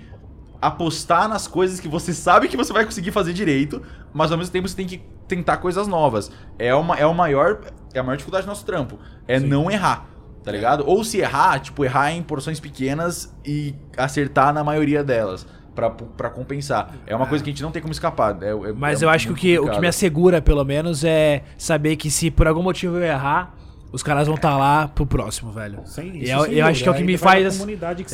apostar 0.62 1.28
nas 1.28 1.48
coisas 1.48 1.80
que 1.80 1.88
você 1.88 2.14
sabe 2.14 2.48
que 2.48 2.58
você 2.58 2.74
vai 2.74 2.86
conseguir 2.86 3.12
fazer 3.12 3.34
direito, 3.34 3.82
mas 4.14 4.32
ao 4.32 4.38
mesmo 4.38 4.52
tempo 4.52 4.68
você 4.68 4.76
tem 4.76 4.88
que 4.88 5.02
tentar 5.28 5.58
coisas 5.58 5.88
novas. 5.88 6.32
É, 6.58 6.74
uma, 6.74 6.96
é, 6.98 7.06
o 7.06 7.14
maior, 7.14 7.62
é 7.94 8.00
a 8.00 8.04
maior 8.04 8.18
dificuldade 8.18 8.46
do 8.46 8.50
nosso 8.50 8.66
trampo. 8.66 9.00
É 9.28 9.40
não 9.40 9.70
errar. 9.70 10.08
Tá 10.46 10.52
ligado? 10.52 10.84
Ou 10.88 11.04
se 11.04 11.18
errar, 11.18 11.60
tipo, 11.60 11.84
errar 11.84 12.12
em 12.12 12.22
porções 12.22 12.60
pequenas 12.60 13.34
e 13.44 13.74
acertar 13.98 14.54
na 14.54 14.64
maioria 14.64 15.04
delas. 15.04 15.46
Pra, 15.74 15.90
pra 15.90 16.30
compensar. 16.30 16.94
É 17.06 17.14
uma 17.14 17.26
coisa 17.28 17.44
que 17.44 17.50
a 17.50 17.54
gente 17.54 17.62
não 17.62 17.70
tem 17.72 17.82
como 17.82 17.92
escapar. 17.92 18.38
É, 18.42 18.52
é- 18.52 18.74
Mas 18.74 19.02
é 19.02 19.06
eu 19.06 19.10
acho 19.10 19.28
que 19.28 19.34
o 19.34 19.36
que, 19.36 19.60
o 19.60 19.70
que 19.70 19.80
me 19.82 19.88
assegura, 19.88 20.42
pelo 20.42 20.64
menos, 20.64 21.04
é 21.04 21.44
saber 21.58 21.98
que 21.98 22.10
se 22.10 22.32
por 22.32 22.48
algum 22.48 22.62
motivo 22.64 22.96
eu 22.96 23.04
errar, 23.04 23.54
os 23.92 24.02
caras 24.02 24.26
vão 24.28 24.36
estar 24.36 24.56
lá 24.56 24.88
pro 24.88 25.06
próximo, 25.06 25.52
velho. 25.52 25.80
Sem- 25.86 26.16
E 26.16 26.24
isso 26.24 26.32
eu, 26.32 26.44
sem 26.46 26.54
eu 26.54 26.66
acho 26.66 26.82
que 26.84 26.88
é 26.88 26.92
o 26.92 26.96
que 26.96 27.04
me 27.04 27.18
faz. 27.18 27.60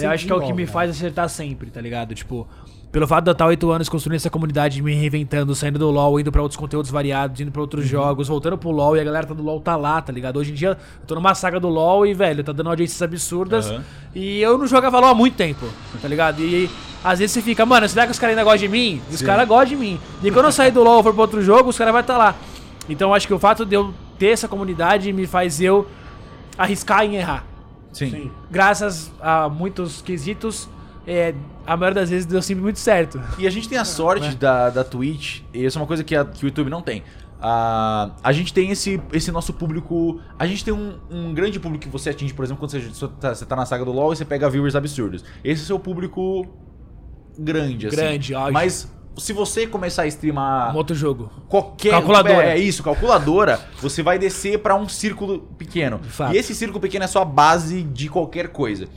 eu 0.04 0.10
acho 0.10 0.26
que 0.26 0.32
é 0.32 0.36
o 0.36 0.42
que 0.42 0.54
me 0.54 0.66
faz 0.66 0.90
acertar 0.90 1.30
sempre, 1.30 1.70
tá 1.70 1.80
ligado? 1.82 2.16
Tipo, 2.16 2.48
pelo 2.92 3.08
fato 3.08 3.24
de 3.24 3.30
eu 3.30 3.34
estar 3.34 3.46
oito 3.46 3.72
anos 3.72 3.88
construindo 3.88 4.18
essa 4.18 4.30
comunidade, 4.30 4.82
me 4.82 4.94
reinventando, 4.94 5.56
saindo 5.56 5.80
do 5.80 5.90
LoL, 5.90 6.20
indo 6.20 6.32
pra 6.32 6.42
outros 6.42 6.58
conteúdos 6.58 6.92
variados, 6.92 7.40
indo 7.40 7.50
pra 7.52 7.60
Uhum. 7.60 7.64
outros 7.64 7.88
jogos, 7.88 8.28
voltando 8.28 8.58
pro 8.58 8.70
LoL 8.70 8.98
e 8.98 9.00
a 9.00 9.04
galera 9.04 9.26
tá 9.26 9.34
do 9.34 9.42
LoL 9.42 9.62
tá 9.62 9.76
lá, 9.78 10.02
tá 10.02 10.12
ligado? 10.12 10.38
Hoje 10.38 10.52
em 10.52 10.56
dia 10.56 10.70
eu 10.70 11.08
tô 11.08 11.16
numa 11.16 11.34
saga 11.34 11.60
do 11.60 11.70
LoL 11.70 12.06
e, 12.06 12.14
velho, 12.14 12.44
tá 12.44 12.52
dando 12.52 12.70
audiências 12.70 13.02
absurdas. 13.02 13.70
Aham. 13.72 13.84
E 14.14 14.42
eu 14.42 14.58
não 14.58 14.68
jogava 14.68 15.00
LoL 15.00 15.12
há 15.12 15.16
muito 15.16 15.36
tempo, 15.38 15.66
tá 16.02 16.08
ligado? 16.08 16.42
E 16.42 16.70
às 17.04 17.20
vezes 17.20 17.32
você 17.32 17.42
fica, 17.42 17.66
mano, 17.66 17.88
será 17.88 18.06
que 18.06 18.12
os 18.12 18.20
caras 18.20 18.38
ainda 18.38 18.44
gostam 18.44 18.68
de 18.68 18.70
mim? 18.70 19.02
E 19.10 19.16
os 19.16 19.22
caras 19.22 19.48
gostam 19.48 19.70
de 19.70 19.76
mim. 19.78 19.98
E 20.22 20.30
quando 20.30 20.46
eu 20.48 20.52
sair 20.52 20.72
do 20.72 20.84
LoL 20.84 21.00
e 21.00 21.04
for 21.04 21.14
pra 21.14 21.22
outro 21.22 21.42
jogo, 21.42 21.70
os 21.70 21.78
caras 21.78 21.94
vão 21.94 22.02
estar 22.02 22.18
lá. 22.18 22.36
Então 22.90 23.10
eu 23.10 23.14
acho 23.14 23.26
que 23.26 23.34
o 23.34 23.40
fato 23.40 23.66
de 23.66 23.74
eu 23.76 23.94
ter 24.20 24.28
essa 24.32 24.48
comunidade 24.50 25.14
me 25.14 25.26
faz 25.26 25.62
eu 25.62 25.88
arriscar 26.58 27.06
em 27.06 27.16
errar. 27.16 27.46
Sim. 27.94 28.10
Sim. 28.12 28.32
Graças 28.50 29.12
a 29.22 29.48
muitos 29.50 30.02
quesitos, 30.02 30.68
é, 31.08 31.34
a 31.66 31.76
maioria 31.78 32.02
das 32.02 32.10
vezes 32.10 32.26
deu 32.26 32.42
sempre 32.42 32.64
muito 32.64 32.80
certo. 32.80 33.22
E 33.38 33.48
a 33.48 33.50
gente 33.50 33.68
tem 33.68 33.78
a 33.78 33.86
sorte 33.86 34.28
né? 34.30 34.36
da, 34.40 34.70
da 34.70 34.84
Twitch, 34.84 35.42
e 35.54 35.66
isso 35.66 35.78
é 35.78 35.82
uma 35.82 35.88
coisa 35.88 36.04
que, 36.04 36.16
a- 36.16 36.26
que 36.26 36.44
o 36.44 36.48
YouTube 36.48 36.70
não 36.70 36.82
tem. 36.82 37.04
Ah, 37.44 38.12
a 38.24 38.32
gente 38.32 38.54
tem 38.54 38.70
esse, 38.70 39.02
esse 39.12 39.32
nosso 39.32 39.52
público. 39.52 40.22
A 40.38 40.46
gente 40.46 40.64
tem 40.64 40.72
um, 40.74 40.94
um 41.10 41.34
grande 41.34 41.60
público 41.60 41.84
que 41.86 41.90
você 41.90 42.12
atinge, 42.12 42.34
por 42.36 42.46
exemplo, 42.46 42.60
quando 42.60 42.70
você, 42.72 42.80
você 42.82 43.08
tá, 43.20 43.34
você 43.34 43.46
tá 43.46 43.56
na 43.56 43.66
saga 43.66 43.84
do 43.84 43.92
LoL 43.92 44.14
e 44.14 44.16
você 44.16 44.24
pega 44.26 44.48
viewers 44.48 44.76
absurdos. 44.76 45.24
Esse 45.44 45.62
é 45.62 45.64
o 45.64 45.68
seu 45.68 45.80
público 45.80 46.46
grande, 47.38 47.88
assim. 47.88 47.96
Grande, 47.96 48.36
óbvio. 48.36 48.54
Mas 48.54 48.88
se 49.18 49.34
você 49.34 49.66
começar 49.68 50.04
a 50.04 50.08
streamar 50.08 50.74
Um 50.74 50.78
outro 50.78 50.96
jogo. 50.96 51.32
qualquer 51.50 51.90
Calculadora. 51.92 52.46
É, 52.46 52.52
é 52.52 52.60
isso, 52.60 52.84
calculadora, 52.84 53.60
você 53.82 54.04
vai 54.04 54.20
descer 54.20 54.60
pra 54.60 54.76
um 54.76 54.88
círculo 54.88 55.40
pequeno. 55.58 56.00
E 56.32 56.38
esse 56.38 56.54
círculo 56.54 56.80
pequeno 56.80 57.06
é 57.06 57.08
só 57.08 57.24
a 57.24 57.26
base 57.26 57.82
de 57.84 58.08
qualquer 58.08 58.50
coisa. 58.50 58.88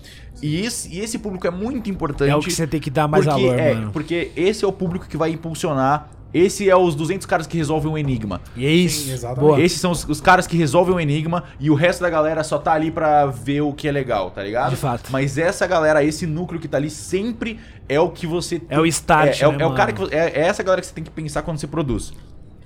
E 0.46 0.60
esse, 0.60 0.94
e 0.94 1.00
esse 1.00 1.18
público 1.18 1.46
é 1.46 1.50
muito 1.50 1.88
importante. 1.88 2.30
É 2.30 2.36
o 2.36 2.40
que 2.40 2.50
você 2.52 2.66
tem 2.66 2.78
que 2.78 2.90
dar 2.90 3.08
mais 3.08 3.24
porque, 3.24 3.40
valor, 3.46 3.58
é, 3.58 3.72
mano. 3.74 3.90
Porque 3.92 4.30
esse 4.36 4.62
é 4.62 4.68
o 4.68 4.72
público 4.72 5.06
que 5.08 5.16
vai 5.16 5.30
impulsionar. 5.30 6.10
Esse 6.34 6.68
é 6.68 6.76
os 6.76 6.94
200 6.94 7.24
caras 7.26 7.46
que 7.46 7.56
resolvem 7.56 7.90
um 7.90 7.96
enigma. 7.96 8.42
E 8.54 8.66
é 8.66 8.70
isso. 8.70 9.08
Sim. 9.08 9.62
Esses 9.62 9.80
são 9.80 9.92
os, 9.92 10.06
os 10.06 10.20
caras 10.20 10.46
que 10.46 10.54
resolvem 10.56 10.94
o 10.94 11.00
enigma 11.00 11.44
e 11.58 11.70
o 11.70 11.74
resto 11.74 12.02
da 12.02 12.10
galera 12.10 12.44
só 12.44 12.58
tá 12.58 12.72
ali 12.72 12.90
pra 12.90 13.24
ver 13.24 13.62
o 13.62 13.72
que 13.72 13.88
é 13.88 13.92
legal, 13.92 14.32
tá 14.32 14.42
ligado? 14.42 14.70
De 14.70 14.76
fato. 14.76 15.10
Mas 15.10 15.38
essa 15.38 15.66
galera, 15.66 16.04
esse 16.04 16.26
núcleo 16.26 16.60
que 16.60 16.68
tá 16.68 16.76
ali 16.76 16.90
sempre 16.90 17.58
é 17.88 17.98
o 17.98 18.10
que 18.10 18.26
você. 18.26 18.60
É 18.68 18.78
o 18.78 18.84
start, 18.84 19.40
É, 19.40 19.44
é 19.44 19.48
o- 19.48 19.52
né, 19.52 19.62
é 19.62 19.66
o 19.66 19.72
cara 19.74 19.92
que 19.92 20.02
é, 20.14 20.40
é 20.40 20.40
essa 20.40 20.62
galera 20.62 20.82
que 20.82 20.88
você 20.88 20.92
tem 20.94 21.04
que 21.04 21.10
pensar 21.10 21.40
quando 21.42 21.56
você 21.58 21.66
produz. 21.68 22.12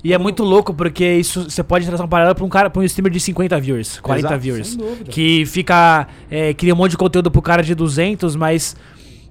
E 0.03 0.13
é 0.13 0.19
muito 0.19 0.45
louco 0.45 0.73
porque 0.73 1.15
isso 1.15 1.51
você 1.51 1.63
pode 1.63 1.87
trazer 1.87 2.03
um 2.03 2.09
paralelo 2.09 2.35
pra 2.35 2.45
um 2.45 2.49
cara, 2.49 2.71
pra 2.71 2.81
um 2.81 2.85
streamer 2.85 3.13
de 3.13 3.19
50 3.19 3.61
viewers, 3.61 4.01
40 4.01 4.27
Exato, 4.27 4.41
viewers. 4.41 4.79
Que 5.11 5.45
fica. 5.47 6.07
é, 6.31 6.55
cria 6.55 6.73
um 6.73 6.77
monte 6.77 6.93
de 6.93 6.97
conteúdo 6.97 7.31
pro 7.31 7.43
cara 7.43 7.63
de 7.63 7.75
200, 7.75 8.37
mas. 8.37 8.77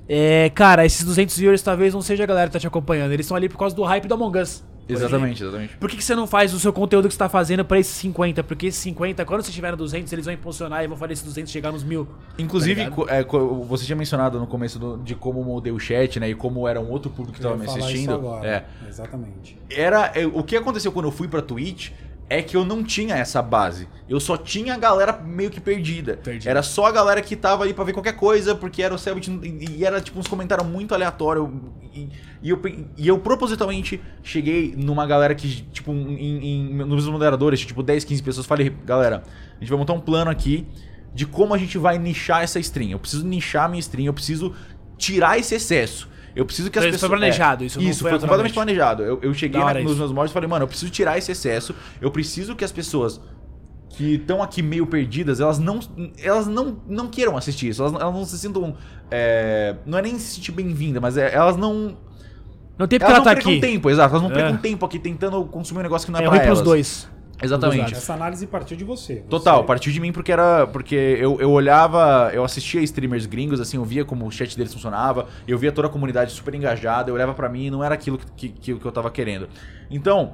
É, 0.09 0.49
cara, 0.55 0.85
esses 0.85 1.03
200 1.03 1.37
viewers 1.37 1.61
talvez 1.61 1.93
não 1.93 2.01
seja 2.01 2.23
a 2.23 2.27
galera 2.27 2.47
que 2.47 2.53
tá 2.53 2.59
te 2.59 2.67
acompanhando. 2.67 3.11
Eles 3.11 3.25
estão 3.25 3.35
ali 3.35 3.49
por 3.49 3.57
causa 3.57 3.75
do 3.75 3.83
hype 3.83 4.07
do 4.07 4.13
Among 4.13 4.39
Us. 4.39 4.63
Exatamente, 4.89 5.43
exatamente. 5.43 5.77
Por 5.77 5.89
que, 5.89 5.97
que 5.97 6.03
você 6.03 6.15
não 6.15 6.25
faz 6.27 6.53
o 6.53 6.59
seu 6.59 6.71
conteúdo 6.71 7.07
que 7.07 7.13
você 7.13 7.17
tá 7.19 7.27
fazendo 7.29 7.63
pra 7.65 7.79
esses 7.79 7.93
50? 7.95 8.43
Porque 8.43 8.67
esses 8.67 8.79
50, 8.81 9.25
quando 9.25 9.41
você 9.43 9.51
tiver 9.51 9.71
no 9.71 9.77
200, 9.77 10.11
eles 10.13 10.25
vão 10.25 10.33
impulsionar 10.33 10.83
e 10.83 10.87
vão 10.87 10.95
fazer 10.97 11.13
esses 11.13 11.25
200 11.25 11.51
chegar 11.51 11.71
nos 11.71 11.83
mil. 11.83 12.07
Inclusive, 12.37 12.85
Tá 12.89 13.15
é, 13.15 13.23
você 13.67 13.85
tinha 13.85 13.95
mencionado 13.95 14.39
no 14.39 14.47
começo 14.47 14.77
do- 14.79 14.97
de 14.97 15.15
como 15.15 15.43
moldei 15.43 15.71
o 15.71 15.79
chat, 15.79 16.19
né? 16.19 16.29
E 16.29 16.35
como 16.35 16.67
era 16.67 16.79
um 16.79 16.89
outro 16.89 17.09
público 17.11 17.37
que 17.37 17.45
Eu 17.45 17.51
tava 17.51 17.55
ia 17.55 17.59
me 17.59 17.65
falar 17.65 17.77
isso 17.79 17.87
assistindo. 17.87 18.13
agora. 18.13 18.47
É. 18.47 18.65
Exatamente. 18.87 19.57
Era. 19.69 20.11
é, 20.15 20.25
o 20.25 20.43
que 20.43 20.55
aconteceu 20.55 20.91
quando 20.91 21.05
eu 21.05 21.11
fui 21.11 21.27
pra 21.27 21.41
Twitch 21.41 21.91
é 22.29 22.41
que 22.41 22.57
eu 22.57 22.65
não 22.65 22.83
tinha 22.83 23.15
essa 23.15 23.41
base. 23.41 23.87
Eu 24.07 24.19
só 24.19 24.35
tinha 24.35 24.73
a 24.73 24.77
galera 24.77 25.13
meio 25.13 25.49
que 25.49 25.59
perdida. 25.59 26.17
Perdida. 26.17 26.49
Era 26.49 26.61
só 26.61 26.85
a 26.85 26.91
galera 26.91 27.21
que 27.21 27.35
tava 27.35 27.63
ali 27.63 27.73
pra 27.73 27.83
ver 27.83 27.93
qualquer 27.93 28.13
coisa, 28.13 28.53
porque 28.53 28.81
era 28.81 28.93
o 28.93 28.97
Selbit 28.97 29.29
e, 29.29 29.77
e 29.77 29.85
era 29.85 30.01
tipo 30.01 30.19
uns 30.19 30.27
comentários 30.27 30.67
muito 30.67 30.93
aleatórios. 30.93 31.49
E, 31.93 32.09
e 32.41 32.49
eu, 32.49 32.61
e 32.97 33.07
eu 33.07 33.19
propositalmente 33.19 34.01
cheguei 34.23 34.73
numa 34.77 35.05
galera 35.05 35.33
que, 35.33 35.61
tipo, 35.71 35.91
em, 35.91 36.69
em, 36.69 36.73
nos 36.73 37.07
moderadores, 37.07 37.61
tipo 37.61 37.81
10, 37.81 38.03
15 38.03 38.23
pessoas, 38.23 38.45
falei, 38.45 38.69
galera, 38.85 39.23
a 39.55 39.59
gente 39.59 39.69
vai 39.69 39.79
montar 39.79 39.93
um 39.93 40.01
plano 40.01 40.29
aqui 40.29 40.67
de 41.13 41.25
como 41.25 41.53
a 41.53 41.57
gente 41.57 41.77
vai 41.77 41.97
nichar 41.97 42.43
essa 42.43 42.59
stream. 42.59 42.91
Eu 42.91 42.99
preciso 42.99 43.25
nichar 43.25 43.69
minha 43.69 43.79
stream, 43.79 44.05
eu 44.05 44.13
preciso 44.13 44.53
tirar 44.97 45.39
esse 45.39 45.55
excesso. 45.55 46.09
Eu 46.37 46.45
preciso 46.45 46.69
que 46.69 46.77
as 46.77 46.85
Então 46.85 46.89
isso 46.95 46.99
pessoas. 46.99 47.09
foi 47.09 47.19
planejado, 47.19 47.63
isso 47.65 47.81
não 47.81 47.89
isso 47.89 48.01
foi 48.01 48.11
foi 48.11 48.19
completamente 48.19 48.53
planejado. 48.53 49.03
Eu, 49.03 49.19
eu 49.21 49.33
cheguei 49.33 49.59
na- 49.59 49.73
nos 49.75 49.97
meus 49.97 50.11
mods 50.11 50.31
e 50.31 50.33
falei, 50.33 50.47
mano, 50.49 50.63
eu 50.63 50.67
preciso 50.67 50.91
tirar 50.91 51.17
esse 51.17 51.31
excesso. 51.31 51.73
Eu 51.99 52.11
preciso 52.11 52.55
que 52.55 52.63
as 52.63 52.71
pessoas 52.71 53.19
que 53.89 54.15
estão 54.15 54.43
aqui 54.43 54.61
meio 54.61 54.85
perdidas, 54.85 55.39
elas 55.39 55.57
não 55.57 55.79
elas 56.21 56.45
não, 56.45 56.79
não 56.87 57.07
queiram 57.07 57.35
assistir 57.35 57.69
isso. 57.69 57.81
Elas, 57.81 57.91
não- 57.93 58.01
elas 58.01 58.13
não 58.13 58.25
se 58.25 58.37
sintam. 58.37 58.75
é, 59.09 59.75
não 59.85 59.97
é 59.97 60.01
nem 60.01 60.19
se 60.19 60.35
sentir 60.35 60.51
bem-vinda, 60.51 60.99
mas 61.01 61.17
é- 61.17 61.33
elas 61.33 61.57
não. 61.57 61.97
Não 62.77 62.85
tem 62.87 62.99
porque 62.99 63.11
Elas 63.11 63.25
ela 63.25 63.33
não 63.35 63.41
tá 63.43 63.49
aqui. 63.49 63.59
tempo, 63.59 63.89
exato. 63.89 64.15
Elas 64.15 64.29
não 64.29 64.37
É. 64.37 64.53
tempo 64.57 64.85
aqui 64.85 64.99
tentando 64.99 65.43
consumir 65.45 65.79
um 65.79 65.83
negócio 65.83 66.05
que 66.05 66.11
não 66.11 66.19
é, 66.19 66.23
É 66.23 66.25
pra 66.27 66.37
ruim 66.37 66.45
pros 66.45 66.59
elas. 66.59 66.61
dois. 66.63 67.09
Exatamente. 67.41 67.93
Essa 67.93 68.13
análise 68.13 68.47
partiu 68.47 68.75
de 68.75 68.83
você. 68.83 69.17
Total, 69.29 69.57
Você- 69.61 69.67
partiu 69.67 69.91
de 69.91 69.99
mim 69.99 70.11
porque 70.11 70.31
era. 70.31 70.65
Porque 70.67 70.95
eu, 70.95 71.39
eu 71.39 71.51
olhava, 71.51 72.31
eu 72.33 72.43
assistia 72.43 72.81
streamers 72.81 73.25
gringos, 73.25 73.59
assim, 73.59 73.77
eu 73.77 73.85
via 73.85 74.03
como 74.03 74.25
o 74.25 74.31
chat 74.31 74.57
deles 74.57 74.73
funcionava, 74.73 75.27
eu 75.47 75.57
via 75.57 75.71
toda 75.71 75.87
a 75.87 75.91
comunidade 75.91 76.31
super 76.31 76.53
engajada, 76.55 77.09
eu 77.11 77.15
olhava 77.15 77.33
pra 77.33 77.47
mim 77.47 77.65
e 77.67 77.71
não 77.71 77.83
era 77.83 77.93
aquilo 77.93 78.17
que, 78.35 78.49
que, 78.49 78.75
que 78.75 78.85
eu 78.85 78.91
tava 78.91 79.11
querendo. 79.11 79.47
Então, 79.89 80.33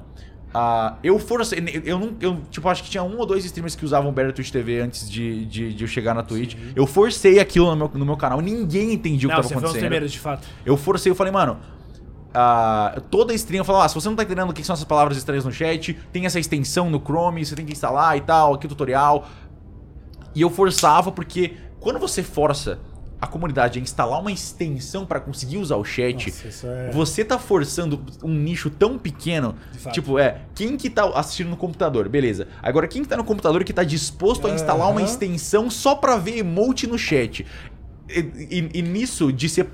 ah, 0.54 0.98
eu 1.04 1.18
forcei. 1.20 1.60
Eu 1.84 2.00
não. 2.00 2.14
Eu, 2.22 2.38
tipo, 2.52 2.70
acho 2.70 2.84
que 2.84 2.90
tinha 2.90 3.04
um 3.04 3.18
ou 3.18 3.26
dois 3.26 3.44
streamers 3.44 3.76
que 3.76 3.84
usavam 3.84 4.12
Better 4.14 4.32
Twitch 4.32 4.52
TV 4.52 4.80
antes 4.80 5.10
de, 5.10 5.46
de, 5.46 5.74
de 5.74 5.84
eu 5.84 5.88
chegar 5.88 6.14
na 6.14 6.24
Twitch. 6.24 6.56
Eu 6.76 6.86
forcei 6.86 7.40
aquilo 7.40 7.70
no 7.72 7.76
meu, 7.76 7.92
no 7.96 8.06
meu 8.06 8.18
canal, 8.18 8.40
ninguém 8.40 8.94
entendia 8.94 9.28
o 9.28 9.32
que 9.32 9.36
Não, 9.36 9.42
tava 9.42 9.48
você 9.48 9.54
foi 9.56 9.58
um 9.58 9.62
dos 9.62 9.70
acontecendo. 9.72 9.82
primeiros, 9.90 10.12
de 10.12 10.20
fato. 10.20 10.48
Eu 10.66 10.78
forcei, 10.78 11.12
eu 11.12 11.16
falei, 11.16 11.34
mano. 11.34 11.58
Ah, 12.34 13.02
toda 13.12 13.34
stream 13.34 13.60
eu 13.62 13.66
falo, 13.66 13.82
ah, 13.82 13.88
se 13.88 13.96
você 13.96 14.08
não 14.10 14.16
tá 14.16 14.24
entendendo 14.24 14.50
o 14.50 14.54
que 14.54 14.64
são 14.64 14.74
essas 14.74 14.86
palavras 14.86 15.18
estranhas 15.18 15.46
no 15.46 15.52
chat, 15.52 15.94
tem 16.12 16.26
essa 16.26 16.40
extensão 16.40 16.90
no 16.90 17.00
Chrome, 17.00 17.46
você 17.46 17.56
tem 17.56 17.66
que 17.66 17.72
instalar 17.74 18.18
e 18.18 18.22
tal, 18.22 18.54
aqui 18.56 18.66
o 18.66 18.70
tutorial. 18.70 19.28
E 20.36 20.42
eu 20.42 20.50
forçava 20.50 21.12
porque 21.12 21.56
quando 21.80 22.00
você 22.00 22.24
força 22.24 22.80
a 23.22 23.28
comunidade 23.28 23.80
a 23.80 23.82
instalar 23.82 24.20
uma 24.20 24.34
extensão 24.34 25.06
pra 25.06 25.18
conseguir 25.18 25.58
usar 25.58 25.78
o 25.78 25.84
chat, 25.86 26.30
Nossa, 26.30 26.68
é- 26.68 26.92
você 26.92 27.24
tá 27.24 27.40
forçando 27.40 28.04
um 28.22 28.34
nicho 28.34 28.70
tão 28.70 28.98
pequeno. 28.98 29.56
Tipo, 29.94 30.20
é, 30.20 30.42
quem 30.54 30.76
que 30.76 30.90
tá 30.90 31.06
assistindo 31.16 31.50
no 31.50 31.56
computador, 31.56 32.10
beleza. 32.10 32.50
Agora, 32.62 32.86
quem 32.86 33.02
que 33.02 33.08
tá 33.08 33.16
no 33.16 33.24
computador 33.24 33.64
que 33.64 33.72
tá 33.72 33.84
disposto 33.84 34.46
a 34.46 34.50
instalar 34.50 34.90
uma 34.90 35.00
Aham. 35.00 35.10
extensão 35.10 35.70
só 35.70 35.96
pra 35.96 36.18
ver 36.18 36.40
emote 36.40 36.86
no 36.86 36.98
chat? 36.98 37.46
E, 38.10 38.70
e- 38.74 38.82
nisso, 38.82 39.32
de 39.32 39.48
ser, 39.48 39.66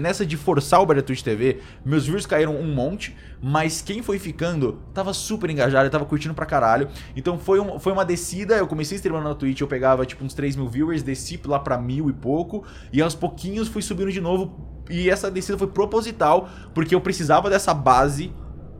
nessa 0.00 0.26
de 0.26 0.36
forçar 0.36 0.82
o 0.82 1.02
Twitch 1.02 1.22
TV, 1.22 1.60
meus 1.84 2.06
views 2.06 2.26
caíram 2.26 2.54
um 2.54 2.74
monte, 2.74 3.16
mas 3.42 3.80
quem 3.80 4.02
foi 4.02 4.18
ficando 4.18 4.80
tava 4.92 5.14
super 5.14 5.48
engajado, 5.48 5.88
tava 5.88 6.04
curtindo 6.04 6.34
pra 6.34 6.44
caralho. 6.44 6.88
Então 7.16 7.38
foi, 7.38 7.58
um- 7.58 7.78
foi 7.78 7.92
uma 7.92 8.04
descida, 8.04 8.56
eu 8.56 8.66
comecei 8.66 8.96
streamando 8.96 9.28
na 9.30 9.34
Twitch, 9.34 9.60
eu 9.62 9.66
pegava 9.66 10.04
tipo 10.04 10.22
uns 10.22 10.34
3 10.34 10.56
mil 10.56 10.68
viewers, 10.68 11.02
desci 11.02 11.40
lá 11.46 11.58
pra 11.58 11.78
mil 11.78 12.10
e 12.10 12.12
pouco, 12.12 12.64
e 12.92 13.00
aos 13.00 13.14
pouquinhos 13.14 13.66
fui 13.66 13.80
subindo 13.80 14.12
de 14.12 14.20
novo. 14.20 14.68
E 14.90 15.08
essa 15.08 15.30
descida 15.30 15.56
foi 15.56 15.68
proposital, 15.68 16.50
porque 16.74 16.94
eu 16.94 17.00
precisava 17.00 17.48
dessa 17.48 17.72
base 17.72 18.30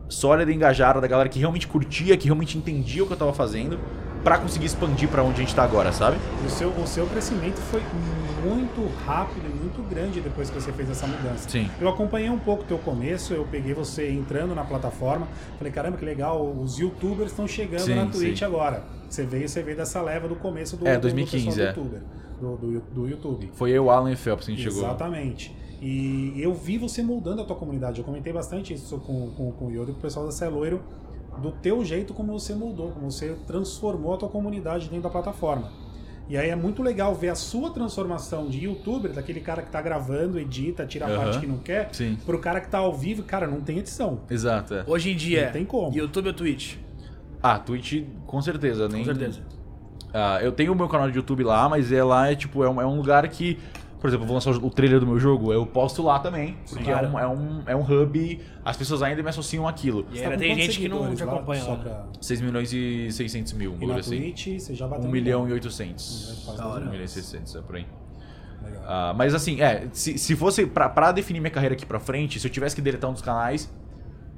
sólida 0.09 0.51
e 0.51 0.55
engajada 0.55 1.01
da 1.01 1.07
galera 1.07 1.27
que 1.29 1.39
realmente 1.39 1.67
curtia, 1.67 2.15
que 2.17 2.25
realmente 2.25 2.57
entendia 2.57 3.03
o 3.03 3.07
que 3.07 3.13
eu 3.13 3.17
tava 3.17 3.33
fazendo, 3.33 3.79
pra 4.23 4.37
conseguir 4.37 4.67
expandir 4.67 5.09
pra 5.09 5.23
onde 5.23 5.37
a 5.37 5.39
gente 5.43 5.55
tá 5.55 5.63
agora, 5.63 5.91
sabe? 5.91 6.17
O 6.45 6.49
seu, 6.49 6.69
o 6.69 6.85
seu 6.85 7.07
crescimento 7.07 7.57
foi 7.57 7.81
muito 8.43 8.87
rápido 9.05 9.45
e 9.45 9.53
muito 9.53 9.81
grande 9.89 10.19
depois 10.21 10.49
que 10.49 10.59
você 10.59 10.71
fez 10.71 10.89
essa 10.89 11.05
mudança. 11.07 11.49
Sim. 11.49 11.69
Eu 11.79 11.87
acompanhei 11.89 12.29
um 12.29 12.39
pouco 12.39 12.63
o 12.63 12.65
teu 12.65 12.77
começo, 12.77 13.33
eu 13.33 13.45
peguei 13.49 13.73
você 13.73 14.09
entrando 14.11 14.53
na 14.55 14.63
plataforma, 14.63 15.27
falei, 15.57 15.71
caramba, 15.71 15.97
que 15.97 16.05
legal, 16.05 16.45
os 16.51 16.77
youtubers 16.77 17.31
estão 17.31 17.47
chegando 17.47 17.81
Sim, 17.81 17.95
na 17.95 18.05
Twitch 18.07 18.39
sim. 18.39 18.45
agora. 18.45 18.83
Você 19.09 19.23
veio, 19.25 19.47
você 19.47 19.61
veio 19.61 19.77
dessa 19.77 20.01
leva 20.01 20.27
do 20.27 20.35
começo 20.35 20.75
do, 20.77 20.87
É, 20.87 20.95
do- 20.95 21.01
2015, 21.01 21.45
do, 21.55 21.61
é. 21.61 21.73
do, 21.73 21.79
youtuber, 21.81 22.01
do, 22.39 22.55
do, 22.57 22.79
do 22.93 23.07
YouTube. 23.09 23.49
Foi 23.53 23.71
eu, 23.71 23.89
Alan 23.89 24.11
e 24.11 24.15
Phelps, 24.15 24.45
que 24.45 24.51
a 24.51 24.55
gente 24.55 24.63
chegou. 24.63 24.83
Exatamente. 24.83 25.55
E 25.81 26.33
eu 26.37 26.53
vi 26.53 26.77
você 26.77 27.01
moldando 27.01 27.41
a 27.41 27.45
tua 27.45 27.55
comunidade. 27.55 27.99
Eu 27.99 28.05
comentei 28.05 28.31
bastante 28.31 28.73
isso 28.73 28.99
com, 28.99 29.31
com, 29.31 29.51
com 29.51 29.65
o 29.65 29.71
Yodo 29.71 29.89
e 29.91 29.93
com 29.93 29.99
o 29.99 30.01
pessoal 30.01 30.25
da 30.27 30.31
Celoiro, 30.31 30.81
do 31.41 31.51
teu 31.51 31.83
jeito 31.83 32.13
como 32.13 32.31
você 32.37 32.53
moldou, 32.53 32.91
como 32.91 33.09
você 33.11 33.35
transformou 33.47 34.13
a 34.13 34.17
tua 34.17 34.29
comunidade 34.29 34.85
dentro 34.89 35.03
da 35.03 35.09
plataforma. 35.09 35.71
E 36.29 36.37
aí 36.37 36.49
é 36.49 36.55
muito 36.55 36.81
legal 36.81 37.13
ver 37.13 37.29
a 37.29 37.35
sua 37.35 37.71
transformação 37.71 38.47
de 38.47 38.63
youtuber, 38.63 39.11
daquele 39.11 39.41
cara 39.41 39.61
que 39.61 39.69
tá 39.69 39.81
gravando, 39.81 40.39
edita, 40.39 40.85
tira 40.85 41.05
a 41.05 41.09
Aham. 41.09 41.23
parte 41.23 41.39
que 41.39 41.47
não 41.47 41.57
quer, 41.57 41.89
Sim. 41.91 42.17
pro 42.25 42.39
cara 42.39 42.61
que 42.61 42.69
tá 42.69 42.77
ao 42.77 42.93
vivo, 42.93 43.23
cara, 43.23 43.47
não 43.47 43.59
tem 43.59 43.79
edição. 43.79 44.21
Exato. 44.29 44.73
é. 44.75 44.83
Hoje 44.87 45.11
em 45.11 45.15
dia, 45.15 45.45
Não 45.47 45.51
tem 45.51 45.65
como. 45.65 45.93
YouTube 45.95 46.27
ou 46.27 46.33
Twitch? 46.33 46.75
Ah, 47.43 47.59
Twitch, 47.59 48.03
com 48.25 48.41
certeza. 48.41 48.87
Nem... 48.87 48.99
Com 48.99 49.05
certeza. 49.05 49.41
Ah, 50.13 50.39
eu 50.41 50.51
tenho 50.51 50.71
o 50.73 50.75
meu 50.75 50.87
canal 50.87 51.09
de 51.09 51.17
YouTube 51.17 51.43
lá, 51.43 51.67
mas 51.67 51.91
é 51.91 52.03
lá, 52.03 52.31
é 52.31 52.35
tipo, 52.35 52.63
é 52.63 52.69
um, 52.69 52.81
é 52.81 52.85
um 52.85 52.95
lugar 52.97 53.27
que. 53.27 53.57
Por 54.01 54.07
exemplo, 54.07 54.23
eu 54.23 54.27
vou 54.27 54.33
lançar 54.33 54.49
o 54.51 54.69
trailer 54.71 54.99
do 54.99 55.05
meu 55.05 55.19
jogo, 55.19 55.53
eu 55.53 55.63
posto 55.63 56.01
lá 56.01 56.17
também. 56.17 56.57
Porque 56.67 56.89
é, 56.89 56.97
um, 56.97 57.19
é, 57.19 57.27
um, 57.27 57.63
é 57.67 57.75
um 57.75 57.81
hub, 57.83 58.41
as 58.65 58.75
pessoas 58.75 59.03
ainda 59.03 59.21
me 59.21 59.29
associam 59.29 59.67
àquilo. 59.67 60.07
E 60.11 60.19
tá 60.19 60.35
tem 60.35 60.55
gente 60.55 60.79
que 60.79 60.89
não 60.89 61.13
te 61.13 61.21
acompanha 61.21 61.61
Só 61.61 61.73
lá. 61.73 61.77
pra... 61.77 62.05
6 62.19 62.41
milhões 62.41 62.73
e 62.73 63.11
600 63.11 63.53
mil, 63.53 63.73
um 63.73 63.83
E 63.83 63.85
na 63.85 63.97
assim. 63.97 64.17
Twitch, 64.17 64.59
você 64.59 64.73
já 64.73 64.87
bateu 64.87 65.03
1 65.03 65.05
no 65.05 65.11
milhão 65.11 65.47
e 65.47 65.53
800. 65.53 66.41
Quase 66.43 66.57
Da 66.57 66.63
dois 66.63 66.75
hora. 66.75 66.85
1 66.85 66.89
milhão 66.89 66.89
e 66.89 66.91
milhões. 66.93 67.11
600, 67.11 67.55
é 67.55 67.61
por 67.61 67.75
aí. 67.75 67.85
Legal. 68.63 68.83
Ah, 68.87 69.13
mas 69.15 69.35
assim, 69.35 69.61
é, 69.61 69.87
se, 69.91 70.17
se 70.17 70.35
fosse 70.35 70.65
pra, 70.65 70.89
pra 70.89 71.11
definir 71.11 71.39
minha 71.39 71.51
carreira 71.51 71.75
aqui 71.75 71.85
pra 71.85 71.99
frente, 71.99 72.39
se 72.39 72.47
eu 72.47 72.51
tivesse 72.51 72.75
que 72.75 72.81
deletar 72.81 73.07
um 73.07 73.13
dos 73.13 73.21
canais, 73.21 73.71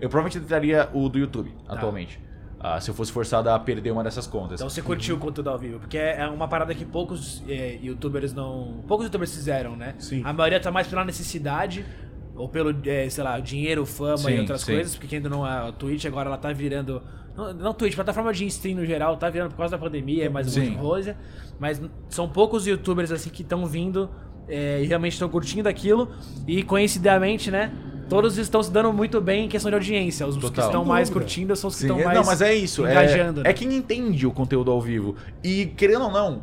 eu 0.01 0.09
provavelmente 0.09 0.39
deletaria 0.39 0.89
o 0.93 1.07
do 1.07 1.18
YouTube, 1.18 1.53
atualmente. 1.70 2.20
Ah, 2.64 2.80
se 2.80 2.89
eu 2.89 2.95
fosse 2.95 3.11
forçado 3.11 3.49
a 3.49 3.59
perder 3.59 3.91
uma 3.91 4.05
dessas 4.05 4.26
contas. 4.26 4.61
Então 4.61 4.70
você 4.70 4.82
curtiu 4.82 5.18
o 5.18 5.20
conteúdo 5.20 5.49
ao 5.49 5.59
vivo, 5.59 5.80
porque 5.80 5.97
é 5.97 6.26
uma 6.28 6.47
parada 6.47 6.74
que 6.74 6.86
poucos 6.86 7.43
é, 7.45 7.78
youtubers 7.84 8.34
não. 8.34 8.82
Poucos 8.88 9.05
youtubers 9.05 9.36
fizeram, 9.36 9.76
né? 9.76 9.95
Sim. 9.99 10.22
A 10.24 10.32
maioria 10.32 10.61
tá 10.61 10.72
mais 10.72 10.88
pela 10.88 11.03
necessidade, 11.03 11.86
ou 12.34 12.47
pelo, 12.47 12.74
é, 12.86 13.09
sei 13.09 13.22
lá, 13.22 13.38
dinheiro, 13.39 13.86
fama 13.86 14.18
Sim, 14.18 14.36
e 14.36 14.39
outras 14.39 14.61
sim. 14.61 14.74
coisas, 14.74 14.95
porque 14.95 15.18
ainda 15.18 15.28
não 15.28 15.43
a 15.43 15.74
Twitch 15.74 16.05
agora 16.05 16.30
ela 16.30 16.38
tá 16.38 16.53
virando. 16.53 17.01
Não, 17.36 17.53
não 17.53 17.74
Twitch, 17.74 17.95
plataforma 17.95 18.32
de 18.32 18.45
stream 18.45 18.78
no 18.78 18.86
geral, 18.86 19.18
tá 19.18 19.30
virando 19.30 19.49
por 19.49 19.57
causa 19.57 19.76
da 19.76 19.84
pandemia, 19.84 20.26
é 20.26 20.30
mais 20.30 20.47
um 20.47 20.51
Sim. 20.51 20.59
monte 20.61 20.72
de 20.72 20.78
coisa. 20.78 21.18
Mas 21.59 21.82
são 22.07 22.30
poucos 22.30 22.66
youtubers 22.66 23.11
assim 23.11 23.30
que 23.30 23.41
estão 23.41 23.66
vindo 23.66 24.09
é, 24.47 24.82
e 24.82 24.86
realmente 24.86 25.14
estão 25.14 25.28
curtindo 25.28 25.68
aquilo. 25.68 26.09
E 26.47 26.64
coincidentemente, 26.64 27.51
né? 27.51 27.74
Todos 28.14 28.38
estão 28.38 28.61
se 28.61 28.72
dando 28.72 28.93
muito 28.93 29.20
bem 29.20 29.45
em 29.45 29.49
questão 29.49 29.72
de 29.72 29.76
audiência. 29.76 30.28
Os 30.28 30.38
que 30.38 30.59
estão 30.59 30.86
mais 30.86 31.09
curtindo 31.09 31.55
são 31.55 31.68
os 31.68 31.74
que 31.76 31.82
Sim, 31.82 31.88
estão 31.88 31.99
é- 31.99 32.05
mais 32.05 32.18
não, 32.20 32.24
mas 32.24 32.41
é 32.43 32.53
isso. 32.53 32.84
engajando. 32.84 33.39
É, 33.41 33.43
né? 33.45 33.49
é 33.49 33.53
quem 33.53 33.74
entende 33.74 34.28
o 34.28 34.32
conteúdo 34.32 34.70
ao 34.70 34.80
vivo. 34.80 35.16
E, 35.43 35.66
querendo 35.66 36.03
ou 36.03 36.11
não, 36.11 36.41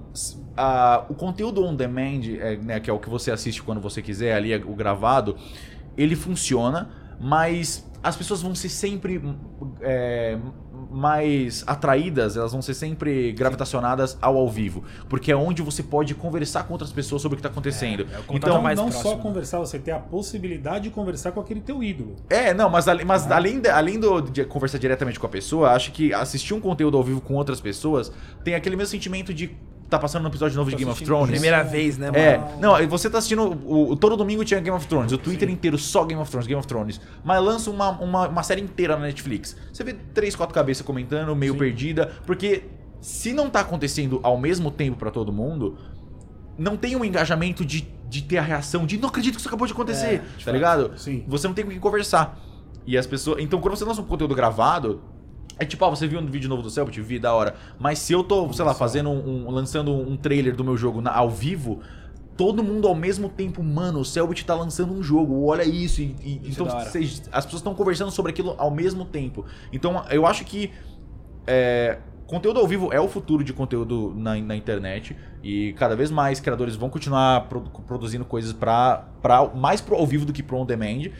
a- 0.56 1.04
o 1.08 1.14
conteúdo 1.14 1.64
on 1.64 1.76
demand, 1.76 2.22
é, 2.40 2.56
né, 2.56 2.80
que 2.80 2.90
é 2.90 2.92
o 2.92 2.98
que 2.98 3.08
você 3.08 3.30
assiste 3.30 3.62
quando 3.62 3.80
você 3.80 4.02
quiser, 4.02 4.34
ali 4.34 4.52
é 4.52 4.56
o 4.56 4.74
gravado, 4.74 5.36
ele 5.96 6.16
funciona, 6.16 6.90
mas 7.20 7.88
as 8.02 8.16
pessoas 8.16 8.42
vão 8.42 8.52
ser 8.52 8.68
sempre 8.68 9.22
é, 9.80 10.38
mais 10.90 11.64
atraídas, 11.66 12.36
elas 12.36 12.52
vão 12.52 12.60
ser 12.60 12.74
sempre 12.74 13.32
gravitacionadas 13.32 14.18
ao 14.20 14.36
ao 14.36 14.48
vivo. 14.48 14.84
Porque 15.08 15.30
é 15.30 15.36
onde 15.36 15.62
você 15.62 15.82
pode 15.82 16.14
conversar 16.14 16.64
com 16.64 16.74
outras 16.74 16.92
pessoas 16.92 17.22
sobre 17.22 17.34
o 17.34 17.36
que 17.36 17.46
está 17.46 17.50
acontecendo. 17.50 18.02
é 18.02 18.16
contato 18.22 18.50
então, 18.50 18.62
mais 18.62 18.78
não 18.78 18.88
próximo. 18.88 19.10
só 19.10 19.16
conversar, 19.18 19.58
você 19.58 19.78
ter 19.78 19.92
a 19.92 19.98
possibilidade 19.98 20.84
de 20.84 20.90
conversar 20.90 21.32
com 21.32 21.40
aquele 21.40 21.60
teu 21.60 21.82
ídolo. 21.82 22.16
É, 22.28 22.52
não, 22.54 22.68
mas, 22.70 22.86
mas 23.06 23.30
Ah. 23.30 23.36
além, 23.36 23.60
de, 23.60 23.68
além 23.68 23.98
do, 24.00 24.20
de 24.20 24.44
conversar 24.44 24.78
diretamente 24.78 25.18
com 25.20 25.26
a 25.26 25.30
pessoa, 25.30 25.70
acho 25.70 25.92
que 25.92 26.12
assistir 26.12 26.54
um 26.54 26.60
conteúdo 26.60 26.96
ao 26.96 27.02
vivo 27.02 27.20
com 27.20 27.34
outras 27.34 27.60
pessoas 27.60 28.10
tem 28.42 28.54
aquele 28.54 28.76
mesmo 28.76 28.90
sentimento 28.90 29.32
de 29.34 29.56
tá 29.90 29.98
passando 29.98 30.24
um 30.24 30.28
episódio 30.28 30.56
novo 30.56 30.70
de 30.70 30.76
Game 30.76 30.90
of 30.90 31.04
Thrones. 31.04 31.30
Primeira 31.30 31.62
vez, 31.62 31.98
né, 31.98 32.06
mano? 32.06 32.18
É, 32.18 32.40
não, 32.60 32.80
e 32.80 32.86
você 32.86 33.10
tá 33.10 33.18
assistindo. 33.18 33.42
O, 33.42 33.90
o- 33.92 33.96
todo 33.96 34.16
domingo 34.16 34.44
tinha 34.44 34.60
Game 34.60 34.76
of 34.76 34.86
Thrones, 34.86 35.12
o 35.12 35.18
Twitter 35.18 35.50
inteiro 35.50 35.76
só 35.76 36.04
Game 36.04 36.20
of 36.20 36.30
Thrones, 36.30 36.46
Game 36.46 36.58
of 36.58 36.66
Thrones. 36.68 37.00
Mas 37.24 37.42
lança 37.42 37.70
uma, 37.70 37.90
uma, 38.00 38.28
uma 38.28 38.42
série 38.42 38.60
inteira 38.62 38.96
na 38.96 39.02
Netflix. 39.06 39.56
Você 39.72 39.82
vê 39.84 39.92
três, 39.92 40.34
quatro 40.36 40.54
cabeças 40.54 40.84
comentando, 40.86 41.34
meio 41.36 41.52
Sim. 41.52 41.58
perdida, 41.58 42.12
porque 42.24 42.64
se 43.00 43.32
não 43.32 43.50
tá 43.50 43.60
acontecendo 43.60 44.20
ao 44.22 44.38
mesmo 44.38 44.70
tempo 44.70 44.96
pra 44.98 45.10
todo 45.10 45.32
mundo, 45.32 45.76
não 46.58 46.76
tem 46.76 46.94
um 46.96 47.04
engajamento 47.04 47.64
de, 47.64 47.88
de 48.08 48.22
ter 48.22 48.38
a 48.38 48.42
reação 48.42 48.84
de 48.86 48.98
não 48.98 49.08
acredito 49.08 49.34
que 49.34 49.40
isso 49.40 49.48
acabou 49.48 49.66
de 49.66 49.72
acontecer, 49.72 50.22
É, 50.38 50.44
tá 50.44 50.52
ligado? 50.52 50.92
Sim. 50.98 51.24
Você 51.26 51.46
não 51.46 51.54
tem 51.54 51.64
com 51.64 51.70
quem 51.70 51.80
conversar. 51.80 52.38
E 52.86 52.96
as 52.96 53.06
pessoas. 53.06 53.42
Então, 53.42 53.60
quando 53.60 53.76
você 53.76 53.84
lança 53.84 54.00
um 54.00 54.04
conteúdo 54.04 54.34
gravado. 54.34 55.00
É 55.60 55.64
tipo, 55.66 55.84
ah, 55.84 55.90
você 55.90 56.06
viu 56.08 56.18
um 56.18 56.26
vídeo 56.26 56.48
novo 56.48 56.62
do 56.62 56.70
Selbit? 56.70 57.00
Vi, 57.00 57.18
da 57.18 57.34
hora. 57.34 57.54
Mas 57.78 57.98
se 57.98 58.12
eu 58.12 58.24
tô, 58.24 58.50
sei 58.52 58.64
lá, 58.64 58.74
fazendo 58.74 59.10
um, 59.10 59.46
um- 59.46 59.50
lançando 59.50 59.92
um 59.92 60.16
trailer 60.16 60.56
do 60.56 60.64
meu 60.64 60.76
jogo 60.76 61.00
na- 61.02 61.14
ao 61.14 61.28
vivo, 61.30 61.80
todo 62.36 62.62
mundo 62.64 62.88
ao 62.88 62.94
mesmo 62.94 63.28
tempo, 63.28 63.62
mano, 63.62 64.00
o 64.00 64.04
Selbit 64.04 64.44
tá 64.46 64.54
lançando 64.54 64.92
um 64.94 65.02
jogo, 65.02 65.44
olha 65.44 65.62
isso. 65.62 66.00
E, 66.00 66.16
e- 66.24 66.40
Isso 66.48 66.62
então 66.62 66.66
é 66.80 66.84
vocês- 66.86 67.22
as 67.30 67.44
pessoas 67.44 67.60
estão 67.60 67.74
conversando 67.74 68.10
sobre 68.10 68.32
aquilo 68.32 68.54
ao 68.56 68.70
mesmo 68.70 69.04
tempo. 69.04 69.44
Então 69.72 70.02
eu 70.10 70.26
acho 70.26 70.44
que 70.46 70.70
é, 71.46 71.98
conteúdo 72.26 72.60
ao 72.60 72.66
vivo 72.66 72.92
é 72.92 73.00
o 73.00 73.08
futuro 73.08 73.42
de 73.44 73.52
conteúdo 73.52 74.14
na, 74.16 74.36
na 74.36 74.56
internet. 74.56 75.16
E 75.42 75.72
cada 75.74 75.96
vez 75.96 76.10
mais 76.10 76.38
criadores 76.40 76.76
vão 76.76 76.88
continuar 76.88 77.48
pro- 77.48 77.62
produzindo 77.86 78.24
coisas 78.24 78.52
pra, 78.52 79.04
pra, 79.20 79.46
mais 79.54 79.80
pro 79.80 79.96
ao 79.96 80.06
vivo 80.06 80.24
do 80.24 80.32
que 80.32 80.42
pro 80.42 80.56
on 80.58 80.64
demand. 80.66 81.10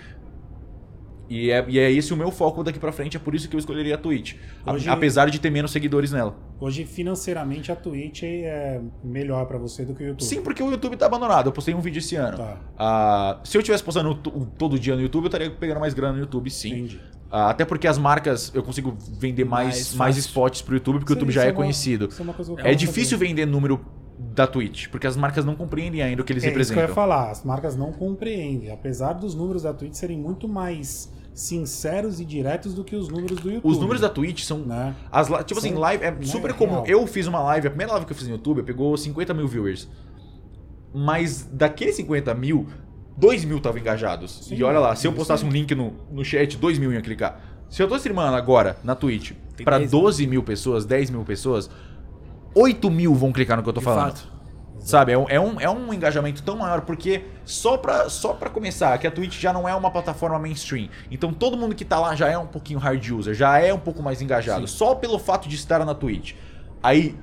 E 1.31 1.49
é, 1.53 1.65
e 1.69 1.79
é 1.79 1.91
esse 1.93 2.13
o 2.13 2.17
meu 2.17 2.33
foco 2.33 2.65
daqui 2.65 2.81
pra 2.81 2.91
frente, 2.91 3.17
é 3.17 3.21
por 3.21 3.37
isso 3.37 3.49
que 3.49 3.55
eu 3.55 3.61
escolheria 3.61 3.95
a 3.95 3.99
Twitch. 3.99 4.35
A- 4.67 4.73
Hoje- 4.73 4.89
Apesar 4.89 5.31
de 5.31 5.39
ter 5.39 5.49
menos 5.49 5.71
seguidores 5.71 6.11
nela. 6.11 6.35
Hoje, 6.59 6.85
financeiramente, 6.85 7.71
a 7.71 7.77
Twitch 7.77 8.25
é 8.25 8.81
melhor 9.05 9.47
pra 9.47 9.57
você 9.57 9.85
do 9.85 9.95
que 9.95 10.03
o 10.03 10.07
YouTube. 10.09 10.27
Sim, 10.27 10.43
porque 10.43 10.61
o 10.61 10.71
YouTube 10.73 10.97
tá 10.97 11.07
abandonado. 11.07 11.47
Eu 11.47 11.53
postei 11.53 11.73
um 11.73 11.81
vídeo 11.81 12.01
esse 12.01 12.17
ano. 12.17 12.37
Tá. 12.37 12.57
Ah, 12.77 13.41
se 13.45 13.57
eu 13.57 13.63
tivesse 13.63 13.83
postando 13.85 14.13
to- 14.17 14.49
todo 14.59 14.77
dia 14.77 14.97
no 14.97 15.03
YouTube, 15.03 15.23
eu 15.25 15.29
estaria 15.29 15.51
pegando 15.53 15.79
mais 15.79 15.95
grana 15.95 16.15
no 16.15 16.19
YouTube, 16.19 16.51
sim. 16.51 16.71
Entendi. 16.73 17.01
Ah, 17.31 17.51
até 17.51 17.65
porque 17.65 17.87
as 17.87 17.97
marcas 17.97 18.51
eu 18.53 18.63
consigo 18.65 18.97
vender 18.99 19.45
mais, 19.45 19.77
Mais 19.77 19.95
mais, 19.95 20.17
spots 20.17 20.63
pro 20.63 20.75
YouTube, 20.75 20.99
porque 20.99 21.13
o 21.13 21.15
Isso- 21.15 21.21
YouTube 21.21 21.33
já 21.33 21.45
é, 21.45 21.51
uma- 21.51 21.55
conhecido. 21.55 22.09
é 22.19 22.23
uma 22.23 22.35
eu 22.37 22.59
É 22.59 22.63
quero 22.63 22.77
difícil 22.77 23.17
saber. 23.17 23.29
vender 23.29 23.47
número 23.47 23.81
da 24.19 24.49
Twitch, 24.49 24.89
porque 24.89 25.07
as 25.07 25.17
marcas 25.17 25.45
não 25.45 25.55
compreendem 25.55 26.03
ainda 26.03 26.23
o 26.23 26.25
que 26.25 26.33
eles 26.33 26.43
É 26.43 26.49
isso 26.49 26.55
que 26.55 26.59
eu 26.59 26.65
representam. 26.65 26.89
ia 26.91 26.95
falar. 26.95 27.31
As 27.31 27.45
marcas 27.45 27.77
não 27.77 27.93
compreendem. 27.93 28.73
Apesar 28.73 29.13
dos 29.13 29.35
números 29.37 29.63
da 29.63 29.73
Twitch 29.73 29.95
serem 29.95 30.19
muito 30.19 30.49
mais 30.49 31.09
sinceros 31.41 32.21
e 32.21 32.25
diretos 32.25 32.75
do 32.75 32.85
que 32.85 32.95
os 32.95 33.09
números 33.09 33.41
do 33.41 33.51
YouTube. 33.51 33.71
Os 33.73 33.79
números 33.79 34.01
da 34.01 34.09
Twitch 34.09 34.43
são. 34.45 34.59
Né? 34.59 34.95
As, 35.11 35.27
tipo 35.45 35.59
assim, 35.59 35.71
São- 35.71 35.79
live 35.79 36.05
é 36.05 36.09
é 36.09 36.23
super 36.23 36.53
comum. 36.53 36.83
real. 36.83 36.87
Eu 36.87 37.07
fiz 37.07 37.27
uma 37.27 37.41
live, 37.41 37.67
a 37.67 37.71
primeira 37.71 37.93
live 37.93 38.07
que 38.07 38.13
eu 38.13 38.17
fiz 38.17 38.27
no 38.27 38.35
YouTube 38.35 38.63
pegou 38.63 38.97
50 38.97 39.33
mil 39.35 39.49
viewers. 39.49 39.89
Mas 40.93 41.49
daqueles 41.53 41.95
50 41.97 42.35
mil, 42.35 42.67
2 43.17 43.45
mil 43.45 43.59
estavam 43.59 43.79
engajados. 43.81 44.47
Sim, 44.47 44.57
e 44.57 44.63
olha 44.65 44.79
lá, 44.81 44.95
se 44.97 45.07
eu 45.07 45.13
postasse 45.13 45.43
aí. 45.45 45.49
um 45.49 45.53
link 45.53 45.75
no, 45.75 45.93
no 46.11 46.25
chat, 46.25 46.57
2 46.57 46.79
mil 46.79 46.93
iam 46.93 47.01
clicar. 47.03 47.41
Se 47.69 47.83
eu 47.83 47.89
tô 47.89 47.95
streamando 47.97 48.35
agora 48.37 48.77
na 48.83 48.95
Twitch 48.97 49.33
Tem 49.57 49.65
pra 49.65 49.79
10 49.79 49.93
mil. 49.93 50.01
12 50.03 50.27
mil 50.27 50.43
pessoas, 50.43 50.85
10 50.85 51.11
mil 51.11 51.23
pessoas, 51.25 51.71
8 52.55 52.91
mil 52.91 53.15
vão 53.15 53.33
clicar 53.33 53.57
no 53.57 53.63
que 53.63 53.69
eu 53.69 53.73
tô 53.73 53.79
De 53.81 53.85
falando. 53.85 54.17
fato. 54.17 54.33
Sabe, 54.81 55.13
é 55.13 55.19
um, 55.19 55.27
é, 55.29 55.39
um, 55.39 55.61
é 55.61 55.71
um 55.71 55.93
engajamento 55.93 56.43
tão 56.43 56.57
maior, 56.57 56.81
porque 56.81 57.25
só 57.45 57.77
pra, 57.77 58.09
só 58.09 58.33
pra 58.33 58.49
começar, 58.49 58.97
que 58.99 59.07
a 59.07 59.11
Twitch 59.11 59.39
já 59.39 59.53
não 59.53 59.69
é 59.69 59.75
uma 59.75 59.91
plataforma 59.91 60.39
mainstream. 60.39 60.89
Então 61.11 61.33
todo 61.33 61.57
mundo 61.57 61.75
que 61.75 61.85
tá 61.85 61.99
lá 62.01 62.15
já 62.15 62.29
é 62.29 62.39
um 62.39 62.47
pouquinho 62.47 62.79
hard 62.79 63.11
user, 63.11 63.35
já 63.35 63.59
é 63.59 63.73
um 63.73 63.79
pouco 63.79 64.03
mais 64.03 64.23
engajado. 64.23 64.67
Só 64.67 64.95
pelo 64.95 65.19
fato 65.19 65.49
de 65.49 65.55
estar 65.55 65.85
na 65.85 65.95
Twitch. 65.95 66.35
Aí, 66.83 67.15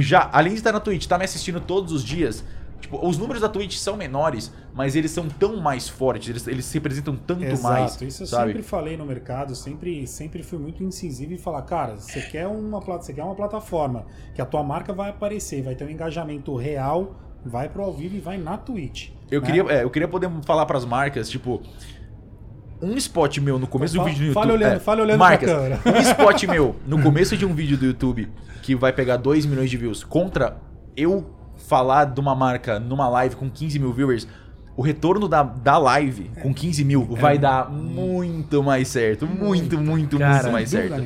já, 0.00 0.28
além 0.32 0.52
de 0.52 0.58
estar 0.58 0.72
na 0.72 0.80
Twitch, 0.80 1.06
tá 1.06 1.16
me 1.16 1.24
assistindo 1.24 1.60
todos 1.60 1.92
os 1.92 2.04
dias. 2.04 2.44
Tipo, 2.86 3.04
os 3.04 3.18
números 3.18 3.42
da 3.42 3.48
Twitch 3.48 3.78
são 3.78 3.96
menores, 3.96 4.52
mas 4.72 4.94
eles 4.94 5.10
são 5.10 5.28
tão 5.28 5.56
mais 5.56 5.88
fortes, 5.88 6.28
eles, 6.28 6.46
eles 6.46 6.64
se 6.64 6.74
representam 6.74 7.16
tanto 7.16 7.42
Exato, 7.42 7.62
mais. 7.64 8.00
isso 8.00 8.22
eu 8.22 8.26
sabe? 8.28 8.52
sempre 8.52 8.62
falei 8.62 8.96
no 8.96 9.04
mercado, 9.04 9.56
sempre, 9.56 10.06
sempre 10.06 10.44
fui 10.44 10.56
muito 10.56 10.84
incisivo 10.84 11.32
e 11.32 11.38
falar, 11.38 11.62
cara, 11.62 11.96
você 11.96 12.20
quer 12.22 12.46
uma 12.46 12.78
você 12.78 13.12
quer 13.12 13.24
uma 13.24 13.34
plataforma 13.34 14.06
que 14.32 14.40
a 14.40 14.46
tua 14.46 14.62
marca 14.62 14.92
vai 14.92 15.10
aparecer, 15.10 15.64
vai 15.64 15.74
ter 15.74 15.84
um 15.84 15.90
engajamento 15.90 16.54
real, 16.54 17.16
vai 17.44 17.68
pro 17.68 17.82
ao 17.82 17.92
vivo 17.92 18.14
e 18.14 18.20
vai 18.20 18.38
na 18.38 18.56
Twitch. 18.56 19.10
Eu, 19.28 19.40
né? 19.40 19.46
queria, 19.46 19.62
é, 19.64 19.82
eu 19.82 19.90
queria 19.90 20.06
poder 20.06 20.30
falar 20.44 20.64
pras 20.64 20.84
marcas, 20.84 21.28
tipo. 21.28 21.60
Um 22.80 22.94
spot 22.96 23.38
meu 23.38 23.58
no 23.58 23.66
começo 23.66 23.94
do 23.94 24.04
vídeo 24.04 24.18
do 24.18 24.24
YouTube. 24.26 24.34
fale 24.34 24.52
olhando- 24.52 24.76
é, 24.76 24.78
fale 24.78 25.00
olhando 25.00 25.18
pra 25.18 25.28
marcas, 25.28 25.50
câmera. 25.50 25.80
Um 25.86 26.00
spot 26.02 26.42
meu 26.44 26.76
no 26.86 27.02
começo 27.02 27.36
de 27.36 27.44
um 27.44 27.52
vídeo 27.52 27.76
do 27.76 27.86
YouTube 27.86 28.30
que 28.62 28.76
vai 28.76 28.92
pegar 28.92 29.16
2 29.16 29.44
milhões 29.44 29.70
de 29.70 29.76
views 29.76 30.04
contra 30.04 30.56
eu 30.96 31.35
falar 31.66 32.04
de 32.06 32.20
uma 32.20 32.34
marca 32.34 32.78
numa 32.78 33.08
live 33.08 33.36
com 33.36 33.50
15 33.50 33.78
mil 33.78 33.92
viewers. 33.92 34.26
O 34.76 34.82
retorno 34.82 35.26
da, 35.26 35.42
da 35.42 35.78
live 35.78 36.30
com 36.42 36.52
15 36.52 36.84
mil 36.84 37.04
vai 37.04 37.38
dar 37.38 37.70
muito 37.70 38.62
mais 38.62 38.88
certo. 38.88 39.26
Muito, 39.26 39.78
muito, 39.78 40.18
Cara, 40.18 40.34
muito 40.34 40.52
mais 40.52 40.70
certo. 40.70 41.02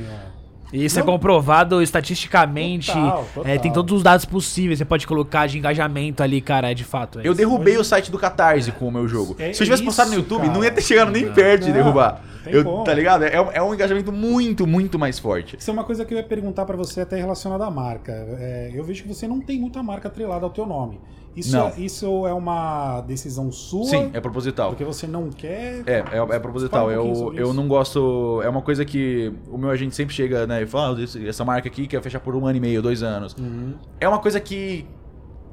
E 0.73 0.85
isso 0.85 0.99
é 0.99 1.03
Não. 1.03 1.13
comprovado 1.13 1.83
estatisticamente. 1.83 2.93
Total, 2.93 3.27
total. 3.35 3.53
É, 3.53 3.59
tem 3.59 3.73
todos 3.73 3.97
os 3.97 4.03
dados 4.03 4.25
possíveis. 4.25 4.79
Você 4.79 4.85
pode 4.85 5.07
colocar 5.07 5.47
de 5.47 5.59
engajamento 5.59 6.23
ali, 6.23 6.41
cara, 6.41 6.71
é 6.71 6.75
de 6.75 6.85
fato. 6.85 7.19
é 7.19 7.23
Eu 7.23 7.33
isso. 7.33 7.39
derrubei 7.39 7.77
o 7.77 7.85
site 7.85 8.11
do 8.11 8.19
Catarse 8.19 8.71
com 8.73 8.87
o 8.89 8.93
meu 8.93 9.09
jogo. 9.09 9.35
É 9.39 9.53
Se 9.53 9.63
eu 9.63 9.67
tivesse 9.67 9.83
postado 9.83 10.11
no 10.11 10.17
YouTube, 10.17 10.43
cara. 10.43 10.53
não 10.53 10.63
ia 10.65 10.71
ter 10.71 10.83
chegado 10.83 11.11
nem 11.11 11.31
perto 11.33 11.65
de 11.65 11.73
derrubar. 11.73 12.23
Eu, 12.47 12.65
como. 12.65 12.85
tá 12.85 12.95
ligado? 12.95 13.25
É, 13.25 13.39
um- 13.41 13.51
é 13.53 13.63
um 13.63 13.75
engajamento 13.75 14.11
muito, 14.11 14.67
muito 14.67 14.99
mais 14.99 15.19
forte. 15.19 15.57
Isso 15.59 15.71
é 15.71 15.73
uma 15.75 15.85
coisa 15.85 16.05
que 16.07 16.15
eu 16.15 16.19
ia 16.19 16.25
perguntar 16.25 16.65
pra 16.65 16.75
você 16.77 17.03
até 17.03 17.17
relacionada 17.17 17.67
à 17.67 17.71
marca. 17.71 18.13
É, 18.39 18.71
eu 18.73 18.83
vejo 18.83 19.03
que 19.03 19.09
você 19.09 19.29
não 19.29 19.41
tem 19.41 19.61
muita 19.61 19.83
marca 19.83 20.09
atrelada 20.09 20.45
ao 20.47 20.51
teu 20.51 20.65
nome. 20.65 20.99
Isso, 21.37 21.57
Não. 21.57 21.69
é, 21.69 21.75
isso 21.79 22.27
é 22.27 22.33
uma 22.35 23.01
decisão 23.03 23.53
sua? 23.53 23.85
Sim, 23.85 24.11
é 24.13 24.21
proposital. 24.21 24.71
Porque 24.71 24.85
você 24.85 25.07
não 25.07 25.31
quer. 25.31 25.83
É, 25.87 25.99
é, 26.13 26.19
é 26.19 26.39
proposital. 26.41 26.89
Um 26.89 26.91
eu, 26.91 27.33
eu 27.35 27.55
não 27.55 27.69
gosto. 27.69 28.41
É 28.43 28.49
uma 28.49 28.61
coisa 28.63 28.85
que 28.85 29.33
o 29.49 29.57
meu 29.57 29.71
agente 29.71 29.95
sempre 29.95 30.13
chega, 30.15 30.47
né? 30.47 30.63
E 30.63 30.67
fala, 30.67 30.99
ah, 30.99 31.29
essa 31.29 31.45
marca 31.45 31.69
aqui 31.69 31.87
quer 31.87 32.03
fechar 32.03 32.19
por 32.21 32.35
um 32.35 32.47
ano 32.47 32.57
e 32.57 32.61
meio, 32.61 32.83
dois 32.83 33.03
anos. 33.03 33.35
Uhum. 33.39 33.75
É 34.01 34.09
uma 34.09 34.19
coisa 34.19 34.41
que 34.41 34.87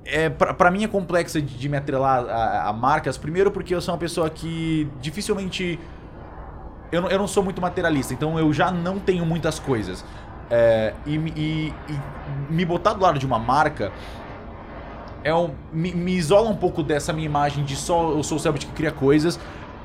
é, 0.03 0.30
pra, 0.30 0.53
pra 0.53 0.71
mim 0.71 0.84
é 0.84 0.88
complexa 0.88 1.39
de, 1.41 1.55
de 1.57 1.69
me 1.69 1.78
atrelar 1.78 2.25
a, 2.28 2.69
a 2.69 2.73
marcas. 2.73 3.15
Primeiro 3.17 3.51
porque 3.51 3.75
eu 3.75 3.80
sou 3.82 3.93
uma 3.93 3.99
pessoa 3.99 4.30
que 4.32 4.89
dificilmente. 4.99 5.80
Eu 6.91 7.01
não, 7.01 7.09
eu 7.09 7.19
não 7.19 7.28
sou 7.28 7.43
muito 7.43 7.61
materialista, 7.61 8.13
então 8.13 8.39
eu 8.39 8.51
já 8.51 8.71
não 8.71 8.97
tenho 8.97 9.25
muitas 9.25 9.59
coisas. 9.59 10.03
É, 10.49 10.93
e, 11.05 11.17
me- 11.17 11.34
e- 11.36 11.73
e 11.89 11.99
me 12.53 12.63
botar 12.65 12.93
do 12.93 13.01
lado 13.03 13.19
de 13.19 13.25
uma 13.25 13.38
marca 13.38 13.91
é 15.24 15.34
um, 15.34 15.51
me, 15.72 15.93
me 15.93 16.13
isola 16.13 16.49
um 16.49 16.55
pouco 16.55 16.84
dessa 16.84 17.11
minha 17.13 17.26
imagem 17.26 17.63
de 17.63 17.76
só 17.76 18.11
eu 18.11 18.24
sou 18.24 18.38
o 18.38 18.39
Selbit 18.39 18.65
que 18.65 18.74
cria 18.74 18.91
coisas 18.91 19.39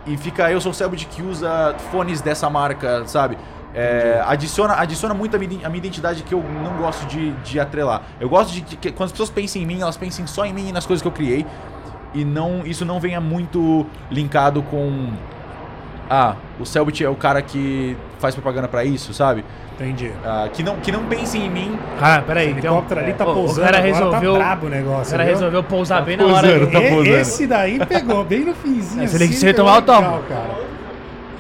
e 0.07 0.17
fica 0.17 0.51
eu 0.51 0.61
sou 0.61 0.73
o 0.73 0.75
Selbit 0.75 1.07
que 1.07 1.23
usa 1.23 1.75
fones 1.91 2.21
dessa 2.21 2.49
marca, 2.51 3.07
sabe? 3.07 3.37
É, 3.75 4.23
adiciona, 4.27 4.75
adiciona 4.75 5.15
muito 5.15 5.35
a 5.35 5.39
minha, 5.39 5.67
a 5.67 5.71
minha 5.71 5.79
identidade 5.79 6.23
que 6.23 6.35
eu 6.35 6.43
não 6.43 6.77
gosto 6.77 7.07
de, 7.07 7.33
de 7.43 7.59
atrelar. 7.59 8.03
Eu 8.21 8.29
gosto 8.29 8.53
de 8.53 8.61
que, 8.61 8.77
que 8.77 8.93
quando 8.93 9.07
as 9.07 9.13
pessoas 9.13 9.31
pensem 9.31 9.63
em 9.63 9.67
mim, 9.67 9.81
elas 9.81 9.97
pensem 9.97 10.27
só 10.27 10.45
em 10.45 10.53
mim 10.53 10.69
e 10.69 10.73
nas 10.73 10.85
coisas 10.85 11.01
que 11.01 11.09
eu 11.09 11.13
criei. 11.13 11.47
E 12.15 12.25
não 12.25 12.67
isso 12.67 12.85
não 12.85 13.01
venha 13.01 13.21
muito 13.21 13.87
linkado 14.11 14.63
com. 14.63 15.13
Ah, 16.11 16.37
o 16.61 16.67
Selbit 16.67 17.03
é 17.03 17.09
o 17.09 17.15
cara 17.15 17.41
que 17.41 17.97
faz 18.19 18.35
propaganda 18.35 18.69
pra 18.69 18.85
isso, 18.85 19.15
sabe? 19.15 19.43
Entendi. 19.83 20.13
Ah, 20.25 20.49
que, 20.53 20.63
não, 20.63 20.77
que 20.77 20.93
não 20.93 21.05
pensem 21.05 21.47
em 21.47 21.51
mim. 21.51 21.79
Cara, 21.99 22.23
peraí, 22.23 22.49
O 22.49 22.51
então. 22.59 22.71
helicóptero 22.75 23.01
ali 23.01 23.13
tá 23.15 23.27
o- 23.27 23.35
pousando 23.35 23.61
O 23.61 23.65
cara 23.65 23.79
agora, 23.79 23.93
resolveu. 23.93 24.33
tá 24.35 24.39
brabo 24.39 24.65
o 24.65 24.69
o 24.69 24.71
negócio. 24.71 25.11
cara 25.13 25.25
viu? 25.25 25.33
resolveu 25.35 25.63
pousar 25.63 26.03
bem 26.03 26.17
na 26.17 26.25
pousando, 26.25 26.47
hora. 26.49 26.67
tá 26.67 26.81
que- 26.81 26.87
E- 26.87 26.91
pousando. 26.91 27.17
Esse 27.17 27.47
daí 27.47 27.87
pegou 27.87 28.25
bem 28.25 28.41
no 28.45 28.55
finzinho. 28.55 29.05
É, 29.05 29.07
se 29.09 29.17
ele 29.17 29.25
assim, 29.25 29.53
tomar, 29.53 29.77
eu 29.77 29.83
tomo. 29.83 29.99
legal, 30.01 30.23
cara. 30.29 30.72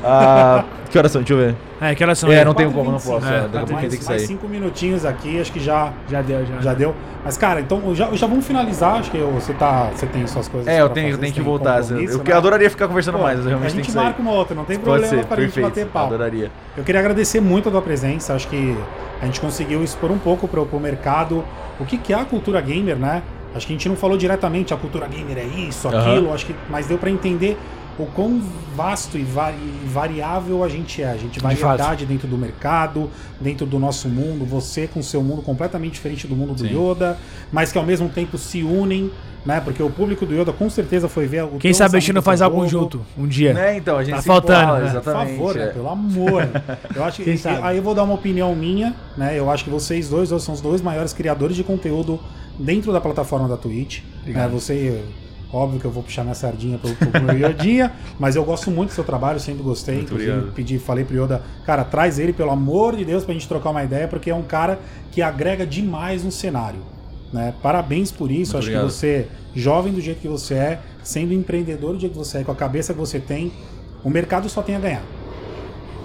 Ah, 0.04 0.64
que 0.90 0.98
horas 0.98 1.10
são? 1.12 1.22
Deixa 1.22 1.32
eu 1.34 1.38
ver. 1.38 1.54
É, 1.80 1.94
que 1.94 2.02
horas 2.04 2.18
são 2.18 2.30
É, 2.30 2.44
não 2.44 2.54
tem 2.54 2.70
como, 2.70 2.90
não 2.92 2.98
4h25, 2.98 3.12
posso. 3.12 3.26
é, 3.26 3.36
é, 3.36 3.40
daqui 3.40 3.56
a 3.56 3.58
pouco 3.60 3.72
mais, 3.72 3.88
tem 3.90 3.98
que 3.98 4.04
mais 4.06 4.20
sair. 4.20 4.26
cinco 4.28 4.48
minutinhos 4.48 5.04
aqui, 5.04 5.40
acho 5.40 5.52
que 5.52 5.58
já, 5.60 5.92
Já 6.08 6.22
deu, 6.22 6.46
já. 6.46 6.60
já 6.60 6.74
deu. 6.74 6.94
Mas, 7.24 7.36
cara, 7.36 7.60
então 7.60 7.94
já, 7.94 8.10
já 8.12 8.26
vamos 8.26 8.46
finalizar. 8.46 8.96
Acho 9.00 9.10
que 9.10 9.18
eu- 9.18 9.30
você, 9.30 9.52
tá, 9.52 9.88
você 9.94 10.06
tem 10.06 10.26
suas 10.26 10.48
coisas. 10.48 10.68
É, 10.68 10.80
eu 10.80 10.88
tenho, 10.88 11.06
eu 11.08 11.10
fazer, 11.12 11.20
tenho 11.22 11.34
você 11.34 11.40
que 11.40 11.44
voltar. 11.44 11.76
Eu, 11.78 11.82
compromisso, 11.82 12.18
eu 12.18 12.24
né? 12.24 12.32
adoraria 12.34 12.70
ficar 12.70 12.88
conversando 12.88 13.16
Pô, 13.18 13.24
mais, 13.24 13.36
mas 13.38 13.46
eu 13.46 13.48
a 13.48 13.54
realmente 13.54 13.72
tenho 13.72 13.84
gente 13.84 13.96
marca 13.96 14.20
uma 14.22 14.32
outra, 14.32 14.54
não 14.54 14.64
tem 14.64 14.76
Pode 14.78 14.84
problema 15.00 15.08
ser, 15.22 15.26
pra 15.26 15.36
gente 15.42 15.46
perfeito. 15.54 15.68
bater 15.68 15.86
papo. 15.86 16.06
Adoraria. 16.14 16.50
Eu 16.76 16.84
queria 16.84 17.00
agradecer 17.00 17.40
muito 17.40 17.68
a 17.68 17.72
tua 17.72 17.82
presença. 17.82 18.34
Acho 18.34 18.48
que 18.48 18.76
a 19.20 19.24
gente 19.26 19.40
conseguiu 19.40 19.82
expor 19.82 20.10
um 20.10 20.18
pouco 20.18 20.46
para 20.48 20.60
o 20.60 20.80
mercado 20.80 21.44
o 21.80 21.84
que, 21.84 21.96
que 21.96 22.12
é 22.12 22.16
a 22.20 22.24
cultura 22.24 22.60
gamer, 22.60 22.96
né? 22.96 23.22
Acho 23.54 23.66
que 23.66 23.72
a 23.72 23.76
gente 23.76 23.88
não 23.88 23.96
falou 23.96 24.16
diretamente 24.16 24.72
a 24.72 24.76
cultura 24.76 25.06
gamer 25.06 25.36
é 25.38 25.44
isso, 25.44 25.86
aquilo, 25.86 26.32
acho 26.32 26.46
que, 26.46 26.54
mas 26.70 26.86
deu 26.86 26.96
para 26.96 27.10
entender 27.10 27.58
o 27.98 28.06
quão 28.06 28.40
vasto 28.74 29.18
e, 29.18 29.22
vari- 29.22 29.56
e 29.56 29.88
variável 29.88 30.64
a 30.64 30.68
gente 30.68 31.02
é. 31.02 31.10
A 31.10 31.16
gente 31.16 31.34
De 31.34 31.40
variedade 31.40 32.06
dentro 32.06 32.26
do 32.26 32.38
mercado, 32.38 33.10
dentro 33.40 33.66
do 33.66 33.78
nosso 33.78 34.08
mundo, 34.08 34.44
você 34.44 34.86
com 34.86 35.00
o 35.00 35.02
seu 35.02 35.22
mundo 35.22 35.42
completamente 35.42 35.92
diferente 35.94 36.26
do 36.26 36.34
mundo 36.34 36.54
do 36.54 36.66
Sim. 36.66 36.74
Yoda, 36.74 37.18
mas 37.52 37.70
que 37.72 37.78
ao 37.78 37.84
mesmo 37.84 38.08
tempo 38.08 38.38
se 38.38 38.62
unem, 38.62 39.10
né? 39.44 39.60
Porque 39.60 39.82
o 39.82 39.90
público 39.90 40.24
do 40.24 40.34
Yoda 40.34 40.52
com 40.52 40.70
certeza 40.70 41.08
foi 41.08 41.26
ver 41.26 41.44
o 41.44 41.58
Quem 41.58 41.74
sabe 41.74 41.96
a 41.96 42.00
gente 42.00 42.12
não 42.12 42.22
faz 42.22 42.40
algo 42.40 42.66
junto 42.68 43.02
um 43.18 43.26
dia. 43.26 43.52
Né, 43.52 43.76
então, 43.76 43.98
a 43.98 44.04
gente 44.04 44.14
Tá 44.14 44.20
se 44.22 44.26
faltando, 44.26 44.60
fala, 44.66 44.78
né? 44.78 44.84
Por 44.84 44.90
exatamente. 44.90 45.36
favor, 45.36 45.54
né? 45.56 45.64
é. 45.64 45.66
Pelo 45.68 45.88
amor. 45.88 46.48
Eu 46.94 47.04
acho 47.04 47.16
que 47.18 47.24
Quem 47.24 47.36
sabe? 47.36 47.58
aí 47.62 47.76
eu 47.76 47.82
vou 47.82 47.94
dar 47.94 48.04
uma 48.04 48.14
opinião 48.14 48.54
minha, 48.54 48.94
né? 49.16 49.36
Eu 49.38 49.50
acho 49.50 49.64
que 49.64 49.70
vocês 49.70 50.08
dois 50.08 50.28
são 50.42 50.54
os 50.54 50.60
dois 50.60 50.80
maiores 50.80 51.12
criadores 51.12 51.56
de 51.56 51.64
conteúdo 51.64 52.20
dentro 52.58 52.92
da 52.92 53.00
plataforma 53.00 53.48
da 53.48 53.56
Twitch. 53.56 54.00
Né? 54.24 54.48
Você, 54.52 55.02
óbvio 55.52 55.78
que 55.78 55.84
eu 55.84 55.90
vou 55.90 56.02
puxar 56.02 56.22
minha 56.22 56.34
sardinha 56.34 56.78
pro, 56.78 56.94
pro 56.94 57.22
meu 57.22 57.38
Iodinha, 57.38 57.92
mas 58.18 58.36
eu 58.36 58.44
gosto 58.44 58.70
muito 58.70 58.90
do 58.90 58.94
seu 58.94 59.04
trabalho, 59.04 59.38
sempre 59.38 59.62
gostei. 59.62 59.96
Muito 59.96 60.08
Inclusive, 60.08 60.32
obrigado. 60.32 60.54
pedi, 60.54 60.78
falei 60.78 61.04
pro 61.04 61.22
Yoda, 61.22 61.42
cara, 61.64 61.84
traz 61.84 62.18
ele, 62.18 62.32
pelo 62.32 62.50
amor 62.50 62.96
de 62.96 63.04
Deus, 63.04 63.24
pra 63.24 63.34
gente 63.34 63.46
trocar 63.46 63.70
uma 63.70 63.84
ideia, 63.84 64.08
porque 64.08 64.30
é 64.30 64.34
um 64.34 64.42
cara 64.42 64.80
que 65.10 65.20
agrega 65.20 65.66
demais 65.66 66.24
no 66.24 66.32
cenário. 66.32 66.80
Né? 67.32 67.54
Parabéns 67.62 68.10
por 68.10 68.30
isso. 68.30 68.52
Muito 68.52 68.58
acho 68.58 68.68
obrigado. 68.68 68.86
que 68.86 68.92
você, 68.92 69.28
jovem 69.54 69.92
do 69.92 70.00
jeito 70.00 70.20
que 70.20 70.28
você 70.28 70.54
é, 70.54 70.80
sendo 71.02 71.32
empreendedor 71.32 71.94
do 71.94 72.00
jeito 72.00 72.12
que 72.12 72.18
você 72.18 72.38
é, 72.38 72.44
com 72.44 72.52
a 72.52 72.56
cabeça 72.56 72.92
que 72.92 73.00
você 73.00 73.18
tem, 73.18 73.52
o 74.04 74.10
mercado 74.10 74.48
só 74.48 74.62
tem 74.62 74.76
a 74.76 74.80
ganhar. 74.80 75.02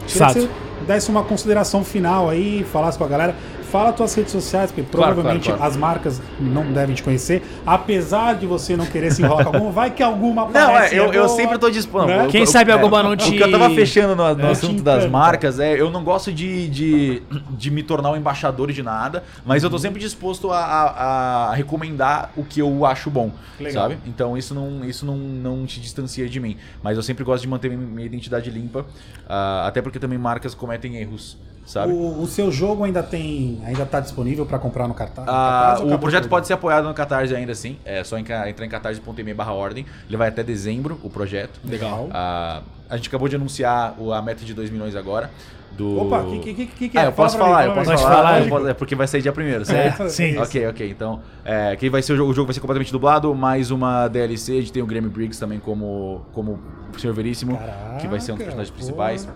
Queria 0.06 0.28
Fato. 0.28 0.34
que 0.36 0.40
você 0.42 0.50
desse 0.86 1.10
uma 1.10 1.24
consideração 1.24 1.84
final 1.84 2.30
aí, 2.30 2.66
falasse 2.72 2.98
com 2.98 3.04
a 3.04 3.08
galera. 3.08 3.36
Fala 3.72 3.92
tuas 3.94 4.14
redes 4.16 4.32
sociais, 4.32 4.72
porque 4.72 4.84
Claro, 4.90 5.14
provavelmente 5.16 5.46
claro, 5.46 5.58
claro. 5.60 5.72
as 5.74 5.78
marcas 5.78 6.22
não 6.40 6.72
devem 6.72 6.96
te 6.96 7.04
conhecer. 7.04 7.44
Apesar 7.66 8.36
de 8.36 8.46
você 8.48 8.78
não 8.78 8.86
querer 8.86 9.12
se 9.12 9.22
enrolar 9.22 9.46
com 9.46 9.54
alguma, 9.56 9.72
vai 9.72 9.92
que 9.92 10.02
alguma 10.02 10.46
Não, 10.48 10.60
é, 10.60 10.64
aparece 10.64 10.96
e 10.96 10.98
eu, 10.98 11.06
eu 11.12 11.26
boa. 11.26 11.28
sempre 11.36 11.58
tô 11.58 11.70
dispondo. 11.70 12.08
Né? 12.08 12.26
Eu- 12.26 12.30
Quem 12.30 12.42
eu- 12.42 12.48
sabe 12.48 12.72
é, 12.72 12.74
alguma 12.74 13.04
não 13.04 13.12
O 13.12 13.18
te- 13.18 13.32
que 13.32 13.40
eu 13.44 13.52
tava 13.52 13.70
fechando 13.72 14.16
no, 14.16 14.36
no 14.36 14.48
É, 14.48 14.52
assunto 14.52 14.82
das 14.82 15.06
marcas 15.10 15.60
é, 15.60 15.80
eu 15.80 15.90
não 15.92 16.04
gosto 16.04 16.32
de, 16.32 16.68
de, 16.70 17.22
de 17.52 17.70
me 17.72 17.84
tornar 17.84 18.12
um 18.12 18.16
embaixador 18.16 18.72
de 18.72 18.82
nada, 18.82 19.24
mas 19.46 19.64
eu 19.64 19.70
tô 19.70 19.78
sempre 19.78 20.00
disposto 20.00 20.52
a, 20.52 20.60
a- 20.60 21.50
a 21.50 21.54
recomendar 21.54 22.32
o 22.38 22.44
que 22.44 22.62
eu 22.62 22.86
acho 22.86 23.10
bom, 23.10 23.32
Legal. 23.60 23.84
sabe? 23.84 23.98
Então 24.06 24.38
isso 24.38 24.54
não, 24.56 24.86
isso 24.86 25.06
não, 25.06 25.18
não 25.18 25.66
te 25.66 25.80
distancia 25.82 26.28
de 26.30 26.40
mim. 26.40 26.56
Mas 26.82 26.96
eu 26.96 27.04
sempre 27.04 27.24
gosto 27.24 27.42
de 27.44 27.48
manter 27.50 27.70
minha, 27.70 28.06
identidade 28.06 28.50
limpa, 28.50 28.86
ah, 29.28 29.66
até 29.68 29.82
porque 29.82 30.00
também 30.00 30.18
marcas 30.18 30.54
cometem 30.56 30.96
erros, 30.98 31.38
sabe? 31.68 31.94
O, 31.94 32.22
o 32.24 32.26
seu 32.26 32.52
jogo 32.52 32.84
ainda 32.84 33.04
tem, 33.04 33.60
ainda 33.64 33.86
tá 33.86 34.00
disponível 34.00 34.46
para 34.46 34.58
comprar 34.58 34.88
no 34.88 34.94
cartaz? 34.96 35.28
no 35.28 35.32
Ah, 35.32 35.78
o 35.84 36.00
projeto 36.00 36.28
pode 36.28 36.48
ser 36.48 36.54
apoiado 36.54 36.88
no 36.88 36.94
Catarse 36.96 37.36
ainda 37.36 37.52
assim. 37.52 37.78
É 37.86 38.04
só 38.04 38.18
entrar 38.18 38.50
em 38.50 38.70
catarse.me 38.70 39.34
barra 39.36 39.54
ordem. 39.54 39.86
Ele 40.08 40.18
vai 40.18 40.30
até 40.30 40.42
dezembro, 40.42 41.00
o 41.04 41.10
projeto. 41.10 41.60
Legal. 41.64 42.10
Ah, 42.12 42.62
a 42.90 42.96
gente 42.98 43.10
acabou 43.10 43.28
de 43.28 43.36
anunciar 43.36 43.94
a 44.16 44.22
meta 44.22 44.44
de 44.44 44.54
2 44.54 44.70
milhões 44.72 44.96
agora. 44.96 45.30
Do... 45.70 46.02
Opa, 46.02 46.22
o 46.22 46.40
que, 46.42 46.54
que, 46.56 46.66
que, 46.66 46.90
que, 46.90 46.98
Ah, 46.98 47.04
é? 47.04 47.08
eu 47.08 47.12
posso 47.12 47.38
falar, 47.38 47.64
mim, 47.64 47.70
eu 47.70 47.76
posso 47.76 47.92
falar. 48.02 48.16
falar, 48.16 48.42
eu 48.42 48.50
posso- 48.50 48.68
é 48.70 48.74
porque 48.74 48.96
vai 48.96 49.06
sair 49.06 49.22
dia 49.22 49.32
primeiro, 49.32 49.64
certo? 49.64 50.04
É, 50.04 50.10
sim. 50.10 50.30
isso. 50.32 50.42
Ok, 50.42 50.66
ok. 50.68 50.90
Então, 50.90 51.22
é, 51.46 51.76
que 51.76 51.88
vai 51.88 52.02
ser 52.02 52.14
o 52.14 52.18
jogo, 52.18 52.32
o 52.32 52.34
jogo 52.34 52.48
vai 52.48 52.54
ser 52.56 52.62
completamente 52.62 52.92
dublado, 52.92 53.36
mais 53.36 53.70
uma 53.70 54.08
DLC. 54.08 54.54
A 54.54 54.62
gente 54.62 54.72
tem 54.74 54.82
o 54.82 54.88
Grammy 54.88 55.10
Briggs 55.10 55.40
também 55.40 55.60
como, 55.60 56.26
como 56.34 56.60
o 56.96 57.00
Senhor 57.00 57.14
Veríssimo, 57.14 57.60
que 58.02 58.08
vai 58.08 58.20
ser 58.20 58.32
um 58.32 58.36
dos 58.38 58.46
Caraca, 58.46 58.64
personagens 58.64 58.70
pô. 58.72 58.76
principais. 58.76 59.28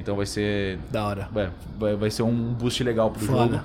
Então 0.00 0.16
vai 0.16 0.26
ser. 0.26 0.78
Da 0.90 1.06
hora. 1.06 1.28
vai, 1.78 1.94
vai 1.94 2.10
ser 2.10 2.22
um 2.22 2.52
boost 2.54 2.82
legal 2.82 3.10
pro 3.10 3.20
Foda. 3.24 3.56
jogo. 3.58 3.64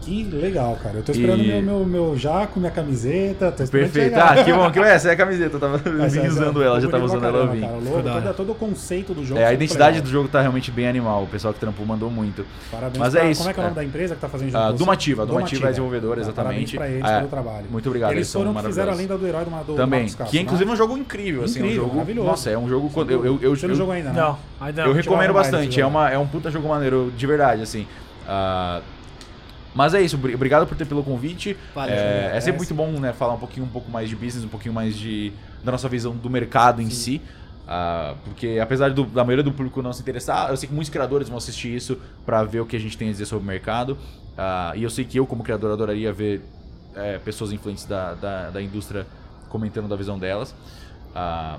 Que 0.00 0.22
legal, 0.24 0.78
cara. 0.82 0.98
Eu 0.98 1.02
tô 1.02 1.12
esperando 1.12 1.42
E- 1.42 1.46
meu, 1.46 1.62
meu, 1.62 1.84
meu 1.86 2.18
jaco, 2.18 2.60
minha 2.60 2.70
camiseta. 2.70 3.50
Tô 3.50 3.66
Perfeito. 3.66 4.14
Ah, 4.18 4.44
que 4.44 4.52
bom, 4.52 4.70
que. 4.70 4.78
Essa 4.78 5.08
é 5.08 5.12
a 5.12 5.16
camiseta. 5.16 5.56
Eu 5.56 5.60
tava 5.60 5.78
vim 5.78 6.02
essa- 6.02 6.20
usando 6.28 6.62
ela, 6.62 6.78
já 6.78 6.88
tava 6.90 7.04
usando 7.06 7.24
ela, 7.24 7.46
cara. 7.48 8.02
Da 8.02 8.20
todo, 8.20 8.34
todo 8.36 8.52
o 8.52 8.54
conceito 8.54 9.14
do 9.14 9.24
jogo. 9.24 9.40
É, 9.40 9.46
a 9.46 9.52
identidade 9.54 10.02
do 10.02 10.08
jogo 10.10 10.28
tá 10.28 10.42
realmente 10.42 10.70
bem 10.70 10.86
animal. 10.86 11.22
O 11.22 11.26
pessoal 11.26 11.54
que 11.54 11.60
trampou 11.60 11.86
mandou 11.86 12.10
muito. 12.10 12.44
Parabéns 12.70 12.98
Mas 12.98 13.14
pra- 13.14 13.24
é 13.24 13.30
isso. 13.30 13.40
Como 13.40 13.50
é 13.50 13.54
que 13.54 13.60
é 13.60 13.62
o 13.62 13.66
nome 13.66 13.72
é. 13.72 13.80
da 13.80 13.84
empresa 13.84 14.14
que 14.14 14.20
tá 14.20 14.28
fazendo 14.28 14.54
Ah, 14.54 14.60
com 14.66 14.72
você? 14.72 14.78
Dumativa, 14.78 15.22
a 15.22 15.24
Dumativa 15.24 15.66
é 15.66 15.70
desenvolvedora, 15.70 16.20
Ah, 16.20 16.22
exatamente. 16.22 16.76
Parabéns 16.76 17.00
pra 17.00 17.08
eles 17.08 17.10
É, 17.10 17.18
pelo 17.20 17.30
trabalho. 17.30 17.66
muito 17.70 17.86
obrigado, 17.88 18.10
Eles 18.12 18.18
eles 18.18 18.32
foram 18.32 18.52
que 18.54 18.62
fizeram 18.66 18.86
maravilhosos. 18.92 19.10
além 19.16 19.20
do 19.20 19.26
herói 19.26 19.64
do, 19.64 19.72
do 19.72 19.74
Também. 19.76 20.00
Marcos 20.00 20.14
Castro, 20.16 20.30
Que 20.36 20.42
inclusive 20.42 20.64
é 20.64 20.68
né? 20.68 20.74
um 20.74 20.76
jogo 20.76 20.98
incrível, 20.98 21.44
assim. 21.44 21.58
Incrível, 21.60 21.80
um 21.82 21.84
jogo. 21.86 21.94
maravilhoso. 21.94 22.28
Nossa, 22.28 22.50
é 22.50 22.58
um 22.58 22.68
jogo. 22.68 22.90
Eu, 23.08 23.24
eu, 23.24 23.38
eu, 23.40 23.56
Você 23.56 23.66
não 23.66 23.72
eu- 23.72 23.78
jogou 23.78 23.94
ainda, 23.94 24.10
né? 24.10 24.20
Não, 24.20 24.38
ainda 24.60 24.82
Eu 24.82 24.92
recomendo 24.92 25.32
bastante, 25.32 25.80
é, 25.80 25.82
jogo. 25.82 25.98
é 25.98 26.18
um 26.18 26.26
puta 26.26 26.50
jogo 26.50 26.68
maneiro, 26.68 27.10
de 27.16 27.26
verdade, 27.26 27.62
assim. 27.62 27.86
Ah, 28.28 28.82
mas 29.74 29.92
é 29.94 30.00
isso, 30.00 30.16
obri- 30.16 30.34
obrigado 30.34 30.66
por 30.66 30.76
ter 30.76 30.84
pelo 30.86 31.02
convite. 31.02 31.56
Valeu. 31.74 31.94
É, 31.94 32.36
é 32.36 32.40
sempre 32.40 32.58
muito 32.58 32.74
bom 32.74 32.88
né, 33.00 33.12
falar 33.12 33.34
um 33.34 33.38
pouquinho, 33.38 33.66
um 33.66 33.68
pouco 33.70 33.90
mais 33.90 34.08
de 34.08 34.16
business, 34.16 34.44
um 34.44 34.48
pouquinho 34.48 34.72
mais 34.74 34.96
de, 34.96 35.32
da 35.62 35.72
nossa 35.72 35.88
visão 35.88 36.14
do 36.14 36.30
mercado 36.30 36.80
em 36.80 36.90
si. 36.90 37.20
Ah, 37.66 38.14
porque 38.24 38.58
apesar 38.62 38.90
do- 38.92 39.04
da 39.04 39.24
maioria 39.24 39.42
do 39.42 39.50
público 39.52 39.80
não 39.82 39.92
se 39.92 40.00
interessar, 40.02 40.50
eu 40.50 40.56
sei 40.56 40.68
que 40.68 40.74
muitos 40.74 40.90
criadores 40.90 41.28
vão 41.28 41.38
assistir 41.38 41.74
isso 41.74 41.98
pra 42.24 42.44
ver 42.44 42.60
o 42.60 42.66
que 42.66 42.76
a 42.76 42.78
gente 42.80 42.96
tem 42.96 43.08
a 43.08 43.10
dizer 43.12 43.26
sobre 43.26 43.42
o 43.42 43.46
mercado. 43.46 43.96
Ah, 44.36 44.72
e 44.76 44.82
eu 44.82 44.90
sei 44.90 45.04
que 45.04 45.18
eu, 45.18 45.26
como 45.26 45.42
criador, 45.42 45.72
adoraria 45.72 46.12
ver 46.12 46.42
é, 46.94 47.18
pessoas 47.18 47.52
influentes 47.52 47.84
da, 47.86 48.14
da, 48.14 48.50
da 48.50 48.62
indústria 48.62 49.06
comentando 49.48 49.88
da 49.88 49.96
visão 49.96 50.18
delas. 50.18 50.54
Ah, 51.14 51.58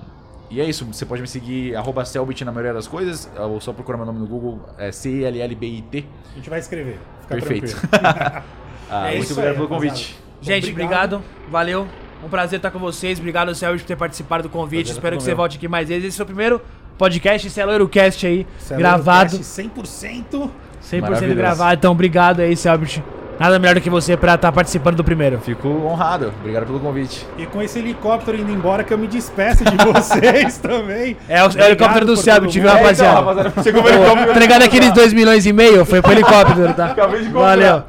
e 0.51 0.61
é 0.61 0.65
isso, 0.69 0.85
você 0.85 1.05
pode 1.07 1.23
me 1.23 1.27
seguir, 1.27 1.75
arroba 1.75 2.05
Selbit 2.05 2.45
na 2.45 2.51
maioria 2.51 2.73
das 2.73 2.87
coisas, 2.87 3.27
ou 3.35 3.59
só 3.59 3.73
procurar 3.73 3.97
meu 3.97 4.05
nome 4.05 4.19
no 4.19 4.27
Google, 4.27 4.61
é 4.77 4.91
C-E-L-L-B-I-T. 4.91 6.05
A 6.31 6.35
gente 6.35 6.49
vai 6.51 6.59
escrever. 6.59 6.99
Fica 7.27 7.35
Perfeito. 7.35 7.75
Ah, 8.87 9.07
É 9.07 9.11
muito 9.13 9.23
isso 9.23 9.33
obrigado 9.33 9.51
aí, 9.51 9.55
pelo 9.57 9.67
convite. 9.67 10.15
Gente, 10.41 10.69
obrigado. 10.71 11.21
Valeu. 11.49 11.87
Um 12.23 12.29
prazer 12.29 12.57
estar 12.57 12.69
com 12.69 12.77
vocês. 12.79 13.17
Obrigado, 13.19 13.53
Sérgio, 13.55 13.79
por 13.79 13.87
ter 13.87 13.95
participado 13.95 14.43
do 14.43 14.49
convite. 14.49 14.85
Prazer 14.85 14.93
é 14.93 14.97
Espero 14.97 15.17
que 15.17 15.23
você 15.23 15.29
meu. 15.31 15.37
volte 15.37 15.57
aqui 15.57 15.67
mais 15.67 15.89
vezes. 15.89 16.09
Esse 16.09 16.21
é 16.21 16.23
o 16.23 16.27
primeiro 16.27 16.61
podcast, 16.97 17.47
esse 17.47 17.59
é 17.59 17.65
o 17.65 17.89
Cast 17.89 18.25
aí, 18.27 18.45
Celo 18.59 18.79
gravado. 18.79 19.37
Cast 19.37 19.43
100%. 19.61 20.49
100% 20.83 21.01
Maravilhoso. 21.01 21.35
gravado. 21.35 21.73
Então, 21.79 21.91
obrigado 21.91 22.41
aí, 22.41 22.55
Selbit. 22.55 23.03
Nada 23.39 23.59
melhor 23.59 23.75
do 23.75 23.81
que 23.81 23.89
você 23.89 24.15
pra 24.15 24.35
estar 24.35 24.51
participando 24.51 24.95
do 24.95 25.03
primeiro. 25.03 25.39
Fico 25.39 25.67
honrado, 25.67 26.33
obrigado 26.39 26.65
pelo 26.65 26.79
convite. 26.79 27.25
E 27.37 27.45
com 27.45 27.61
esse 27.61 27.79
helicóptero 27.79 28.37
indo 28.37 28.51
embora 28.51 28.83
que 28.83 28.93
eu 28.93 28.97
me 28.97 29.07
despeço 29.07 29.63
de 29.63 29.75
vocês 29.83 30.57
também. 30.57 31.17
É 31.27 31.43
o, 31.43 31.47
é 31.47 31.63
o 31.63 31.65
helicóptero 31.65 32.05
do 32.05 32.13
por 32.15 32.23
Selbit, 32.23 32.53
todo 32.53 32.61
viu, 32.61 32.71
mundo. 32.71 32.77
rapaziada? 32.77 33.53
chegou 33.63 33.83
o 33.83 34.29
Entregando 34.31 34.65
aqueles 34.65 34.91
2 34.91 35.13
milhões 35.13 35.45
e 35.45 35.53
meio, 35.53 35.85
foi 35.85 36.01
pro 36.01 36.11
helicóptero, 36.11 36.73
tá? 36.73 36.87
Acabei 36.87 37.21
de 37.21 37.25
comprar. 37.27 37.41
Valeu. 37.41 37.83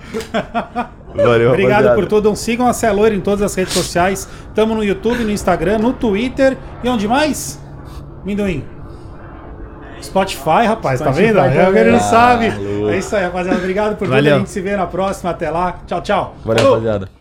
Valeu, 1.15 1.49
Obrigado 1.51 1.71
rapaziada. 1.71 1.95
por 1.95 2.07
tudo. 2.07 2.37
Sigam 2.37 2.67
a 2.67 2.73
Celoira 2.73 3.15
em 3.15 3.21
todas 3.21 3.43
as 3.43 3.55
redes 3.55 3.73
sociais. 3.73 4.29
Tamo 4.55 4.75
no 4.75 4.85
YouTube, 4.85 5.25
no 5.25 5.31
Instagram, 5.31 5.79
no 5.79 5.93
Twitter. 5.93 6.57
E 6.85 6.89
onde 6.89 7.09
mais? 7.09 7.59
Minduim. 8.25 8.76
Spotify, 10.03 10.67
rapaz, 10.67 11.01
tá 11.01 11.07
Spotify 11.07 11.27
vendo? 11.27 11.39
É 11.39 11.69
o 11.69 11.73
que 11.73 11.79
ele 11.79 11.91
não 11.91 11.99
também. 11.99 12.11
sabe. 12.11 12.47
É 12.93 12.99
isso 12.99 13.17
aí, 13.17 13.25
rapaziada. 13.25 13.59
Obrigado 13.59 13.97
por 13.97 14.07
tudo. 14.09 14.15
A 14.17 14.21
gente 14.23 14.51
se 14.51 14.61
vê 14.61 14.77
na 14.77 14.87
próxima. 14.87 15.31
Até 15.31 15.51
lá. 15.51 15.77
Tchau, 15.87 16.01
tchau. 16.03 16.35
Valeu, 16.45 16.59
Falou. 16.63 16.75
rapaziada. 16.79 17.16